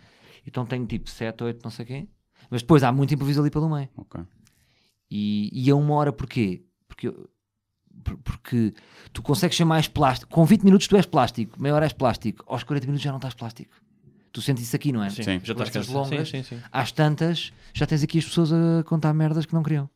Então 0.46 0.66
tenho 0.66 0.84
tipo 0.84 1.08
7, 1.08 1.42
8, 1.44 1.60
não 1.64 1.70
sei 1.70 1.86
quê. 1.86 2.08
Mas 2.50 2.60
depois 2.60 2.82
há 2.82 2.92
muito 2.92 3.14
improviso 3.14 3.40
ali 3.40 3.50
pelo 3.50 3.70
meio. 3.70 3.88
ok. 3.96 4.20
E, 5.10 5.48
e 5.52 5.70
a 5.70 5.76
uma 5.76 5.94
hora 5.94 6.12
porquê? 6.12 6.62
Porque, 6.88 7.12
porque 8.22 8.74
tu 9.12 9.22
consegues 9.22 9.56
ser 9.56 9.64
mais 9.64 9.88
plástico. 9.88 10.30
Com 10.32 10.44
20 10.44 10.62
minutos 10.64 10.86
tu 10.88 10.96
és 10.96 11.06
plástico, 11.06 11.60
meia 11.60 11.74
hora 11.74 11.86
és 11.86 11.92
plástico. 11.92 12.44
Aos 12.46 12.62
40 12.64 12.86
minutos 12.86 13.02
já 13.02 13.10
não 13.10 13.18
estás 13.18 13.34
plástico. 13.34 13.72
Tu 14.34 14.42
sentes 14.42 14.64
isso 14.64 14.74
aqui, 14.74 14.90
não 14.90 15.00
é? 15.04 15.10
Sim, 15.10 15.22
Sim. 15.22 15.40
já 15.44 15.52
estás 15.52 15.70
cansado. 15.70 15.94
longas, 15.94 16.28
Sim, 16.28 16.42
sim, 16.42 16.56
sim. 16.56 16.62
Às 16.72 16.90
tantas, 16.90 17.52
já 17.72 17.86
tens 17.86 18.02
aqui 18.02 18.18
as 18.18 18.24
pessoas 18.24 18.52
a 18.52 18.82
contar 18.84 19.14
merdas 19.14 19.46
que 19.46 19.54
não 19.54 19.62
queriam. 19.62 19.88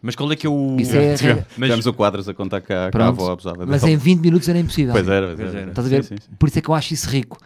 Mas 0.00 0.14
qual 0.14 0.30
é 0.30 0.36
que 0.36 0.46
é 0.46 0.50
o. 0.50 0.76
Isso 0.78 0.94
é- 0.96 1.16
Mas- 1.58 1.66
tivemos 1.66 1.86
o 1.86 1.92
quadros 1.92 2.28
a 2.28 2.32
contar 2.34 2.60
que 2.60 2.72
a, 2.72 2.76
que 2.82 2.82
a 2.88 2.90
Pronto. 2.92 3.20
avó 3.20 3.32
abusava 3.32 3.66
Mas 3.66 3.82
em 3.82 3.96
20 3.96 4.20
minutos 4.20 4.48
era 4.48 4.58
impossível. 4.60 4.92
Pois 4.92 5.08
era, 5.08 5.34
pois 5.34 5.54
era. 5.54 5.70
Estás 5.70 5.86
a 5.86 5.90
ver? 5.90 6.04
Sim, 6.04 6.16
sim, 6.16 6.22
sim. 6.22 6.36
Por 6.38 6.48
isso 6.48 6.58
é 6.58 6.62
que 6.62 6.68
eu 6.70 6.74
acho 6.74 6.94
isso 6.94 7.08
rico. 7.10 7.36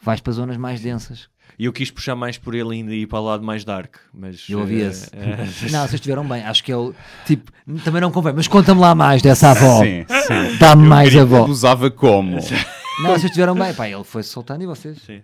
Vais 0.00 0.20
para 0.20 0.32
zonas 0.32 0.56
mais 0.56 0.80
densas. 0.80 1.28
E 1.58 1.64
eu 1.64 1.72
quis 1.72 1.90
puxar 1.90 2.14
mais 2.14 2.38
por 2.38 2.54
ele 2.54 2.72
ainda 2.76 2.94
e 2.94 3.00
ir 3.00 3.06
para 3.08 3.18
o 3.18 3.24
lado 3.24 3.42
mais 3.42 3.64
dark. 3.64 3.96
Mas, 4.14 4.44
Eu 4.48 4.60
ouvi 4.60 4.80
eh, 4.82 4.86
esse. 4.86 5.10
eh, 5.12 5.38
Não, 5.72 5.80
vocês 5.80 5.94
estiveram 5.94 6.24
bem. 6.28 6.44
Acho 6.44 6.62
que 6.62 6.70
é 6.70 6.76
o 6.76 6.94
tipo. 7.26 7.50
Também 7.82 8.00
não 8.00 8.12
convém, 8.12 8.32
mas 8.34 8.46
conta-me 8.46 8.80
lá 8.80 8.94
mais 8.94 9.20
dessa 9.20 9.50
avó. 9.50 9.82
Sim, 9.82 10.04
sim. 10.08 10.56
Dá-me 10.60 10.86
mais 10.86 11.16
avó. 11.16 11.42
Abusava 11.42 11.90
como? 11.90 12.38
Não, 13.02 13.10
vocês 13.10 13.24
estiveram 13.24 13.54
bem. 13.54 13.72
Pá, 13.74 13.88
ele 13.88 14.02
foi 14.04 14.22
soltando 14.22 14.62
e 14.62 14.66
vocês. 14.66 14.98
sim. 15.02 15.22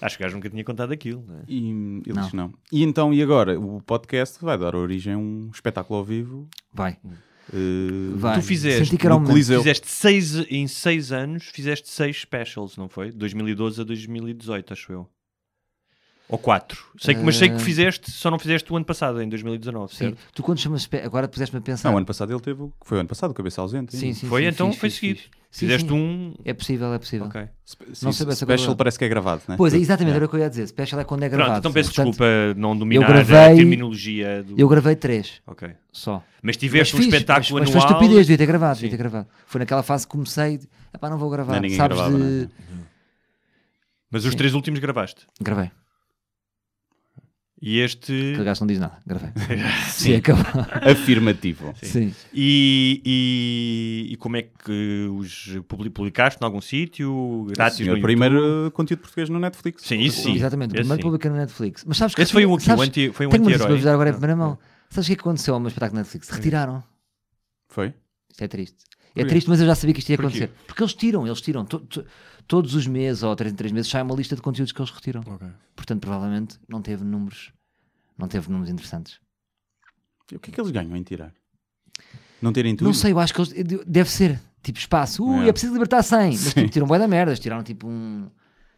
Acho 0.00 0.16
que 0.16 0.22
o 0.22 0.26
gajo 0.26 0.36
nunca 0.36 0.48
tinha 0.50 0.64
contado 0.64 0.92
aquilo. 0.92 1.24
não 1.26 1.36
é? 1.36 1.42
E 1.48 1.56
ele 1.70 2.02
Não. 2.14 2.22
disse 2.22 2.36
não. 2.36 2.54
E 2.72 2.82
então, 2.84 3.12
e 3.12 3.22
agora? 3.22 3.58
O 3.58 3.80
podcast 3.82 4.38
vai 4.44 4.56
dar 4.56 4.74
origem 4.76 5.14
a 5.14 5.18
um 5.18 5.50
espetáculo 5.52 5.98
ao 5.98 6.04
vivo. 6.04 6.48
Vai. 6.72 6.96
eh, 7.52 7.56
Vai. 8.14 8.36
Tu 8.38 8.42
fizeste 8.42 8.94
um. 8.94 9.26
Fizeste 9.26 9.88
seis, 9.88 10.34
em 10.50 10.66
seis 10.68 11.10
anos, 11.12 11.44
fizeste 11.52 11.88
seis 11.88 12.20
specials, 12.20 12.76
não 12.76 12.88
foi? 12.88 13.10
2012 13.10 13.80
a 13.80 13.84
2018, 13.84 14.72
acho 14.72 14.92
eu. 14.92 15.08
Ou 16.28 16.38
quatro. 16.38 16.84
Sei 16.96 17.12
que, 17.16 17.22
mas 17.22 17.36
sei 17.36 17.48
que 17.48 17.56
Eh, 17.56 17.58
fizeste, 17.58 18.08
só 18.12 18.30
não 18.30 18.38
fizeste 18.38 18.72
o 18.72 18.76
ano 18.76 18.84
passado, 18.84 19.20
em 19.20 19.28
2019, 19.28 19.90
Sim. 19.92 19.98
certo? 19.98 20.18
Tu 20.32 20.42
quando 20.44 20.60
chamas. 20.60 20.88
Agora 21.04 21.26
puseste-me 21.26 21.58
a 21.58 21.60
pensar. 21.62 21.88
Não, 21.88 21.96
o 21.96 21.98
ano 21.98 22.06
passado 22.06 22.32
ele 22.32 22.40
teve. 22.40 22.68
Foi 22.84 22.98
o 22.98 23.00
ano 23.00 23.08
passado, 23.08 23.32
o 23.32 23.34
cabeça 23.34 23.60
ausente. 23.60 23.96
Sim, 23.96 24.14
sim, 24.14 24.28
Foi, 24.28 24.42
sim, 24.42 24.48
então 24.48 24.70
fiz, 24.70 24.78
foi 24.80 24.90
fiz, 24.90 24.98
seguido. 25.00 25.18
fiz. 25.20 25.39
Sim, 25.50 25.66
Fizeste 25.66 25.88
sim. 25.88 25.94
um. 25.94 26.34
É 26.44 26.54
possível, 26.54 26.94
é 26.94 26.98
possível. 26.98 27.26
Ok. 27.26 27.42
Spe- 27.66 27.86
Não 28.04 28.12
sei 28.12 28.30
Special 28.32 28.76
parece 28.76 28.96
que 28.96 29.04
é 29.04 29.08
gravado, 29.08 29.42
né? 29.48 29.56
Pois 29.56 29.74
é, 29.74 29.78
exatamente, 29.78 30.12
É. 30.12 30.16
era 30.16 30.24
o 30.26 30.28
que 30.28 30.36
eu 30.36 30.40
ia 30.40 30.48
dizer. 30.48 30.66
Special 30.68 31.00
é 31.00 31.04
quando 31.04 31.24
é 31.24 31.28
Pronto, 31.28 31.38
gravado. 31.40 31.58
então 31.58 31.72
peço 31.72 31.88
Portanto, 31.92 32.10
desculpa 32.12 32.54
não 32.56 32.76
dominar 32.78 33.08
gravei- 33.08 33.36
a 33.36 33.54
terminologia 33.56 34.44
do. 34.44 34.54
Eu 34.56 34.68
gravei 34.68 34.94
três 34.94 35.42
Ok. 35.44 35.68
só. 35.90 36.22
Mas 36.40 36.56
tiveste 36.56 36.94
Mas 36.94 37.00
um 37.00 37.04
fiz, 37.04 37.14
espetáculo 37.14 37.58
mas, 37.58 37.68
mas 37.68 37.70
anual. 37.70 37.88
foi 37.88 37.96
estupidez, 37.96 38.26
devia 38.28 38.38
ter 38.38 38.46
gravado, 38.46 38.76
Sim. 38.76 38.82
devia 38.82 38.96
ter 38.96 39.02
gravado. 39.02 39.28
Foi 39.44 39.58
naquela 39.58 39.82
fase 39.82 40.06
que 40.06 40.12
comecei. 40.12 40.58
De, 40.58 40.68
Epá, 40.94 41.10
não 41.10 41.18
vou 41.18 41.28
gravar. 41.28 41.60
Ninguém 41.60 41.76
Sabes 41.76 41.96
gravava, 41.96 42.16
de. 42.16 42.22
né? 42.24 42.48
Mas 44.08 44.24
os 44.24 44.30
Sim. 44.32 44.36
três 44.38 44.54
últimos 44.54 44.78
gravaste. 44.78 45.26
Gravei. 45.40 45.70
E 47.62 47.78
este. 47.78 48.12
Aquele 48.12 48.44
gajo 48.44 48.60
não 48.62 48.66
diz 48.66 48.78
nada. 48.78 48.96
Gravei. 49.06 49.30
Sim, 49.90 50.14
acabou. 50.14 50.44
Afirmativo. 50.90 51.74
Sim. 51.82 52.14
E, 52.32 53.02
e, 53.04 54.12
e 54.12 54.16
como 54.16 54.36
é 54.38 54.42
que 54.42 55.08
os 55.12 55.58
publi- 55.68 55.90
publicaste 55.90 56.42
em 56.42 56.44
algum 56.46 56.60
sítio? 56.60 57.46
Grátis 57.50 57.76
Sim, 57.78 57.90
o 57.90 57.96
no 57.96 58.00
primeiro 58.00 58.68
uh, 58.68 58.70
conteúdo 58.70 59.00
português 59.00 59.28
no 59.28 59.38
Netflix. 59.38 59.82
Sim, 59.82 60.00
isso 60.00 60.22
sim. 60.22 60.34
Exatamente, 60.36 60.70
o 60.70 60.74
primeiro 60.74 60.96
sim. 60.96 61.02
publica 61.02 61.28
na 61.28 61.36
Netflix. 61.36 61.84
Mas 61.86 61.98
sabes 61.98 62.14
que 62.14 62.22
Esse 62.22 62.32
foi 62.32 62.46
um, 62.46 62.54
aqui, 62.54 62.64
sabes, 62.64 62.80
um 62.80 62.86
anti, 62.86 63.10
foi 63.12 63.26
um 63.26 63.30
anti-herói. 63.30 63.74
vos 63.74 63.84
dar 63.84 63.92
agora 63.92 64.08
em 64.08 64.12
primeira 64.12 64.36
mão. 64.36 64.58
Sabes 64.88 65.06
o 65.06 65.08
que 65.08 65.12
é 65.12 65.16
que 65.16 65.20
aconteceu 65.20 65.52
ao 65.54 65.60
meu 65.60 65.68
espetáculo 65.68 65.96
na 65.96 66.00
Netflix? 66.00 66.30
Retiraram. 66.30 66.82
Foi? 67.68 67.92
Isto 68.30 68.42
é 68.44 68.48
triste. 68.48 68.76
É 69.14 69.20
Porquê? 69.20 69.28
triste, 69.28 69.48
mas 69.50 69.60
eu 69.60 69.66
já 69.66 69.74
sabia 69.74 69.92
que 69.92 70.00
isto 70.00 70.08
ia 70.10 70.16
Porquê? 70.16 70.28
acontecer. 70.44 70.50
Porque 70.66 70.82
eles 70.82 70.94
tiram, 70.94 71.26
eles 71.26 71.40
tiram. 71.40 71.66
Todos 72.50 72.74
os 72.74 72.84
meses 72.84 73.22
ou 73.22 73.34
três 73.36 73.52
em 73.52 73.54
três 73.56 73.70
meses 73.70 73.88
sai 73.88 74.02
uma 74.02 74.12
lista 74.12 74.34
de 74.34 74.42
conteúdos 74.42 74.72
que 74.72 74.80
eles 74.82 74.90
retiram. 74.90 75.22
Portanto, 75.76 76.00
provavelmente 76.00 76.58
não 76.68 76.82
teve 76.82 77.04
números, 77.04 77.52
não 78.18 78.26
teve 78.26 78.50
números 78.50 78.68
interessantes. 78.68 79.20
E 80.32 80.34
o 80.34 80.40
que 80.40 80.50
é 80.50 80.54
que 80.54 80.60
eles 80.60 80.72
ganham 80.72 80.96
em 80.96 81.02
tirar? 81.04 81.32
Não 82.42 82.52
terem 82.52 82.74
tudo? 82.74 82.88
Não 82.88 82.92
sei, 82.92 83.12
eu 83.12 83.20
acho 83.20 83.32
que 83.32 83.40
eles, 83.40 83.84
deve 83.86 84.10
ser 84.10 84.40
tipo 84.64 84.80
espaço. 84.80 85.24
Uh, 85.24 85.42
É. 85.44 85.48
é 85.48 85.52
preciso 85.52 85.72
libertar 85.72 86.02
100. 86.02 86.30
Mas 86.30 86.54
tipo, 86.54 86.68
tiram 86.70 86.88
bué 86.88 86.98
da 86.98 87.06
merda. 87.06 87.36
Tiraram 87.36 87.62
tipo 87.62 87.86
um. 87.86 88.28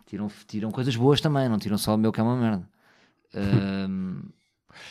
Tiram, 0.05 0.31
tiram 0.47 0.71
coisas 0.71 0.95
boas 0.95 1.23
também, 1.23 1.49
não 1.49 1.59
tiram 1.59 1.79
só 1.79 1.95
o 1.95 1.99
meu 1.99 2.13
que 2.13 2.21
é 2.21 2.23
uma 2.23 2.37
merda. 2.37 2.69
Ahm, 3.35 4.21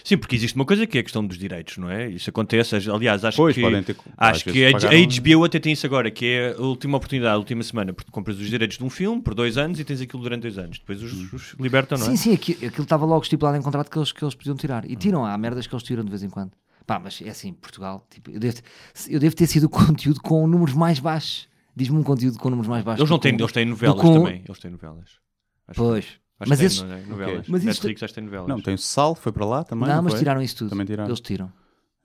Sim, 0.03 0.17
porque 0.17 0.35
existe 0.35 0.55
uma 0.55 0.65
coisa 0.65 0.85
que 0.87 0.97
é 0.97 1.01
a 1.01 1.03
questão 1.03 1.25
dos 1.25 1.37
direitos, 1.37 1.77
não 1.77 1.89
é? 1.89 2.09
Isso 2.09 2.29
acontece. 2.29 2.75
Aliás, 2.89 3.23
acho 3.25 3.37
Pois, 3.37 3.55
que, 3.55 3.61
podem 3.61 3.83
ter- 3.83 3.95
acho 4.17 4.43
que 4.45 4.65
a, 4.65 4.71
pagaram- 4.71 4.97
a 4.97 5.05
HBO 5.21 5.43
até 5.45 5.59
tem 5.59 5.73
isso 5.73 5.85
agora, 5.85 6.09
que 6.11 6.25
é 6.25 6.55
a 6.57 6.61
última 6.61 6.97
oportunidade, 6.97 7.33
a 7.35 7.37
última 7.37 7.63
semana, 7.63 7.93
porque 7.93 8.11
compras 8.11 8.37
os 8.39 8.49
direitos 8.49 8.77
de 8.77 8.83
um 8.83 8.89
filme 8.89 9.21
por 9.21 9.33
dois 9.33 9.57
anos 9.57 9.79
e 9.79 9.83
tens 9.83 10.01
aquilo 10.01 10.21
durante 10.23 10.41
dois 10.43 10.57
anos. 10.57 10.79
Depois 10.79 11.01
os, 11.01 11.33
os 11.33 11.55
libertam, 11.59 11.97
não 11.97 12.05
é? 12.07 12.09
Sim, 12.11 12.15
sim, 12.15 12.33
aqui- 12.33 12.53
aquilo 12.65 12.83
estava 12.83 13.05
logo 13.05 13.21
estipulado 13.23 13.57
em 13.57 13.61
contrato 13.61 13.89
que 13.89 13.97
eles, 13.97 14.11
que 14.11 14.23
eles 14.23 14.35
podiam 14.35 14.55
tirar. 14.55 14.89
E 14.89 14.95
tiram, 14.95 15.25
há 15.25 15.37
merdas 15.37 15.67
que 15.67 15.73
eles 15.73 15.83
tiram 15.83 16.03
de 16.03 16.09
vez 16.09 16.23
em 16.23 16.29
quando. 16.29 16.51
Pá, 16.85 16.99
mas 16.99 17.21
é 17.23 17.29
assim, 17.29 17.53
Portugal, 17.53 18.05
tipo, 18.09 18.31
eu, 18.31 18.39
devo, 18.39 18.57
eu 19.07 19.19
devo 19.19 19.35
ter 19.35 19.47
sido 19.47 19.65
o 19.65 19.69
conteúdo 19.69 20.19
com 20.21 20.45
números 20.47 20.73
mais 20.75 20.99
baixos. 20.99 21.47
Diz-me 21.75 21.97
um 21.97 22.03
conteúdo 22.03 22.37
com 22.37 22.49
números 22.49 22.67
mais 22.67 22.83
baixos. 22.83 22.99
Eles 22.99 23.09
não 23.09 23.19
têm, 23.19 23.33
o- 23.33 23.39
eles 23.39 23.51
têm 23.51 23.65
novelas 23.65 23.99
o- 24.03 24.13
também. 24.13 24.43
Eles 24.45 24.59
têm 24.59 24.71
novelas. 24.71 25.09
Acho 25.67 25.79
Pois. 25.79 26.05
Acho 26.41 26.49
Mas 26.49 26.59
que 26.59 26.65
esses- 26.65 26.81
é? 26.81 27.03
novelas. 27.07 27.47
Mas 27.47 27.61
isso- 27.61 27.68
Netflix 27.68 28.03
acho 28.03 28.13
que 28.13 28.15
tem 28.19 28.23
novelas. 28.26 28.47
Não, 28.47 28.59
tem 28.61 28.73
o 28.73 28.77
Sal, 28.77 29.15
foi 29.15 29.31
para 29.31 29.45
lá 29.45 29.63
também. 29.63 29.88
Não, 29.88 29.95
Não, 29.95 30.03
mas 30.03 30.13
foi? 30.13 30.19
tiraram 30.19 30.41
isso 30.41 30.55
tudo. 30.57 30.69
Também 30.72 30.85
tiraram. 30.85 31.09
Eles 31.09 31.19
tiram. 31.22 31.51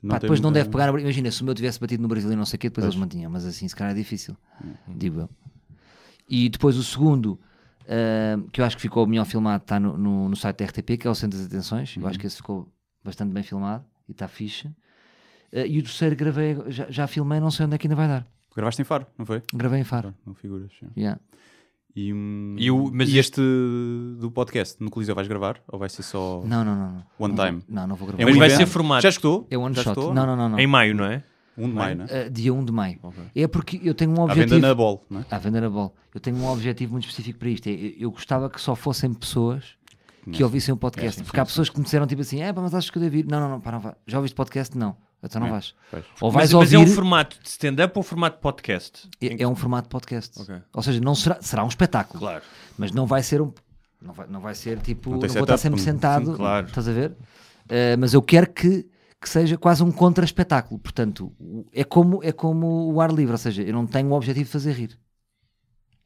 Não 0.02 0.10
Pá, 0.10 0.16
tem 0.20 0.26
depois 0.28 0.40
não 0.40 0.52
deve 0.52 0.68
pegar. 0.68 0.88
Imagina, 0.98 1.30
se 1.30 1.42
o 1.42 1.44
meu 1.44 1.54
tivesse 1.54 1.80
batido 1.80 2.02
no 2.02 2.08
Brasil 2.08 2.30
e 2.30 2.36
não 2.36 2.44
sei 2.44 2.56
o 2.56 2.60
quê, 2.60 2.68
depois 2.68 2.84
Pois. 2.84 2.94
eles 2.94 3.00
mantinham. 3.00 3.30
Mas 3.30 3.44
assim, 3.46 3.66
se 3.66 3.74
calhar 3.74 3.92
é 3.92 3.96
difícil. 3.96 4.36
Uhum. 4.62 4.74
Digo 4.96 5.20
eu. 5.20 5.30
E 6.28 6.48
depois 6.48 6.76
o 6.76 6.82
segundo, 6.84 7.40
ah, 7.88 8.38
que 8.52 8.60
eu 8.60 8.64
acho 8.64 8.76
que 8.76 8.82
ficou 8.82 9.06
melhor 9.06 9.24
filmado, 9.24 9.62
está 9.62 9.80
no, 9.80 9.96
no, 9.96 10.28
no 10.28 10.36
site 10.36 10.58
da 10.58 10.64
RTP, 10.66 10.96
que 10.98 11.06
é 11.06 11.10
o 11.10 11.14
Centro 11.14 11.38
das 11.38 11.46
Atenções. 11.46 11.94
Eu 11.96 12.02
Uhum. 12.02 12.08
acho 12.08 12.18
que 12.18 12.26
esse 12.26 12.36
ficou 12.36 12.68
bastante 13.02 13.32
bem 13.32 13.42
filmado 13.42 13.84
e 14.08 14.12
está 14.12 14.28
fixe. 14.28 14.68
Ah, 15.52 15.66
e 15.66 15.78
o 15.78 15.82
terceiro 15.82 16.14
gravei, 16.14 16.56
já, 16.68 16.86
já 16.90 17.06
filmei, 17.06 17.40
não 17.40 17.50
sei 17.50 17.64
onde 17.66 17.74
é 17.74 17.78
que 17.78 17.86
ainda 17.86 17.96
vai 17.96 18.06
dar. 18.08 18.26
Gravaste 18.54 18.80
em 18.82 18.84
Faro, 18.84 19.06
não 19.18 19.24
foi? 19.26 19.42
Gravei 19.52 19.80
em 19.80 19.84
Faro. 19.84 20.14
Não 20.26 20.34
figuras. 20.34 20.70
sim. 20.78 20.88
Yeah. 20.96 21.20
E, 21.97 22.12
hum, 22.12 22.55
E 22.59 22.70
o- 22.70 22.90
mas 22.93 23.09
e 23.09 23.16
este 23.18 23.40
do 24.20 24.31
podcast, 24.31 24.77
no 24.82 24.90
Coliseu 24.90 25.14
vais 25.14 25.27
gravar? 25.27 25.60
Ou 25.66 25.78
vai 25.78 25.89
ser 25.89 26.02
só 26.02 26.43
Não, 26.44 26.62
não, 26.62 26.77
não. 26.77 26.93
não. 26.93 27.05
one 27.18 27.35
time? 27.35 27.62
Não, 27.68 27.86
não 27.86 27.97
vou 27.97 28.06
gravar. 28.09 28.23
É 28.23 28.27
Mas 28.27 28.36
um 28.36 28.39
vai 28.39 28.48
evento? 28.48 28.59
ser 28.59 28.66
formato. 28.66 29.02
Já 29.02 29.09
escutou? 29.09 29.47
É 29.51 29.56
one 29.56 29.74
Já 29.74 29.82
shot. 29.82 29.93
escutou? 29.93 30.14
Não, 30.14 30.27
não, 30.27 30.36
não. 30.36 30.48
não. 30.51 30.59
Em 30.59 30.66
maio, 30.66 30.94
não 30.94 31.05
é? 31.06 31.24
1 31.59 31.68
de 31.70 31.74
maio, 31.74 31.97
né? 31.97 32.06
Ah, 32.10 32.28
dia 32.28 32.52
1 32.52 32.64
de 32.66 32.70
maio. 32.73 32.98
Ok. 33.02 33.23
É 33.35 33.47
porque 33.48 33.81
eu 33.82 33.94
tenho 33.94 34.10
um 34.10 34.20
À 34.20 34.24
objetivo. 34.24 34.56
venda 34.56 34.68
na 34.68 34.74
Bol, 34.74 35.06
não 35.09 35.20
é? 35.20 35.24
À 35.31 35.39
venda 35.39 35.59
na 35.59 35.70
bola. 35.70 35.90
Eu 36.14 36.20
tenho 36.20 36.36
um 36.36 36.47
objetivo 36.52 36.93
muito 36.93 37.05
específico 37.09 37.39
para 37.39 37.48
isto. 37.48 37.66
é, 37.66 37.73
Eu, 37.73 37.93
eu 37.98 38.10
gostava 38.10 38.51
que 38.51 38.60
só 38.60 38.77
fossem 38.77 39.10
pessoas 39.14 39.64
que 40.31 40.44
ouvissem 40.44 40.74
o 40.74 40.77
podcast. 40.77 41.16
Conhecem, 41.16 41.24
porque 41.24 41.40
há 41.40 41.44
sim, 41.47 41.48
pessoas 41.48 41.70
que 41.70 41.78
me 41.78 41.85
disseram 41.85 42.06
tipo 42.06 42.20
assim: 42.20 42.43
é, 42.43 42.52
pá, 42.52 42.60
mas 42.60 42.74
acho 42.74 42.93
que 42.93 42.98
eu 42.98 43.02
devo 43.02 43.16
ir. 43.16 43.27
Não, 43.27 43.40
não, 43.40 43.48
não, 43.48 43.60
pá, 43.62 43.73
não 43.73 43.81
vai. 43.81 43.94
Já 44.06 44.18
ouviste 44.18 44.35
podcast? 44.36 44.77
Não. 44.77 44.97
Então 45.26 45.40
não 45.40 45.48
É, 45.48 45.50
vais. 45.50 45.74
pois. 45.90 46.04
Ou 46.20 46.30
vais 46.30 46.52
Mas, 46.52 46.52
mas 46.54 46.72
ouvir. 46.74 46.76
é 46.76 46.78
um 46.90 46.94
formato 46.94 47.38
de 47.42 47.48
stand-up 47.48 47.96
ou 47.96 48.02
formato 48.02 48.36
de 48.36 48.42
podcast? 48.42 49.08
é, 49.20 49.42
é 49.42 49.48
um 49.48 49.54
formato 49.54 49.88
de 49.88 49.90
podcast. 49.90 50.40
Ok. 50.40 50.54
Ou 50.72 50.82
seja, 50.82 51.00
não 51.00 51.14
será, 51.14 51.38
será 51.42 51.64
um 51.64 51.68
espetáculo. 51.68 52.18
Claro. 52.20 52.42
Mas 52.78 52.92
não 52.92 53.06
vai 53.06 53.22
ser 53.22 53.40
um. 53.42 53.52
Não 54.00 54.12
vai, 54.12 54.26
não 54.28 54.40
vai 54.40 54.54
ser 54.54 54.78
tipo. 54.80 55.10
Não 55.10 55.18
Não, 55.20 55.28
vou 55.28 55.40
estar 55.42 55.56
sempre 55.58 55.78
sim, 55.80 55.86
sentado. 55.86 56.34
claro. 56.34 56.66
Estás 56.66 56.88
a 56.88 56.92
ver? 56.92 57.14
Eh, 57.68 57.96
mas 57.96 58.14
eu 58.14 58.22
quero 58.22 58.48
que, 58.52 58.86
que 59.20 59.28
seja 59.28 59.56
quase 59.56 59.82
um 59.82 59.90
contra-espetáculo. 59.90 60.78
Portanto, 60.78 61.32
é 61.72 61.82
como, 61.82 62.22
é 62.22 62.30
como 62.32 62.92
o 62.92 63.00
ar 63.00 63.10
livre. 63.12 63.32
Ou 63.32 63.38
seja, 63.38 63.62
eu 63.62 63.72
não 63.72 63.86
tenho 63.86 64.08
o 64.08 64.12
objetivo 64.12 64.44
de 64.46 64.50
fazer 64.52 64.72
rir. 64.72 64.98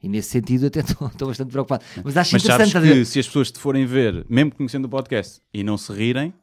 E 0.03 0.09
nesse 0.09 0.29
sentido 0.29 0.65
até 0.65 0.79
estou 0.81 1.27
bastante 1.27 1.51
preocupado. 1.51 1.83
Mas 2.03 2.17
acho 2.17 2.33
Mas 2.33 2.43
interessante. 2.43 2.47
sabes 2.47 2.67
estás 2.69 2.83
a 2.83 2.87
ver? 2.87 2.93
que 2.95 3.05
se 3.05 3.19
as 3.19 3.27
pessoas 3.27 3.51
te 3.51 3.59
forem 3.59 3.85
ver, 3.85 4.25
mesmo 4.27 4.55
conhecendo 4.55 4.85
o 4.85 4.89
podcast, 4.89 5.39
e 5.53 5.63
não 5.63 5.77
se 5.77 5.93
rirem, 5.93 6.33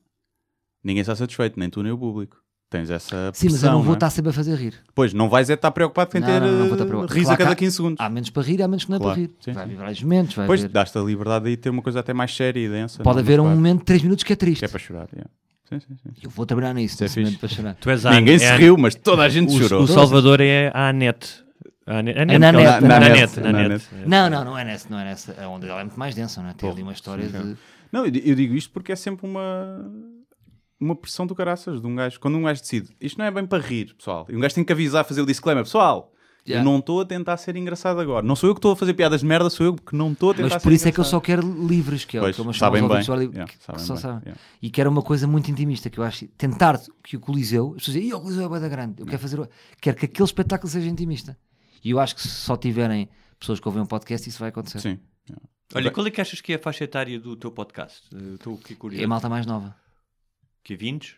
ninguém 0.85 1.01
está 1.01 1.17
satisfeito, 1.17 1.59
nem 1.59 1.69
tu 1.69 1.83
nem 1.83 1.91
o 1.91 1.99
público. 1.99 2.37
Tens 2.71 2.91
essa 2.91 3.31
Sim, 3.33 3.47
mas 3.47 3.55
eu 3.55 3.61
pressão, 3.61 3.73
não 3.73 3.83
vou 3.83 3.95
é? 3.95 3.97
estar 3.97 4.11
sempre 4.11 4.29
a 4.31 4.33
fazer 4.35 4.55
rir. 4.55 4.75
Pois, 4.95 5.15
não 5.15 5.31
vais 5.31 5.49
é 5.49 5.55
estar 5.55 5.71
preocupado 5.71 6.15
em 6.19 6.21
Não, 6.21 6.27
ter 6.29 6.41
não, 6.41 6.49
não 6.53 6.69
vou 6.69 6.75
eh, 6.75 6.85
preocupado. 6.85 7.15
riso 7.15 7.25
Claro 7.27 7.35
a 7.35 7.37
cada 7.39 7.53
há- 7.53 7.57
15 7.57 7.77
segundos. 7.77 7.97
Há 7.99 8.11
menos 8.11 8.29
para 8.29 8.43
rir, 8.43 8.63
há 8.63 8.69
menos 8.69 8.85
que 8.85 8.91
não 8.91 8.97
é 8.97 9.01
Claro, 9.01 9.15
para 9.15 9.23
rir. 9.23 9.31
sim, 9.41 9.53
vai 9.53 9.65
sim. 9.65 9.71
haver 9.71 9.77
vários 9.83 10.03
momentos. 10.03 10.35
Vai 10.37 10.47
Pois, 10.47 10.61
haver... 10.61 10.73
dás-te 10.73 10.99
a 10.99 11.01
liberdade 11.01 11.45
de 11.47 11.57
ter 11.57 11.71
uma 11.71 11.81
coisa 11.81 12.01
até 12.01 12.13
mais 12.13 12.37
séria 12.37 12.61
e 12.61 12.69
densa. 12.69 13.03
Pode 13.03 13.17
não 13.17 13.23
haver 13.23 13.41
um 13.41 13.49
momento 13.49 13.79
de 13.79 13.85
3 13.87 14.03
minutos 14.03 14.23
que 14.23 14.33
é 14.35 14.37
triste. 14.37 14.59
Que 14.59 14.65
é 14.67 14.69
para 14.69 14.79
chorar. 14.79 15.09
yeah. 15.15 15.31
Sim, 15.67 15.81
sim, 15.81 15.97
sim. 16.03 16.11
Eu 16.23 16.29
vou 16.31 16.45
trabalhar 16.45 16.75
nisso, 16.75 17.03
Isso 17.03 17.19
é 17.19 17.23
momento 17.23 17.39
fixe. 17.41 17.41
para 17.41 17.49
chorar. 17.49 17.75
Tu 17.81 17.89
és 17.91 18.05
a 18.07 18.11
Ninguém 18.11 18.35
é 18.35 18.39
se 18.39 18.45
a- 18.47 18.57
riu, 18.57 18.77
mas 18.77 18.95
toda 18.95 19.23
a 19.23 19.29
gente 19.31 19.51
O, 19.55 19.59
chorou. 19.59 19.83
o 19.85 19.87
Salvador 19.87 20.41
é 20.43 20.71
a 20.75 20.91
Anete. 20.91 21.43
A 21.87 21.99
Anete. 22.01 22.19
A 22.21 22.27
na 22.27 22.39
Nanete. 22.53 23.87
Não, 24.07 24.29
não, 24.29 24.45
não 24.45 24.59
é 24.59 24.65
nessa, 24.65 24.91
não 24.91 24.99
é 25.01 25.05
nessa. 25.05 25.33
É 25.33 25.47
onde 25.47 25.67
ela 25.67 25.81
é 25.81 25.85
muito 25.85 25.99
mais 25.99 26.15
densa, 26.15 26.43
não 26.43 26.51
é? 26.51 26.53
Tem 26.53 26.69
ali 26.71 26.83
uma 26.83 26.93
história 26.93 27.27
de. 27.27 27.57
Não, 27.91 28.05
eu 28.05 28.11
digo 28.35 28.55
isto 28.55 28.71
porque 28.73 28.93
é 28.93 28.97
sempre 28.97 29.27
uma 29.27 29.91
uma 30.81 30.95
pressão 30.97 31.27
do 31.27 31.35
caraças 31.35 31.81
de 31.81 31.87
um 31.87 31.95
gajo. 31.95 32.19
Quando 32.21 32.37
um 32.39 32.43
gajo 32.43 32.61
decide, 32.61 32.95
isto 33.01 33.19
não 33.19 33.25
é 33.25 33.31
bem 33.31 33.47
para 33.47 33.63
rir, 33.63 33.95
pessoal. 33.95 34.27
E 34.29 34.37
um 34.37 34.41
gajo 34.41 34.55
tem 34.55 34.65
que 34.65 34.73
avisar, 34.73 35.05
fazer 35.05 35.21
o 35.23 35.27
disclaimer, 35.27 35.65
pessoal, 35.65 36.13
Yeah. 36.47 36.65
Eu 36.67 36.73
não 36.73 36.79
estou 36.79 37.03
a 37.03 37.05
tentar 37.05 37.37
ser 37.37 37.57
engraçado 37.57 38.01
agora. 38.01 38.25
Não 38.25 38.35
sou 38.35 38.49
eu 38.49 38.55
que 38.55 38.59
estou 38.59 38.73
a 38.73 38.77
fazer 38.77 38.95
piadas 38.95 39.21
de 39.21 39.27
merda, 39.27 39.51
sou 39.51 39.67
eu 39.67 39.75
que 39.75 39.95
não 39.95 40.13
estou 40.13 40.31
a 40.31 40.35
tentar 40.35 40.45
Mas 40.45 40.53
ser 40.55 40.61
por 40.61 40.73
isso 40.73 40.89
é 40.89 40.93
que 40.93 40.99
eu 40.99 41.03
engraçado. 41.03 41.11
só 41.11 41.21
quero 41.21 41.67
livres, 41.67 42.07
que 42.07 42.17
é 42.17 42.21
Pois, 42.21 42.35
que 42.37 42.41
eu 42.41 42.53
sabem 42.55 42.81
bem. 42.89 43.01
Yeah, 43.03 43.45
que, 43.45 43.59
sabem 43.63 43.81
que 43.81 43.81
só 43.83 43.93
bem, 43.95 44.03
sabem. 44.03 44.21
yeah. 44.25 44.41
E 44.63 44.71
que 44.71 44.81
era 44.81 44.89
uma 44.89 45.03
coisa 45.03 45.27
muito 45.27 45.51
intimista, 45.51 45.91
que 45.91 45.99
eu 45.99 46.05
acho. 46.05 46.27
Tentar 46.39 46.81
que 47.05 47.19
o 47.19 47.21
Coliseu, 47.21 47.75
as 47.77 47.83
pessoas 47.83 47.97
dizem, 47.97 48.09
"Ih, 48.09 48.15
o 48.15 48.21
Coliseu 48.23 48.45
é 48.47 48.49
bué 48.49 48.61
da 48.61 48.69
grande, 48.69 48.95
eu 49.03 49.05
quero 49.05 49.19
fazer. 49.19 49.39
o-" 49.41 49.49
Quero 49.79 49.97
que 49.99 50.07
aquele 50.07 50.25
espetáculo 50.25 50.71
seja 50.71 50.89
intimista. 50.89 51.37
E 51.85 51.91
eu 51.91 52.01
acho 52.01 52.15
que 52.15 52.23
se 52.23 52.29
só 52.29 52.57
tiverem 52.57 53.11
pessoas 53.39 53.61
que 53.61 53.69
ouvem 53.69 53.83
um 53.83 53.87
podcast, 53.87 54.27
isso 54.27 54.39
vai 54.39 54.49
acontecer. 54.49 54.81
Sim. 54.81 54.99
Olha, 55.75 55.91
qual 55.91 56.07
é 56.07 56.11
que 56.11 56.21
achas 56.21 56.41
que 56.41 56.55
é 56.55 56.57
a 56.57 56.59
faixa 56.59 56.85
etária 56.85 57.21
do 57.21 57.37
teu 57.37 57.51
podcast? 57.51 58.05
Estou 58.35 58.55
aqui 58.55 58.75
curioso. 58.75 59.03
É 59.03 59.05
a 59.05 59.09
malta 59.09 59.29
mais 59.29 59.45
nova. 59.45 59.77
Que 60.69 60.75
é 60.75 60.77
20? 60.77 61.13
Uh, 61.13 61.17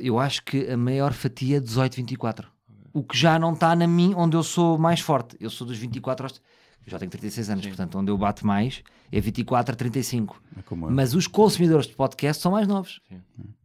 eu 0.00 0.18
acho 0.18 0.42
que 0.42 0.70
a 0.70 0.74
maior 0.76 1.12
fatia 1.12 1.58
é 1.58 1.60
18-24. 1.60 2.46
O 2.94 3.04
que 3.04 3.14
já 3.14 3.38
não 3.38 3.52
está 3.52 3.76
na 3.76 3.86
mim, 3.86 4.14
onde 4.16 4.34
eu 4.34 4.42
sou 4.42 4.78
mais 4.78 5.00
forte. 5.00 5.36
Eu 5.38 5.50
sou 5.50 5.66
dos 5.66 5.76
24 5.76 6.24
aos. 6.24 6.40
Eu 6.86 6.90
já 6.90 6.98
tenho 6.98 7.10
36 7.10 7.50
anos, 7.50 7.66
portanto, 7.66 7.98
onde 7.98 8.10
eu 8.10 8.16
bato 8.16 8.46
mais 8.46 8.82
é 9.12 9.20
24 9.20 9.74
a 9.74 9.76
35. 9.76 10.42
É. 10.56 10.74
Mas 10.74 11.14
os 11.14 11.26
consumidores 11.26 11.88
de 11.88 11.94
podcast 11.94 12.42
são 12.42 12.52
mais 12.52 12.66
novos. 12.66 13.02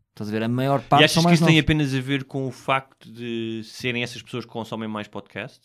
Estás 0.09 0.27
a 0.27 0.31
ver? 0.33 0.43
A 0.43 0.49
maior 0.49 0.81
parte 0.81 1.03
e 1.03 1.05
achas 1.05 1.13
são 1.13 1.23
que 1.23 1.27
mais 1.27 1.39
isso 1.39 1.45
tem 1.45 1.55
novos. 1.55 1.63
apenas 1.63 1.95
a 1.95 2.01
ver 2.01 2.25
com 2.25 2.45
o 2.45 2.51
facto 2.51 3.09
de 3.09 3.61
serem 3.63 4.03
essas 4.03 4.21
pessoas 4.21 4.43
que 4.43 4.51
consomem 4.51 4.89
mais 4.89 5.07
podcast? 5.07 5.61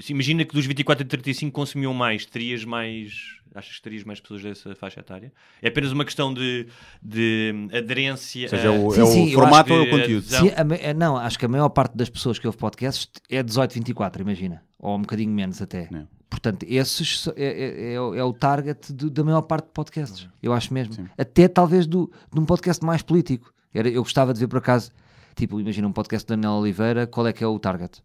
Se 0.00 0.12
Imagina 0.12 0.44
que 0.44 0.54
dos 0.54 0.66
24 0.66 1.04
a 1.04 1.08
35 1.08 1.52
consumiam 1.52 1.92
mais, 1.92 2.24
terias 2.24 2.64
mais. 2.64 3.40
Achas 3.54 3.76
que 3.76 3.82
terias 3.82 4.02
mais 4.04 4.18
pessoas 4.20 4.42
dessa 4.42 4.74
faixa 4.74 4.98
etária? 5.00 5.32
É 5.62 5.68
apenas 5.68 5.92
uma 5.92 6.04
questão 6.04 6.34
de, 6.34 6.66
de 7.02 7.54
aderência. 7.72 8.42
Ou 8.44 8.48
seja, 8.48 8.70
a- 8.70 8.74
é 8.74 8.78
o, 8.78 8.90
Sim, 8.90 9.00
é 9.00 9.02
o 9.04 9.06
sim, 9.06 9.28
eu 9.30 9.38
formato 9.40 9.72
ou 9.72 9.78
é 9.78 9.82
o 9.82 9.90
conteúdo? 9.90 10.24
Sim, 10.26 10.48
a 10.50 10.74
eh, 10.88 10.92
não, 10.94 11.16
acho 11.16 11.38
que 11.38 11.44
a 11.44 11.48
maior 11.48 11.68
parte 11.68 11.96
das 11.96 12.10
pessoas 12.10 12.38
que 12.38 12.46
ouvem 12.46 12.58
podcasts 12.58 13.08
é 13.30 13.42
18-24, 13.42 14.20
imagina. 14.20 14.62
Ou 14.78 14.96
um 14.96 15.00
bocadinho 15.02 15.30
menos 15.32 15.62
até. 15.62 15.88
É. 15.92 16.02
Portanto, 16.28 16.66
esses 16.68 17.28
é, 17.36 17.44
é- 17.44 17.92
é 17.94 18.00
o- 18.00 18.14
é 18.14 18.24
o 18.24 18.32
target 18.32 18.92
do- 18.92 19.08
da 19.08 19.22
maior 19.22 19.42
parte 19.42 19.66
de 19.66 19.72
podcasts. 19.72 20.28
Eu 20.42 20.52
acho 20.52 20.74
mesmo. 20.74 21.08
Até 21.16 21.46
talvez 21.46 21.86
do, 21.86 22.10
de 22.32 22.40
um 22.40 22.44
podcast 22.44 22.84
mais 22.84 23.02
político. 23.02 23.52
Era, 23.72 23.88
eu 23.88 24.02
gostava 24.02 24.34
de 24.34 24.40
ver 24.40 24.48
por 24.48 24.58
acaso, 24.58 24.90
tipo, 25.36 25.60
imagina 25.60 25.86
um 25.86 25.92
podcast 25.92 26.26
da 26.28 26.34
Daniel 26.34 26.58
Oliveira, 26.60 27.06
qual 27.06 27.26
é 27.26 27.32
que 27.32 27.42
é 27.44 27.46
o 27.46 27.58
target? 27.58 28.02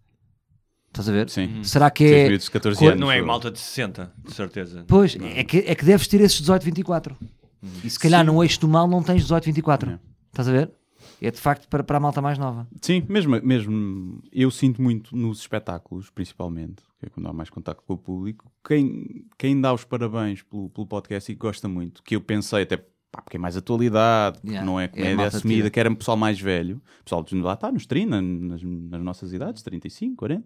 Estás 0.90 1.07
a 1.07 1.11
ver? 1.11 1.30
Sim. 1.30 1.64
Será 1.64 1.90
que 1.91 2.03
é. 2.03 2.28
miúdos 2.28 2.45
de 2.45 2.52
14 2.52 2.80
co- 2.80 2.88
anos. 2.88 2.99
Não 2.99 3.11
é 3.11 3.22
malta 3.22 3.49
de 3.52 3.60
60, 3.60 4.11
de 4.26 4.34
certeza. 4.34 4.84
Pois, 4.88 5.16
é 5.22 5.44
que, 5.44 5.57
é 5.60 5.76
que 5.76 5.86
deves 5.86 6.07
ter 6.07 6.20
esses 6.22 6.41
18-24. 6.41 7.16
E 7.84 7.90
se 7.90 7.99
calhar 7.99 8.26
no 8.26 8.41
eixo 8.44 8.60
do 8.61 8.68
mal 8.68 8.88
não 8.88 9.03
tens 9.03 9.24
18-24. 9.26 9.99
Estás 10.32 10.48
a 10.48 10.52
ver? 10.52 10.72
É 11.22 11.30
de 11.32 11.38
facto 11.40 11.68
para, 11.68 11.84
para 11.84 11.98
a 11.98 11.99
malta 11.99 12.22
mais 12.22 12.38
nova. 12.38 12.66
Sim, 12.82 13.03
mesmo, 13.10 13.40
mesmo 13.44 14.22
eu 14.32 14.49
sinto 14.49 14.82
muito 14.82 15.16
nos 15.16 15.40
espetáculos, 15.41 16.10
principalmente, 16.10 16.82
que 16.99 17.07
é 17.07 17.10
quando 17.10 17.28
há 17.28 17.34
mais 17.34 17.49
contato 17.49 17.84
com 17.86 17.94
o 17.94 17.98
público, 17.98 18.49
quem, 18.66 19.26
quem 19.38 19.60
dá 19.60 19.74
os 19.74 19.84
parabéns 19.84 20.41
pelo, 20.44 20.70
pelo 20.70 20.88
podcast 20.88 21.30
e 21.30 21.36
que 21.36 21.40
gosta 21.40 21.68
muito, 21.68 22.02
que 22.03 22.16
eu 22.16 22.22
pensei 22.22 22.64
até 22.64 22.82
pá, 23.11 23.22
porque 23.22 23.38
é 23.38 23.40
mais 23.40 23.56
atualidade, 23.57 24.38
porque 24.38 24.49
Yeah, 24.49 24.65
não 24.65 24.80
é 24.80 24.86
é 24.86 24.88
comédia 24.88 25.15
malta 25.15 25.38
assumida, 25.38 25.57
tira. 25.61 25.69
que 25.69 25.80
era 25.80 25.90
um 25.90 25.95
pessoal 25.95 26.18
mais 26.18 26.40
velho, 26.40 26.81
pessoal 27.03 27.23
de 27.23 27.36
lá 27.36 27.53
está 27.53 27.72
nos 27.72 27.86
30, 27.86 28.22
nas, 28.22 28.61
nas 28.64 29.02
nossas 29.02 29.34
idades, 29.34 29.61
35, 29.64 30.15
40, 30.15 30.44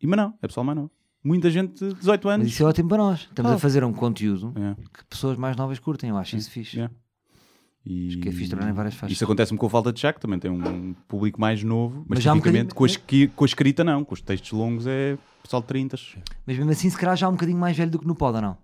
e, 0.00 0.06
mas 0.06 0.16
não, 0.16 0.34
é 0.42 0.46
pessoal 0.46 0.64
mais 0.64 0.76
novo. 0.76 0.90
Muita 1.24 1.50
gente 1.50 1.84
de 1.84 1.94
18 1.94 2.24
Mas 2.26 2.34
anos. 2.34 2.46
isso 2.48 2.62
é 2.62 2.66
ótimo 2.66 2.88
para 2.88 2.98
nós. 2.98 3.20
Estamos 3.22 3.50
Ah. 3.50 3.54
a 3.56 3.58
fazer 3.58 3.82
um 3.82 3.92
conteúdo 3.92 4.54
É, 4.56 4.74
que 4.96 5.04
pessoas 5.06 5.36
mais 5.36 5.56
novas 5.56 5.78
curtem. 5.80 6.10
Eu 6.10 6.16
acho 6.16 6.36
isso 6.36 6.48
fixe. 6.50 6.80
é. 6.80 6.88
E 7.84 8.08
Acho 8.08 8.18
que 8.20 8.28
é 8.28 8.32
fixe 8.32 8.50
trabalhar 8.50 8.70
em 8.70 8.74
várias 8.74 8.94
faixas. 8.94 9.16
Isso 9.16 9.24
acontece-me 9.24 9.58
com 9.58 9.66
a 9.66 9.70
falta 9.70 9.92
de 9.92 10.00
Jack, 10.00 10.20
também 10.20 10.38
tem 10.38 10.50
um 10.50 10.94
público 11.08 11.40
mais 11.40 11.62
novo, 11.64 12.04
mas, 12.08 12.18
Mas 12.18 12.26
há 12.26 12.32
um 12.32 12.36
tipicamente 12.36 12.74
bocadinho- 12.74 12.98
com, 13.00 13.32
a 13.32 13.36
com 13.36 13.44
a 13.44 13.46
escrita 13.46 13.82
não, 13.82 14.04
com 14.04 14.14
os 14.14 14.20
textos 14.20 14.52
longos 14.52 14.86
é 14.86 15.18
pessoal 15.42 15.60
de 15.62 15.68
30. 15.68 15.96
Mas 16.46 16.56
mesmo 16.56 16.70
assim, 16.70 16.88
se 16.88 16.96
calhar 16.96 17.16
já 17.16 17.26
é 17.26 17.28
um 17.28 17.32
bocadinho 17.32 17.58
mais 17.58 17.76
velho 17.76 17.90
do 17.90 17.98
que 17.98 18.06
no 18.06 18.14
Pod, 18.14 18.36
ou 18.36 18.42
não? 18.42 18.58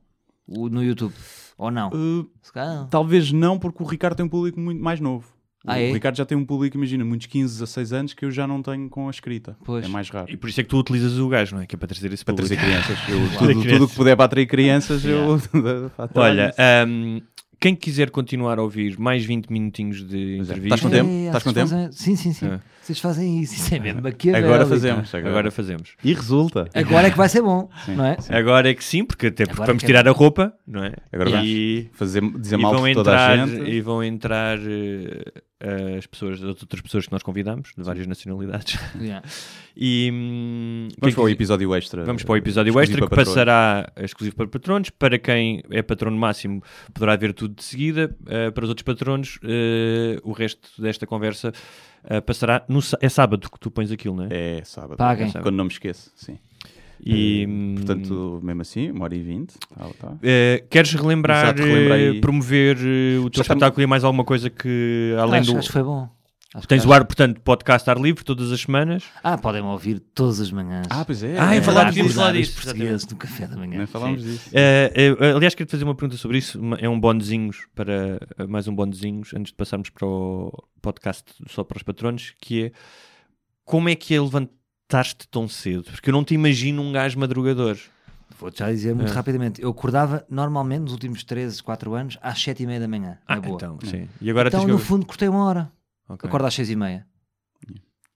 O, 0.47 0.69
no 0.69 0.83
YouTube. 0.85 1.13
Ou 1.57 1.71
não? 1.71 1.89
Uh, 1.89 2.29
Se 2.43 2.53
calhar 2.53 2.75
não. 2.75 2.87
Talvez 2.89 3.31
não, 3.33 3.59
porque 3.59 3.83
o 3.83 3.87
Ricardo 3.87 4.17
tem 4.17 4.27
um 4.27 4.29
público 4.29 4.59
muito 4.61 4.83
mais 4.83 5.01
novo. 5.01 5.27
O 5.67 5.71
Ah, 5.71 5.79
é? 5.81 5.91
Ricardo 5.91 6.17
já 6.17 6.27
tem 6.27 6.37
um 6.37 6.45
público, 6.45 6.77
imagina, 6.77 7.05
muitos 7.07 7.27
15 7.27 7.63
a 7.63 7.67
6 7.67 7.93
anos 7.95 8.13
que 8.13 8.23
eu 8.25 8.31
já 8.31 8.47
não 8.47 8.61
tenho 8.61 8.87
com 8.91 9.09
a 9.09 9.11
escrita. 9.11 9.57
Pois. 9.65 9.85
É 9.85 9.89
mais 9.89 10.11
raro. 10.11 10.31
E 10.31 10.37
por 10.37 10.51
isso 10.51 10.61
é 10.61 10.63
que 10.63 10.69
tu 10.69 10.77
utilizas 10.79 11.17
o 11.19 11.27
gajo, 11.27 11.55
não 11.57 11.63
é? 11.63 11.67
Que 11.67 11.75
é 11.75 11.79
para 11.79 11.89
trazer 11.89 12.13
esse 12.13 12.23
Para 12.23 12.35
público. 12.35 12.55
trazer 12.55 12.83
crianças. 12.83 12.99
Eu, 13.09 13.39
tudo, 13.65 13.85
o 13.85 13.89
que 13.89 13.95
puder 13.97 14.15
para 14.15 14.25
atrair 14.27 14.47
crianças, 14.47 15.03
eu. 15.07 15.41
Olha, 16.15 16.47
nisso. 16.49 17.27
Quem 17.65 17.75
quiser 17.75 18.11
continuar 18.11 18.59
a 18.59 18.63
ouvir 18.63 18.99
mais 18.99 19.25
20 19.25 19.49
minutinhos 19.49 20.07
de 20.07 20.35
é. 20.35 20.37
entrevista, 20.37 20.75
Estás 20.75 20.81
com 20.83 20.91
tempo? 20.91 21.09
É, 21.11 21.27
Estás 21.27 21.43
com 21.45 21.53
tempo? 21.55 21.69
fazem- 21.71 21.93
Sim, 21.93 22.15
sim, 22.15 22.33
sim. 22.35 22.47
É. 22.47 22.61
Vocês 22.83 22.99
fazem 22.99 23.41
isso. 23.41 23.55
Isso 23.55 23.75
é 23.75 23.79
mesmo 23.79 24.03
maquiavélico. 24.03 24.53
Agora 24.53 24.69
fazemos. 24.69 25.15
Agora. 25.15 25.31
agora 25.31 25.51
fazemos. 25.51 25.97
E 26.05 26.13
resulta. 26.13 26.69
Agora 26.75 27.07
é 27.07 27.11
que 27.11 27.17
vai 27.17 27.27
ser 27.27 27.41
bom, 27.41 27.71
não 27.89 28.05
é? 28.05 28.19
Agora 28.29 28.69
é 28.69 28.75
que 28.75 28.85
sim, 28.85 29.03
porque 29.03 29.29
até 29.29 29.47
porque 29.47 29.65
vamos 29.65 29.81
que 29.81 29.87
é 29.87 29.89
tirar 29.89 30.07
a 30.07 30.11
roupa, 30.11 30.53
não 30.67 30.85
é? 30.85 30.93
Agora 31.11 31.43
e, 31.43 31.89
Fazer, 31.95 32.21
dizer 32.39 32.59
e 32.59 32.63
mal 32.63 32.75
vão 32.75 32.87
de 32.87 32.93
toda 32.93 33.11
entrar, 33.13 33.31
a 33.31 33.47
gente. 33.47 33.71
e 33.71 33.81
vão 33.81 34.05
entrar 34.05 34.59
eh, 34.59 35.23
as 35.97 36.07
pessoas, 36.07 36.43
as 36.43 36.63
outras 36.63 36.81
pessoas 36.81 37.07
que 37.07 37.13
nós 37.13 37.23
convidamos, 37.23 37.73
de 37.77 37.83
várias 37.83 38.07
nacionalidades. 38.07 38.79
Yeah. 39.05 39.27
E 39.77 40.11
hum, 40.13 40.89
Vamos 41.01 41.15
para 41.15 41.25
o 41.25 41.29
episódio 41.29 41.75
extra. 41.75 42.05
Vamos 42.05 42.23
para 42.23 42.33
o 42.33 42.37
episódio 42.37 42.81
extra 42.81 43.01
que 43.01 43.09
patrões. 43.09 43.29
passará 43.29 43.93
exclusivo 43.97 44.37
para 44.37 44.47
patronos. 44.47 44.91
Para 44.91 45.19
quem 45.19 45.63
é 45.71 45.83
patrono 45.83 46.17
máximo 46.17 46.63
poderá 46.93 47.17
ver 47.17 47.33
tudo 47.35 47.55
de 47.55 47.65
seguida. 47.65 48.17
Uh, 48.23 48.53
para 48.53 48.65
os 48.65 48.69
outros 48.69 48.85
patronos, 48.85 49.37
uh, 49.43 50.21
o 50.23 50.33
resto 50.33 50.81
desta 50.81 51.07
conversa 51.07 51.53
uh, 52.05 52.23
passará 52.23 52.65
no 52.69 52.81
é 53.01 53.09
sábado 53.09 53.51
que 53.51 53.59
tu 53.59 53.71
pões 53.71 53.91
aquilo, 53.91 54.17
não 54.17 54.27
é? 54.31 54.59
É 54.59 54.65
sábado. 54.65 54.97
Paguem. 54.97 55.27
É 55.27 55.29
sábado. 55.29 55.43
Quando 55.45 55.57
não 55.57 55.65
me 55.65 55.71
esqueço, 55.73 56.13
sim. 56.15 56.39
E, 57.07 57.43
Eh, 57.43 57.47
hum, 57.47 57.75
Portanto, 57.77 58.41
mesmo 58.43 58.63
assim, 58.63 58.91
uma 58.91 59.05
hora 59.05 59.15
e 59.15 59.23
vinte. 59.23 59.55
Tá, 59.77 59.87
tá. 60.01 60.09
uh, 60.13 60.69
queres 60.71 60.93
relembrar, 60.95 61.45
Exato, 61.55 61.63
relembra 61.63 61.95
aí. 61.97 62.19
uh, 62.19 62.21
promover 62.21 62.77
uh, 62.79 63.25
o 63.27 63.31
teu 63.31 63.43
espetáculo 63.43 63.83
e 63.83 63.87
mais 63.87 64.05
alguma 64.05 64.25
coisa 64.25 64.49
que 64.49 65.15
além 65.19 65.41
acho, 65.41 65.53
do. 65.53 65.59
acho 65.59 65.69
que 65.69 65.73
foi 65.73 65.83
bom. 65.83 66.09
Acho 66.57 66.69
Tens 66.69 66.87
o 66.87 66.93
ar, 66.93 67.05
portanto, 67.05 67.41
podcast 67.41 67.91
ar 67.91 67.99
livre 67.99 68.23
todas 68.23 68.53
as 68.53 68.61
semanas. 68.61 69.03
Ah, 69.25 69.37
podem-me 69.37 69.67
ouvir 69.67 69.99
todas 69.99 70.39
as 70.41 70.53
manhãs. 70.53 70.87
Ah, 70.89 71.05
pois 71.05 71.21
é. 71.25 71.37
Ah, 71.37 71.53
é 71.53 71.57
é 71.57 71.61
verdade, 71.61 71.81
a 71.81 71.89
podíamos 71.89 72.15
falar 72.15 72.33
disso, 72.33 72.63
portugueses 72.63 73.09
no 73.09 73.17
café 73.17 73.47
da 73.49 73.57
manhã. 73.57 73.79
Nem 73.79 73.87
falámos 73.89 74.23
disso. 74.23 74.51
Uh, 74.51 75.25
uh, 75.33 75.37
aliás, 75.37 75.53
quero 75.57 75.69
fazer 75.69 75.83
uma 75.83 75.97
pergunta 75.97 76.17
sobre 76.17 76.39
isso. 76.39 76.61
É 76.79 76.89
um 76.89 77.01
bonezinhos 77.01 77.67
para 77.75 78.21
uh, 78.39 78.49
mais 78.49 78.69
um 78.69 78.75
bonezinhos 78.75 79.35
antes 79.35 79.51
de 79.51 79.57
passarmos 79.57 79.91
para 79.91 80.07
o 80.07 80.53
podcast 80.81 81.25
só 81.49 81.65
para 81.65 81.77
os 81.77 81.83
patronos, 81.83 82.35
que 82.41 82.67
é 82.67 82.73
como 83.65 83.89
é 83.89 83.97
que 83.97 84.15
é 84.15 84.21
levantar-te 84.95 85.29
tão 85.29 85.49
cedo? 85.49 85.85
Porque 85.85 86.09
eu 86.11 86.13
não 86.13 86.25
te 86.25 86.35
imagino 86.35 86.83
um 86.83 86.93
gajo 86.93 87.19
madrugador. 87.19 87.77
Vou-te 88.39 88.59
já 88.61 88.71
dizer 88.71 88.95
muito 88.95 89.11
É. 89.13 89.15
rapidamente. 89.15 89.63
Eu 89.63 89.71
acordava 89.71 90.25
normalmente 90.29 90.83
nos 90.83 90.93
últimos 90.93 91.23
13, 91.25 91.63
4 91.63 91.95
anos 91.95 92.19
às 92.23 92.41
7 92.41 92.63
e 92.63 92.67
meia 92.67 92.81
da 92.81 92.89
manhã. 92.89 93.19
Ah, 93.27 93.41
boa. 93.41 93.55
então, 93.57 93.79
sim. 93.83 94.09
E 94.21 94.31
agora 94.31 94.49
Então, 94.49 94.61
tens 94.61 94.71
no 94.73 94.79
que... 94.79 94.85
fundo, 94.85 95.07
cortei 95.07 95.29
uma 95.29 95.45
hora. 95.45 95.71
Ok. 96.09 96.29
Acordo 96.29 96.47
às 96.47 96.55
6 96.55 96.71
e 96.71 96.77
meia. 96.77 97.07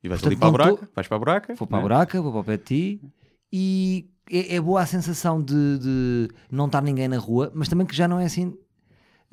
E 0.03 0.09
vais 0.09 0.21
Portanto, 0.21 0.27
ali 0.33 0.37
para 0.37 0.49
a 0.49 0.51
buraca? 0.51 0.87
tô- 0.87 0.93
Vais 0.95 1.09
para 1.09 1.17
a 1.17 1.19
buraca? 1.19 1.55
Vou 1.55 1.67
para 1.67 1.77
a 1.77 1.81
né? 1.81 1.83
buraca, 1.83 2.23
vou 2.23 2.33
para 2.33 2.41
o 2.41 2.45
pé 2.45 2.57
de 2.57 2.63
ti 2.65 3.01
e 3.53 4.09
é, 4.31 4.57
é 4.57 4.61
boa 4.61 4.81
a 4.83 4.87
sensação 4.87 5.43
de, 5.43 5.79
de 5.79 6.29
não 6.51 6.67
estar 6.67 6.83
ninguém 6.83 7.09
na 7.09 7.19
rua, 7.19 7.51
mas 7.55 7.69
também 7.69 7.87
que 7.87 7.97
já 7.97 8.07
não 8.07 8.21
é 8.21 8.25
assim 8.27 8.57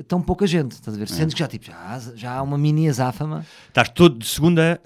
tão 0.03 0.22
pouca 0.22 0.45
gente. 0.47 0.72
Estás 0.73 0.95
a 0.95 0.99
ver? 0.99 1.07
Sentes 1.07 1.34
que 1.34 1.39
já, 1.39 1.47
tipo, 1.47 1.65
já, 1.65 1.76
há- 1.76 1.99
já 2.15 2.34
há 2.38 2.41
uma 2.41 2.57
mini 2.57 2.88
azáfama. 2.89 3.45
Estás 3.67 3.89
todo 3.89 4.17
de 4.19 4.26
segunda 4.26 4.81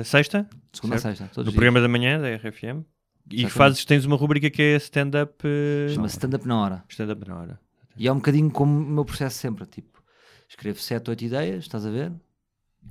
a 0.00 0.04
sexta, 0.04 0.48
Segunda 0.72 0.96
a 0.96 0.98
Certo. 0.98 1.18
sexta. 1.18 1.34
Todos 1.34 1.46
no 1.46 1.52
programa 1.52 1.80
da 1.80 1.88
manhã 1.88 2.18
da 2.20 2.28
RFM. 2.36 2.82
E 3.30 3.48
fazes, 3.48 3.84
tens 3.84 4.04
uma 4.04 4.16
rubrica 4.16 4.50
que 4.50 4.60
é 4.62 4.76
stand-up. 4.76 5.34
dias. 5.42 5.92
Chama-se 5.94 6.16
stand-up 6.16 6.46
na 6.46 6.60
hora. 6.60 6.84
Stand-up 6.88 7.28
na 7.28 7.36
hora. 7.38 7.60
E 7.96 8.08
é 8.08 8.12
um 8.12 8.16
bocadinho 8.16 8.50
como 8.50 8.72
o 8.78 8.82
meu 8.90 9.04
processo 9.04 9.38
sempre. 9.38 9.64
Tipo, 9.66 10.02
escrevo 10.48 10.78
7, 10.80 11.10
8 11.10 11.24
ideias, 11.24 11.64
estás 11.64 11.84
a 11.86 11.90
ver? 11.90 12.10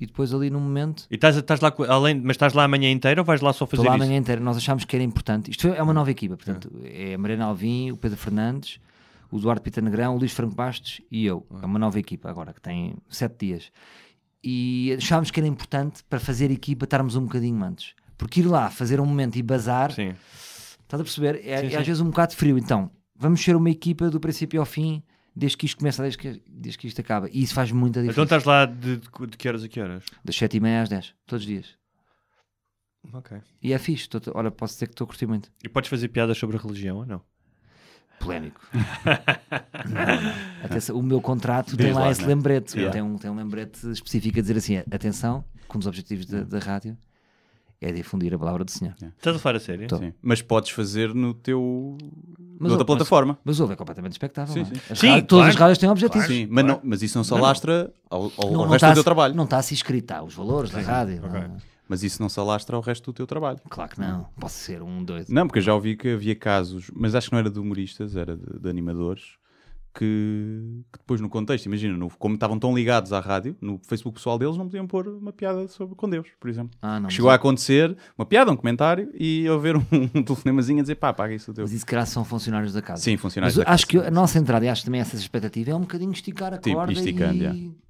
E 0.00 0.06
depois 0.06 0.32
ali 0.32 0.48
num 0.48 0.58
momento 0.60 1.04
E 1.10 1.16
estás, 1.16 1.36
estás 1.36 1.60
lá, 1.60 1.70
além, 1.88 2.14
mas 2.18 2.36
estás 2.36 2.54
lá 2.54 2.64
a 2.64 2.68
manhã 2.68 2.90
inteira 2.90 3.20
ou 3.20 3.24
vais 3.26 3.42
lá 3.42 3.52
só 3.52 3.66
fazer 3.66 3.82
Estou 3.82 3.90
lá 3.90 3.94
a 3.94 3.98
manhã 4.06 4.16
inteira. 4.16 4.40
Nós 4.40 4.56
achámos 4.56 4.84
que 4.86 4.96
era 4.96 5.04
importante. 5.04 5.50
Isto 5.50 5.68
é 5.68 5.82
uma 5.82 5.92
nova 5.92 6.10
equipa, 6.10 6.34
portanto, 6.36 6.72
é 6.82 7.12
a 7.14 7.18
Mariana 7.18 7.44
Alvim, 7.44 7.90
o 7.90 7.96
Pedro 7.98 8.16
Fernandes, 8.16 8.78
o 9.32 9.38
Eduardo 9.38 9.62
Pita 9.62 9.80
Negrão, 9.80 10.14
o 10.14 10.18
Luís 10.18 10.32
Franco 10.32 10.54
Bastos 10.54 11.00
e 11.10 11.24
eu. 11.26 11.46
É 11.62 11.66
uma 11.66 11.78
nova 11.78 11.98
equipa 11.98 12.28
agora, 12.30 12.52
que 12.52 12.60
tem 12.60 12.94
sete 13.08 13.46
dias. 13.46 13.72
E 14.44 14.94
achámos 14.98 15.30
que 15.30 15.40
era 15.40 15.46
importante 15.46 16.04
para 16.04 16.20
fazer 16.20 16.50
equipa 16.50 16.84
estarmos 16.84 17.16
um 17.16 17.24
bocadinho 17.24 17.62
antes. 17.64 17.94
Porque 18.18 18.40
ir 18.40 18.44
lá, 18.46 18.70
fazer 18.70 19.00
um 19.00 19.06
momento 19.06 19.36
e 19.36 19.42
bazar, 19.42 19.90
Sim. 19.92 20.14
estás 20.82 21.00
a 21.00 21.04
perceber? 21.04 21.36
É, 21.44 21.58
Sim, 21.60 21.66
é 21.66 21.70
sim. 21.70 21.76
às 21.76 21.86
vezes 21.86 22.00
um 22.02 22.10
bocado 22.10 22.36
frio. 22.36 22.58
Então, 22.58 22.90
vamos 23.16 23.40
ser 23.42 23.56
uma 23.56 23.70
equipa 23.70 24.10
do 24.10 24.20
princípio 24.20 24.60
ao 24.60 24.66
fim, 24.66 25.02
desde 25.34 25.56
que 25.56 25.64
isto 25.66 25.78
começa, 25.78 26.02
desde 26.02 26.18
que, 26.18 26.42
desde 26.46 26.78
que 26.78 26.86
isto 26.86 27.00
acaba. 27.00 27.28
E 27.32 27.42
isso 27.42 27.54
faz 27.54 27.72
muita 27.72 28.00
diferença. 28.02 28.20
Então 28.20 28.24
estás 28.24 28.44
lá 28.44 28.66
de, 28.66 28.98
de, 28.98 29.26
de 29.28 29.36
que 29.36 29.48
horas 29.48 29.64
a 29.64 29.68
que 29.68 29.80
horas? 29.80 30.04
Das 30.24 30.36
sete 30.36 30.58
e 30.58 30.60
meia 30.60 30.82
às 30.82 30.88
10, 30.90 31.14
todos 31.26 31.42
os 31.42 31.46
dias. 31.48 31.82
Ok. 33.12 33.36
E 33.62 33.72
é 33.72 33.78
fixe. 33.78 34.08
Tô- 34.08 34.20
olha, 34.34 34.50
posso 34.50 34.74
dizer 34.74 34.86
que 34.86 34.92
estou 34.92 35.04
a 35.04 35.08
curtir 35.08 35.26
muito. 35.26 35.50
E 35.64 35.68
podes 35.68 35.88
fazer 35.90 36.08
piadas 36.08 36.36
sobre 36.38 36.56
a 36.56 36.60
religião 36.60 36.98
ou 36.98 37.06
não? 37.06 37.20
Polémico. 38.22 38.60
Atenção, 40.64 40.96
o 40.98 41.02
meu 41.02 41.20
contrato 41.20 41.76
Diz 41.76 41.86
tem 41.86 41.92
lá, 41.92 42.02
lá, 42.02 42.10
esse 42.10 42.22
né? 42.22 42.28
lembrete. 42.28 42.74
Yeah. 42.76 42.92
Tem, 42.92 43.02
um, 43.02 43.16
tem 43.16 43.30
um 43.30 43.34
lembrete 43.36 43.86
específico 43.90 44.38
a 44.38 44.42
dizer 44.42 44.56
assim: 44.56 44.76
atenção, 44.90 45.44
com 45.68 45.78
os 45.78 45.86
objetivos 45.86 46.26
da, 46.26 46.42
da 46.42 46.58
rádio, 46.58 46.96
é 47.80 47.90
difundir 47.92 48.32
a 48.34 48.38
palavra 48.38 48.64
do 48.64 48.70
Senhor. 48.70 48.94
Estás 49.16 49.36
a 49.36 49.38
falar 49.38 49.56
a 49.56 49.60
sério? 49.60 49.88
Sim. 49.96 50.12
Mas 50.22 50.40
podes 50.42 50.70
fazer 50.70 51.14
no 51.14 51.34
teu. 51.34 51.96
Mas, 51.98 52.70
noutra 52.70 52.78
mas- 52.78 52.86
plataforma. 52.86 53.38
Mas 53.44 53.58
ouve, 53.60 53.72
é 53.72 53.76
completamente 53.76 54.12
expectável. 54.12 54.54
Sim, 54.54 54.60
é? 54.60 54.64
sim. 54.66 54.80
As 54.90 54.98
Sim, 54.98 55.08
rádios- 55.08 55.26
todas 55.28 55.46
as 55.48 55.52
claro. 55.54 55.62
rádios 55.64 55.78
têm 55.78 55.88
objetivos. 55.90 56.26
Sim, 56.26 56.46
mas, 56.50 56.64
não, 56.64 56.80
mas 56.84 57.02
isso 57.02 57.18
não 57.18 57.24
se 57.24 57.34
alastra 57.34 57.92
ao, 58.08 58.22
ao- 58.24 58.32
ao 58.38 58.52
Não, 58.52 58.62
não 58.64 58.68
resto 58.68 58.86
do 58.88 58.94
teu 58.94 59.04
trabalho. 59.04 59.34
Não 59.34 59.44
está 59.44 59.58
assim 59.58 59.74
escrito, 59.74 60.06
tá, 60.06 60.22
os 60.22 60.34
valores 60.34 60.70
da 60.70 60.80
rádio. 60.80 61.20
não- 61.22 61.56
Mas 61.92 62.02
isso 62.02 62.22
não 62.22 62.28
se 62.30 62.40
alastra 62.40 62.74
ao 62.74 62.80
resto 62.80 63.04
do 63.04 63.12
teu 63.12 63.26
trabalho. 63.26 63.58
Claro 63.68 63.90
que 63.90 64.00
não. 64.00 64.26
Posso 64.40 64.56
ser 64.60 64.80
um 64.82 65.04
doido. 65.04 65.26
Não, 65.28 65.46
porque 65.46 65.58
eu 65.58 65.62
já 65.62 65.74
ouvi 65.74 65.94
que 65.94 66.08
havia 66.14 66.34
casos, 66.34 66.90
mas 66.96 67.14
acho 67.14 67.26
que 67.28 67.32
não 67.34 67.38
era 67.40 67.50
de 67.50 67.58
humoristas, 67.60 68.16
era 68.16 68.34
de, 68.34 68.58
de 68.60 68.68
animadores, 68.70 69.36
que, 69.94 70.82
que 70.90 70.98
depois 71.00 71.20
no 71.20 71.28
contexto, 71.28 71.66
imagina, 71.66 71.94
no- 71.94 72.08
como 72.18 72.34
estavam 72.34 72.58
tão 72.58 72.74
ligados 72.74 73.12
à 73.12 73.20
rádio, 73.20 73.54
no 73.60 73.78
Facebook 73.86 74.14
pessoal 74.16 74.38
deles 74.38 74.56
não 74.56 74.64
podiam 74.64 74.86
pôr 74.86 75.06
uma 75.06 75.34
piada 75.34 75.68
sobre 75.68 75.94
com 75.94 76.08
Deus, 76.08 76.28
por 76.40 76.48
exemplo. 76.48 76.70
Ah, 76.80 76.98
não, 76.98 77.08
Que 77.08 77.14
chegou 77.14 77.30
a 77.30 77.34
acontecer 77.34 77.94
uma 78.16 78.24
piada, 78.24 78.50
um 78.50 78.56
comentário, 78.56 79.10
e 79.12 79.46
haver 79.48 79.76
um, 79.76 79.82
um 80.14 80.22
telefonemazinho 80.22 80.78
a 80.78 80.82
dizer 80.82 80.94
pá, 80.94 81.12
paga 81.12 81.34
isso 81.34 81.50
o 81.50 81.54
teu. 81.54 81.64
Mas 81.64 81.74
isso, 81.74 81.84
calhar, 81.84 82.06
são 82.06 82.24
funcionários 82.24 82.72
da 82.72 82.80
casa. 82.80 83.02
Sim, 83.02 83.18
funcionários 83.18 83.54
Mas 83.58 83.66
da 83.66 83.70
acho 83.70 83.86
casa, 83.86 84.02
que 84.04 84.08
a 84.08 84.10
nossa 84.10 84.38
entrada, 84.38 84.64
e 84.64 84.68
acho 84.70 84.82
também 84.82 85.00
essa 85.02 85.14
expectativa, 85.14 85.72
é 85.72 85.74
um 85.74 85.80
bocadinho 85.80 86.12
esticar 86.12 86.54
a 86.54 86.58
Tipo, 86.58 86.76
corda 86.76 86.92
esticando, 86.94 87.44
e. 87.44 87.82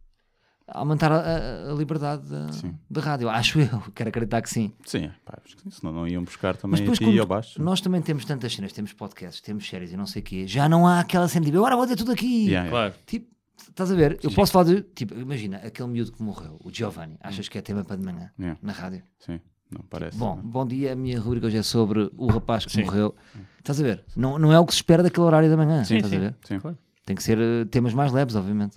aumentar 0.75 1.13
a, 1.13 1.17
a- 1.21 1.71
a 1.73 1.75
liberdade 1.75 2.23
da, 2.29 2.47
da 2.91 3.01
rádio. 3.01 3.29
Acho 3.29 3.61
eu, 3.61 3.81
quero 3.95 4.09
acreditar 4.09 4.43
que 4.43 4.51
sim. 4.51 4.73
Sim, 4.85 5.11
pá, 5.25 5.39
acho 5.45 5.57
que 5.57 5.63
sim, 5.63 5.71
senão 5.71 5.93
não 5.93 6.07
iam 6.09 6.23
buscar 6.25 6.55
Mas 6.55 6.61
também 6.63 6.79
a 6.79 6.81
depois, 6.83 6.99
ti 6.99 7.05
quando 7.05 7.15
e 7.17 7.19
ao 7.21 7.27
baixo. 7.27 7.63
nós 7.63 7.81
também 7.81 8.01
temos 8.03 8.25
tantas 8.25 8.55
cenas, 8.55 8.73
temos 8.73 8.93
podcasts, 8.93 9.41
temos 9.41 9.69
séries 9.69 9.93
e 9.93 9.97
não 9.97 10.07
sei 10.07 10.21
o 10.21 10.25
quê, 10.25 10.47
já 10.47 10.69
não 10.69 10.87
há 10.87 11.01
aquela 11.01 11.29
cena 11.29 11.45
de 11.51 11.57
agora 11.57 11.77
vou 11.77 11.85
dizer 11.85 11.97
tudo 11.97 12.13
aqui. 12.13 12.47
Yeah. 12.49 12.69
Claro. 12.71 12.95
Tipo, 13.07 13.27
estás 13.69 13.91
a 13.91 13.95
ver? 13.95 14.19
Eu 14.23 14.31
posso 14.33 14.53
falar 14.53 14.65
de. 14.67 14.83
Tipo, 14.83 15.15
imagina, 15.19 15.59
aquele 15.59 15.89
miúdo 15.89 16.13
que 16.13 16.23
morreu, 16.23 16.59
o 16.65 16.71
Giovanni. 16.73 17.17
Achas 17.21 17.49
que 17.49 17.59
é 17.59 17.61
tema 17.63 17.85
para 17.85 17.97
de 17.97 18.05
manhã 18.05 18.31
Yeah. 18.39 18.59
na 18.63 18.73
rádio? 18.73 19.03
Sim, 19.19 19.41
não 19.71 19.83
parece. 19.89 20.17
Bom, 20.19 20.37
não. 20.37 20.43
bom 20.43 20.67
dia. 20.67 20.93
A 20.93 20.97
minha 20.97 21.19
rubrica 21.21 21.47
hoje 21.47 21.59
é 21.59 21.63
sobre 21.63 22.11
o 22.17 22.27
rapaz 22.27 22.65
que 22.67 22.83
morreu. 22.83 23.15
Estás 23.59 23.79
a 23.81 23.83
ver? 23.83 24.05
Não, 24.17 24.39
não 24.39 24.53
é 24.53 24.59
o 24.59 24.67
que 24.67 24.73
se 24.73 24.79
espera 24.79 25.03
daquele 25.03 25.25
horário 25.25 25.49
da 25.49 25.57
manhã. 25.57 25.85
Sim, 25.85 25.97
estás 25.97 26.13
a 26.13 26.17
sim, 26.17 26.21
ver? 26.21 26.35
sim. 26.45 26.77
Tem 27.07 27.17
que 27.17 27.23
ser 27.23 27.39
eh, 27.39 27.65
temas 27.67 27.95
mais 27.95 28.13
leves, 28.13 28.35
obviamente. 28.37 28.77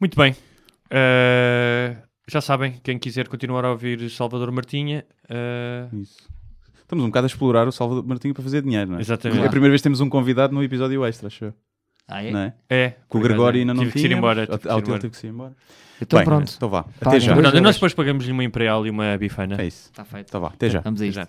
Muito 0.00 0.16
bem. 0.16 0.34
Uh, 0.92 1.96
já 2.28 2.40
sabem, 2.40 2.78
quem 2.82 2.98
quiser 2.98 3.26
continuar 3.28 3.64
a 3.64 3.70
ouvir 3.70 4.10
Salvador 4.10 4.50
Martinha, 4.52 5.04
uh, 5.24 5.96
Isso. 5.96 6.28
Estamos 6.82 7.04
um 7.04 7.08
bocado 7.08 7.24
a 7.24 7.28
explorar 7.28 7.66
o 7.66 7.72
Salvador 7.72 8.04
Martinho 8.06 8.34
para 8.34 8.42
fazer 8.42 8.60
dinheiro, 8.60 8.90
não 8.90 8.98
é? 8.98 9.00
Exatamente. 9.00 9.40
É 9.40 9.46
a 9.46 9.50
primeira 9.50 9.70
vez 9.70 9.80
que 9.80 9.84
temos 9.84 10.00
um 10.00 10.10
convidado 10.10 10.54
no 10.54 10.62
episódio 10.62 11.02
extra, 11.06 11.28
acho 11.28 11.46
eu. 11.46 11.54
Ah, 12.06 12.22
é? 12.22 12.30
Não 12.30 12.40
é? 12.40 12.54
é. 12.68 12.90
Que 13.08 13.16
o 13.16 13.20
Gregório 13.20 13.60
ainda 13.60 13.72
não 13.72 13.82
tive 13.82 13.92
que 13.92 13.98
ir 14.00 14.02
tinha. 14.08 14.18
embora. 14.18 14.46
tive 14.46 14.58
que 14.58 14.68
embora. 14.68 14.98
teve 14.98 15.18
que 15.18 15.26
ir 15.26 15.30
embora. 15.30 15.56
Então 16.02 16.18
Bem, 16.18 16.24
pronto. 16.26 16.52
Então 16.54 16.68
vá. 16.68 16.82
Paguem 16.82 16.98
Até 17.00 17.20
já. 17.20 17.34
Pronto, 17.34 17.60
nós 17.60 17.76
depois 17.76 17.94
pagamos-lhe 17.94 18.32
uma 18.32 18.44
imperial 18.44 18.86
e 18.86 18.90
uma 18.90 19.16
bifana. 19.16 19.56
É 19.58 19.66
isso. 19.66 19.88
Está 19.90 20.04
feito. 20.04 20.28
Então 20.28 20.40
vá. 20.40 20.48
Até 20.48 20.68
já. 20.68 20.80
Vamos 20.80 21.00
a 21.00 21.06
isto. 21.06 21.28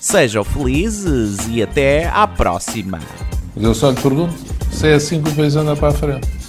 Sejam 0.00 0.42
felizes 0.42 1.46
e 1.50 1.62
até 1.62 2.08
à 2.08 2.26
próxima! 2.26 2.98
Mas 3.54 3.64
eu 3.64 3.74
só 3.74 3.90
lhe 3.90 4.00
pergunto 4.00 4.32
se 4.72 4.88
é 4.88 4.94
assim 4.94 5.22
que 5.22 5.28
o 5.28 5.34
país 5.34 5.54
anda 5.56 5.76
para 5.76 5.88
a 5.88 5.92
frente. 5.92 6.39